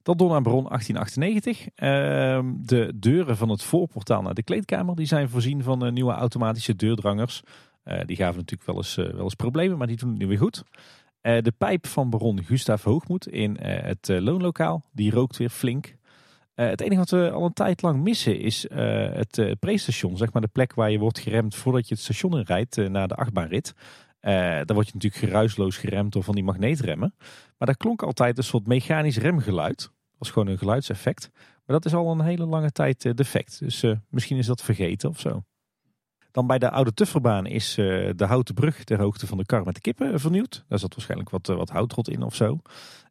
[0.01, 1.67] Dat door naar bron 1898.
[1.76, 6.76] Ehm, de deuren van het voorportaal naar de kleedkamer die zijn voorzien van nieuwe automatische
[6.76, 7.43] deurdrangers.
[7.90, 10.28] Eh, die gaven natuurlijk wel eens, eh, wel eens problemen, maar die doen het nu
[10.28, 10.64] weer goed.
[11.22, 15.98] Eh, de pijp van baron Gustav Hoogmoed in het loonlokaal, die rookt weer flink.
[16.53, 18.66] Het enige wat we al een tijd lang missen is
[19.14, 20.18] het uh, prestation.
[20.18, 23.16] Zeg maar de plek waar je wordt geremd voordat je het station inrijdt naar de
[23.16, 23.74] achtbaanrit.
[24.20, 27.14] Daar word je natuurlijk geruisloos geremd door van die magneetremmen.
[27.57, 29.78] Maar daar klonk altijd een soort mechanisch remgeluid.
[29.78, 31.30] Dat was gewoon een geluidseffect.
[31.34, 33.60] Maar dat is al een hele lange tijd defect.
[33.60, 35.44] Dus misschien is dat vergeten of zo.
[36.31, 39.64] Dan bij de oude Tufferbaan is uh, de houten brug ter hoogte van de kar
[39.64, 40.65] met de kippen vernieuwd.
[40.68, 42.60] Daar zat waarschijnlijk wat, wat houtrot in of zo.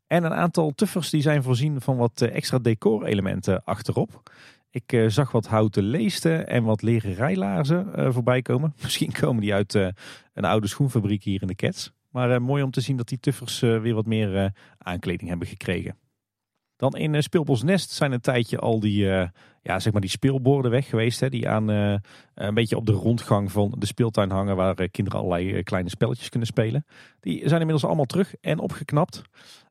[0.06, 4.30] En een aantal tuffers die zijn voorzien van wat extra decorelementen achterop.
[4.70, 8.74] Ik zag wat houten leesten en wat leren rijlaarzen voorbij komen.
[8.82, 11.92] Misschien komen die uit een oude schoenfabriek hier in de Kets.
[12.10, 15.96] Maar mooi om te zien dat die tuffers weer wat meer aankleding hebben gekregen.
[16.78, 19.04] Dan in Speelbos Nest zijn een tijdje al die,
[19.62, 21.20] ja, zeg maar die speelborden weg geweest.
[21.20, 24.56] Hè, die aan een beetje op de rondgang van de speeltuin hangen.
[24.56, 26.84] Waar kinderen allerlei kleine spelletjes kunnen spelen.
[27.20, 29.22] Die zijn inmiddels allemaal terug en opgeknapt.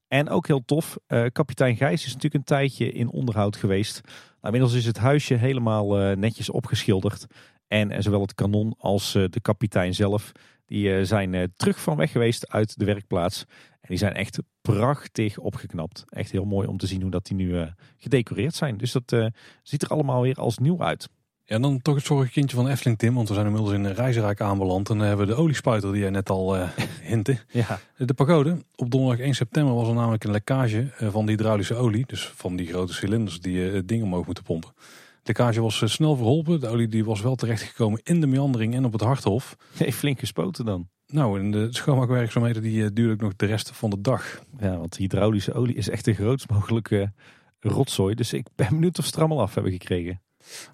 [0.07, 4.01] En ook heel tof, uh, kapitein Gijs is natuurlijk een tijdje in onderhoud geweest.
[4.03, 7.25] Nou, inmiddels is het huisje helemaal uh, netjes opgeschilderd.
[7.67, 10.31] En uh, zowel het kanon als de kapitein zelf,
[10.65, 13.45] die zijn terug van weg geweest uit de werkplaats.
[13.87, 16.03] En die zijn echt prachtig opgeknapt.
[16.09, 18.77] Echt heel mooi om te zien hoe dat die nu gedecoreerd zijn.
[18.77, 19.31] Dus dat
[19.63, 21.09] ziet er allemaal weer als nieuw uit.
[21.47, 23.13] Ja, en dan toch het zorgkindje van Efteling, Tim.
[23.13, 24.89] Want we zijn inmiddels in Reizenrijk aanbeland.
[24.89, 26.69] En dan hebben we de oliespuiter die jij net al uh,
[27.01, 27.37] hintte.
[27.49, 27.79] Ja.
[27.97, 28.57] De pagode.
[28.75, 32.05] Op donderdag 1 september was er namelijk een lekkage van de hydraulische olie.
[32.05, 34.71] Dus van die grote cilinders die het ding omhoog moeten pompen.
[34.75, 34.83] De
[35.23, 36.59] lekkage was snel verholpen.
[36.59, 39.55] De olie die was wel terechtgekomen in de meandering en op het harthof.
[39.79, 40.89] Nee, flink gespoten dan.
[41.07, 44.41] Nou, en de schoonmaakwerkzaamheden die duurde ook nog de rest van de dag.
[44.59, 47.11] Ja, want hydraulische olie is echt de grootst mogelijke
[47.59, 48.15] rotzooi.
[48.15, 50.21] Dus ik ben benieuwd of ze allemaal af hebben gekregen.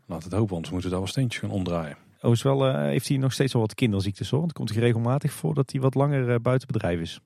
[0.06, 1.98] Laat het hopen, anders moeten we daar wel steentjes gaan omdraaien.
[2.16, 4.40] Overigens wel uh, heeft hij nog steeds wel wat kinderziektes hoor.
[4.40, 7.20] Want het komt regelmatig voor dat hij wat langer uh, buiten bedrijf is.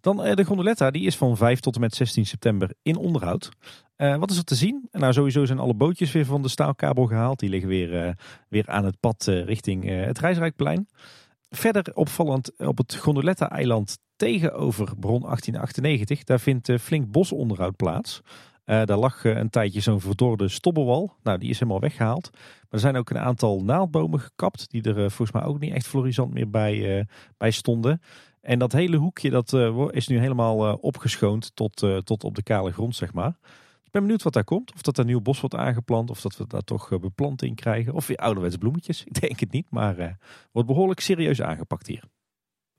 [0.00, 3.48] Dan uh, de gondoletta, die is van 5 tot en met 16 september in onderhoud.
[3.96, 4.88] wat is er te zien?
[4.92, 7.38] Nou, sowieso zijn alle bootjes weer van de staalkabel gehaald.
[7.38, 8.16] Die liggen weer,
[8.48, 10.88] weer aan het pad richting het Rijsrijkplein.
[11.54, 16.24] Verder opvallend op het Gondoletta-eiland tegenover bron 1898.
[16.24, 18.20] Daar vindt flink bosonderhoud plaats.
[18.66, 21.16] Uh, daar lag uh, een tijdje zo'n verdorde stobbelwal.
[21.22, 22.30] Nou, die is helemaal weggehaald.
[22.32, 24.70] Maar er zijn ook een aantal naaldbomen gekapt.
[24.70, 27.06] Die er volgens mij ook niet echt florisant meer bij,
[27.36, 28.00] bij stonden.
[28.40, 29.52] En dat hele hoekje dat,
[29.90, 33.38] is nu helemaal opgeschoond tot, tot op de kale grond, zeg maar.
[33.92, 34.72] Ben benieuwd wat daar komt.
[34.74, 36.10] Of dat er nieuw bos wordt aangeplant.
[36.10, 37.92] Of dat we daar toch beplanting krijgen.
[37.92, 39.04] Of weer ouderwetse bloemetjes.
[39.10, 39.66] Ik denk het niet.
[39.70, 40.18] Maar
[40.52, 42.04] wordt behoorlijk serieus aangepakt hier.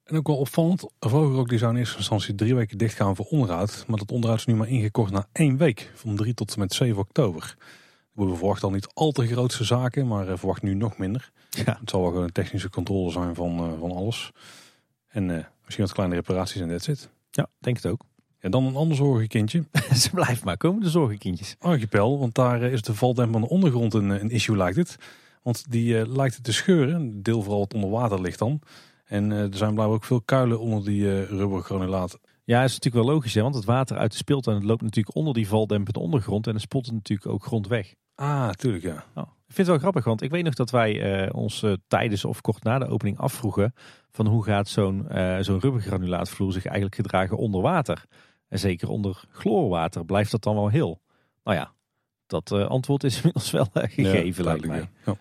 [0.04, 3.26] En ook wel opvallend, ook die zou in eerste instantie drie weken dicht gaan voor
[3.26, 3.86] onderhoud.
[3.88, 6.74] Maar dat onderhoud is nu maar ingekort na één week, van 3 tot en met
[6.74, 7.56] 7 oktober.
[8.12, 11.32] We verwachten al niet al te grootste zaken, maar eh, verwacht nu nog minder.
[11.50, 11.78] Ja.
[11.80, 14.32] Het zal wel gewoon een technische controle zijn van, uh, van alles.
[15.08, 17.10] En uh, misschien wat kleine reparaties en dat zit.
[17.32, 18.02] Ja, denk het ook.
[18.44, 19.64] En dan een ander zorgenkindje.
[20.02, 21.56] Ze blijven maar komen, de zorgenkindjes.
[21.60, 24.98] Archipel, want daar is de valdemp aan de ondergrond een, een issue lijkt het.
[25.44, 26.96] Want die lijkt het te scheuren.
[26.96, 28.62] Een deel vooral het onder water ligt dan.
[29.06, 32.20] En er zijn blijkbaar ook veel kuilen onder die rubbergranulaat.
[32.44, 33.42] Ja, dat is natuurlijk wel logisch, hè?
[33.42, 36.62] want het water uit de speeltuin het loopt natuurlijk onder die valdempende ondergrond en dan
[36.62, 37.94] spot het natuurlijk ook grond weg.
[38.16, 39.06] Ah, tuurlijk ja.
[39.16, 41.74] Oh, ik vind het wel grappig, want ik weet nog dat wij uh, ons uh,
[41.88, 43.74] tijdens of kort na de opening afvroegen
[44.10, 48.06] van hoe gaat zo'n uh, zo'n rubbergranulaatvloer zich eigenlijk gedragen onder water.
[48.54, 51.02] En zeker onder chloorwater blijft dat dan wel heel.
[51.44, 51.74] Nou ja,
[52.28, 54.90] dat antwoord is inmiddels wel gegeven, ja, lijkt mij.
[55.06, 55.16] Ja.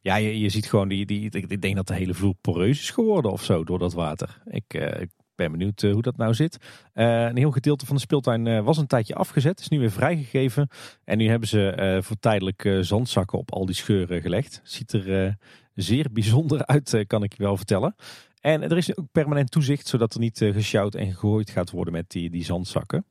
[0.00, 2.90] Ja, je, je ziet gewoon, die, die, ik denk dat de hele vloer poreus is
[2.90, 4.42] geworden of zo door dat water.
[4.44, 6.56] Ik, ik ben benieuwd eh, hoe dat nou zit.
[6.92, 9.60] Een heel gedeelte van de speeltuin was een tijdje afgezet.
[9.60, 10.68] Is nu weer vrijgegeven.
[11.04, 14.60] En nu hebben ze voor tijdelijk zandzakken op al die scheuren gelegd.
[14.64, 15.36] Ziet er
[15.74, 17.94] zeer bijzonder uit, kan ik je wel vertellen.
[18.42, 22.10] En er is ook permanent toezicht, zodat er niet gesjouwd en gegooid gaat worden met
[22.10, 23.04] die, die zandzakken.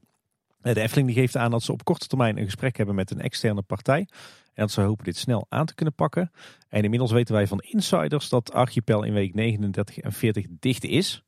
[0.61, 3.21] De Efteling die geeft aan dat ze op korte termijn een gesprek hebben met een
[3.21, 4.07] externe partij.
[4.53, 6.31] En dat ze hopen dit snel aan te kunnen pakken.
[6.69, 11.23] En inmiddels weten wij van insiders dat Archipel in week 39 en 40 dicht is.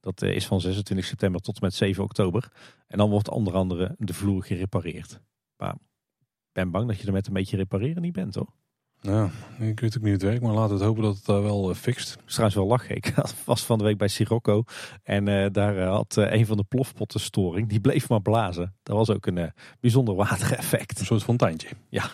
[0.00, 2.52] Dat eh, is van 26 september tot en met 7 oktober.
[2.86, 5.20] En dan wordt onder andere de vloer gerepareerd.
[5.56, 8.52] Maar ik ben bang dat je er met een beetje repareren niet bent hoor.
[9.00, 11.42] Ja, ik weet ook niet het werk, maar laten we het hopen dat het daar
[11.42, 12.10] wel uh, fixt.
[12.10, 12.96] Het is trouwens wel lachen.
[12.96, 13.14] Ik
[13.44, 14.62] was van de week bij Sirocco
[15.02, 17.68] en uh, daar had uh, een van de plofpotten storing.
[17.68, 18.74] Die bleef maar blazen.
[18.82, 20.98] Dat was ook een bijzonder watereffect.
[20.98, 21.68] Een soort fonteintje.
[21.88, 22.04] Ja.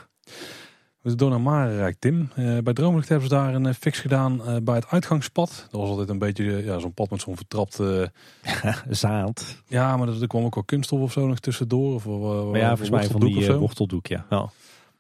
[1.01, 2.29] We door naar Marenrijk, Tim.
[2.35, 5.67] Bij Droomlicht hebben ze daar een fix gedaan bij het uitgangspad.
[5.71, 8.13] Dat was altijd een beetje ja, zo'n pad met zo'n vertrapte...
[8.89, 9.63] Zaad.
[9.67, 11.95] Ja, maar er kwam ook wel kunststof of zo nog tussendoor.
[11.95, 12.07] Of,
[12.51, 14.27] maar ja, volgens mij van die worteldoek, ja.
[14.31, 14.51] ja.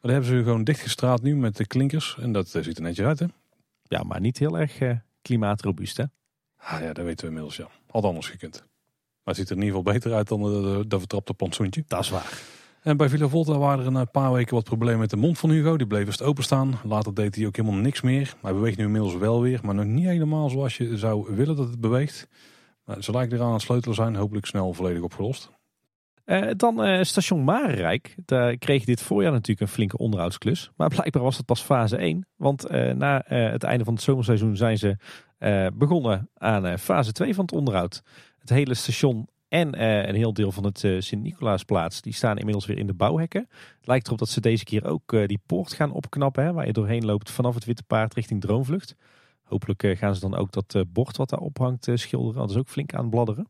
[0.04, 2.16] Daar hebben ze gewoon dichtgestraat nu met de klinkers.
[2.20, 3.26] En dat ziet er netjes uit, hè?
[3.82, 4.78] Ja, maar niet heel erg
[5.22, 6.04] klimaatrobuust, hè?
[6.56, 7.68] Ah ja, dat weten we inmiddels, ja.
[7.86, 8.58] Had anders gekund.
[8.58, 10.42] Maar het ziet er in ieder geval beter uit dan
[10.88, 11.84] dat vertrapte plantsoentje.
[11.86, 12.42] Dat is waar.
[12.82, 15.50] En bij Villa Volta waren er een paar weken wat problemen met de mond van
[15.50, 15.76] Hugo.
[15.76, 16.80] Die bleef eerst openstaan.
[16.82, 18.34] Later deed hij ook helemaal niks meer.
[18.42, 19.60] Hij beweegt nu inmiddels wel weer.
[19.62, 22.28] Maar nog niet helemaal zoals je zou willen dat het beweegt.
[22.84, 24.14] Maar ze lijken eraan aan het sleutelen zijn.
[24.14, 25.50] Hopelijk snel volledig opgelost.
[26.26, 28.14] Uh, dan uh, station Marenrijk.
[28.24, 30.70] Daar kreeg dit voorjaar natuurlijk een flinke onderhoudsklus.
[30.76, 32.26] Maar blijkbaar was het pas fase 1.
[32.36, 34.96] Want uh, na het einde van het zomerseizoen zijn ze
[35.74, 38.02] begonnen aan fase 2 van het onderhoud.
[38.38, 42.86] Het hele station en een heel deel van het Sint-Nicolaasplaats, die staan inmiddels weer in
[42.86, 43.46] de bouwhekken.
[43.78, 46.72] Het lijkt erop dat ze deze keer ook die poort gaan opknappen, hè, waar je
[46.72, 48.96] doorheen loopt vanaf het Witte Paard richting Droomvlucht.
[49.42, 52.94] Hopelijk gaan ze dan ook dat bord wat daar ophangt schilderen, dat is ook flink
[52.94, 53.48] aan bladderen.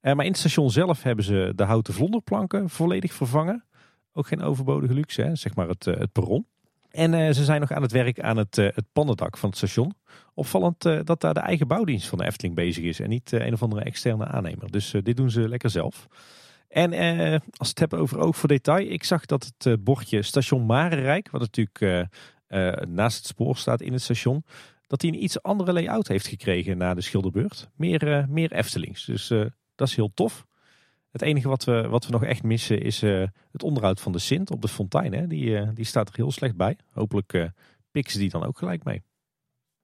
[0.00, 3.64] Maar in het station zelf hebben ze de houten vlonderplanken volledig vervangen.
[4.12, 6.46] Ook geen overbodige luxe, hè, zeg maar het, het perron.
[6.88, 9.94] En uh, ze zijn nog aan het werk aan het, het pannendak van het station.
[10.34, 13.00] Opvallend dat daar de eigen bouwdienst van de Efteling bezig is.
[13.00, 14.70] En niet een of andere externe aannemer.
[14.70, 16.06] Dus dit doen ze lekker zelf.
[16.68, 16.92] En
[17.56, 18.90] als het hebben over oog voor detail.
[18.90, 21.30] Ik zag dat het bordje station Marenrijk.
[21.30, 22.08] Wat natuurlijk
[22.88, 24.44] naast het spoor staat in het station.
[24.86, 27.68] Dat hij een iets andere layout heeft gekregen na de schilderbeurt.
[27.76, 29.04] Meer, meer Eftelings.
[29.04, 29.32] Dus
[29.78, 30.46] dat is heel tof.
[31.10, 34.18] Het enige wat we, wat we nog echt missen is uh, het onderhoud van de
[34.18, 35.12] Sint op de fontein.
[35.12, 35.26] Hè.
[35.26, 36.76] Die, uh, die staat er heel slecht bij.
[36.92, 37.44] Hopelijk uh,
[37.90, 39.02] pikken ze die dan ook gelijk mee.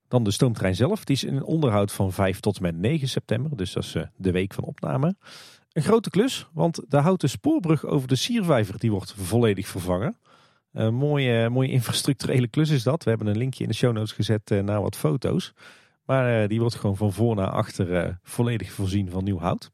[0.09, 1.05] Dan de stoomtrein zelf.
[1.05, 3.57] Die is in een onderhoud van 5 tot en met 9 september.
[3.57, 5.17] Dus dat is de week van opname.
[5.73, 10.19] Een grote klus, want de houten spoorbrug over de Siervijver die wordt volledig vervangen.
[10.73, 13.05] Een mooie, mooie infrastructurele klus is dat.
[13.05, 15.53] We hebben een linkje in de show notes gezet naar wat foto's.
[16.05, 19.73] Maar die wordt gewoon van voor naar achter volledig voorzien van nieuw hout.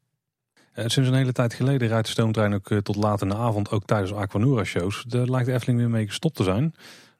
[0.75, 3.35] Uh, sinds een hele tijd geleden rijdt de stoomtrein ook uh, tot laat in de
[3.35, 5.03] avond, ook tijdens Aquanura shows.
[5.07, 6.73] Daar lijkt de Efteling weer mee gestopt te zijn.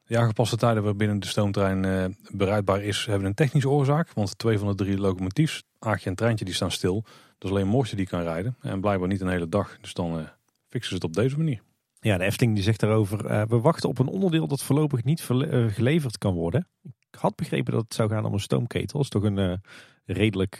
[0.06, 4.14] De aangepaste tijden waarbinnen de stoomtrein uh, bereidbaar is, hebben een technische oorzaak.
[4.14, 7.03] Want twee van de drie locomotiefs, Aagje en Treintje, die staan stil.
[7.40, 8.56] Is alleen Moortje die kan rijden.
[8.61, 9.78] En blijkbaar niet een hele dag.
[9.82, 10.28] Dus dan
[10.69, 11.61] fixen ze het op deze manier.
[11.99, 15.22] Ja, de Efteling die zegt daarover, we wachten op een onderdeel dat voorlopig niet
[15.68, 16.68] geleverd kan worden.
[16.84, 19.02] Ik had begrepen dat het zou gaan om een stoomketel.
[19.02, 19.61] Dat is toch een
[20.06, 20.60] redelijk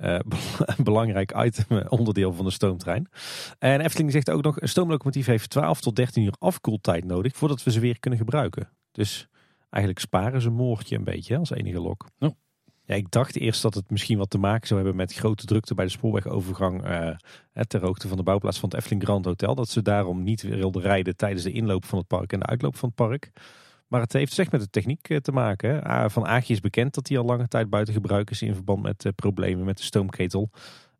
[0.04, 0.18] uh,
[0.76, 3.08] belangrijk item, eh, onderdeel van de stoomtrein.
[3.58, 7.62] En Efteling zegt ook nog, een stoomlocomotief heeft 12 tot 13 uur afkoeltijd nodig voordat
[7.62, 8.68] we ze weer kunnen gebruiken.
[8.92, 9.28] Dus
[9.70, 12.06] eigenlijk sparen ze een moordje een beetje als enige lok.
[12.18, 12.34] Ja.
[12.90, 15.74] Ja, ik dacht eerst dat het misschien wat te maken zou hebben met grote drukte
[15.74, 17.10] bij de spoorwegovergang uh,
[17.52, 19.54] ter hoogte van de bouwplaats van het Efteling Grand Hotel.
[19.54, 22.76] Dat ze daarom niet wilden rijden tijdens de inloop van het park en de uitloop
[22.76, 23.30] van het park.
[23.90, 26.10] Maar het heeft zeg met de techniek eh, te maken.
[26.10, 29.04] Van Aagje is bekend dat hij al lange tijd buiten gebruik is in verband met
[29.04, 30.50] uh, problemen met de stoomketel.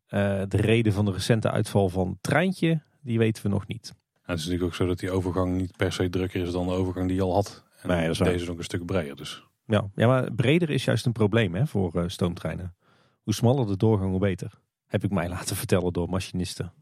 [0.09, 3.95] de reden van de recente uitval van Treintje, die weten we nog niet.
[4.23, 6.73] het is natuurlijk ook zo dat die overgang niet per se drukker is dan de
[6.73, 7.65] overgang die je al had.
[7.83, 9.17] En nee, dat is deze is ook een stuk breder.
[9.17, 9.45] Dus.
[9.65, 12.75] Ja, ja, maar breder is juist een probleem hè, voor uh, stoomtreinen.
[13.23, 14.61] Hoe smaller de doorgang, hoe beter.
[14.87, 16.73] Heb ik mij laten vertellen door machinisten.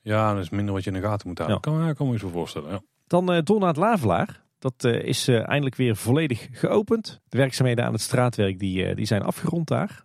[0.00, 1.60] Ja, dat is minder wat je in de gaten moet houden.
[1.62, 1.78] Ja.
[1.78, 2.70] Kan, kan me eens zo voorstellen.
[2.70, 2.82] Ja.
[3.06, 4.43] Dan uh, door naar het Lavelaar.
[4.64, 7.20] Dat uh, is eindelijk weer volledig geopend.
[7.28, 10.04] De werkzaamheden aan het straatwerk die, die zijn afgerond daar.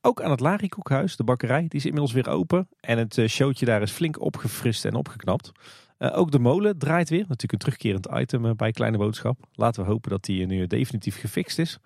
[0.00, 2.68] ook aan het Larikoekhuis, de bakkerij, die is inmiddels weer open.
[2.80, 5.52] En het showtje daar is flink opgefrist en opgeknapt.
[5.98, 7.20] Ook de molen draait weer.
[7.20, 9.38] Natuurlijk een terugkerend item bij Kleine Boodschap.
[9.52, 11.78] Laten we hopen dat die nu definitief gefixt is.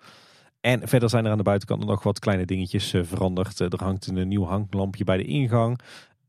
[0.61, 3.59] En verder zijn er aan de buitenkant nog wat kleine dingetjes veranderd.
[3.59, 5.79] er hangt een nieuw hanglampje bij de ingang.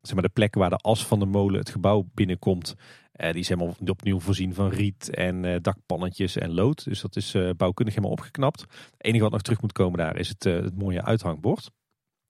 [0.03, 2.75] Zeg maar de plek waar de as van de molen het gebouw binnenkomt.
[3.17, 6.85] Die is helemaal opnieuw voorzien van riet en dakpannetjes en lood.
[6.85, 8.61] Dus dat is bouwkundig helemaal opgeknapt.
[8.61, 11.71] Het enige wat nog terug moet komen daar is het, het mooie uithangbord.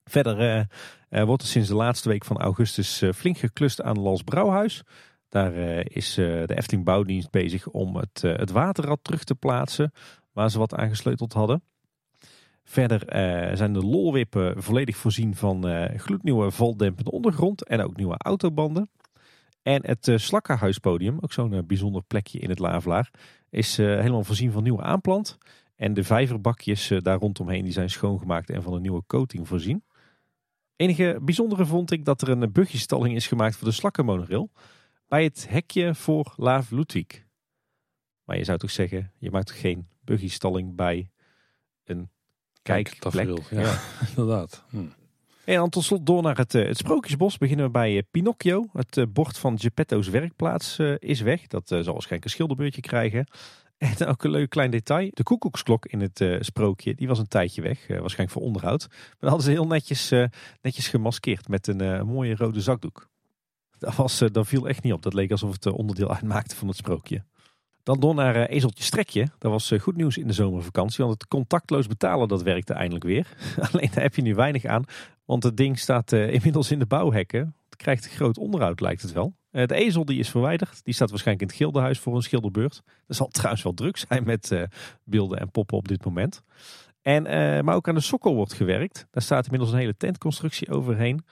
[0.04, 0.66] Verder
[1.08, 4.84] wordt er sinds de laatste week van augustus flink geklust aan Lals Brouwhuis.
[5.28, 9.34] Daar eh, is eh, de Efteling Bouwdienst bezig om het, eh, het waterrad terug te
[9.34, 9.92] plaatsen,
[10.32, 11.62] waar ze wat aangesleuteld hadden.
[12.64, 13.02] Verder
[13.56, 18.90] zijn de lolwippen volledig voorzien van gloednieuwe valdempende ondergrond en ook nieuwe autobanden.
[19.66, 23.10] En het uh, Slakkenhuispodium, ook zo'n bijzonder plekje in het Lavelaar,
[23.50, 25.38] is helemaal voorzien van nieuwe aanplant.
[25.76, 29.84] En de vijverbakjes daar rondomheen die zijn schoongemaakt en van een nieuwe coating voorzien.
[30.76, 34.50] Enige bijzondere vond ik dat er een buggystalling is gemaakt voor de slakkenmonorail
[35.08, 37.24] bij het hekje voor Laaf Ludwig.
[38.24, 41.10] Maar je zou toch zeggen, je maakt toch geen buggystalling bij
[41.84, 42.10] een
[42.62, 43.50] kijkplek?
[43.50, 43.80] Ja, ja.
[44.08, 44.64] inderdaad.
[44.70, 44.86] Hm.
[45.46, 47.38] En dan tot slot door naar het, uh, het Sprookjesbos.
[47.38, 48.64] Beginnen we bij uh, Pinocchio.
[48.72, 51.46] Het uh, bord van Geppetto's werkplaats is weg.
[51.46, 53.26] Dat zal waarschijnlijk een schilderbeurtje krijgen.
[53.78, 55.10] En ook een leuk klein detail.
[55.12, 57.86] De koekoeksklok in het sprookje, die was een tijdje weg.
[57.86, 58.86] waarschijnlijk voor onderhoud.
[58.88, 60.12] Maar dat hadden ze heel netjes,
[60.62, 63.08] netjes gemaskeerd met een mooie rode zakdoek.
[63.78, 65.02] Dat, was, eh, dat viel echt niet op.
[65.02, 67.24] Dat leek alsof het eh, onderdeel uitmaakte van het sprookje.
[67.82, 69.28] Dan door naar Ezeltje Strekje.
[69.38, 71.04] Dat was goed nieuws in de zomervakantie.
[71.04, 73.36] Want het contactloos betalen dat werkte eindelijk weer.
[73.72, 74.84] Alleen daar heb je nu weinig aan.
[75.26, 77.54] Want het ding staat inmiddels in de bouwhekken.
[77.64, 79.34] Het krijgt een groot onderhoud lijkt het wel.
[79.50, 80.84] de ezel die is verwijderd.
[80.84, 82.82] Die staat waarschijnlijk in het gildenhuis voor een schilderbeurt.
[83.06, 84.66] Dat zal trouwens wel druk zijn met
[85.04, 86.42] beelden en poppen op dit moment.
[87.02, 87.22] En,
[87.64, 89.06] maar ook aan de sokkel wordt gewerkt.
[89.10, 91.24] Daar staat inmiddels een hele tentconstructie overheen.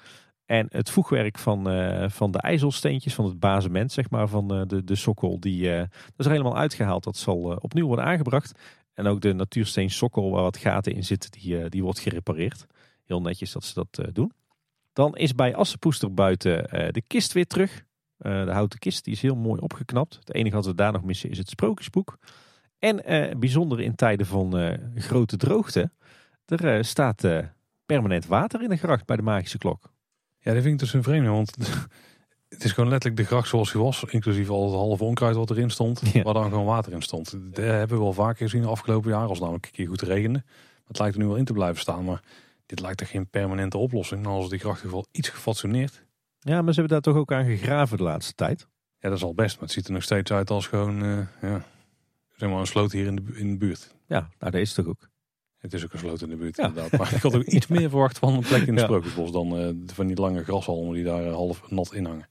[0.47, 4.63] En het voegwerk van, uh, van de ijzelsteentjes, van het basement zeg maar, van uh,
[4.67, 7.05] de, de sokkel, die, uh, dat is er helemaal uitgehaald.
[7.05, 8.59] Dat zal opnieuw worden aangebracht.
[8.93, 12.67] En ook de natuursteen sokkel waar wat gaten in zitten, die, die wordt gerepareerd.
[13.05, 14.33] Heel netjes dat ze dat doen.
[14.93, 16.63] Dan is bij Assenpoester buiten
[16.93, 17.85] de kist weer terug.
[18.17, 20.15] de houten kist, die is heel mooi opgeknapt.
[20.15, 22.19] Het enige wat we daar nog missen is het sprookjesboek.
[22.79, 23.03] En
[23.41, 25.91] bijzonder in tijden van grote droogte,
[26.47, 27.23] er staat
[27.87, 29.93] permanent water in de gracht bij de magische klok.
[30.39, 31.57] Ja, dat vind ik dus een vreemde, want
[32.49, 34.05] het is gewoon letterlijk de gracht zoals hij was.
[34.05, 37.31] Inclusief al het halve onkruid wat erin stond, waar dan gewoon water in stond.
[37.31, 40.03] Dat hebben we wel vaker gezien de afgelopen jaar, als het namelijk een keer goed
[40.03, 40.43] regende.
[40.87, 42.23] Het lijkt er nu wel in te blijven staan, maar
[42.67, 44.27] dit lijkt er geen permanente oplossing.
[44.27, 46.05] als die gracht wel iets gefatsoeneerd.
[46.39, 48.69] Ja, maar ze hebben daar toch ook aan gegraven de laatste tijd?
[48.99, 51.27] Ja, dat is al best, maar het ziet er nog steeds uit als gewoon, uh,
[51.43, 51.65] ja,
[52.37, 53.95] zeg maar een sloot hier in de, in de buurt.
[54.07, 55.09] Ja, nou deze toch ook.
[55.59, 56.99] Het is ook gesloten in de buurt inderdaad.
[56.99, 58.85] Maar ik had ook iets meer verwacht van een plek in het ja.
[58.85, 62.29] Sprookjesbos dan uh, van die lange grashalmen die daar half nat in hangen.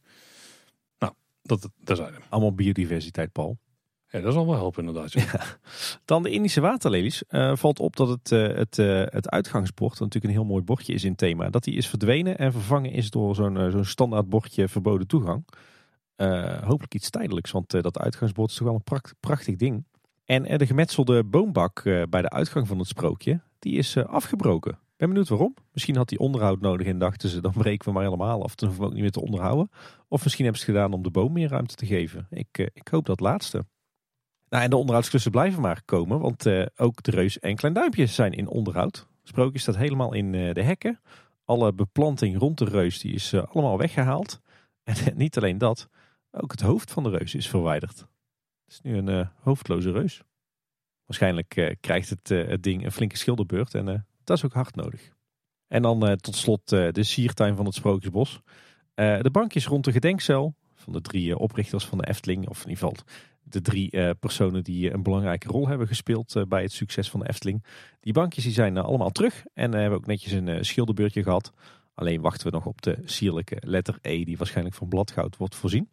[0.99, 3.57] Nou, dat, dat zijn Allemaal biodiversiteit, Paul.
[4.13, 5.11] Ja, dat zal wel helpen inderdaad.
[5.11, 5.45] Ja.
[6.05, 7.23] Dan de Indische waterlelies.
[7.29, 10.63] Uh, valt op dat het, uh, het, uh, het uitgangsbord, dat natuurlijk een heel mooi
[10.63, 14.29] bordje is in thema, dat die is verdwenen en vervangen is door zo'n zo'n standaard
[14.29, 15.45] bordje verboden toegang.
[16.63, 19.85] hopelijk iets tijdelijks, want dat uitgangsbord is toch wel een prachtig ding.
[20.25, 24.79] En de gemetselde boombak eh, bij de uitgang van het sprookje, die is eh, afgebroken.
[24.97, 25.55] Ben benieuwd waarom.
[25.71, 28.55] Misschien had hij onderhoud nodig en dachten ze, dan breken we maar helemaal af.
[28.55, 29.69] Dan hoeven we ook niet meer te onderhouden.
[30.07, 32.27] Of misschien hebben ze het gedaan om de boom meer ruimte te geven.
[32.29, 33.65] Ik, eh, ik hoop dat laatste.
[34.53, 38.31] Nou, en de onderhoudsklussen blijven maar komen, want ook de reus en klein duimpje zijn
[38.31, 39.07] in onderhoud.
[39.23, 40.99] Sprookje staat helemaal in de hekken.
[41.45, 44.39] Alle beplanting rond de reus die is allemaal weggehaald.
[44.83, 45.89] En niet alleen dat,
[46.31, 48.05] ook het hoofd van de reus is verwijderd
[48.67, 50.21] is nu een hoofdloze reus.
[51.05, 55.11] Waarschijnlijk krijgt het, het, ding een flinke schilderbeurt en dat is ook hard nodig.
[55.67, 58.41] En dan tot slot de siertuin van het Sprookjesbos.
[58.95, 62.83] de bankjes rond de gedenkcel van de drie oprichters van de Efteling, of in ieder
[62.83, 63.05] geval
[63.43, 67.29] de drie eh, personen die een belangrijke rol hebben gespeeld bij het succes van de
[67.29, 67.63] Efteling.
[67.99, 71.53] Die bankjes die zijn allemaal terug en hebben ook netjes een schilderbeurtje gehad.
[71.93, 75.89] Alleen wachten we nog op de sierlijke letter E die waarschijnlijk van bladgoud wordt voorzien.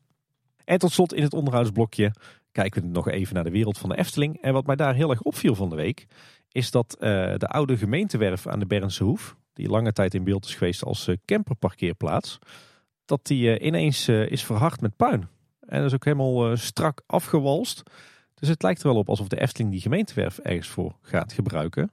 [0.64, 2.14] En tot slot in het onderhoudsblokje
[2.52, 4.42] kijken we nog even naar de wereld van de Efteling.
[4.42, 6.06] En wat mij daar heel erg opviel van de week,
[6.52, 10.54] is dat de oude gemeentewerf aan de Bernse Hoef, die lange tijd in beeld is
[10.54, 12.38] geweest als camperparkeerplaats,
[13.10, 15.28] dat die eh, ineens eh, is verhard met puin.
[15.70, 17.82] En dat is ook helemaal eh, strak afgewalst.
[18.34, 21.92] Dus het lijkt er wel op alsof de Efteling die gemeentewerf ergens voor gaat gebruiken.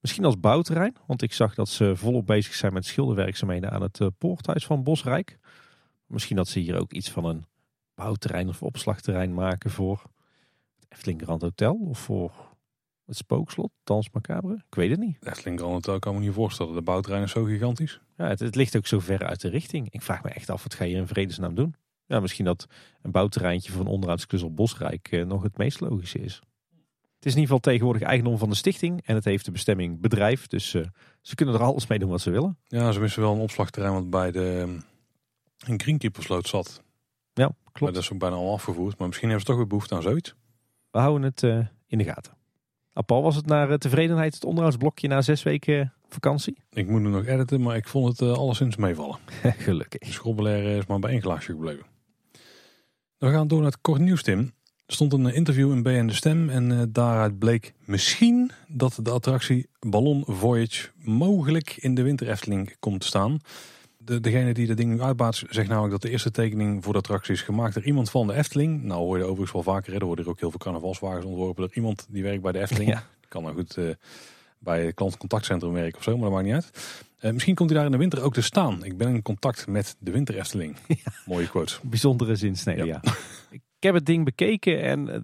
[0.00, 4.00] Misschien als bouwterrein, want ik zag dat ze volop bezig zijn met schilderwerkzaamheden aan het
[4.18, 5.38] poorthuis van Bosrijk.
[6.06, 7.44] Misschien dat ze hier ook iets van een
[7.94, 10.02] bouwterrein of opslagterrein maken voor
[10.78, 12.32] het Efteling Grand Hotel of voor
[13.06, 14.54] het spookslot, Dans Macabre.
[14.54, 15.16] Ik weet het niet.
[15.18, 16.74] Het Efteling Grand Hotel kan me niet voorstellen.
[16.74, 18.00] De bouwterrein is zo gigantisch.
[18.16, 19.90] Ja, het, het, ligt ook zo ver uit de richting.
[19.90, 21.74] Ik vraag me echt af, wat ga je in vredesnaam doen?
[22.10, 22.66] Ja, misschien dat
[23.02, 26.34] een bouwterreintje onderhoudsklus op Bosrijk eh, nog het meest logische is.
[27.14, 30.00] Het is in ieder geval tegenwoordig eigendom van de stichting en het heeft de bestemming
[30.00, 30.46] bedrijf.
[30.46, 30.84] Dus uh,
[31.20, 32.58] ze kunnen er alles mee doen wat ze willen.
[32.66, 34.82] Ja, ze missen wel een opslagterrein wat bij de um,
[35.66, 36.82] een greenkeepersloot zat.
[37.32, 37.80] Ja, klopt.
[37.80, 38.98] Maar dat is ook bijna al afgevoerd.
[38.98, 40.34] Maar misschien hebben ze toch weer behoefte aan zoiets.
[40.90, 42.32] We houden het uh, in de gaten.
[43.06, 46.58] Paul, was het naar tevredenheid het onderhoudsblokje na zes weken vakantie?
[46.70, 49.18] Ik moet nu nog editen, maar ik vond het uh, alleszins meevallen.
[49.66, 50.00] Gelukkig.
[50.00, 51.89] De schrobbelair is maar bij één glaasje gebleven.
[53.20, 54.38] We gaan door naar het kort nieuws, Tim.
[54.86, 59.10] Er stond een interview in BN De Stem en uh, daaruit bleek misschien dat de
[59.10, 63.40] attractie Ballon Voyage mogelijk in de Winter Efteling komt te staan.
[63.96, 66.98] De, degene die dat ding nu uitbaat zegt namelijk dat de eerste tekening voor de
[66.98, 68.82] attractie is gemaakt door iemand van de Efteling.
[68.82, 71.74] Nou hoor je overigens wel vaker, er worden er ook heel veel carnavalswagens ontworpen door
[71.74, 72.90] iemand die werkt bij de Efteling.
[72.90, 73.06] Ja.
[73.28, 73.90] Kan nou goed uh,
[74.58, 76.70] bij het klantcontactcentrum werken of zo, maar dat maakt niet uit.
[77.20, 78.84] Uh, misschien komt hij daar in de winter ook te staan.
[78.84, 80.76] Ik ben in contact met de Winter Efteling.
[80.88, 81.12] Ja.
[81.26, 81.78] Mooie quote.
[81.82, 83.00] Bijzondere zinsnede, ja.
[83.02, 83.12] ja.
[83.50, 85.16] ik heb het ding bekeken en uh,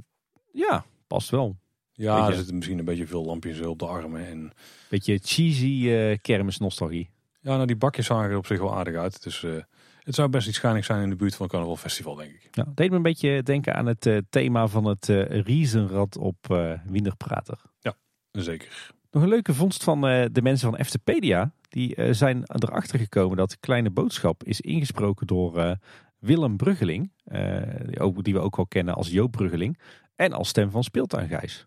[0.52, 1.56] ja, past wel.
[1.92, 4.26] Ja, er zitten misschien een beetje veel lampjes op de armen.
[4.26, 4.52] En...
[4.88, 7.10] Beetje cheesy kermisnostalgie.
[7.46, 9.22] Ja, nou die bakjes zagen er op zich wel aardig uit.
[9.22, 9.56] Dus uh,
[9.98, 12.48] het zou best iets schijnig zijn in de buurt van het Carnaval Festival, denk ik.
[12.50, 16.36] Ja, deed me een beetje denken aan het uh, thema van het uh, Riesenrad op
[16.50, 17.58] uh, Winderprater.
[17.80, 17.94] Ja,
[18.32, 18.90] zeker.
[19.10, 21.52] Nog een leuke vondst van de mensen van Eftepedia.
[21.76, 25.78] Die zijn erachter gekomen dat Kleine Boodschap is ingesproken door
[26.18, 27.12] Willem Bruggeling.
[27.24, 29.78] Die, die, we ook wel kennen als Joop Bruggeling.
[30.14, 31.66] En als stem van Speeltuin Gijs.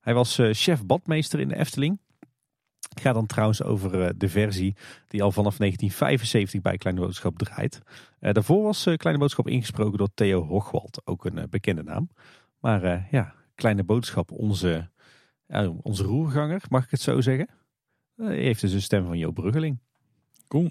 [0.00, 2.00] Hij was chef badmeester in de Efteling.
[2.88, 4.76] Het gaat dan trouwens over eh, de versie
[5.08, 7.80] die al vanaf 1975 bij Kleine Boodschap draait.
[8.20, 12.10] Daarvoor was Kleine Boodschap ingesproken door Theo Hochwald, ook een bekende naam.
[12.60, 14.90] Maar ja, Kleine Boodschap, onze,
[15.82, 17.48] onze roerganger, mag ik het zo zeggen.
[18.22, 19.78] Heeft dus een stem van Jo Bruggeling.
[20.48, 20.70] Cool.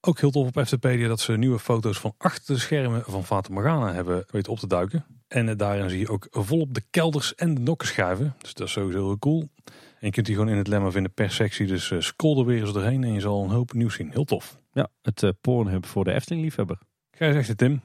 [0.00, 3.52] Ook heel tof op Eftepedia dat ze nieuwe foto's van achter de schermen van Fata
[3.52, 5.04] Morgana hebben weten op te duiken.
[5.28, 8.34] En daarin zie je ook volop de kelders en de nokkenschuiven.
[8.38, 9.48] Dus dat is sowieso heel cool.
[9.64, 11.66] En je kunt die gewoon in het lemma vinden per sectie.
[11.66, 14.10] Dus uh, scroll er weer eens doorheen en je zal een hoop nieuws zien.
[14.10, 14.60] Heel tof.
[14.72, 16.78] Ja, het uh, Pornhub voor de Efteling-liefhebber.
[17.10, 17.80] Gij zegt het, Tim.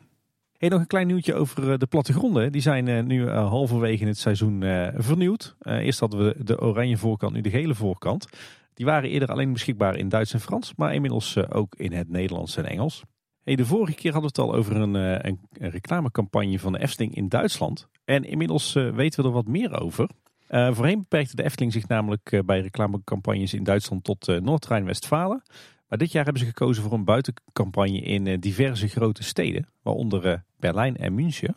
[0.57, 2.51] Hey, nog een klein nieuwtje over uh, de plattegronden.
[2.51, 4.61] Die zijn nu halverwege het seizoen
[4.95, 5.55] vernieuwd.
[5.59, 8.27] eerst hadden we de oranje voorkant, nu de gele voorkant.
[8.73, 12.57] Die waren eerder alleen beschikbaar in Duits en Frans, maar inmiddels ook in het Nederlands
[12.57, 13.03] en Engels.
[13.43, 14.93] Hey, de vorige keer hadden we het al over een,
[15.27, 17.87] een, reclamecampagne van de Efteling in Duitsland.
[18.05, 20.09] En inmiddels weten we er wat meer over.
[20.47, 25.43] Voorheen beperkte de Efteling zich namelijk bij reclamecampagnes in Duitsland tot Noord-Rijn-Westfalen.
[25.87, 30.97] Maar dit jaar hebben ze gekozen voor een buitencampagne in diverse grote steden, waaronder Berlijn
[30.97, 31.55] en München.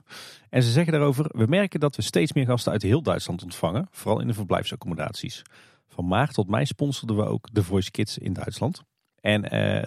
[0.48, 3.89] En ze zeggen daarover, we merken dat we steeds meer gasten uit heel Duitsland ontvangen,
[3.90, 5.43] vooral in de verblijfsaccommodaties.
[5.89, 8.82] Van maart tot mei sponsorden we ook The Voice Kids in Duitsland.
[9.20, 9.43] En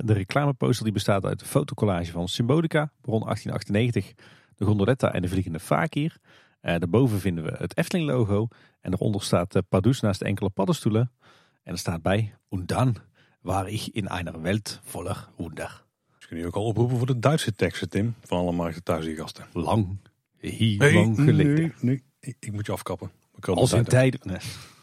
[0.05, 4.13] de reclameposter die bestaat uit de fotocollage van Symbolica, rond 1898,
[4.55, 6.17] de gondoletta en de vliegende fakir.
[6.61, 8.47] Daarboven vinden we het Efteling-logo.
[8.81, 11.11] En eronder staat uh, Pardoes naast enkele paddenstoelen.
[11.63, 12.67] En er staat bij, und
[13.43, 15.83] war ich in einer Welt voller Wunder.
[16.27, 18.15] Kun je ook al oproepen voor de Duitse teksten, Tim.
[18.23, 19.45] Van alle markten thuis die gasten.
[19.53, 19.97] Lang,
[20.37, 21.73] heel lang geleden.
[21.79, 23.11] Nee, nee, ik moet je afkappen.
[23.39, 24.19] Als in tijden...
[24.23, 24.37] Nee.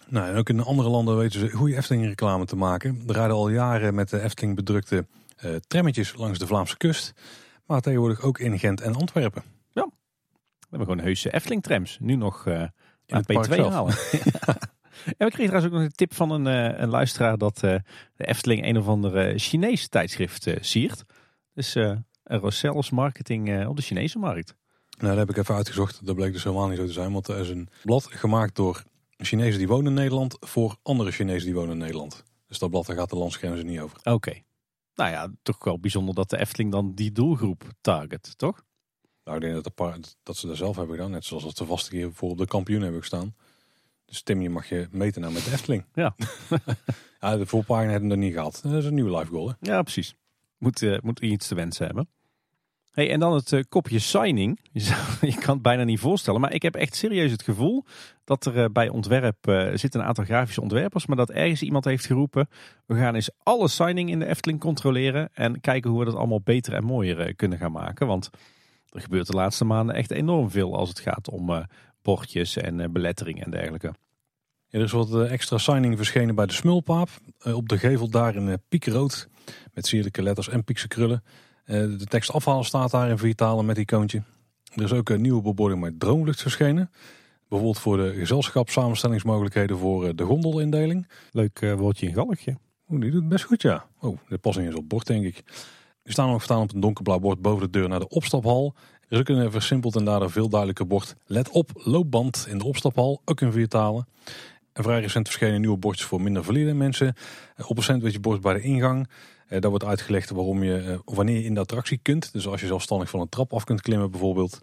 [0.08, 3.02] Nou, en ook in andere landen weten ze goede Efteling-reclame te maken.
[3.06, 5.06] Er rijden al jaren met de Efteling bedrukte
[5.44, 7.12] uh, trammetjes langs de Vlaamse kust.
[7.66, 9.42] Maar tegenwoordig ook in Gent en Antwerpen.
[10.70, 11.98] We hebben gewoon heuse Efteling-trams.
[12.00, 12.64] Nu nog uh,
[13.06, 13.94] aan P2 halen.
[15.04, 17.74] En we kregen trouwens ook nog een tip van een, uh, een luisteraar dat uh,
[18.16, 21.04] de Efteling een of andere Chinese tijdschrift uh, siert.
[21.54, 24.54] Dus een Rosells marketing op de Chinese markt.
[24.98, 26.06] Nou, dat heb ik even uitgezocht.
[26.06, 27.12] Dat bleek dus helemaal niet zo te zijn.
[27.12, 28.82] Want er is een blad gemaakt door
[29.16, 32.24] Chinezen die wonen in Nederland voor andere Chinezen die wonen in Nederland.
[32.46, 33.98] Dus dat blad daar gaat de landsgrenzen niet over.
[34.02, 34.42] Oké.
[34.94, 38.64] Nou ja, toch wel bijzonder dat de Efteling dan die doelgroep target, toch?
[39.24, 41.10] Nou, ik denk dat, de dat ze dat zelf hebben gedaan.
[41.10, 43.34] Net zoals dat ze vast keer voor op de kampioen hebben gestaan.
[44.10, 45.84] Dus Tim, je mag je meten nou met de Efteling.
[45.94, 46.14] Ja.
[47.20, 48.60] ja de voorpagina hebben we nog niet gehad.
[48.62, 49.48] Dat is een nieuwe live goal.
[49.48, 49.54] Hè?
[49.60, 50.14] Ja, precies.
[50.58, 52.08] Moet, uh, moet iets te wensen hebben.
[52.90, 54.60] Hey, en dan het uh, kopje signing.
[54.72, 56.40] Je, zou, je, kan het bijna niet voorstellen.
[56.40, 57.84] Maar ik heb echt serieus het gevoel
[58.24, 61.06] dat er uh, bij ontwerp uh, zitten een aantal grafische ontwerpers.
[61.06, 62.48] Maar dat ergens iemand heeft geroepen.
[62.86, 65.28] We gaan eens alle signing in de Efteling controleren.
[65.32, 68.06] En kijken hoe we dat allemaal beter en mooier kunnen gaan maken.
[68.06, 68.30] Want
[68.88, 71.66] er gebeurt de laatste maanden echt enorm veel als het gaat om
[72.02, 73.94] bordjes en belettering en dergelijke.
[74.66, 77.08] Ja, er is wat extra signing verschenen bij de Smulpaap.
[77.42, 79.28] op de gevel daar in piekenrood.
[79.72, 81.22] Met sierlijke letters en piekse krullen.
[81.64, 84.22] de tekst afhalen staat daar in vier talen met icoontje.
[84.74, 86.90] Er is ook een nieuwe bebording met droomlucht verschenen.
[87.48, 91.08] Bijvoorbeeld voor de gezelschapssamenstellingsmogelijkheden voor de gondolindeling.
[91.30, 92.56] Leuk uh, woordje in galgje.
[92.88, 93.86] Oeh, die doet best goed, ja.
[94.00, 95.42] Oh, de passing is op bord, denk ik.
[96.02, 98.74] Die staan nog verstaan op een donkerblauw bord boven de deur naar de opstaphal.
[99.10, 101.16] Is ook een versimpeld en daardoor veel duidelijker bord.
[101.26, 104.06] Let op, loopband in de opstaphal, ook in vier talen.
[104.72, 107.14] En vrij recent verschenen nieuwe bordjes voor minder valide mensen.
[107.66, 109.08] Op een sandwich bord bij de ingang.
[109.48, 112.32] Uh, daar wordt uitgelegd waarom je, uh, wanneer je in de attractie kunt.
[112.32, 114.60] Dus als je zelfstandig van een trap af kunt klimmen bijvoorbeeld.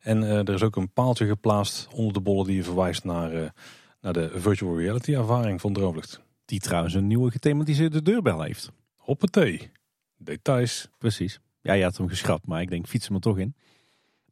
[0.00, 3.52] En er is ook een paaltje geplaatst onder de bollen die je verwijst naar,
[4.00, 6.20] naar de virtual reality ervaring van Droomvlucht.
[6.44, 8.70] Die trouwens een nieuwe gethematiseerde deurbel heeft.
[8.96, 9.70] Hoppatee.
[10.16, 10.88] Details.
[10.98, 11.40] Precies.
[11.60, 13.54] Ja, je had hem geschrapt, maar ik denk fiets hem er toch in.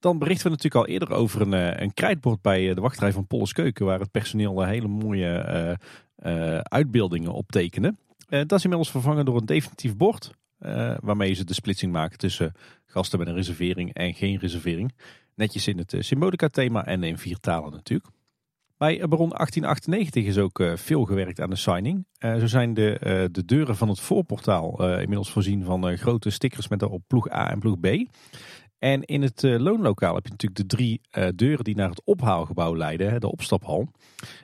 [0.01, 3.53] Dan berichten we natuurlijk al eerder over een, een krijtbord bij de wachtrij van Polles
[3.53, 3.87] Keuken.
[3.87, 5.79] Waar het personeel hele mooie
[6.62, 7.95] uitbeeldingen op tekende.
[8.29, 10.31] Dat is inmiddels vervangen door een definitief bord.
[11.01, 12.53] Waarmee ze de splitsing maken tussen
[12.87, 14.93] gasten met een reservering en geen reservering.
[15.35, 18.11] Netjes in het symbolica thema en in vier talen natuurlijk.
[18.77, 22.07] Bij Baron 1898 is ook veel gewerkt aan de signing.
[22.19, 27.03] zo zijn de, de deuren van het voorportaal inmiddels voorzien van grote stickers met daarop
[27.07, 27.87] ploeg A en ploeg B.
[28.79, 31.01] En in het loonlokaal heb je natuurlijk de drie
[31.35, 33.89] deuren die naar het ophaalgebouw leiden, de opstaphal.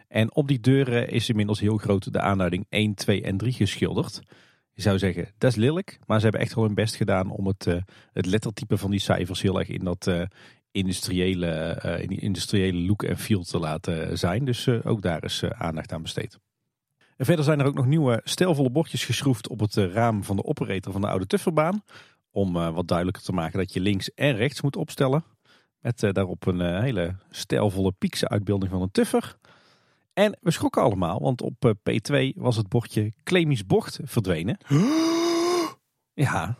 [0.08, 4.20] En op die deuren is inmiddels heel groot de aanduiding 1, 2 en 3 geschilderd.
[4.72, 5.98] Je zou zeggen, dat is lelijk.
[6.06, 7.76] Maar ze hebben echt wel hun best gedaan om het, uh,
[8.12, 10.10] het lettertype van die cijfers heel erg in dat
[10.70, 14.44] industriële, in die industriële look en feel te laten zijn.
[14.44, 16.38] Dus ook daar is aandacht aan besteed.
[17.16, 20.44] En verder zijn er ook nog nieuwe stijlvolle bordjes geschroefd op het raam van de
[20.44, 21.82] operator van de oude Tufferbaan.
[22.34, 25.24] Om wat duidelijker te maken dat je links en rechts moet opstellen.
[25.80, 29.36] Met daarop een hele stijlvolle piekse uitbeelding van een tuffer.
[30.14, 34.58] En we schrokken allemaal, want op eh, P2 was het bordje Klemisch Bocht verdwenen.
[36.16, 36.56] Ja,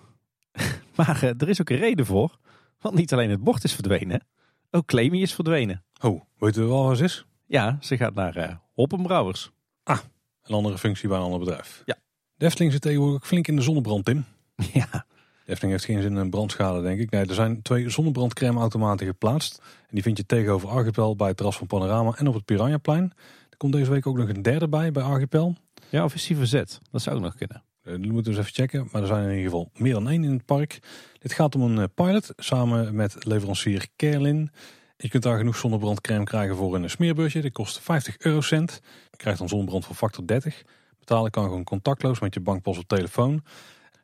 [0.97, 2.39] maar er is ook een reden voor.
[2.79, 4.27] Want niet alleen het bord is verdwenen,
[4.71, 5.85] ook Klemi is verdwenen.
[6.01, 7.25] Oh, weten we wel wat het is?
[7.47, 9.51] Ja, ze gaat naar Hoppenbrouwers.
[9.83, 9.99] Ah,
[10.43, 11.83] een andere functie bij een ander bedrijf.
[11.85, 11.97] Ja.
[12.35, 14.25] De Efteling zit tegenwoordig flink in de zonnebrand, Tim.
[14.73, 15.07] Ja.
[15.45, 17.11] De Efteling heeft geen zin in een brandschade, denk ik.
[17.11, 19.59] Nee, er zijn twee zonnebrandcrème automaten geplaatst.
[19.81, 23.13] En die vind je tegenover Archipel bij het terras van Panorama en op het Piranhaplein.
[23.51, 25.55] Er komt deze week ook nog een derde bij, bij Archipel.
[25.89, 26.81] Ja, of is die verzet?
[26.91, 27.63] Dat zou ook nog kunnen.
[27.83, 28.89] Uh, die moeten we eens even checken.
[28.93, 30.79] Maar er zijn in ieder geval meer dan één in het park.
[31.19, 34.51] Dit gaat om een uh, pilot samen met leverancier Kerlin.
[34.97, 37.41] Je kunt daar genoeg zonnebrandcrème krijgen voor een smeerbusje.
[37.41, 38.81] Dat kost 50 eurocent.
[39.11, 40.63] Je krijgt dan zonnebrand voor factor 30.
[40.99, 43.43] Betalen kan gewoon contactloos met je bankpas op telefoon.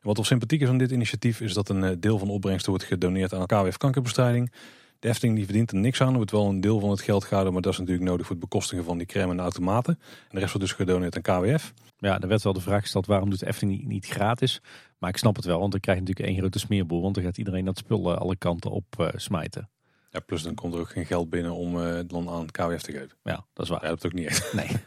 [0.01, 2.69] Wat wel sympathiek is aan dit initiatief is dat een uh, deel van de opbrengsten
[2.69, 4.51] wordt gedoneerd aan KWF kankerbestrijding.
[4.99, 6.09] De Efteling die verdient er niks aan.
[6.09, 8.35] Er wordt wel een deel van het geld gehouden, maar dat is natuurlijk nodig voor
[8.35, 9.99] het bekostigen van die crème en automaten.
[10.01, 11.73] En de rest wordt dus gedoneerd aan KWF.
[11.97, 14.61] Ja, er werd wel de vraag gesteld waarom doet de Efteling niet gratis.
[14.97, 17.01] Maar ik snap het wel, want dan krijg je natuurlijk één grote smeerboel.
[17.01, 19.69] Want dan gaat iedereen dat spul alle kanten op uh, smijten.
[20.09, 22.91] Ja, plus dan komt er ook geen geld binnen om uh, dan aan KWF te
[22.91, 23.17] geven.
[23.23, 23.83] Ja, dat is waar.
[23.83, 24.53] Ja, dat ook niet echt.
[24.53, 24.67] Nee.
[24.67, 24.77] uh,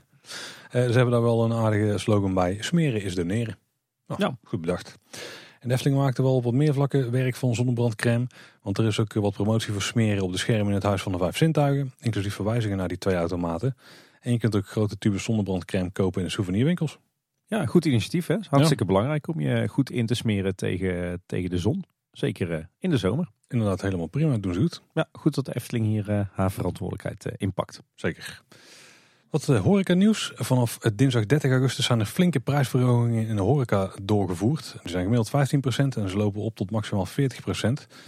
[0.70, 2.56] ze hebben daar wel een aardige slogan bij.
[2.60, 3.58] Smeren is doneren.
[4.06, 4.36] Nou, ja.
[4.44, 4.98] Goed bedacht.
[5.60, 8.26] En de Efteling maakte wel op wat meer vlakken werk van zonnebrandcrème.
[8.62, 11.12] Want er is ook wat promotie voor smeren op de schermen in het Huis van
[11.12, 11.92] de Vijf Zintuigen.
[11.98, 13.76] Inclusief verwijzingen naar die twee automaten.
[14.20, 16.98] En je kunt ook grote tubes zonnebrandcrème kopen in de souvenirwinkels.
[17.46, 18.36] Ja, goed initiatief hè.
[18.48, 18.90] Hartstikke ja.
[18.90, 21.84] belangrijk om je goed in te smeren tegen, tegen de zon.
[22.12, 23.28] Zeker in de zomer.
[23.48, 24.38] Inderdaad, helemaal prima.
[24.38, 24.82] doen ze goed.
[24.94, 27.80] Ja, goed dat de Efteling hier uh, haar verantwoordelijkheid uh, inpakt.
[27.94, 28.42] Zeker.
[29.34, 30.32] Wat uh, horeca nieuws.
[30.34, 34.76] Vanaf dinsdag 30 augustus zijn er flinke prijsverhogingen in de horeca doorgevoerd.
[34.82, 37.10] Die zijn gemiddeld 15% en ze lopen op tot maximaal 40%.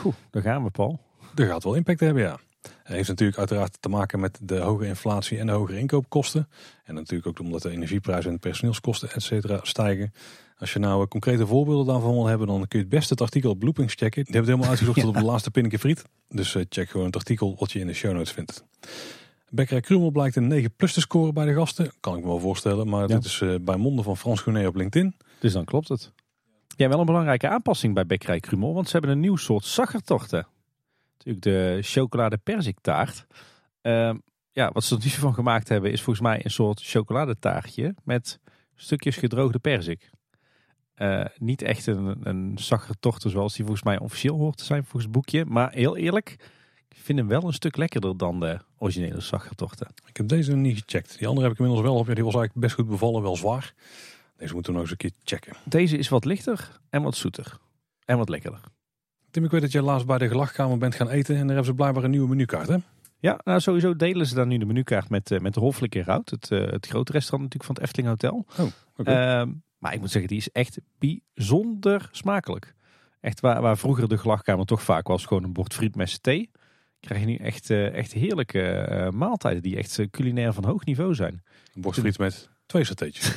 [0.05, 1.01] Oeh, daar gaan we Paul.
[1.35, 2.39] Dat gaat wel impact hebben, ja.
[2.83, 6.49] Het heeft natuurlijk uiteraard te maken met de hoge inflatie en de hogere inkoopkosten.
[6.85, 10.13] En natuurlijk ook omdat de energieprijzen en de personeelskosten et cetera stijgen.
[10.59, 13.51] Als je nou concrete voorbeelden daarvan wil hebben, dan kun je het beste het artikel
[13.51, 14.25] op Loopings checken.
[14.25, 16.03] Die hebben het helemaal uitgezocht tot op de laatste pinneke friet.
[16.29, 18.65] Dus check gewoon het artikel wat je in de show notes vindt.
[19.51, 21.93] Bekkerij Krumel blijkt een 9 plus te scoren bij de gasten.
[22.01, 23.07] Kan ik me wel voorstellen, maar ja.
[23.07, 25.17] dit is uh, bij monden van Frans Gournay op LinkedIn.
[25.41, 26.13] Dus dan klopt het.
[26.77, 30.47] Ja, wel een belangrijke aanpassing bij Bekkerij Krumel, want ze hebben een nieuw soort zaggertochten.
[31.13, 33.27] Natuurlijk de chocolade perziktaart.
[33.81, 34.17] Ehm,
[34.51, 38.41] ja, wat ze er nu van gemaakt hebben is volgens mij een soort chocoladetaartje met
[38.75, 40.11] stukjes gedroogde perzik.
[40.95, 45.13] Eh, niet echt een, een zoals die volgens mij officieel hoort te zijn volgens het
[45.13, 45.45] boekje.
[45.45, 46.37] Maar heel eerlijk,
[46.97, 49.87] ik vind hem wel een stuk lekkerder dan de originele zaggertochten.
[50.07, 51.19] Ik heb deze nog niet gecheckt.
[51.19, 52.07] Die andere heb ik inmiddels wel op.
[52.07, 53.75] Ja, die was eigenlijk best goed bevallen, wel zwaar.
[54.37, 55.57] Deze moeten we nog eens een keer checken.
[55.65, 57.59] Deze is wat lichter en wat zoeter.
[58.05, 58.61] En wat lekkerder.
[59.31, 61.35] Tim, ik weet dat jij laatst bij de gelachkamer bent gaan eten.
[61.35, 62.77] En daar hebben ze blijkbaar een nieuwe menukaart, hè?
[63.19, 66.31] Ja, nou sowieso delen ze dan nu de menukaart met, uh, met de in Rout.
[66.31, 68.47] Het, uh, het grote restaurant natuurlijk van het Efteling Hotel.
[68.59, 69.43] Oh, okay.
[69.43, 72.75] uh, maar ik moet zeggen, die is echt bijzonder smakelijk.
[73.21, 76.51] Echt waar, waar vroeger de gelachkamer toch vaak was, gewoon een bord friet met thee.
[77.01, 81.43] Krijg je nu echt, uh, echt heerlijke maaltijden die echt culinair van hoog niveau zijn.
[81.75, 83.35] Een bord friet met twee satéetjes.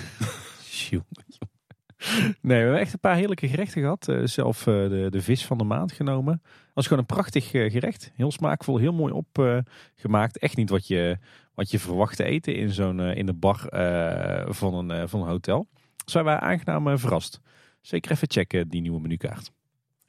[2.41, 4.07] Nee, we hebben echt een paar heerlijke gerechten gehad.
[4.07, 6.41] Uh, zelf uh, de, de vis van de maand genomen.
[6.43, 8.11] Het was gewoon een prachtig gerecht.
[8.15, 10.37] Heel smaakvol, heel mooi opgemaakt.
[10.37, 11.17] echt niet wat je,
[11.53, 13.57] wat je verwacht te eten in, zo'n in de bar
[14.53, 15.67] van, een, van een hotel.
[16.05, 17.39] Dus wij aangenaam verrast.
[17.81, 19.51] Zeker even checken, die nieuwe menukaart.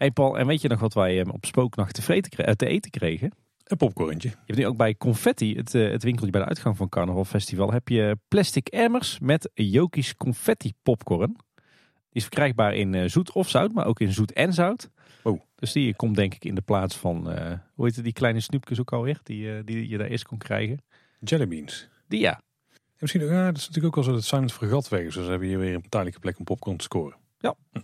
[0.01, 3.33] Hey Paul, en weet je nog wat wij op spooknacht te, vreten, te eten kregen?
[3.65, 4.29] Een popcornje.
[4.29, 7.73] Je hebt nu ook bij Confetti, het, het winkeltje bij de uitgang van Carnaval Festival,
[7.73, 11.33] heb je plastic emmers met Jokies confetti popcorn.
[11.33, 11.65] Die
[12.11, 14.91] is verkrijgbaar in zoet of zout, maar ook in zoet en zout.
[15.23, 15.41] Oh.
[15.55, 18.41] Dus die komt denk ik in de plaats van, uh, hoe heet het, die kleine
[18.41, 20.83] snoepjes ook alweer, die, uh, die je daar eerst kon krijgen.
[21.19, 21.89] Jellybeans.
[22.09, 22.41] Die ja.
[22.73, 25.15] En misschien, ja, dat is natuurlijk ook wel zo dat Silent Fregat weg is.
[25.15, 27.17] Dus hebben hier weer een tijdelijke plek om popcorn te scoren.
[27.39, 27.55] Ja.
[27.73, 27.81] Hm.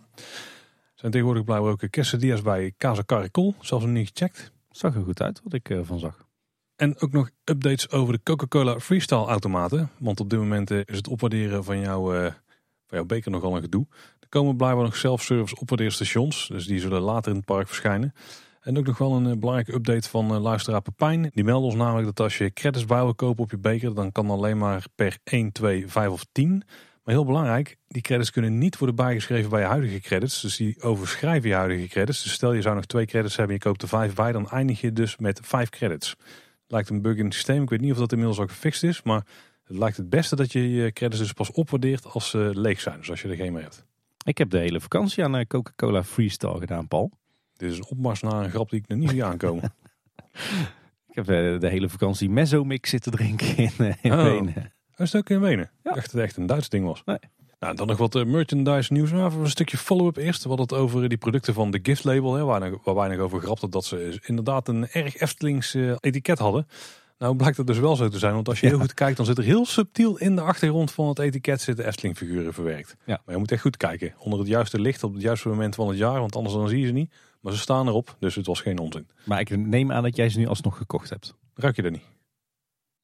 [0.97, 3.55] Zijn tegenwoordig blijven ook quesadillas bij Casa Caracol.
[3.61, 4.53] Zelfs nog niet gecheckt.
[4.71, 6.27] Zag er goed uit wat ik van zag.
[6.77, 9.91] En ook nog updates over de Coca-Cola Freestyle automaten.
[9.99, 12.13] Want op dit moment is het opwaarderen van jouw,
[12.87, 13.87] van jouw beker nogal een gedoe.
[14.21, 16.49] Er komen blijkbaar nog self-service opwaardeerstations.
[16.49, 18.13] Dus die zullen later in het park verschijnen.
[18.67, 21.31] En ook nog wel een belangrijke update van uh, luisteraar Pepijn.
[21.35, 24.13] Die meldt ons namelijk dat als je credits bij wil kopen op je beker, dan
[24.13, 26.63] kan alleen maar per 1, 2, 5 of 10.
[27.07, 30.41] Maar heel belangrijk, die credits kunnen niet worden bijgeschreven bij je huidige credits.
[30.41, 32.23] Dus die overschrijven je huidige credits.
[32.23, 34.49] Dus stel je zou nog twee credits hebben en je koopt er vijf bij, dan
[34.49, 36.17] eindig je dus met vijf credits.
[36.67, 37.63] Lijkt een bug in het systeem.
[37.63, 39.27] Ik weet niet of dat inmiddels ook gefixt is, maar
[39.65, 42.99] het lijkt het beste dat je je credits dus pas opwaardeert als ze leeg zijn.
[42.99, 43.87] Dus als je er geen meer hebt.
[44.25, 47.11] Ik heb de hele vakantie aan Coca-Cola Freestyle gedaan, Paul.
[47.57, 49.75] Dit is een opmars naar een grap die ik nog niet zie aankomen.
[51.11, 51.27] ik heb
[51.61, 54.23] de hele vakantie Mezzomix zitten drinken in, in oh.
[54.23, 54.75] Wenen.
[54.97, 55.71] Dat is ook in Wenen?
[55.83, 55.91] Ja.
[55.91, 57.03] Ik dacht dat het echt een Duits ding was.
[57.05, 57.19] Nee.
[57.61, 59.11] Nou, dan nog wat uh, merchandise nieuws.
[59.11, 60.43] Nou, een stukje follow-up eerst.
[60.43, 62.35] We hadden het over die producten van de Gift Label.
[62.35, 66.67] Hè, waar, waar weinig over grapte dat ze inderdaad een erg Eftelings uh, etiket hadden.
[67.19, 68.35] Nou blijkt dat dus wel zo te zijn.
[68.35, 68.73] Want als je Ja.
[68.73, 71.87] heel goed kijkt, dan zit er heel subtiel in de achtergrond van het etiket zitten
[71.87, 72.97] Efteling figuren verwerkt.
[73.05, 73.21] Ja.
[73.25, 74.15] Maar je moet echt goed kijken.
[74.19, 76.21] Onder het juiste licht, op het juiste moment van het jaar.
[76.21, 77.15] Want anders dan zie je ze niet.
[77.41, 79.09] Maar ze staan erop, dus het was geen onzin.
[79.25, 81.35] Maar ik neem aan dat jij ze nu alsnog gekocht hebt.
[81.55, 82.05] Ruik je dat niet?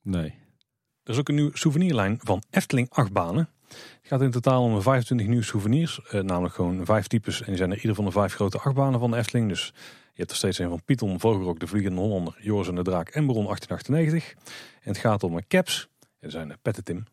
[0.03, 0.35] Nee.
[1.05, 3.49] Er is ook een nieuwe souvenirlijn van Efteling achtbanen.
[3.69, 6.01] Het gaat in totaal om 25 nieuwe souvenirs.
[6.03, 7.41] Eh, namelijk gewoon vijf types.
[7.41, 9.49] En die zijn er ieder van de vijf grote achtbanen van de Efteling.
[9.49, 9.73] Dus
[10.13, 13.09] je hebt er steeds een van Python, Vogelrok, de Vliegende Hollander, Joris en de Draak
[13.09, 14.31] en Baron 1898.
[14.83, 15.89] En het gaat om caps.
[16.21, 17.05] Er zijn uh, petten, Tim.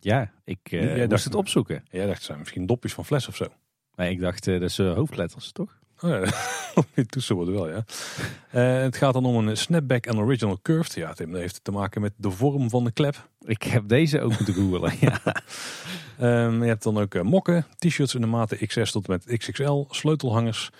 [0.00, 1.76] Ja, ik eh, Jij moest dacht- het opzoeken.
[1.76, 3.46] En jij dacht, het zijn misschien dopjes van fles of zo.
[3.96, 5.77] Nee, ik dacht, eh, dat is eh, hoofdletters, toch?
[6.00, 7.84] Oh ja, toetsen worden wel, ja.
[8.50, 10.94] Eh, het gaat dan om een snapback en original curved.
[10.94, 13.28] Ja, Tim, dat heeft te maken met de vorm van de klep.
[13.44, 14.92] Ik heb deze ook moeten googlen.
[15.00, 15.20] ja.
[16.18, 19.38] Ehm, je hebt dan ook eh, mokken, t-shirts in de maten XS tot en met
[19.38, 20.70] XXL, sleutelhangers.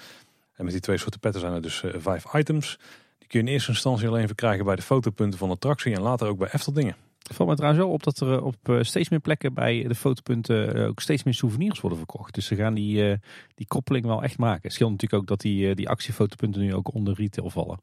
[0.54, 2.78] En met die twee soorten petten zijn er dus eh, vijf items.
[3.18, 6.02] Die kun je in eerste instantie alleen verkrijgen bij de fotopunten van de attractie en
[6.02, 6.96] later ook bij Efteldingen.
[7.28, 9.84] Het valt me trouwens wel op dat er eh, op eh, steeds meer plekken bij
[9.88, 12.34] de fotopunten eh, ook steeds meer souvenirs worden verkocht.
[12.34, 13.18] Dus ze gaan die,
[13.54, 14.62] die koppeling wel echt maken.
[14.62, 17.80] Het scheelt natuurlijk ook dat die, die actiefotopunten nu ook onder retail vallen.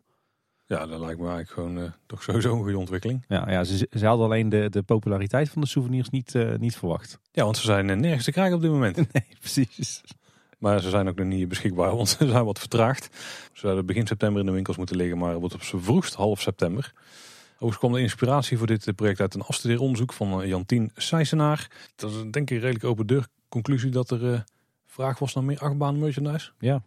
[0.65, 3.25] Ja, dat lijkt me eigenlijk gewoon toch sowieso een goede ontwikkeling.
[3.27, 7.19] Ja, ja ze, ze hadden alleen de, de populariteit van de souvenirs niet, niet verwacht.
[7.32, 8.95] Ja, want ze zijn nergens te krijgen op dit moment.
[9.14, 10.01] Nee, precies.
[10.59, 13.09] Maar ze zijn ook nog niet beschikbaar, want ze zijn wat vertraagd.
[13.53, 16.41] Ze zouden begin september in de winkels moeten liggen, maar wordt op z'n vroegst half
[16.41, 16.93] september.
[17.66, 21.72] Overigens kwam de inspiratie voor dit project uit een afstudeeronderzoek van eh, Jantien Sijsenaar.
[21.95, 24.40] Dat is denk ik een redelijk open deur conclusie dat er eh,
[24.85, 26.52] vraag was naar meer achtbaan merchandise.
[26.60, 26.84] Ja,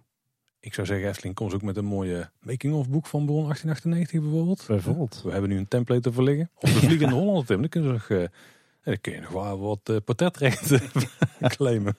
[0.61, 4.21] Ik zou zeggen, Efteling, kom eens ook met een mooie making-of boek van Bron 1898
[4.21, 4.65] bijvoorbeeld.
[4.67, 5.21] bijvoorbeeld.
[5.25, 6.51] We hebben nu een template ervoor liggen.
[6.55, 7.61] Of de Vliegende Hollander, Tim.
[7.61, 8.29] Dan kun je nog, eh, ja,
[8.85, 10.81] dan kun je nog wel wat eh, portretrechten
[11.57, 11.97] claimen.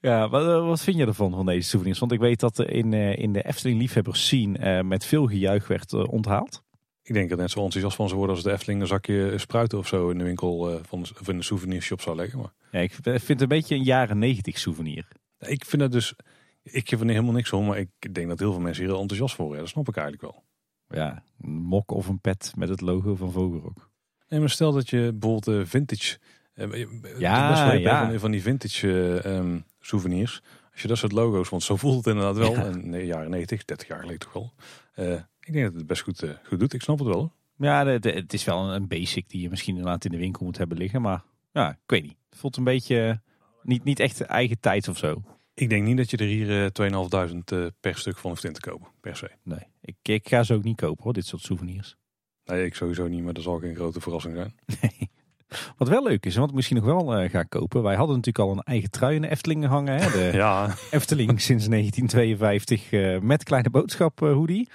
[0.00, 1.98] Ja, wat, eh, wat vind je ervan, van deze souvenirs?
[1.98, 5.26] Want ik weet dat er in, eh, in de Efteling liefhebbers scene eh, met veel
[5.26, 6.62] gejuich werd eh, onthaald.
[7.02, 9.78] Ik denk dat net zo enthousiast van ze worden als de Efteling een zakje spruiten
[9.78, 12.38] of zo in de winkel eh, van, of in de souvenirshop zou leggen.
[12.38, 15.08] Maar Ja, ik vind het een beetje een jaren negentig souvenir.
[15.38, 16.14] ik vind dat dus,
[16.62, 19.00] ik geef er helemaal niks om, maar ik denk dat heel veel mensen hier heel
[19.00, 19.62] enthousiast voor worden.
[19.62, 20.42] Dat snap ik eigenlijk wel.
[20.88, 23.90] Ja, een mok of een pet met het logo van Vogelrok.
[24.28, 26.18] Nee, maar stel dat je bijvoorbeeld eh, vintage...
[26.54, 28.08] eh, het Ja, best wel ja.
[28.08, 30.42] Van, van die vintage eh, ehm, souvenirs.
[30.72, 32.52] Als je dat soort logo's, want zo voelt het inderdaad wel.
[32.52, 32.64] Ja.
[32.64, 34.52] In de jaren 90, 30 jaar geleden toch wel.
[34.92, 36.72] Eh, ik denk dat het best goed, eh, goed doet.
[36.72, 37.16] Ik snap het wel.
[37.18, 37.30] hoor.
[37.56, 40.44] Ja, de- de- het is wel een basic die je misschien inderdaad in de winkel
[40.44, 41.02] moet hebben liggen.
[41.02, 42.16] Maar ja, ik weet niet.
[42.30, 43.16] Het voelt een beetje eh,
[43.62, 45.22] niet, niet echt eigen tijd of zo.
[45.54, 48.52] Ik denk niet dat je er hier eh 2.500 eh, per stuk van hoeft in
[48.52, 48.88] te kopen.
[49.00, 49.30] Per se.
[49.42, 51.96] Nee, ik, ik ga ze ook niet kopen hoor, dit soort souvenirs.
[52.44, 54.54] Nee, ik sowieso niet, maar dat zal geen grote verrassing zijn.
[54.82, 55.10] Nee.
[55.76, 57.82] Wat wel leuk is, ik misschien nog wel eh, ga kopen.
[57.82, 60.00] Wij hadden natuurlijk al een eigen trui in de Efteling hangen.
[60.00, 60.10] Hè?
[60.10, 64.68] De Ja, Efteling sinds 1952 eh, met kleine boodschap eh, hoodie.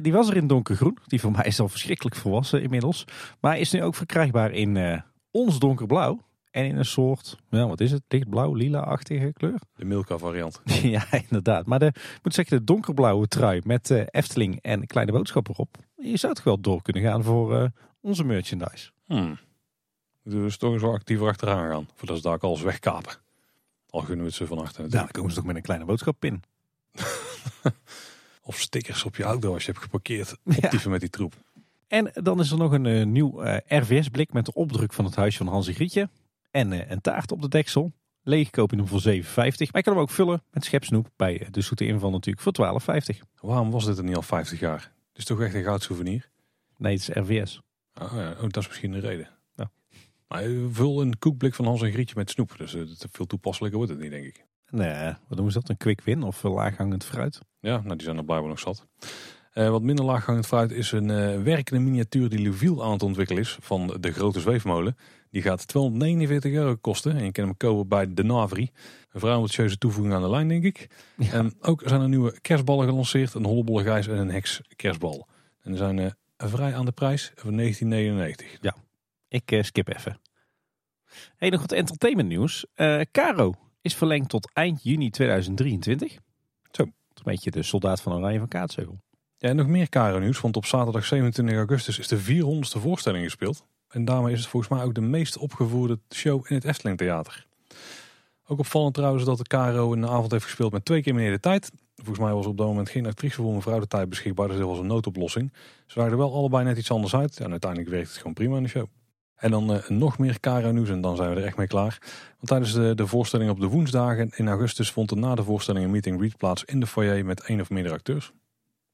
[0.00, 0.98] Die was er in donkergroen.
[1.06, 3.04] Die voor mij is al verschrikkelijk volwassen inmiddels.
[3.40, 6.26] Maar is nu ook verkrijgbaar in ons donkerblauw.
[6.50, 8.02] En in een soort, ja, wat is het?
[8.08, 9.60] Lichtblauw, lila-achtige kleur.
[9.76, 10.60] de Milka variant.
[10.82, 11.66] ja, inderdaad.
[11.66, 15.76] Maar de, ik moet zeggen, de donkerblauwe trui met Efteling en kleine boodschap erop.
[15.96, 17.70] Je zou het wel door kunnen gaan voor
[18.00, 18.90] onze merchandise.
[19.06, 19.38] Hmm.
[20.28, 21.88] Moeten we dus toch eens wel actiever achteraan gaan.
[21.94, 23.12] Voordat ze daar alles wegkapen.
[23.90, 25.84] Al gunnen we het ze van achter Nou, dan komen ze toch met een kleine
[25.84, 26.42] boodschap in.
[28.42, 30.36] Of stickers op je auto als je hebt geparkeerd.
[30.44, 30.54] Ja.
[30.56, 31.34] Optieven met die troep.
[31.86, 35.14] En dan is er nog een eh, nieuw eh, RVS-blik met de opdruk van het
[35.14, 36.08] huis van Hans en Grietje.
[36.50, 37.92] En eh, een taart op de deksel.
[38.22, 39.04] Leeg koop je hem voor 7,50.
[39.34, 42.80] Maar je kan hem ook vullen met schepsnoep bij de zoete inval natuurlijk voor
[43.12, 43.18] 12,50.
[43.40, 44.92] Waarom was dit er niet al 50 jaar?
[45.08, 46.30] Het is toch echt een goud souvenir?
[46.76, 47.60] Nee, het is RVS.
[48.02, 48.30] Oh, ja.
[48.30, 49.37] oh, dat is misschien de reden.
[50.28, 50.36] Ja.
[50.36, 52.54] Maar eh, vul een koekblik van Hans en Grietje met snoep.
[52.56, 54.46] Dus eh, dat veel toepasselijker wordt het niet, denk ik.
[54.70, 55.68] Nee, eh, wat noemen ze dat?
[55.68, 57.40] Een quick win of een laaghangend fruit?
[57.60, 58.86] Ja, nou die zijn er blijkbaar nog zat.
[59.58, 63.42] Eh, wat minder laaghangend fruit is een eh, werkende miniatuur die Louville aan het ontwikkelen
[63.42, 64.96] is van de grote zweefmolen.
[65.30, 68.70] Die gaat 249 euro kosten en je kan hem kopen bij De Navri.
[69.12, 70.86] Een vrij ambitieuze toevoeging aan de lijn, denk ik.
[71.16, 71.32] Ja.
[71.32, 73.34] En ook zijn er nieuwe kerstballen gelanceerd.
[73.34, 75.28] Een hollebolle gijs en een heks kerstbal.
[75.62, 78.58] En die zijn eh, vrij aan de prijs van 1999.
[79.28, 80.20] Ik eh, skip even.
[81.36, 82.66] Hey, nog wat entertainment nieuws.
[82.74, 86.18] Eh, Caro is verlengd tot eind juni 2023.
[86.70, 86.82] Zo.
[86.82, 86.92] Een
[87.24, 89.00] beetje de soldaat van Oranje van Kaatsheuvel.
[89.38, 93.24] Ja, en nog meer Caro nieuws, want op zaterdag 27 augustus is de 400ste voorstelling
[93.24, 93.64] gespeeld.
[93.88, 97.46] En daarmee is het volgens mij ook de meest opgevoerde show in het Efteling Theater.
[98.46, 101.40] Ook opvallend trouwens dat de Caro een avond heeft gespeeld met twee keer meneer de
[101.40, 101.70] tijd.
[101.96, 104.66] Volgens mij was op dat moment geen actrice voor mevrouw de tijd beschikbaar, dus dit
[104.66, 105.52] was een noodoplossing.
[105.86, 107.40] Ze waren er wel allebei net iets anders uit.
[107.40, 108.86] En uiteindelijk werkt het gewoon prima in de show.
[109.38, 111.98] En dan eh, nog meer Caro nieuws en dan zijn we er echt mee klaar.
[112.36, 115.84] Want tijdens de, de voorstelling op de woensdagen in augustus vond er na de voorstelling
[115.84, 118.32] een meeting greet plaats in de foyer met één of meerdere acteurs.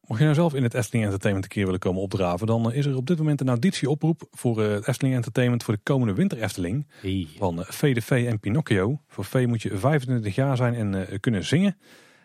[0.01, 2.79] Mocht je nou zelf in het Efteling Entertainment een keer willen komen opdraven, dan eh,
[2.79, 6.15] is er op dit moment een auditieoproep voor eh, het Efteling Entertainment voor de komende
[6.15, 7.27] winter Efteling Hey.
[7.39, 9.01] van Vee de Vee en Pinocchio.
[9.09, 11.77] Voor Vee moet je 25 jaar zijn en kunnen zingen.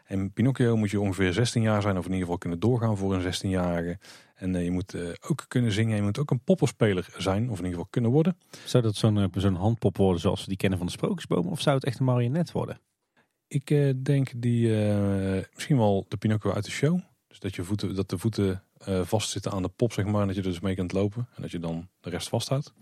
[0.05, 3.13] En Pinocchio moet je ongeveer 16 jaar zijn, of in ieder geval kunnen doorgaan voor
[3.13, 3.97] een 16-jarige.
[4.39, 5.95] En eh, je moet eh, ook kunnen zingen.
[5.95, 8.37] Je moet ook een poppenspeler zijn, of in ieder geval kunnen worden.
[8.65, 11.47] Zou dat zo'n eh, zo'n handpop worden zoals we die kennen van de sprookjesboom?
[11.47, 12.79] Of zou het echt een marionet worden?
[13.47, 13.67] Ik
[14.05, 14.69] denk die
[15.55, 16.99] misschien wel de Pinocchio uit de show.
[17.27, 18.63] Dus dat, je voeten, dat de voeten
[19.03, 20.21] vastzitten aan de pop, zeg maar.
[20.21, 21.27] En dat je dus mee kunt lopen.
[21.35, 22.73] En dat je dan de rest vasthoudt.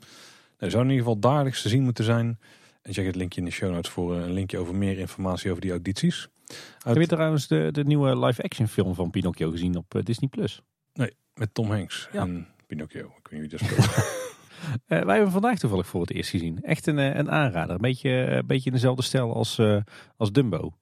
[0.59, 2.39] Nee, zou in ieder geval dagelijks te zien moeten zijn.
[2.81, 5.61] En check het linkje in de show notes voor een linkje over meer informatie over
[5.61, 6.27] die audities.
[6.47, 10.29] Uit- Heb je trouwens de, de nieuwe live-action film van Pinocchio gezien op Disney+.
[10.29, 10.61] Plus?
[11.37, 12.21] Met Tom Hanks Ja.
[12.21, 13.05] en Pinocchio.
[13.05, 14.05] Ik weet niet wie dat speelt.
[14.67, 16.63] Eh, wij hebben hem vandaag toevallig voor het eerst gezien.
[16.63, 17.75] Echt een, eh, een aanrader.
[17.75, 19.77] Een beetje, een beetje in dezelfde stijl als, eh,
[20.17, 20.73] als Dumbo.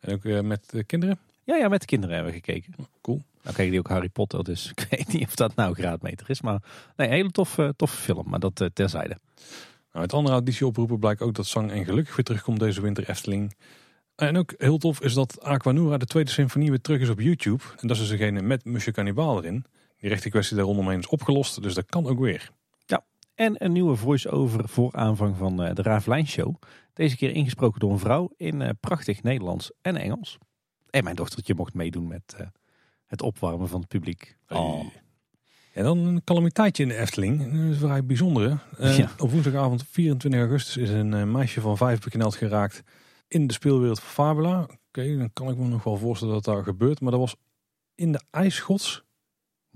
[0.00, 1.18] en ook eh, met de kinderen.
[1.44, 2.74] Ja, ja, met de kinderen hebben we gekeken.
[3.02, 3.16] Cool.
[3.42, 6.40] Nou kijken die ook Harry Potter, dus ik weet niet of dat nou graadmeter is.
[6.40, 6.62] Maar
[6.96, 9.18] nee, een hele toffe, toffe film, maar dat eh, terzijde.
[9.36, 9.48] Nou,
[10.04, 13.54] uit andere auditieoproepen blijkt ook dat Zang en Gelukkig weer terugkomt deze winter Efteling.
[14.16, 17.62] En ook heel tof is dat Aquanura, de tweede symfonie, weer terug is op YouTube.
[17.80, 19.64] En dat is degene met Musje Cannibal erin.
[20.06, 22.50] Die rechte kwestie daar rondomheen is opgelost, dus dat kan ook weer.
[23.34, 26.54] En een nieuwe voice-over voor aanvang van eh, de Ravelijn Show.
[26.92, 30.38] Deze keer ingesproken door een vrouw in eh, prachtig Nederlands en Engels.
[30.90, 32.46] En mijn dochtertje mocht meedoen met eh,
[33.06, 34.36] het opwarmen van het publiek.
[34.48, 34.84] Oh.
[35.72, 37.40] En dan een calamiteitje in de Efteling.
[37.40, 38.58] Een vrij bijzondere.
[38.78, 39.10] Eh, Ja.
[39.18, 42.82] Op woensdagavond 24 augustus is een meisje van vijf bekneld geraakt
[43.28, 44.68] in de speelwereld van Fabula.
[44.88, 47.00] Oké, dan kan ik me nog wel voorstellen dat daar gebeurt.
[47.00, 47.36] Maar dat was
[47.94, 49.04] in de ijsschots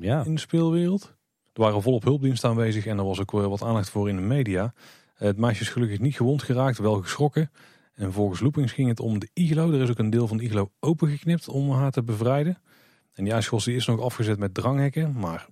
[0.00, 1.14] Ja, in de speelwereld.
[1.52, 4.22] Er waren volop hulpdiensten aanwezig en er was ook wel wat aandacht voor in de
[4.22, 4.72] media.
[5.14, 7.50] Eh, Het meisje is gelukkig niet gewond geraakt, wel geschrokken.
[7.94, 9.72] En volgens Loopings ging het om de iglo.
[9.72, 12.58] Er is ook een deel van de iglo opengeknipt om haar te bevrijden.
[13.12, 15.12] En die ijsschots die is nog afgezet met dranghekken.
[15.12, 15.46] Maar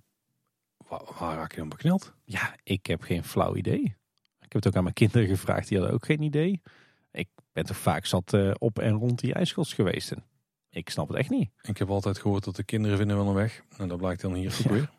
[0.87, 2.13] waar, waar raak je dan bekneld?
[2.25, 3.83] ja, ik heb geen flauw idee.
[4.39, 6.61] Ik heb het ook aan mijn kinderen gevraagd, die hadden ook geen idee.
[7.11, 10.11] Ik ben toch vaak zat eh, op en rond die ijsschots geweest.
[10.11, 10.23] En
[10.71, 11.49] Ik snap het echt niet.
[11.61, 13.63] Ik heb altijd gehoord dat de kinderen vinden wel een weg.
[13.77, 14.69] Nou, dat blijkt dan hier ook Ja.
[14.71, 14.89] weer.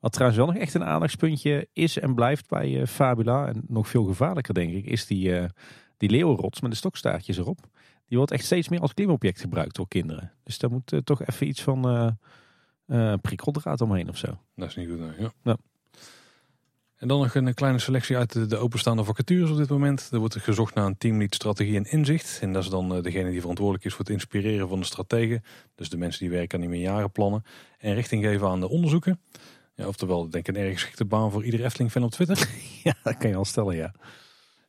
[0.00, 3.88] Wat trouwens wel nog echt een aandachtspuntje is en blijft bij eh, Fabula, en nog
[3.88, 5.48] veel gevaarlijker denk ik, is die, eh
[5.96, 7.58] die leeuwenrots met de stokstaartjes erop.
[8.06, 10.32] Die wordt echt steeds meer als klimobject gebruikt door kinderen.
[10.42, 12.16] Dus daar moet eh, toch even iets van
[13.22, 14.38] prikkeldraad omheen of zo.
[14.56, 14.98] Dat is niet goed.
[14.98, 15.10] nee.
[15.18, 15.32] Ja.
[15.42, 15.56] Ja.
[16.96, 20.08] En dan nog een kleine selectie uit de, de openstaande vacatures op dit moment.
[20.12, 22.38] Er wordt gezocht naar een teamlead strategie en inzicht.
[22.40, 25.44] En dat is dan eh, degene die verantwoordelijk is voor het inspireren van de strategen.
[25.74, 27.44] Dus de mensen die werken aan die meerjarenplannen.
[27.78, 29.20] En richting geven aan de onderzoeken.
[29.74, 32.48] Ja, oftewel, denk ik een erg geschikte baan voor ieder Efteling-fan op Twitter.
[32.82, 33.94] Ja, dat kan je al stellen, ja.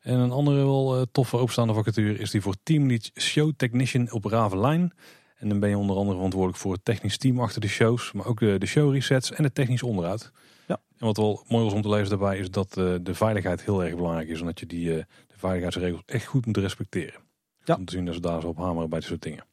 [0.01, 4.25] En een andere wel eh, toffe openstaande vacature is die voor teamlead show technician op
[4.25, 4.93] Ravelijn.
[5.37, 8.25] En dan ben je onder andere verantwoordelijk voor het technisch team achter de shows, maar
[8.25, 10.31] ook de, de show resets en het technisch onderhoud.
[10.67, 10.81] Ja.
[10.97, 13.83] En wat wel mooi was om te lezen daarbij is dat eh, de veiligheid heel
[13.83, 14.39] erg belangrijk is.
[14.39, 17.21] Omdat je die, eh, de veiligheidsregels echt goed moet respecteren.
[17.63, 17.75] Ja.
[17.75, 19.45] Om te zien dat ze daar zo op hameren bij dit soort dingen.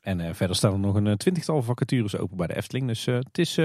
[0.00, 2.86] En eh, verder staan er nog een twintigtal vacatures open bij de Efteling.
[2.86, 3.58] Dus, het, is,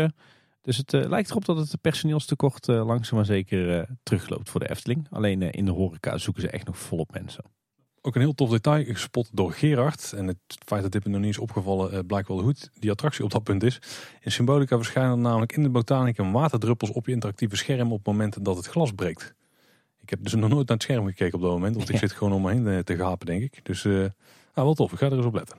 [0.61, 5.07] dus het lijkt erop dat het personeelstekort langzaam maar zeker terugloopt voor de Efteling.
[5.09, 7.43] Alleen in de horeca zoeken ze echt nog volop mensen.
[8.05, 10.13] Ook een heel tof detail, gespot door Gerard.
[10.13, 12.91] En het feit dat dit me nog niet is opgevallen, eh, blijkt wel goed die
[12.91, 13.79] attractie op dat punt is.
[14.21, 18.43] In Symbolica verschijnen er namelijk in de botanicum waterdruppels op je interactieve scherm op momenten
[18.43, 19.33] dat het glas breekt.
[20.01, 21.99] Ik heb dus nog nooit naar het scherm gekeken op dat moment, want ik Ja.
[21.99, 23.59] zit gewoon om me heen eh, te gapen, denk ik.
[23.65, 24.09] Dus eh, nou,
[24.53, 25.57] wel tof, ik ga er eens op letten.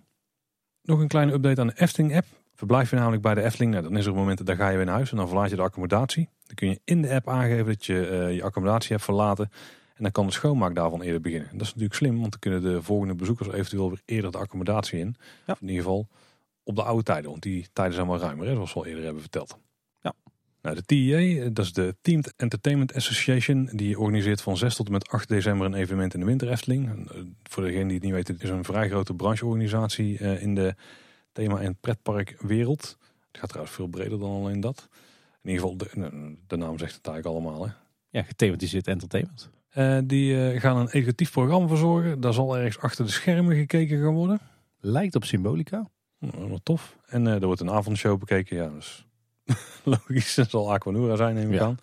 [0.83, 2.27] Nog een kleine update aan de Efteling-app.
[2.55, 4.77] Verblijf je namelijk bij de Efteling, nou, dan is er een moment dat ga je
[4.77, 6.29] weer naar huis en dan verlaat je de accommodatie.
[6.47, 9.51] Dan kun je in de app aangeven dat je eh, je accommodatie hebt verlaten.
[9.95, 11.49] En dan kan de schoonmaak daarvan eerder beginnen.
[11.51, 14.39] En dat is natuurlijk slim, want dan kunnen de volgende bezoekers eventueel weer eerder de
[14.39, 15.17] accommodatie in.
[15.47, 15.57] Ja.
[15.61, 16.09] In ieder geval
[16.63, 19.05] op de oude tijden, want die tijden zijn wel ruimer, hè, zoals we al eerder
[19.05, 19.59] hebben verteld.
[20.03, 20.15] Ja.
[20.63, 24.93] Nou, de TEA, dat is de Teamed Entertainment Association, die organiseert van 6 tot en
[24.93, 26.89] met 8 december een evenement in de Winter Efteling.
[26.89, 30.43] En, eh, Voor degene die het niet weten, het is een vrij grote brancheorganisatie eh,
[30.43, 30.75] in de
[31.33, 32.99] thema- en pretparkwereld.
[33.31, 34.89] Het gaat trouwens veel breder dan alleen dat.
[35.43, 37.67] In ieder geval, de, de naam zegt het eigenlijk allemaal.
[37.67, 37.73] Hè.
[38.11, 39.51] Ja, gethematiseerd entertainment.
[39.75, 42.20] Eh, die eh, gaan een educatief programma verzorgen.
[42.20, 44.41] Daar zal ergens achter de schermen gekeken gaan worden.
[44.81, 45.89] Lijkt op Symbolica.
[46.19, 46.97] Nou, wat tof.
[47.07, 48.57] En eh, er wordt een avondshow bekeken.
[48.57, 49.07] Ja, dus
[49.85, 50.35] logisch.
[50.35, 51.65] Dat zal Aquanura zijn, neem ik Ja.
[51.65, 51.78] aan.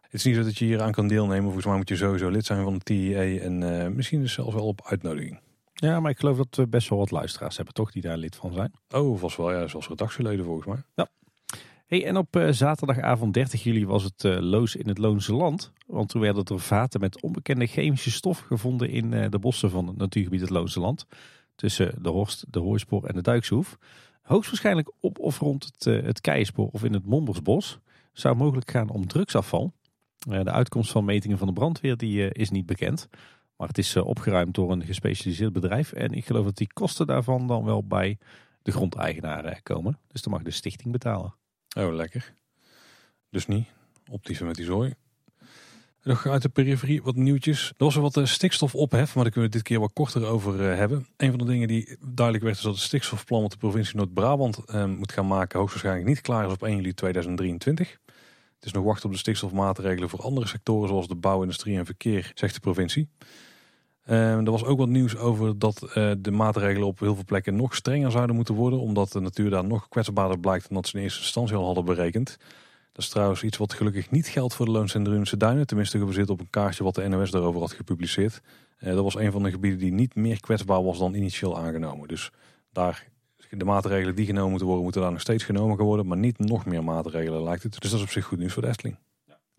[0.00, 1.42] Het is niet zo dat je hier aan kan deelnemen.
[1.44, 3.40] Volgens mij moet je sowieso lid zijn van de TEA.
[3.40, 5.40] En eh, misschien is zelfs wel op uitnodiging.
[5.72, 7.92] Ja, maar ik geloof dat we best wel wat luisteraars hebben, toch?
[7.92, 8.72] Die daar lid van zijn.
[8.90, 9.52] Oh, vast wel.
[9.52, 11.06] Ja, zoals redactieleden volgens mij.
[11.90, 15.72] Hey, en op eh, zaterdagavond 30 juli was het eh, loos in het Loonse Land.
[15.86, 19.86] Want toen werden er vaten met onbekende chemische stof gevonden in eh, de bossen van
[19.86, 21.06] het natuurgebied het Loonse Land.
[21.54, 23.78] Tussen de Horst, de Hooispoor en de Duikshoef.
[24.22, 27.78] Hoogstwaarschijnlijk op of rond het, het of in het Mombersbos.
[28.12, 29.72] Zou mogelijk gaan om drugsafval.
[30.18, 33.08] De uitkomst van metingen van de brandweer die, is niet bekend.
[33.56, 35.92] Maar het is opgeruimd door een gespecialiseerd bedrijf.
[35.92, 38.18] En ik geloof dat die kosten daarvan dan wel bij
[38.62, 39.98] de grondeigenaar komen.
[40.06, 41.38] Dus dan mag de stichting betalen.
[41.76, 42.34] Oh, lekker.
[43.30, 43.68] Dus niet.
[44.10, 44.94] Optische met die zooi.
[46.02, 47.68] Nog uit de periferie wat nieuwtjes.
[47.68, 50.70] Er was er wat eh, stikstofophef, maar daar kunnen we dit keer wat korter over
[50.70, 51.06] eh, hebben.
[51.16, 54.64] Een van de dingen die duidelijk werd is dat het stikstofplan wat de provincie Noord-Brabant
[54.64, 57.98] eh, moet gaan maken hoogstwaarschijnlijk niet klaar is op 1 juli 2023.
[58.54, 61.86] Het is nog wachten op de stikstofmaatregelen voor andere sectoren zoals de bouw, industrie en
[61.86, 63.08] verkeer, zegt de provincie.
[64.10, 67.56] Eh, er was ook wat nieuws over dat eh, de maatregelen op heel veel plekken
[67.56, 68.80] nog strenger zouden moeten worden.
[68.80, 71.84] Omdat de natuur daar nog kwetsbaarder blijkt dan dat ze in eerste instantie al hadden
[71.84, 72.36] berekend.
[72.92, 75.66] Dat is trouwens iets wat gelukkig niet geldt voor de Loons en Drunense Duinen.
[75.66, 78.40] Tenminste gebaseerd op een kaartje wat de NOS daarover had gepubliceerd.
[78.78, 82.08] Eh, dat was een van de gebieden die niet meer kwetsbaar was dan initieel aangenomen.
[82.08, 82.30] Dus
[82.72, 83.06] daar,
[83.50, 86.06] de maatregelen die genomen moeten worden, moeten daar nog steeds genomen worden.
[86.06, 87.80] Maar niet nog meer maatregelen lijkt het.
[87.80, 89.09] Dus dat is op zich goed nieuws voor de.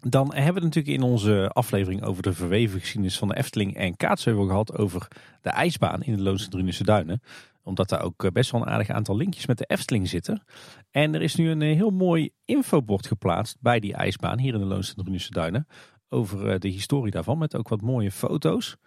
[0.02, 3.76] Dan hebben we het natuurlijk in onze aflevering over de verweven geschiedenis van de Efteling
[3.76, 5.08] en Kaatsheuvel gehad over
[5.42, 7.22] de ijsbaan in de Loonse Drunense Duinen.
[7.64, 10.44] Omdat daar ook eh, best wel een aardig aantal linkjes met de Efteling zitten.
[10.92, 14.60] En er is nu een eh, heel mooi infobord geplaatst bij die ijsbaan hier in
[14.60, 15.68] de Loonse Drunense Duinen.
[16.10, 18.78] Over eh, de historie daarvan met ook wat mooie foto's.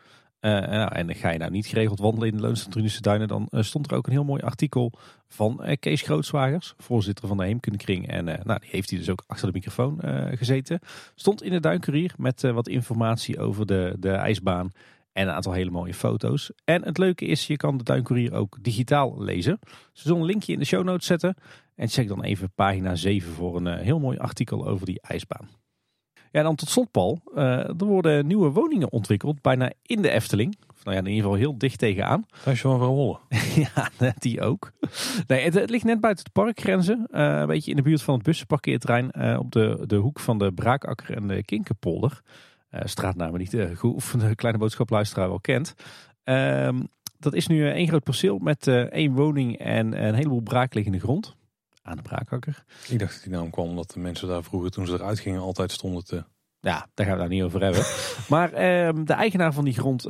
[0.45, 3.47] Eh, nou, en ga je nou niet geregeld wandelen in de Loonse Drunense Duinen, dan
[3.51, 4.93] eh, stond er ook een heel mooi artikel
[5.29, 8.09] van eh, Kees Grootswagers, voorzitter van de Heemkundekring.
[8.09, 10.81] En eh, nou, die heeft hij dus ook achter de microfoon eh, gezeten.
[11.15, 14.73] Stond in de Duinkurier met eh, wat informatie over de, de ijsbaan
[15.13, 16.53] en een aantal hele mooie foto's.
[16.65, 19.59] En het leuke is, je kan de Duinkurier ook digitaal lezen.
[19.93, 21.35] Ze zullen een linkje in de show notes zetten.
[21.75, 25.49] En check dan even pagina 7 voor een eh, heel mooi artikel over die ijsbaan.
[26.35, 27.21] Ja, dan tot slot Paul.
[27.35, 30.57] Eh, er worden nieuwe woningen ontwikkeld, bijna in de Efteling.
[30.71, 32.27] Of nou ja, in ieder geval heel dicht tegenaan.
[32.45, 33.19] Thuis van Verwolle.
[33.55, 34.73] ja, die ook.
[35.27, 37.07] Nee, het, het ligt net buiten de parkgrenzen.
[37.11, 39.11] eh, een beetje in de buurt van het bussenparkeerterrein.
[39.11, 42.23] eh, op de, de hoek van de Braakakker en de Kinkerpolder.
[42.85, 45.75] Straatnamen die de geoefende kleine boodschapluisteraar wel kent.
[46.25, 46.81] Ehm,
[47.19, 51.37] dat is nu één groot perceel met één woning en een heleboel braakliggende grond.
[51.87, 52.65] Aan de braakakker.
[52.89, 55.41] Ik dacht dat die naam kwam omdat de mensen daar vroeger toen ze eruit gingen
[55.41, 56.25] altijd stonden te...
[56.61, 57.85] Ja, daar gaan we het niet over hebben.
[58.37, 60.03] maar ehm, de eigenaar van die grond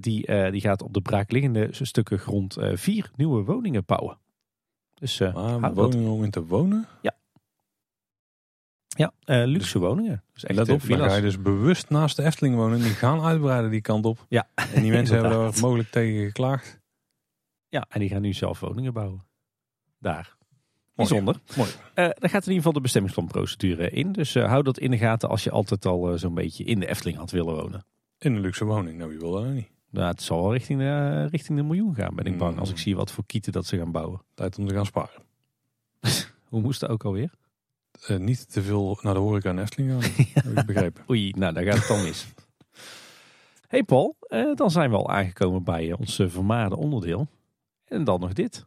[0.00, 4.18] die, die gaat op de braakliggende stukken grond vier nieuwe woningen bouwen.
[4.94, 6.86] Dus, uh, woningen om in te wonen?
[7.02, 7.14] Ja.
[8.86, 10.22] Ja, luxe woningen.
[10.32, 12.78] Dus echt Let op, dan ga je dus bewust naast de Efteling wonen.
[12.78, 14.26] Die gaan uitbreiden die kant op.
[14.28, 14.48] Ja.
[14.54, 16.80] En die mensen hebben er mogelijk tegen geklaagd.
[17.68, 19.26] Ja, en die gaan nu zelf woningen bouwen.
[19.98, 20.35] Daar.
[20.96, 21.40] Bijzonder.
[21.56, 21.68] Mooi.
[21.70, 24.12] Uh, daar gaat in ieder geval de bestemmingsplanprocedure in.
[24.12, 26.86] Dus uh, hou dat in de gaten als je altijd al zo'n beetje in de
[26.86, 27.84] Efteling had willen wonen.
[28.18, 28.98] In een luxe woning?
[28.98, 29.68] Nou, wie wil dat niet?
[29.90, 32.58] Nou, het zal wel richting de, richting de miljoen gaan, ben ik bang.
[32.58, 32.80] Als ik mm.
[32.80, 34.22] zie wat voor kieten dat ze gaan bouwen.
[34.34, 35.22] Tijd om te gaan sparen.
[36.50, 37.30] Hoe moest dat ook alweer?
[38.18, 41.04] Niet te veel naar de horeca en Efteling gaan, heb ik begrepen.
[41.10, 42.26] Oei, nou daar gaat het dan mis.
[43.68, 44.16] hey Paul,
[44.54, 47.28] dan zijn we al aangekomen bij ons vermaarde onderdeel.
[47.84, 48.66] En dan nog dit.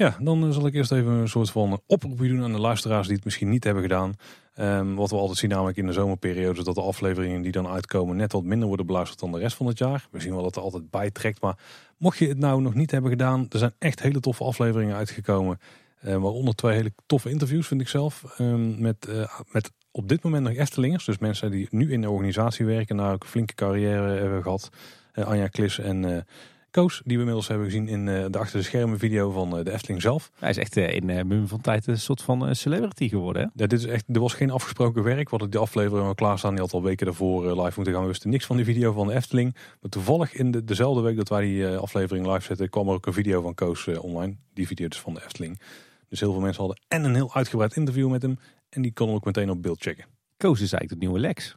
[0.00, 3.16] Ja, dan zal ik eerst even een soort van oproepje doen aan de luisteraars die
[3.16, 4.14] het misschien niet hebben gedaan.
[4.58, 8.16] Um, wat we altijd zien namelijk in de zomerperiode, dat de afleveringen die dan uitkomen
[8.16, 10.08] net wat minder worden beluisterd dan de rest van het jaar.
[10.10, 11.58] We zien wel dat er altijd bijtrekt, maar
[11.96, 15.60] mocht je het nou nog niet hebben gedaan, er zijn echt hele toffe afleveringen uitgekomen.
[16.04, 18.34] Uh, waaronder twee hele toffe interviews vind ik zelf.
[18.38, 22.10] Um, met, uh, met op dit moment nog Eftelingers, dus mensen die nu in de
[22.10, 24.70] organisatie werken, en daar ook flinke carrière hebben gehad.
[25.14, 26.26] Anja Klis en
[26.70, 29.64] Koos, die we inmiddels hebben gezien in uh, de achter de schermen video van uh,
[29.64, 30.30] de Efteling zelf.
[30.38, 33.42] Hij is echt uh, in uh, mum van tijd een soort van celebrity geworden.
[33.42, 33.48] Hè?
[33.54, 35.22] Ja, dit is echt, er was geen afgesproken werk.
[35.22, 36.50] We hadden die aflevering al klaarstaan.
[36.50, 38.02] Die had al weken daarvoor live moeten gaan.
[38.02, 39.54] We wisten niks van die video van de Efteling.
[39.80, 43.06] Maar toevallig in de, dezelfde week dat wij die aflevering live zetten, kwam er ook
[43.06, 44.36] een video van Koos online.
[44.54, 45.60] Die video dus van de Efteling.
[46.08, 48.38] Dus heel veel mensen hadden en een heel uitgebreid interview met hem.
[48.68, 50.04] En die konden ook meteen op beeld checken.
[50.36, 51.56] Koos is eigenlijk de nieuwe Lex.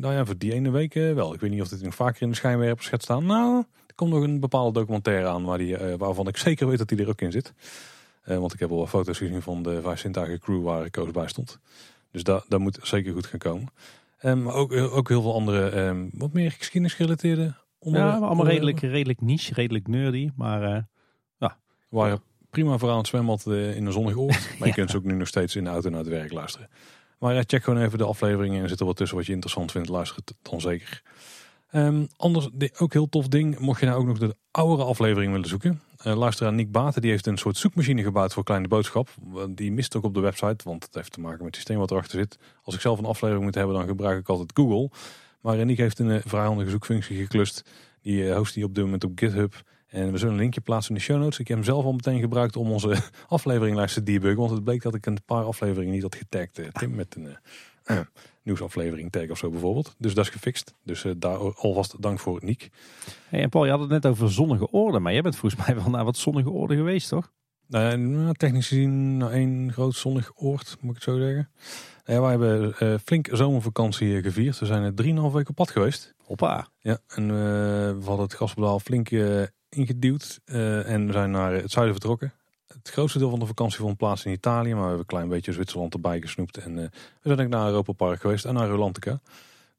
[0.00, 1.34] nou ja, voor die ene week wel.
[1.34, 3.26] Ik weet niet of dit nog vaker in de schijnwerpers gaat staan.
[3.26, 3.64] Nou,
[3.94, 6.90] er komt nog een bepaalde documentaire aan waar die, uh, waarvan ik zeker weet dat
[6.90, 7.52] hij er ook in zit.
[8.28, 11.10] Uh, want ik heb al wat foto's gezien van de Vijf Sintuigen crew waar Koos
[11.10, 11.58] bij stond.
[12.10, 13.68] Dus dat, dat moet zeker goed gaan komen.
[14.22, 18.20] Um, maar ook, eh, ook heel veel andere, um, wat meer geschiedenisgerelateerde onderwerpen.
[18.20, 20.30] Ja, allemaal redelijk, redelijk niche, redelijk nerdy.
[20.36, 20.86] Maar
[21.38, 21.58] ja.
[21.88, 22.18] Waar
[22.50, 24.48] prima voor aan het zwembad in een zonnige oord.
[24.58, 26.68] Maar je kunt ze ook nu nog steeds in de auto naar het werk luisteren.
[27.18, 29.88] Maar check gewoon even de afleveringen en zit er wat tussen wat je interessant vindt.
[29.88, 31.02] Luister het dan zeker.
[31.76, 35.48] Um, anders, ook heel tof ding, mocht je nou ook nog de oudere aflevering willen
[35.48, 35.80] zoeken.
[36.06, 39.08] Uh, luisteraar Nick Baten die heeft een soort zoekmachine gebouwd voor Kleine Boodschap.
[39.48, 41.90] Die mist ook op de website, want het heeft te maken met het systeem wat
[41.90, 42.38] erachter zit.
[42.62, 44.90] Als ik zelf een aflevering moet hebben, dan gebruik ik altijd Google.
[45.40, 47.64] Maar uh, Nick heeft een uh, vrij handige zoekfunctie geklust.
[48.02, 49.62] Die host die op dit moment op GitHub.
[49.86, 51.38] En we zullen een linkje plaatsen in de show notes.
[51.38, 52.96] Ik heb hem zelf al meteen gebruikt om onze
[53.28, 54.40] afleveringlijst te debuggen.
[54.40, 56.60] Want het bleek dat ik een paar afleveringen niet had getagd.
[56.72, 57.36] Tim, met een
[58.44, 59.94] nieuwsaflevering tag of zo bijvoorbeeld.
[59.98, 60.74] Dus dat is gefixt.
[60.82, 62.68] Dus uh, daar alvast dank voor Niek.
[63.28, 65.76] Hey, en Paul, je had het net over zonnige orde, maar jij bent volgens mij
[65.76, 67.32] wel naar wat zonnige orde geweest, toch?
[67.66, 71.50] Nou, technisch gezien naar één groot zonnig oord, moet ik het zo zeggen.
[72.04, 74.58] Ja, wij hebben uh, flink zomervakantie gevierd.
[74.58, 76.14] We zijn er drieënhalf weken op pad geweest.
[76.24, 76.68] Hoppa.
[76.78, 79.10] Ja, en uh, we hadden het gaspedaal flink
[79.68, 82.32] ingeduwd en we zijn naar het zuiden vertrokken
[82.84, 84.68] het grootste deel van de vakantie vond plaats in Italië.
[84.68, 86.56] Maar we hebben een klein beetje Zwitserland erbij gesnoept.
[86.56, 86.84] En uh,
[87.22, 89.20] we zijn ook naar Europa Park geweest en naar Rolantica.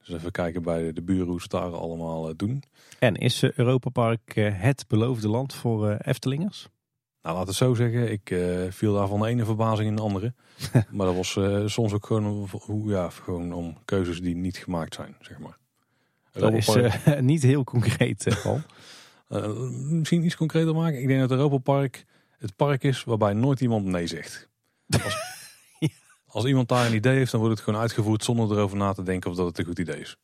[0.04, 2.64] Dus even kijken bij de buren hoe ze daar allemaal uh, doen.
[3.00, 6.68] En is uh, Europa Park het beloofde land voor Eftelingers?
[7.22, 8.12] Nou, laat het zo zeggen.
[8.12, 8.36] Ik
[8.70, 10.34] viel daar van de ene verbazing in de andere.
[10.92, 15.16] maar dat was soms ook gewoon, hoe, ja, gewoon om keuzes die niet gemaakt zijn,
[15.20, 15.58] zeg maar.
[16.32, 17.22] Europa dat is Park...
[17.22, 18.62] niet heel concreet, Paul.
[20.00, 21.02] misschien iets concreter maken.
[21.02, 22.06] Ik denk dat Europa Park
[22.38, 24.50] het park is waarbij nooit iemand nee zegt.
[25.04, 25.34] Als,
[26.26, 29.04] als, iemand daar een idee heeft, dan wordt het gewoon uitgevoerd zonder erover na te
[29.04, 30.18] denken of dat het een goed idee is.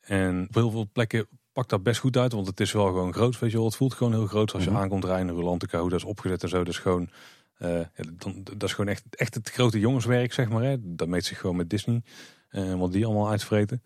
[0.00, 3.12] En op heel veel plekken pakt dat best goed uit, want het is wel gewoon
[3.12, 3.38] groot.
[3.38, 5.34] Weet je wel, het voelt gewoon heel groot als je mm aankomt rijden.
[5.34, 6.58] Rolantica, hoe dat is opgezet en zo.
[6.58, 7.10] Dat is gewoon,
[7.58, 7.80] uh,
[8.16, 10.62] dan, dat is gewoon echt, echt het grote jongenswerk, zeg maar.
[10.62, 10.76] Hè.
[10.80, 12.02] Dat meet zich gewoon met Disney.
[12.50, 13.82] Uh, wat die allemaal uitvreten.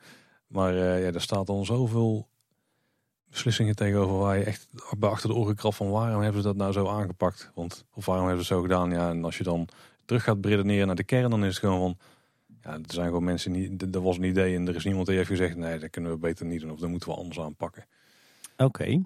[0.47, 2.29] Maar uh, ja, daar staat dan zoveel
[3.31, 6.57] beslissingen tegenover waar je echt bij achter de oren krabt van waarom hebben ze dat
[6.57, 7.51] nou zo aangepakt?
[7.55, 8.91] Want, of waarom hebben ze het zo gedaan?
[8.91, 9.69] Ja, en als je dan
[10.05, 11.99] terug gaat redeneren naar de kern, dan is het gewoon van,
[12.63, 15.17] ja, er zijn gewoon mensen die, er was een idee en er is niemand die
[15.17, 17.85] heeft gezegd, nee, dat kunnen we beter niet doen of dat moeten we anders aanpakken.
[18.57, 19.03] Oké.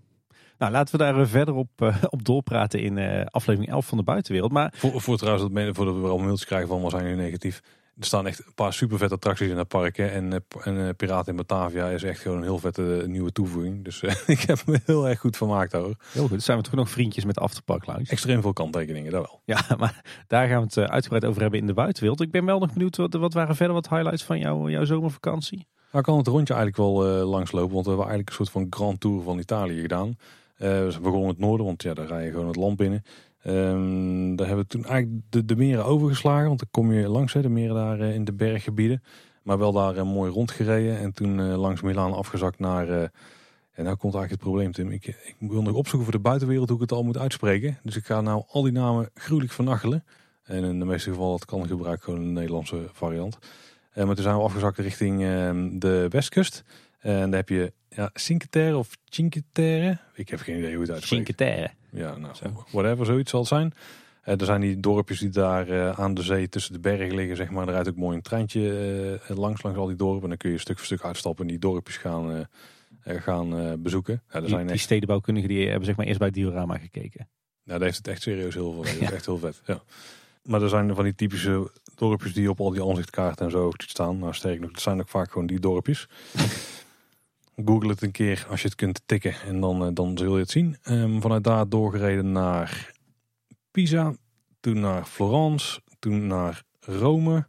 [0.58, 4.04] Nou, laten we daar verder op, uh, op doorpraten in uh, aflevering 11 van de
[4.04, 4.52] buitenwereld.
[4.52, 4.72] Maar...
[4.76, 7.62] Voor, voor trouwens, dat, voordat we al mailtjes krijgen van, wat zijn nu negatief?
[8.00, 9.96] Er staan echt een paar super vette attracties in het park.
[9.96, 10.06] Hè.
[10.06, 13.84] En, eh, en uh, Piraten in Batavia is echt gewoon een heel vette nieuwe toevoeging.
[13.84, 15.94] Dus uh, ik heb me heel erg goed vermaakt hoor.
[16.12, 16.42] Heel goed.
[16.42, 18.06] zijn we toch nog vriendjes met Afterpark Lounge.
[18.08, 19.40] Extreem veel kanttekeningen, dat wel.
[19.44, 22.20] Ja, maar daar gaan we het uitgebreid over hebben in de buitenwereld.
[22.20, 25.66] Ik ben wel nog benieuwd, wat, wat waren verder wat highlights van jou, jouw zomervakantie?
[25.92, 27.72] Nou, kan het rondje eigenlijk wel langslopen.
[27.74, 30.16] Want we hebben eigenlijk een soort van grand tour van Italië gedaan.
[30.60, 33.02] Eh, we begonnen in het noorden, want ja, daar rij je gewoon het land binnen.
[33.42, 37.32] Ehm, daar hebben we toen eigenlijk de, de meren overgeslagen, want dan kom je langs
[37.32, 39.02] de meren daar eh, in de berggebieden.
[39.42, 42.88] Maar wel daar eh, mooi rondgereden en toen eh, langs Milaan afgezakt naar...
[42.88, 44.90] en nou komt eigenlijk het probleem, Tim.
[44.90, 47.78] Ik, ik wil nog opzoeken voor de buitenwereld hoe ik het al moet uitspreken.
[47.82, 50.04] Dus ik ga nou al die namen gruwelijk vernachelen.
[50.42, 53.38] En in de meeste gevallen dat kan gebruik ik gewoon een Nederlandse variant.
[53.94, 56.64] Maar toen zijn we afgezakt richting ehm, de westkust.
[56.98, 59.98] En daar heb je ja, Cinque Terre of Cinque Terre.
[60.14, 61.26] Ik heb geen idee hoe het uitspreekt.
[61.26, 61.70] Cinque Terre.
[61.92, 62.64] Ja, nou, Zo.
[62.70, 63.74] whatever, zoiets zal het zijn.
[64.22, 67.36] Eh, er zijn die dorpjes die daar eh, aan de zee tussen de bergen liggen,
[67.36, 67.66] zeg maar.
[67.66, 70.22] Er rijdt ook mooi een treintje eh, langs, langs al die dorpen.
[70.22, 72.48] En dan kun je stuk voor stuk uitstappen en die dorpjes gaan,
[73.04, 74.22] gaan bezoeken.
[74.28, 77.28] Ja, er Die, zijn die stedenbouwkundigen die hebben zeg maar eerst bij het diorama gekeken.
[77.64, 78.84] nou, daar heeft het echt serieus heel veel.
[79.08, 79.82] Echt heel vet, ja.
[80.42, 84.18] Maar er zijn van die typische dorpjes die op al die aanzichtkaarten en zo staan.
[84.18, 86.08] Nou, sterk nog, het zijn ook vaak gewoon die dorpjes.
[87.64, 90.40] Google het een keer als je het kunt tikken en dan, eh, dan zul je
[90.40, 90.76] het zien.
[90.82, 92.92] Ehm, vanuit daar doorgereden naar
[93.70, 94.14] Pisa,
[94.60, 97.46] toen naar Florence, toen naar Rome,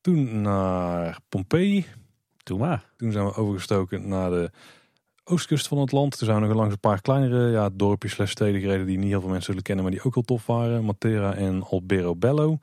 [0.00, 1.86] toen naar Pompeii.
[2.42, 2.90] Doe maar.
[2.96, 4.50] Toen zijn we overgestoken naar de
[5.24, 6.18] oostkust van het land.
[6.18, 9.08] Toen zijn we nog langs een paar kleinere ja, dorpjes slash steden gereden die niet
[9.08, 10.84] heel veel mensen zullen kennen, maar die ook heel tof waren.
[10.84, 12.58] Matera en Albero Bello.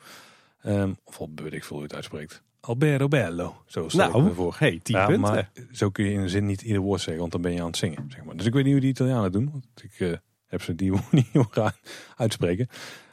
[0.62, 2.44] Ehm, of al weet ik veel hoe het uitspreekt.
[2.62, 4.56] Albero Bello, zo stel ik me voor.
[4.60, 5.22] hey, 10 Ja, punten.
[5.22, 7.60] maar zo kun je in een zin niet ieder woord zeggen, want dan ben je
[7.60, 8.06] aan het zingen.
[8.10, 8.36] Zeg maar.
[8.38, 10.14] Dus ik weet niet hoe die Italianen doen, want ik eh,
[10.46, 11.74] heb ze die niet horen
[12.16, 12.68] uitspreken.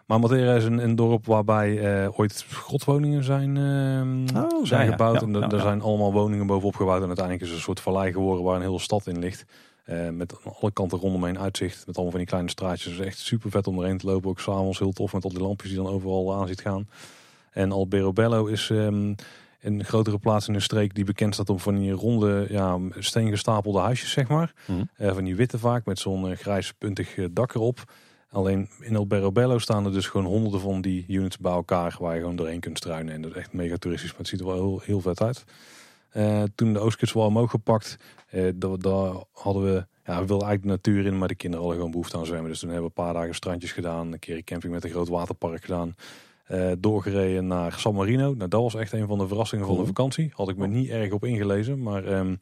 [0.07, 4.91] Maar Matera is een, een dorp waarbij eh, ooit grotwoningen zijn, ehm, Oh, zijn ja,
[4.91, 5.21] gebouwd.
[5.21, 7.01] Ja, en er- zijn allemaal woningen bovenop gebouwd.
[7.01, 9.45] En uiteindelijk is het een soort vallei geworden waar een hele stad in ligt.
[9.85, 11.77] Eh, met aan alle kanten rondomheen uitzicht.
[11.87, 12.97] Met allemaal van die kleine straatjes.
[12.97, 14.31] Dus echt super vet om erheen te lopen.
[14.31, 16.89] Ook s'avonds heel tof met al die lampjes die dan overal aan ziet gaan.
[17.57, 19.15] En Albero Bello is ehm,
[19.61, 23.79] een grotere plaats in een streek die bekend staat om van die ronde, ja, steengestapelde
[23.79, 24.53] huisjes, zeg maar.
[24.67, 24.83] Mhm.
[24.97, 27.93] Eh, van die witte vaak, met zo'n eh, grijs puntig eh, dak erop.
[28.31, 32.15] Alleen in Albero Bello staan er dus gewoon honderden van die units bij elkaar waar
[32.15, 33.15] je gewoon doorheen kunt struinen.
[33.15, 35.45] En dat is echt mega toeristisch, maar het ziet er wel heel, heel vet uit.
[36.55, 37.97] Toen de Oostkust wel omhoog gepakt,
[38.55, 41.83] daar, daar hadden we, ja, we wilden eigenlijk de natuur in, maar de kinderen hadden
[41.83, 42.51] gewoon behoefte aan zwemmen.
[42.51, 44.91] Dus toen hebben we een paar dagen strandjes gedaan, een keer een camping met een
[44.91, 45.95] groot waterpark gedaan.
[46.47, 48.35] Eh, doorgereden naar San Marino.
[48.35, 50.31] Nou, dat was echt een van de verrassingen van de vakantie.
[50.35, 52.35] Had ik me niet erg op ingelezen, maar ehm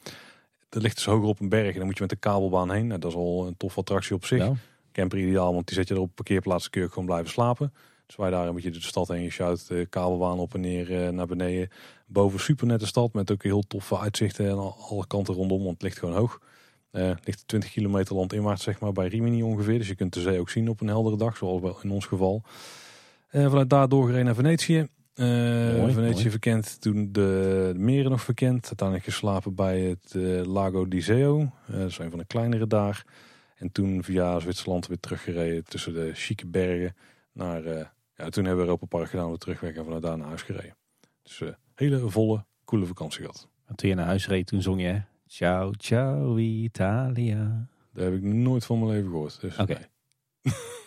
[0.69, 2.87] dat ligt dus hoger op een berg en dan moet je met de kabelbaan heen.
[2.87, 4.39] Nou, dat is al een toffe attractie op zich.
[4.39, 4.53] Ja.
[4.93, 7.73] Camper ideaal, want die zet je er op een parkeerplaats, kun je gewoon blijven slapen.
[8.07, 11.09] Dus wij daar een beetje de stad heen geshout, de kabelbaan op en neer eh,
[11.13, 11.69] naar beneden.
[12.07, 15.73] Boven super nette stad met ook heel toffe uitzichten en al- alle kanten rondom, want
[15.73, 16.41] het ligt gewoon hoog.
[16.91, 19.79] Eh ligt 20 kilometer landinwaarts zeg maar bij Rimini ongeveer.
[19.79, 22.43] Dus je kunt de zee ook zien op een heldere dag, zoals in ons geval.
[23.35, 24.89] Eh, vanuit daar doorgereden naar Venetië.
[25.15, 25.27] Eh,
[25.77, 26.31] Mooi, Venetië mooi.
[26.31, 28.67] verkend, toen de, de meren nog verkend.
[28.67, 31.51] Uiteindelijk geslapen bij het eh, Lago di Seo.
[31.67, 33.05] Dat is een van de kleinere daar.
[33.57, 36.97] En toen via Zwitserland weer teruggereden tussen de chique bergen.
[37.33, 37.63] Naar,
[38.15, 40.77] ja, toen hebben we Europa Park gedaan, we terugweg en vanuit daar naar huis gereden.
[41.23, 43.49] Dus eh hele volle, coole vakantie gehad.
[43.67, 45.01] En Toen je naar huis reed, toen zong je...
[45.27, 47.69] Ciao, ciao Italia.
[47.93, 49.41] Daar heb ik nooit van mijn leven gehoord.
[49.41, 49.89] Dus Oké.
[50.43, 50.55] nee.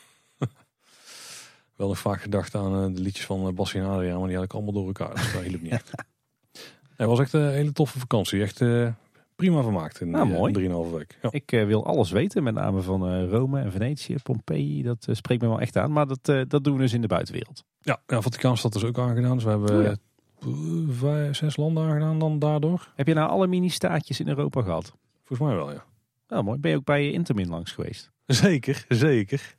[1.77, 4.35] Wel nog vaak gedacht aan eh, de liedjes van uh, Bassie en Adriaan, maar die
[4.35, 5.13] had ik allemaal door elkaar.
[5.15, 5.91] Dus dat hielp niet echt.
[6.97, 8.41] Het was echt een hele toffe vakantie.
[8.41, 8.87] Echt eh,
[9.35, 10.53] prima vermaakt in Nou, eh, mooi.
[10.53, 11.17] drieënhalve week.
[11.21, 11.29] Ja.
[11.31, 14.83] Ik eh, wil alles weten, met name van eh, Rome en Venetië, Pompeii.
[14.83, 17.01] Dat eh, spreekt me wel echt aan, maar dat, eh, dat doen we dus in
[17.01, 17.63] de buitenwereld.
[17.81, 19.33] Ja, ja Vaticaanstad is ook aangedaan.
[19.35, 19.95] Dus we hebben Oh ja.
[20.41, 20.47] eh,
[20.89, 22.91] vijf, zes landen aangedaan dan daardoor.
[22.95, 24.93] Heb je nou alle mini-staatjes in Europa gehad?
[25.23, 25.85] Volgens mij wel, ja.
[26.27, 26.59] Nou, mooi.
[26.59, 28.11] Ben je ook bij Intermin langs geweest?
[28.25, 29.55] Zeker, zeker.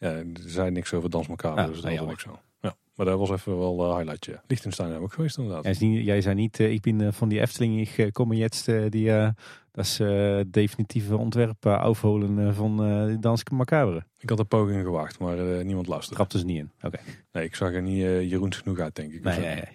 [0.00, 2.38] Ja, er zei niks over Dans Macabre, Ah, dus dat nou, was niks zo.
[2.60, 4.40] Ja, maar dat was even wel een highlightje.
[4.46, 5.64] Liechtenstein hebben we ook geweest inderdaad.
[5.64, 8.32] Is niet, jij zei niet, eh, ik ben eh, van die Efteling, ik eh, kom
[8.32, 9.28] jetzt, eh, die, eh,
[9.72, 14.04] dat is eh definitieve ontwerp uh, afholen eh, van eh Danske Macabre.
[14.18, 16.14] Ik had een poging gewaagd, maar eh, niemand luisterde.
[16.16, 16.70] Trapte ze niet in.
[16.82, 16.98] Oké.
[17.32, 19.22] Nee, ik zag er niet eh, Jeroens genoeg uit, denk ik.
[19.22, 19.64] Nee, Of nee, nee.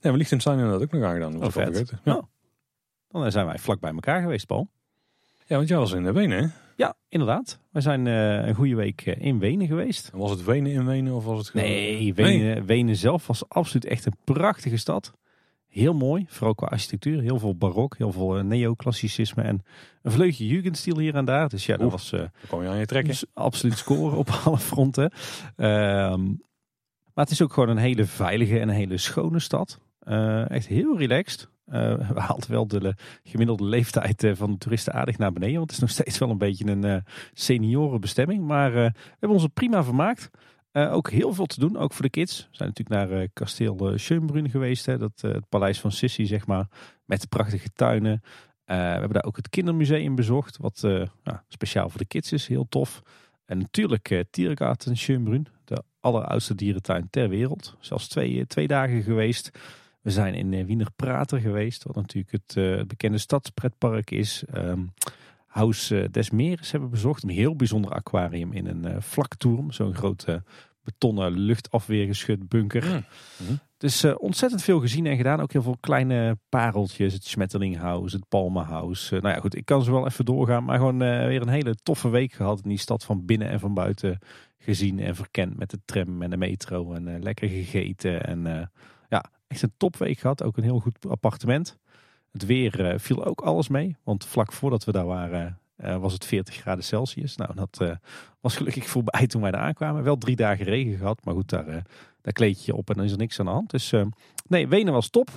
[0.00, 1.36] Nee, maar Liechtenstein inderdaad ook nog aangedaan.
[1.36, 1.92] Oh, ik vet.
[2.04, 2.14] Ja.
[2.16, 2.22] Oh.
[3.08, 4.68] Dan eh, zijn wij vlak bij elkaar geweest, Paul.
[5.46, 6.48] ja, want jij was in de Wenen, hè?
[6.76, 7.58] Ja, inderdaad.
[7.70, 10.08] We zijn eh, een goede week eh, in Wenen geweest.
[10.12, 11.66] En Was het Wenen in Wenen of was het gewoon...
[11.66, 15.12] Nee, Wenen, Wenen zelf was absoluut echt een prachtige stad.
[15.68, 17.20] Heel mooi, vooral qua architectuur.
[17.20, 19.64] Heel veel barok, heel veel eh, neoclassicisme en
[20.02, 21.48] een vleugje jugendstil hier en daar.
[21.48, 22.14] Dus ja, dat was
[22.46, 23.10] kwam je aan je trekken.
[23.10, 25.12] dus absoluut scoren op alle fronten.
[25.56, 26.24] Ehm,
[27.14, 29.80] maar het is ook gewoon een hele veilige en een hele schone stad.
[30.48, 31.48] Echt heel relaxed.
[31.66, 35.56] Eh we haalt wel de gemiddelde leeftijd eh, van de toeristen aardig naar beneden.
[35.56, 36.96] Want het is nog steeds wel een beetje een eh,
[37.32, 38.46] seniorenbestemming.
[38.46, 40.30] Maar we hebben ons er prima vermaakt.
[40.72, 42.48] Ook heel veel te doen, ook voor de kids.
[42.50, 44.86] We zijn natuurlijk naar kasteel eh, Schönbrunn geweest.
[44.86, 46.66] Hè, dat, het paleis van Sissi, zeg maar.
[47.04, 48.22] Met prachtige tuinen.
[48.64, 50.88] we hebben daar ook het kindermuseum bezocht, wat
[51.48, 53.02] speciaal voor de kids is, heel tof.
[53.44, 57.76] En natuurlijk uh, Tiergarten Schönbrunn, de alleroudste dierentuin ter wereld.
[57.80, 59.50] Zelfs twee, twee dagen geweest.
[60.04, 64.44] We zijn in uh, Wiener Prater geweest, wat natuurlijk het, het bekende stadspretpark is.
[64.54, 64.92] Um,
[65.46, 67.22] Huis des Meeres hebben we bezocht.
[67.22, 69.72] Een heel bijzonder aquarium in een uh, vlaktoerm.
[69.72, 70.42] Zo'n grote
[70.82, 72.84] betonnen luchtafweergeschut bunker.
[72.84, 73.04] Mm.
[73.48, 73.58] Mm.
[73.76, 75.40] Dus uh, ontzettend veel gezien en gedaan.
[75.40, 77.12] Ook heel veel kleine pareltjes.
[77.12, 79.10] Het Schmetterlinghuis, het Palmenhuis.
[79.10, 80.64] Uh, nou ja, goed, ik kan ze wel even doorgaan.
[80.64, 83.60] Maar gewoon uh, weer een hele toffe week gehad in die stad van binnen en
[83.60, 84.18] van buiten.
[84.58, 86.92] Gezien en verkend met de tram en de metro.
[86.92, 88.24] En lekker gegeten.
[88.24, 88.70] En
[89.54, 90.42] echt een topweek gehad.
[90.42, 91.78] Ook een heel goed appartement.
[92.32, 93.96] Het weer viel ook alles mee.
[94.02, 97.36] Want vlak voordat we daar waren uh, was het 40 graden Celsius.
[97.36, 97.90] Nou, dat uh,
[98.40, 100.02] was gelukkig voorbij toen wij daar aankwamen.
[100.02, 101.82] Wel drie dagen regen gehad, maar goed, daar,
[102.20, 103.70] daar kleed je op en dan is er niks aan de hand.
[103.70, 103.92] Dus
[104.48, 105.28] nee, Wenen was top.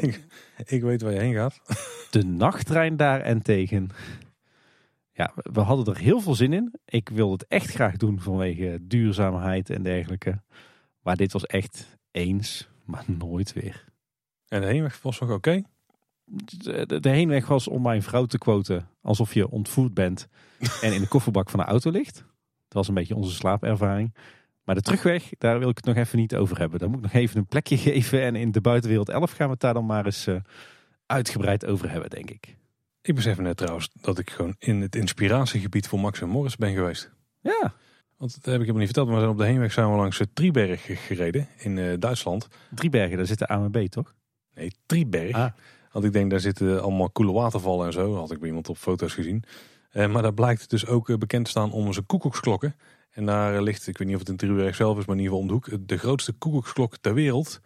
[0.00, 0.24] Ik,
[0.76, 1.60] ik, weet waar je heen gaat.
[2.10, 3.90] De nachttrein daar en tegen.
[5.12, 6.74] Ja, we hadden er heel veel zin in.
[6.84, 10.40] Ik wilde het echt graag doen vanwege duurzaamheid en dergelijke.
[11.02, 13.84] Maar dit was echt eens, maar nooit weer.
[14.48, 15.62] En de heenweg was nog oké?
[16.24, 20.28] de, de heenweg was om mijn vrouw te quoten alsof je ontvoerd bent
[20.80, 22.14] en in de kofferbak van de auto ligt.
[22.14, 24.14] Dat was een beetje onze slaapervaring.
[24.64, 26.78] Maar de terugweg, daar wil ik het nog even niet over hebben.
[26.78, 28.22] Daar moet ik nog even een plekje geven.
[28.22, 30.36] En in de buitenwereld 11 gaan we het daar dan maar eens uh,
[31.06, 32.56] uitgebreid over hebben, denk ik.
[33.02, 36.74] Ik besef net trouwens dat ik gewoon in het inspiratiegebied voor Max en Morris ben
[36.74, 37.10] geweest.
[37.40, 37.74] Ja.
[38.22, 39.96] Want dat heb ik helemaal niet verteld, maar we zijn op de heenweg zijn we
[39.96, 42.48] langs Triberg gereden in uh, Duitsland.
[42.74, 44.14] Driebergen, daar zit de AMB toch?
[44.54, 45.36] Nee, Triberg.
[45.36, 45.52] Ah.
[45.92, 48.14] Want ik denk, daar zitten allemaal koele watervallen en zo.
[48.14, 49.44] Had ik bij iemand op foto's gezien.
[49.90, 52.76] Eh, maar daar blijkt dus ook eh, bekend te staan om zijn koekoeksklokken.
[53.10, 55.22] En daar eh, ligt, ik weet niet of het in Drieberg zelf is, maar in
[55.22, 57.60] ieder geval om de hoek, de grootste koekoeksklok ter wereld.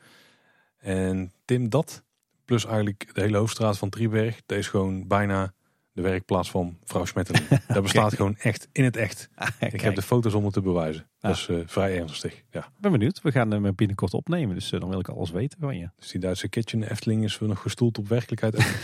[0.78, 2.02] En Tim, dat,
[2.44, 5.52] plus eigenlijk de hele hoofdstraat van Drieberg, dat is gewoon bijna
[5.96, 7.48] de werkplaats van vrouw Smetteling.
[7.68, 9.28] Dat bestaat gewoon echt in het echt.
[9.34, 11.02] Ah, ik heb de foto's om het te bewijzen.
[11.02, 11.30] Ah.
[11.30, 12.42] Dat is uh, vrij ernstig.
[12.50, 12.68] Ja.
[12.80, 13.20] ben benieuwd.
[13.22, 14.54] We gaan hem binnenkort opnemen.
[14.54, 15.90] Dus uh, dan wil ik alles weten van je.
[15.98, 18.56] Dus die Duitse kitchen Efteling is nog gestoeld op werkelijkheid.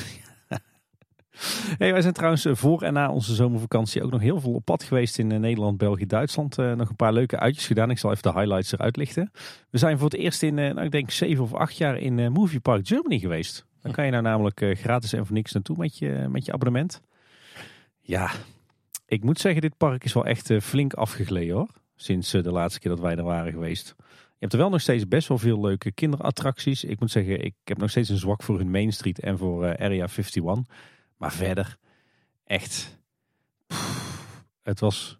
[1.79, 4.65] hey, wij zijn trouwens eh, voor en na onze zomervakantie ook nog heel veel op
[4.65, 6.59] pad geweest in Nederland, België, Duitsland.
[6.59, 7.91] Uh, nog een paar leuke uitjes gedaan.
[7.91, 9.31] Ik zal even de highlights eruit lichten.
[9.71, 12.61] We zijn voor het eerst in, nou, ik denk, zeven of acht jaar in Movie
[12.61, 13.67] Park Germany geweest.
[13.83, 17.01] Dan kan je nou namelijk gratis en voor niks naartoe met je, met je abonnement.
[18.01, 18.31] Ja,
[19.07, 21.69] ik moet zeggen, dit park is wel echt uh, flink afgegleden hoor.
[21.97, 23.94] Sinds uh, de laatste keer dat wij er waren geweest.
[23.99, 26.85] Je hebt er wel nog steeds best wel veel leuke kinderattracties.
[26.85, 29.65] Ik moet zeggen, ik heb nog steeds een zwak voor hun Main Street en voor
[29.65, 30.43] uh, Area 51.
[31.17, 31.77] Maar verder,
[32.44, 32.99] echt.
[34.62, 35.19] het was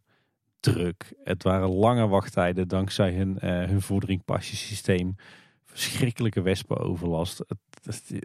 [0.61, 1.13] druk.
[1.25, 5.17] Het waren lange wachttijden dankzij hun, hun voederingpasjesysteem.
[5.73, 7.45] Verschrikkelijke wespenoverlast.
[7.83, 8.23] Het,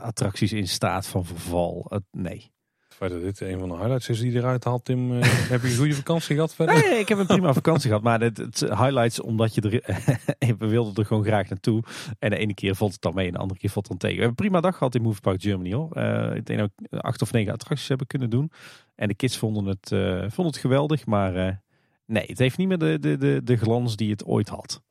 [0.00, 1.86] attracties in staat van verval.
[1.88, 2.52] Het, nee
[3.00, 5.12] feit dat dit een van de highlights is die eruit haalt, Tim.
[5.12, 5.20] Uh,
[5.52, 6.74] heb je een goede vakantie gehad verder?
[6.74, 8.02] Nee, ik heb een prima vakantie gehad.
[8.02, 10.04] Maar het, het, highlights omdat je er...
[10.58, 11.82] we wilden er gewoon graag naartoe.
[12.18, 14.10] En de ene keer valt het dan mee en de andere keer valt het dan
[14.10, 14.16] tegen.
[14.16, 15.96] We hebben een prima dag gehad in Movie Park Germany hoor.
[15.96, 18.52] Uh, ik denk dat acht of negen attracties hebben kunnen doen.
[18.94, 21.06] En de kids vonden het, uh, vonden het geweldig.
[21.06, 21.62] Maar
[22.06, 24.82] nee, het heeft niet meer de, de, de, de glans die het ooit had.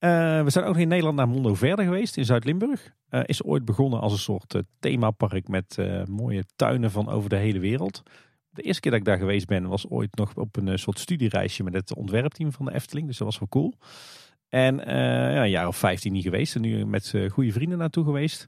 [0.00, 2.94] Uh, we zijn ook in Nederland naar Mondo Verde geweest in Zuid-Limburg.
[3.10, 7.36] Uh, is ooit begonnen als een soort uh, themapark met mooie tuinen van over de
[7.36, 8.02] hele wereld.
[8.50, 11.62] De eerste keer dat ik daar geweest ben was ooit nog op een soort studiereisje
[11.62, 13.06] met het ontwerpteam van de Efteling.
[13.06, 13.74] Dus dat was wel cool.
[14.48, 16.54] En ja, een jaar of vijftien niet geweest.
[16.54, 18.46] En nu met goede vrienden naartoe geweest.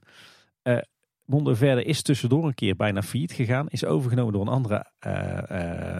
[1.25, 3.67] Mondo Verde is tussendoor een keer bijna failliet gegaan.
[3.69, 4.85] Is overgenomen door een andere,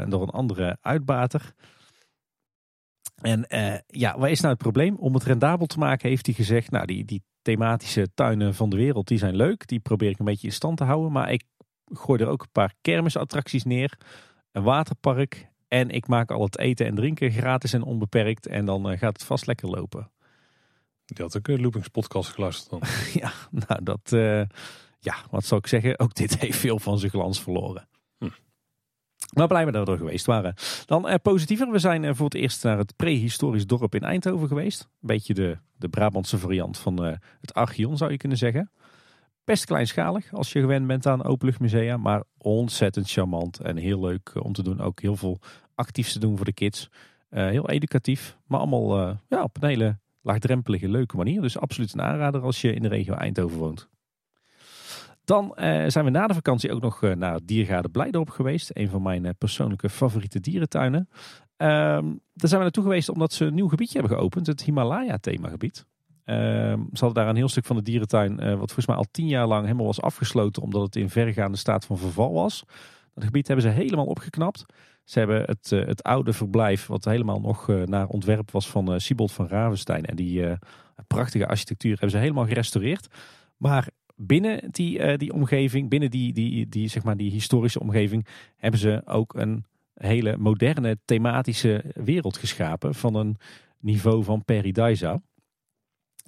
[0.09, 1.53] door een andere uitbater.
[3.21, 4.95] En uh, ja, wat is nou het probleem?
[4.95, 8.75] Om het rendabel te maken heeft hij gezegd, nou die, die thematische tuinen van de
[8.75, 9.67] wereld, die zijn leuk.
[9.67, 11.11] Die probeer ik een beetje in stand te houden.
[11.11, 11.43] Maar ik
[11.85, 13.97] gooi er ook een paar kermisattracties neer.
[14.51, 15.47] Een waterpark.
[15.67, 18.47] En ik maak al het eten en drinken gratis en onbeperkt.
[18.47, 20.11] En dan uh, gaat het vast lekker lopen.
[21.05, 22.81] Je had ook een Loopings podcast geluisterd dan.
[23.21, 23.31] ja,
[23.67, 24.43] nou dat, uh,
[24.99, 25.99] ja, wat zou ik zeggen?
[25.99, 27.88] Ook dit heeft veel van zijn glans verloren.
[29.33, 30.53] Maar blij dat we er geweest waren.
[30.85, 34.47] Dan eh, positiever, we zijn eh, voor het eerst naar het prehistorisch dorp in Eindhoven
[34.47, 34.81] geweest.
[34.81, 38.71] Een beetje de, de Brabantse variant van uh, het Archeon zou je kunnen zeggen.
[39.43, 44.53] Best kleinschalig als je gewend bent aan openluchtmusea, maar ontzettend charmant en heel leuk om
[44.53, 44.81] te doen.
[44.81, 45.39] Ook heel veel
[45.75, 46.89] actiefs te doen voor de kids.
[47.29, 51.41] heel educatief, maar allemaal ja, op een hele laagdrempelige, leuke manier.
[51.41, 53.89] Dus absoluut een aanrader als je in de regio Eindhoven woont.
[55.29, 58.71] Dan uh, zijn we na de vakantie ook nog uh, naar Diergaarde Blijdorp geweest.
[58.73, 60.99] Een van mijn uh, persoonlijke favoriete dierentuinen.
[61.57, 64.47] Um, daar zijn we naartoe geweest omdat ze een nieuw gebiedje hebben geopend.
[64.47, 65.85] Het Himalaya themagebied.
[66.23, 69.27] Ehm, ze hadden daar een heel stuk van de dierentuin, wat volgens mij al tien
[69.27, 72.63] jaar lang helemaal was afgesloten, omdat het in verregaande staat van verval was.
[73.13, 74.65] Dat gebied hebben ze helemaal opgeknapt.
[75.03, 79.47] Ze hebben het, het oude verblijf, wat helemaal nog naar ontwerp was van Siebold van
[79.47, 80.05] Ravenstein.
[80.05, 80.57] En die
[81.07, 83.07] prachtige architectuur hebben ze helemaal gerestaureerd.
[83.57, 83.87] Maar
[84.21, 89.01] binnen die, die omgeving, binnen die, die, die, zeg maar die historische omgeving, hebben ze
[89.05, 93.37] ook een hele moderne thematische wereld geschapen van een
[93.79, 95.21] niveau van Paradisa.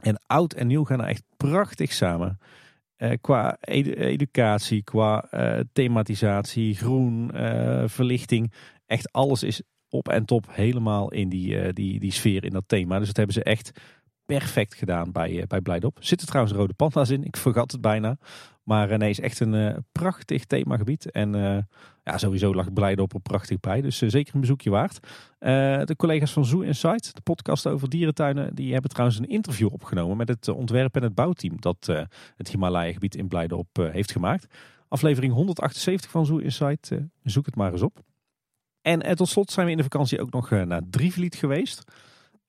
[0.01, 2.37] En oud en nieuw gaan er echt prachtig samen.
[2.95, 7.31] Eh, qua educatie, qua uh, thematisatie, groen,
[7.85, 8.53] verlichting.
[8.85, 12.97] Echt alles is op en top helemaal in die, die, die sfeer, in dat thema.
[12.97, 13.71] Dus dat hebben ze echt
[14.37, 15.97] perfect gedaan bij, bij Blijdop.
[15.99, 18.17] Zitten trouwens rode panda's in, ik vergat het bijna.
[18.63, 21.11] Maar nee, is echt een prachtig themagebied.
[21.11, 21.31] En
[22.03, 23.81] ja, sowieso lag Blijdorp er prachtig bij.
[23.81, 24.99] Dus zeker een bezoekje waard.
[25.87, 30.17] de collega's van Zoo Insight, de podcast over dierentuinen, die hebben trouwens een interview opgenomen
[30.17, 31.85] met het ontwerp en het bouwteam dat
[32.35, 34.55] het Himalaya-gebied in Blijdorp heeft gemaakt.
[34.87, 36.91] Aflevering 178 van Zoo Insight,
[37.23, 37.99] zoek het maar eens op.
[38.81, 41.83] En tot slot zijn we in de vakantie ook nog naar Drievliet geweest.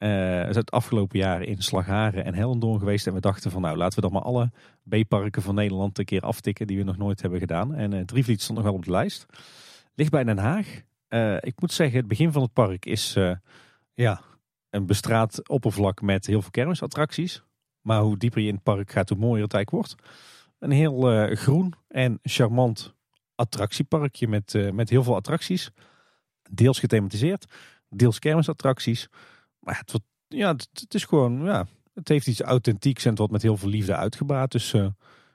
[0.03, 3.07] Uh, we zijn het afgelopen jaar in Slagharen en Hellendoorn geweest.
[3.07, 4.51] En we dachten van nou laten we dan maar alle
[4.89, 7.75] B-parken van Nederland een keer aftikken die we nog nooit hebben gedaan.
[7.75, 9.27] En uh, Drievliet stond nog wel op de lijst.
[9.95, 10.81] Ligt bij Den Haag.
[11.09, 13.17] Uh, ik moet zeggen, het begin van het park is
[13.95, 14.21] ja,
[14.71, 17.43] een bestraat oppervlak met heel veel kermisattracties.
[17.81, 20.03] Maar hoe dieper je in het park gaat, hoe mooier het eigenlijk wordt.
[20.59, 22.95] Een heel groen en charmant
[23.35, 25.71] attractieparkje met, met heel veel attracties.
[26.51, 27.47] Deels gethematiseerd,
[27.89, 29.09] deels kermisattracties.
[29.63, 33.33] Maar het, wordt, ja, het, is gewoon, ja, het heeft iets authentieks en het wordt
[33.33, 34.53] met heel veel liefde uitgebaat.
[34.53, 34.87] Dus uh,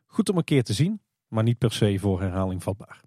[0.06, 3.02] goed om een keer te zien, maar niet per se voor herhaling vatbaar.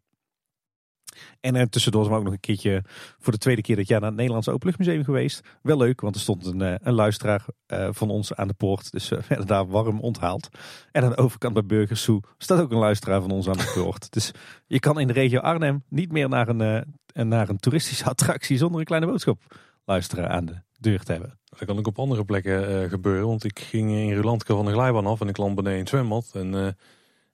[1.40, 2.84] En uh, tussendoor zijn we ook nog een keertje
[3.18, 5.40] voor de tweede keer dat jaar naar het Nederlands Openluchtmuseum geweest.
[5.62, 7.44] Wel leuk, want er stond een, uh, een luisteraar
[7.90, 8.92] van ons aan de poort.
[8.92, 10.48] Dus we werden daar warm onthaald.
[10.92, 14.12] En aan de overkant bij Burgersoe staat ook een luisteraar van ons aan de poort.
[14.12, 14.30] dus
[14.66, 16.84] je kan in de regio Arnhem niet meer naar een,
[17.28, 21.38] naar een toeristische attractie zonder een kleine boodschap luisteren aan de deur te hebben.
[21.44, 23.26] Dat kan ook op andere plekken uh, gebeuren.
[23.26, 25.88] Want ik ging in Rulandke van de glijbaan af en ik land beneden in het
[25.88, 26.30] zwembad.
[26.32, 26.66] En uh,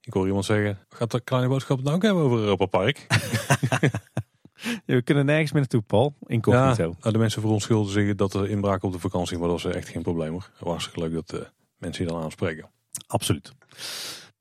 [0.01, 3.07] ik hoor iemand zeggen, gaat de kleine boodschap het nou ook hebben over Europa Park?
[4.87, 6.15] ja, we kunnen nergens meer naartoe, Paul.
[6.27, 6.83] Incognito.
[6.83, 9.49] Ja, nou, de mensen voor ons schulden zeggen dat er inbraak op de vakantie, maar
[9.49, 10.51] dat is echt geen probleem hoor.
[10.59, 11.41] Hartstikke leuk dat uh,
[11.77, 12.71] mensen je dan aanspreken.
[13.07, 13.53] Absoluut.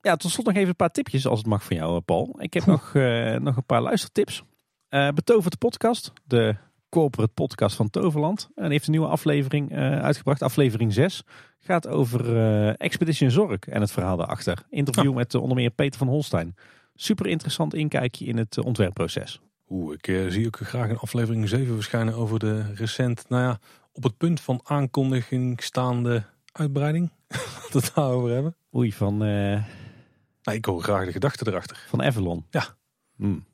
[0.00, 2.36] Ja, tot slot nog even een paar tipjes als het mag van jou, Paul.
[2.38, 2.92] Ik heb nog,
[3.38, 4.42] nog een paar luistertips.
[4.88, 6.56] Betoverd de podcast, de
[6.88, 8.48] corporate podcast van Toverland.
[8.54, 11.22] En heeft een nieuwe aflevering uh, uitgebracht, aflevering 6.
[11.58, 14.58] Gaat over uh, Expedition Zorg en het verhaal daarachter.
[14.70, 16.54] Interview met uh, onder meer Peter van Holstein.
[16.94, 19.40] Super interessant inkijkje in het ontwerpproces.
[19.68, 23.58] Oeh, ik zie ook graag een aflevering 7 verschijnen over de recent, nou ja,
[23.92, 27.10] op het punt van aankondiging staande uitbreiding.
[27.72, 28.56] dat we daarover hebben.
[28.74, 29.16] Oei, van...
[29.16, 31.84] Nou, ik hoor graag de gedachten erachter.
[31.88, 32.46] Van Avalon.
[32.50, 32.64] Ja.
[33.16, 33.44] Hmm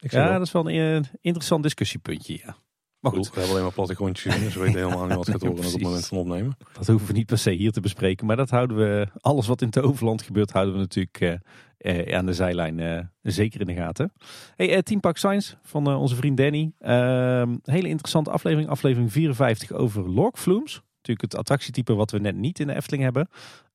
[0.00, 2.56] ja, dat is wel een eh, interessant discussiepuntje, ja.
[3.00, 3.26] Maar goed.
[3.26, 5.72] we hebben alleen maar plattegrondjes gezien, dus we weten helemaal niet wat gaat horen op
[5.72, 6.56] het moment van opnemen.
[6.72, 9.60] Dat hoeven we niet per se hier te bespreken, maar dat houden we, alles wat
[9.60, 13.74] in het overland gebeurt, houden we natuurlijk uh, uh, aan de zijlijn zeker in de
[13.74, 14.12] gaten.
[14.56, 16.72] Hey, Team Park Science van onze vriend Danny.
[16.78, 20.82] Ehm, hele interessante aflevering, aflevering 54 over logflumes.
[20.96, 23.28] Natuurlijk het attractietype wat we net niet in de Efteling hebben.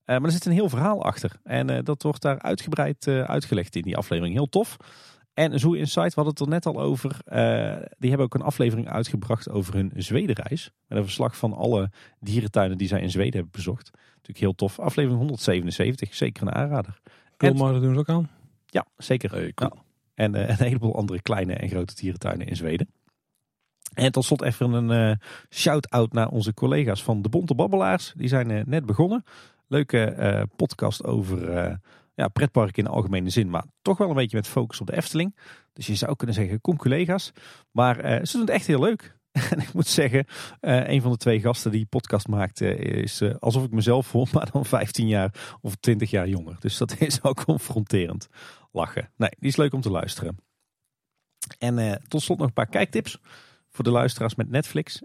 [0.06, 3.98] maar er zit een heel verhaal achter en dat wordt daar uitgebreid uitgelegd in die
[3.98, 4.36] aflevering.
[4.36, 4.78] Heel tof.
[5.36, 7.12] En Zoo Insight, we hadden het er net al over.
[7.12, 10.72] Uh, die hebben ook een aflevering uitgebracht over hun Zwedenreis.
[10.88, 13.92] Met een verslag van alle dierentuinen die zij in Zweden hebben bezocht.
[13.94, 14.80] Natuurlijk heel tof.
[14.80, 17.00] Aflevering 177, zeker een aanrader.
[17.38, 18.30] Kulmar doen ze ook aan?
[18.66, 19.32] Ja, zeker.
[19.32, 19.78] Hey, cool.
[20.14, 22.90] En uh, een heleboel andere kleine en grote dierentuinen in Zweden.
[23.94, 25.16] En tot slot even een uh,
[25.50, 28.14] shout-out naar onze collega's van de Bonte Babbelaars.
[28.16, 29.24] Die zijn net begonnen.
[29.68, 31.80] Leuke podcast over
[32.16, 34.96] ja, pretpark in de algemene zin, maar toch wel een beetje met focus op de
[34.96, 35.36] Efteling.
[35.74, 37.32] Dus je zou kunnen zeggen, kom collega's.
[37.72, 39.14] Maar uh, ze doen het echt heel leuk.
[39.52, 40.26] En ik moet zeggen,
[40.62, 44.28] uh, een van de twee gasten die podcast maakt is uh, alsof ik mezelf voel,
[44.34, 46.56] maar dan 15 jaar of 20 jaar jonger.
[46.60, 48.28] Dus dat is wel confronterend
[48.72, 49.12] lachen.
[49.16, 50.38] Nee, die is leuk om te luisteren.
[51.58, 53.20] En tot slot nog een paar kijktips
[53.70, 55.02] voor de luisteraars met Netflix.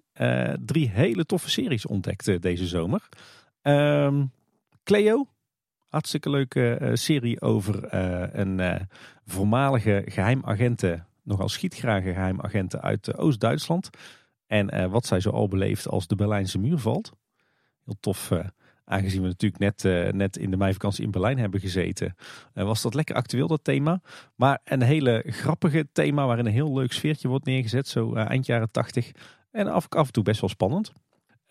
[0.64, 3.08] drie hele toffe series ontdekt deze zomer.
[3.62, 4.32] Um,
[4.84, 5.28] Cleo,
[5.90, 8.74] Hartstikke leuke uh, serie over uh, een uh,
[9.24, 13.90] voormalige geheimagenten, nogal schietgrage geheimagenten uit Oost-Duitsland.
[14.46, 17.12] En wat zij zo al beleeft als de Berlijnse muur valt.
[17.84, 18.32] Heel tof,
[18.84, 22.16] aangezien we natuurlijk net, net in de meivakantie in Berlijn hebben gezeten.
[22.52, 24.00] was dat lekker actueel, dat thema.
[24.34, 28.70] Maar een hele grappige thema waarin een heel leuk sfeertje wordt neergezet, zo eind jaren
[28.70, 29.10] tachtig.
[29.50, 30.92] En af, af en toe best wel spannend.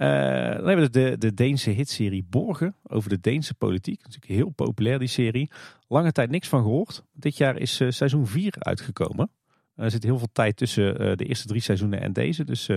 [0.05, 3.97] Dan hebben we de, de Deense hitserie Borgen over de Deense politiek.
[4.03, 5.51] Natuurlijk heel populair die serie.
[5.87, 7.03] Lange tijd niks van gehoord.
[7.13, 9.31] Dit jaar is seizoen 4 uitgekomen.
[9.75, 12.43] Er zit heel veel tijd tussen de eerste drie seizoenen en deze.
[12.43, 12.69] Dus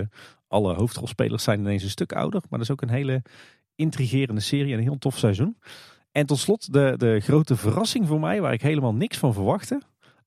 [0.47, 2.41] alle hoofdrolspelers zijn ineens een stuk ouder.
[2.49, 3.21] Maar dat is ook een hele
[3.75, 5.57] intrigerende serie en een heel tof seizoen.
[6.11, 9.81] En tot slot de, de grote verrassing voor mij, waar ik helemaal niks van verwachtte.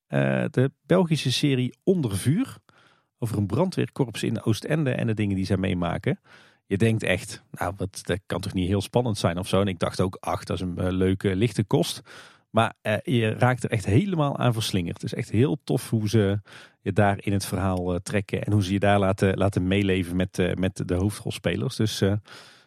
[0.08, 2.56] Uh, de Belgische serie Onder Vuur.
[3.18, 6.20] Over een brandweerkorps in Oostende en de dingen die zij meemaken.
[6.66, 9.60] Je denkt echt, nou, wat, dat kan toch niet heel spannend zijn of zo.
[9.60, 12.00] En ik dacht ook, ach, dat is een uh, leuke, lichte kost.
[12.50, 15.02] Maar uh, je raakt er echt helemaal aan verslingerd.
[15.02, 16.40] Het is echt heel tof hoe ze
[16.80, 18.44] je daar in het verhaal trekken.
[18.44, 21.76] En hoe ze je daar laten, laten meeleven met, met de hoofdrolspelers.
[21.76, 22.02] Dus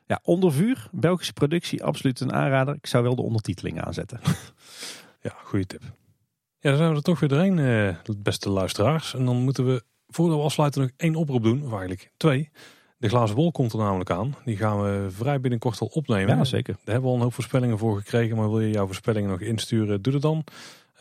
[0.10, 2.76] ja, Onder Vuur, Belgische productie, absoluut een aanrader.
[2.76, 4.20] Ik zou wel de ondertiteling aanzetten.
[5.22, 5.82] Ja, goede tip.
[6.60, 9.14] Ja, dan zijn we er toch weer doorheen, eh, beste luisteraars.
[9.14, 11.64] En dan moeten we, voordat we afsluiten, nog één oproep doen.
[11.64, 12.50] Of eigenlijk twee.
[13.00, 14.36] De glazen wol komt er namelijk aan.
[14.46, 16.38] Die gaan we vrij binnenkort al opnemen.
[16.38, 16.74] Ja, zeker.
[16.74, 18.38] Daar hebben we al een hoop voorspellingen voor gekregen.
[18.38, 20.44] Maar wil je jouw voorspellingen nog insturen, doe dat dan.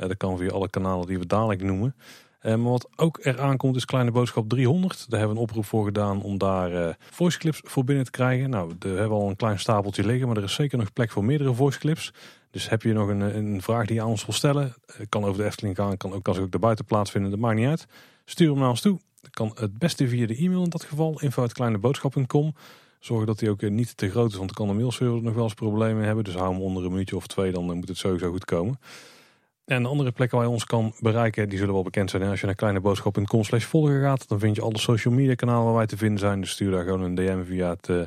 [0.00, 1.94] Uh, dat kan via alle kanalen die we dadelijk noemen.
[2.42, 5.10] Uh, maar wat ook eraan komt is Kleine Boodschap 300.
[5.10, 8.10] Daar hebben we een oproep voor gedaan om daar uh, voice clips voor binnen te
[8.10, 8.50] krijgen.
[8.50, 11.24] Nou, we hebben al een klein stapeltje liggen, maar er is zeker nog plek voor
[11.24, 12.12] meerdere voice clips.
[12.50, 15.24] Dus heb je nog een, een vraag die je aan ons wil stellen, eh, kan
[15.24, 17.86] over de Efteling gaan, kan ook, kan ook daarbuiten plaatsvinden, dat maakt niet uit.
[18.24, 18.98] Stuur hem naar ons toe.
[19.30, 22.54] Kan het beste via de e-mail in dat geval, info.kleineboodschap.com.
[22.98, 25.44] Zorg dat hij ook niet te groot is, want dan kan de mailserver nog wel
[25.44, 26.24] eens problemen hebben.
[26.24, 28.78] Dus hou hem onder een minuutje of twee, dan moet het sowieso goed komen.
[29.68, 32.22] En de andere plekken waar je ons kan bereiken, die zullen wel bekend zijn.
[32.22, 35.74] Als je naar kleineboodschap.com slash volgen gaat, dan vind je alle social media kanalen waar
[35.74, 36.40] wij te vinden zijn.
[36.40, 38.02] Dus stuur daar gewoon een DM via het, uh,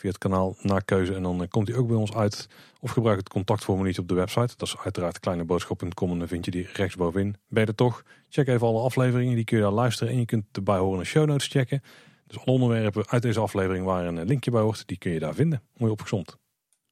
[0.00, 1.14] via het kanaal naar keuze.
[1.14, 2.48] En dan uh, komt hij ook bij ons uit.
[2.80, 4.54] Of gebruik het contactformulier op de website.
[4.56, 7.36] Dat is uiteraard kleineboodschap.com en dan vind je die rechtsbovenin.
[7.48, 8.02] Ben je er toch?
[8.28, 10.12] Check even alle afleveringen, die kun je daar luisteren.
[10.12, 11.82] En je kunt erbij horen een show notes checken.
[12.26, 15.34] Dus alle onderwerpen uit deze aflevering waar een linkje bij hoort, die kun je daar
[15.34, 15.62] vinden.
[15.76, 16.38] Mooi opgezond.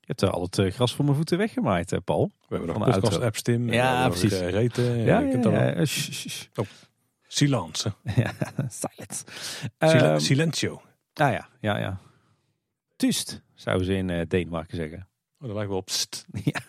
[0.00, 2.30] Je hebt al het gras voor mijn voeten weggemaaid, hè, Paul.
[2.48, 3.72] We hebben nog een podcast app Tim.
[3.72, 4.32] Ja, precies.
[4.32, 4.96] Reten.
[4.98, 5.84] Ja, ja, ja, ja.
[6.54, 6.66] Oh.
[7.28, 7.92] Silence.
[8.16, 8.32] ja,
[8.68, 9.24] silence.
[9.78, 10.82] Sil um, silencio.
[11.14, 11.98] Ah ja, ja, ja.
[12.98, 15.08] Tust, zouden ze in uh, Denemarken zeggen.
[15.38, 16.26] Oh, dat lijkt wel op pst.
[16.52, 16.60] ja.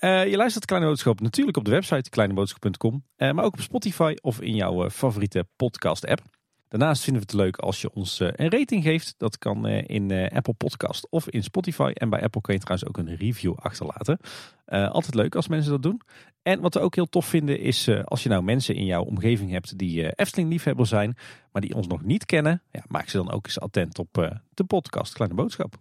[0.00, 3.04] Uh, je luistert Kleine Boodschap natuurlijk op de website kleineboodschap.com.
[3.16, 6.22] Uh, maar ook op Spotify of in jouw favoriete podcast app.
[6.68, 9.14] Daarnaast vinden we het leuk als je ons eh, een rating geeft.
[9.16, 11.90] Dat kan eh, in eh, Apple Podcast of in Spotify.
[11.94, 14.18] En bij Apple kun je trouwens ook een review achterlaten.
[14.66, 16.00] altijd leuk als mensen dat doen.
[16.42, 19.50] En wat we ook heel tof vinden is als je nou mensen in jouw omgeving
[19.50, 21.16] hebt die Efteling liefhebber zijn.
[21.52, 22.62] Maar die ons nog niet kennen.
[22.70, 25.74] Ja, maak ze dan ook eens attent op de podcast Kleine Boodschap.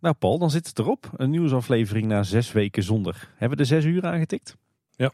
[0.00, 1.10] Nou Paul, dan zit het erop.
[1.16, 3.28] Een nieuwsaflevering na zes weken zonder.
[3.30, 4.56] Hebben we de zes uur aangetikt?
[4.90, 5.12] Ja,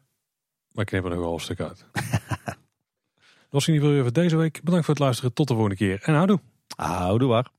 [0.73, 1.87] maar ik knip er nog wel een stuk uit.
[3.51, 4.61] was in ieder geval weer voor deze week.
[4.63, 5.33] Bedankt voor het luisteren.
[5.33, 6.01] Tot de volgende keer.
[6.03, 6.41] En houdoe.
[6.77, 7.51] Houdoe waar.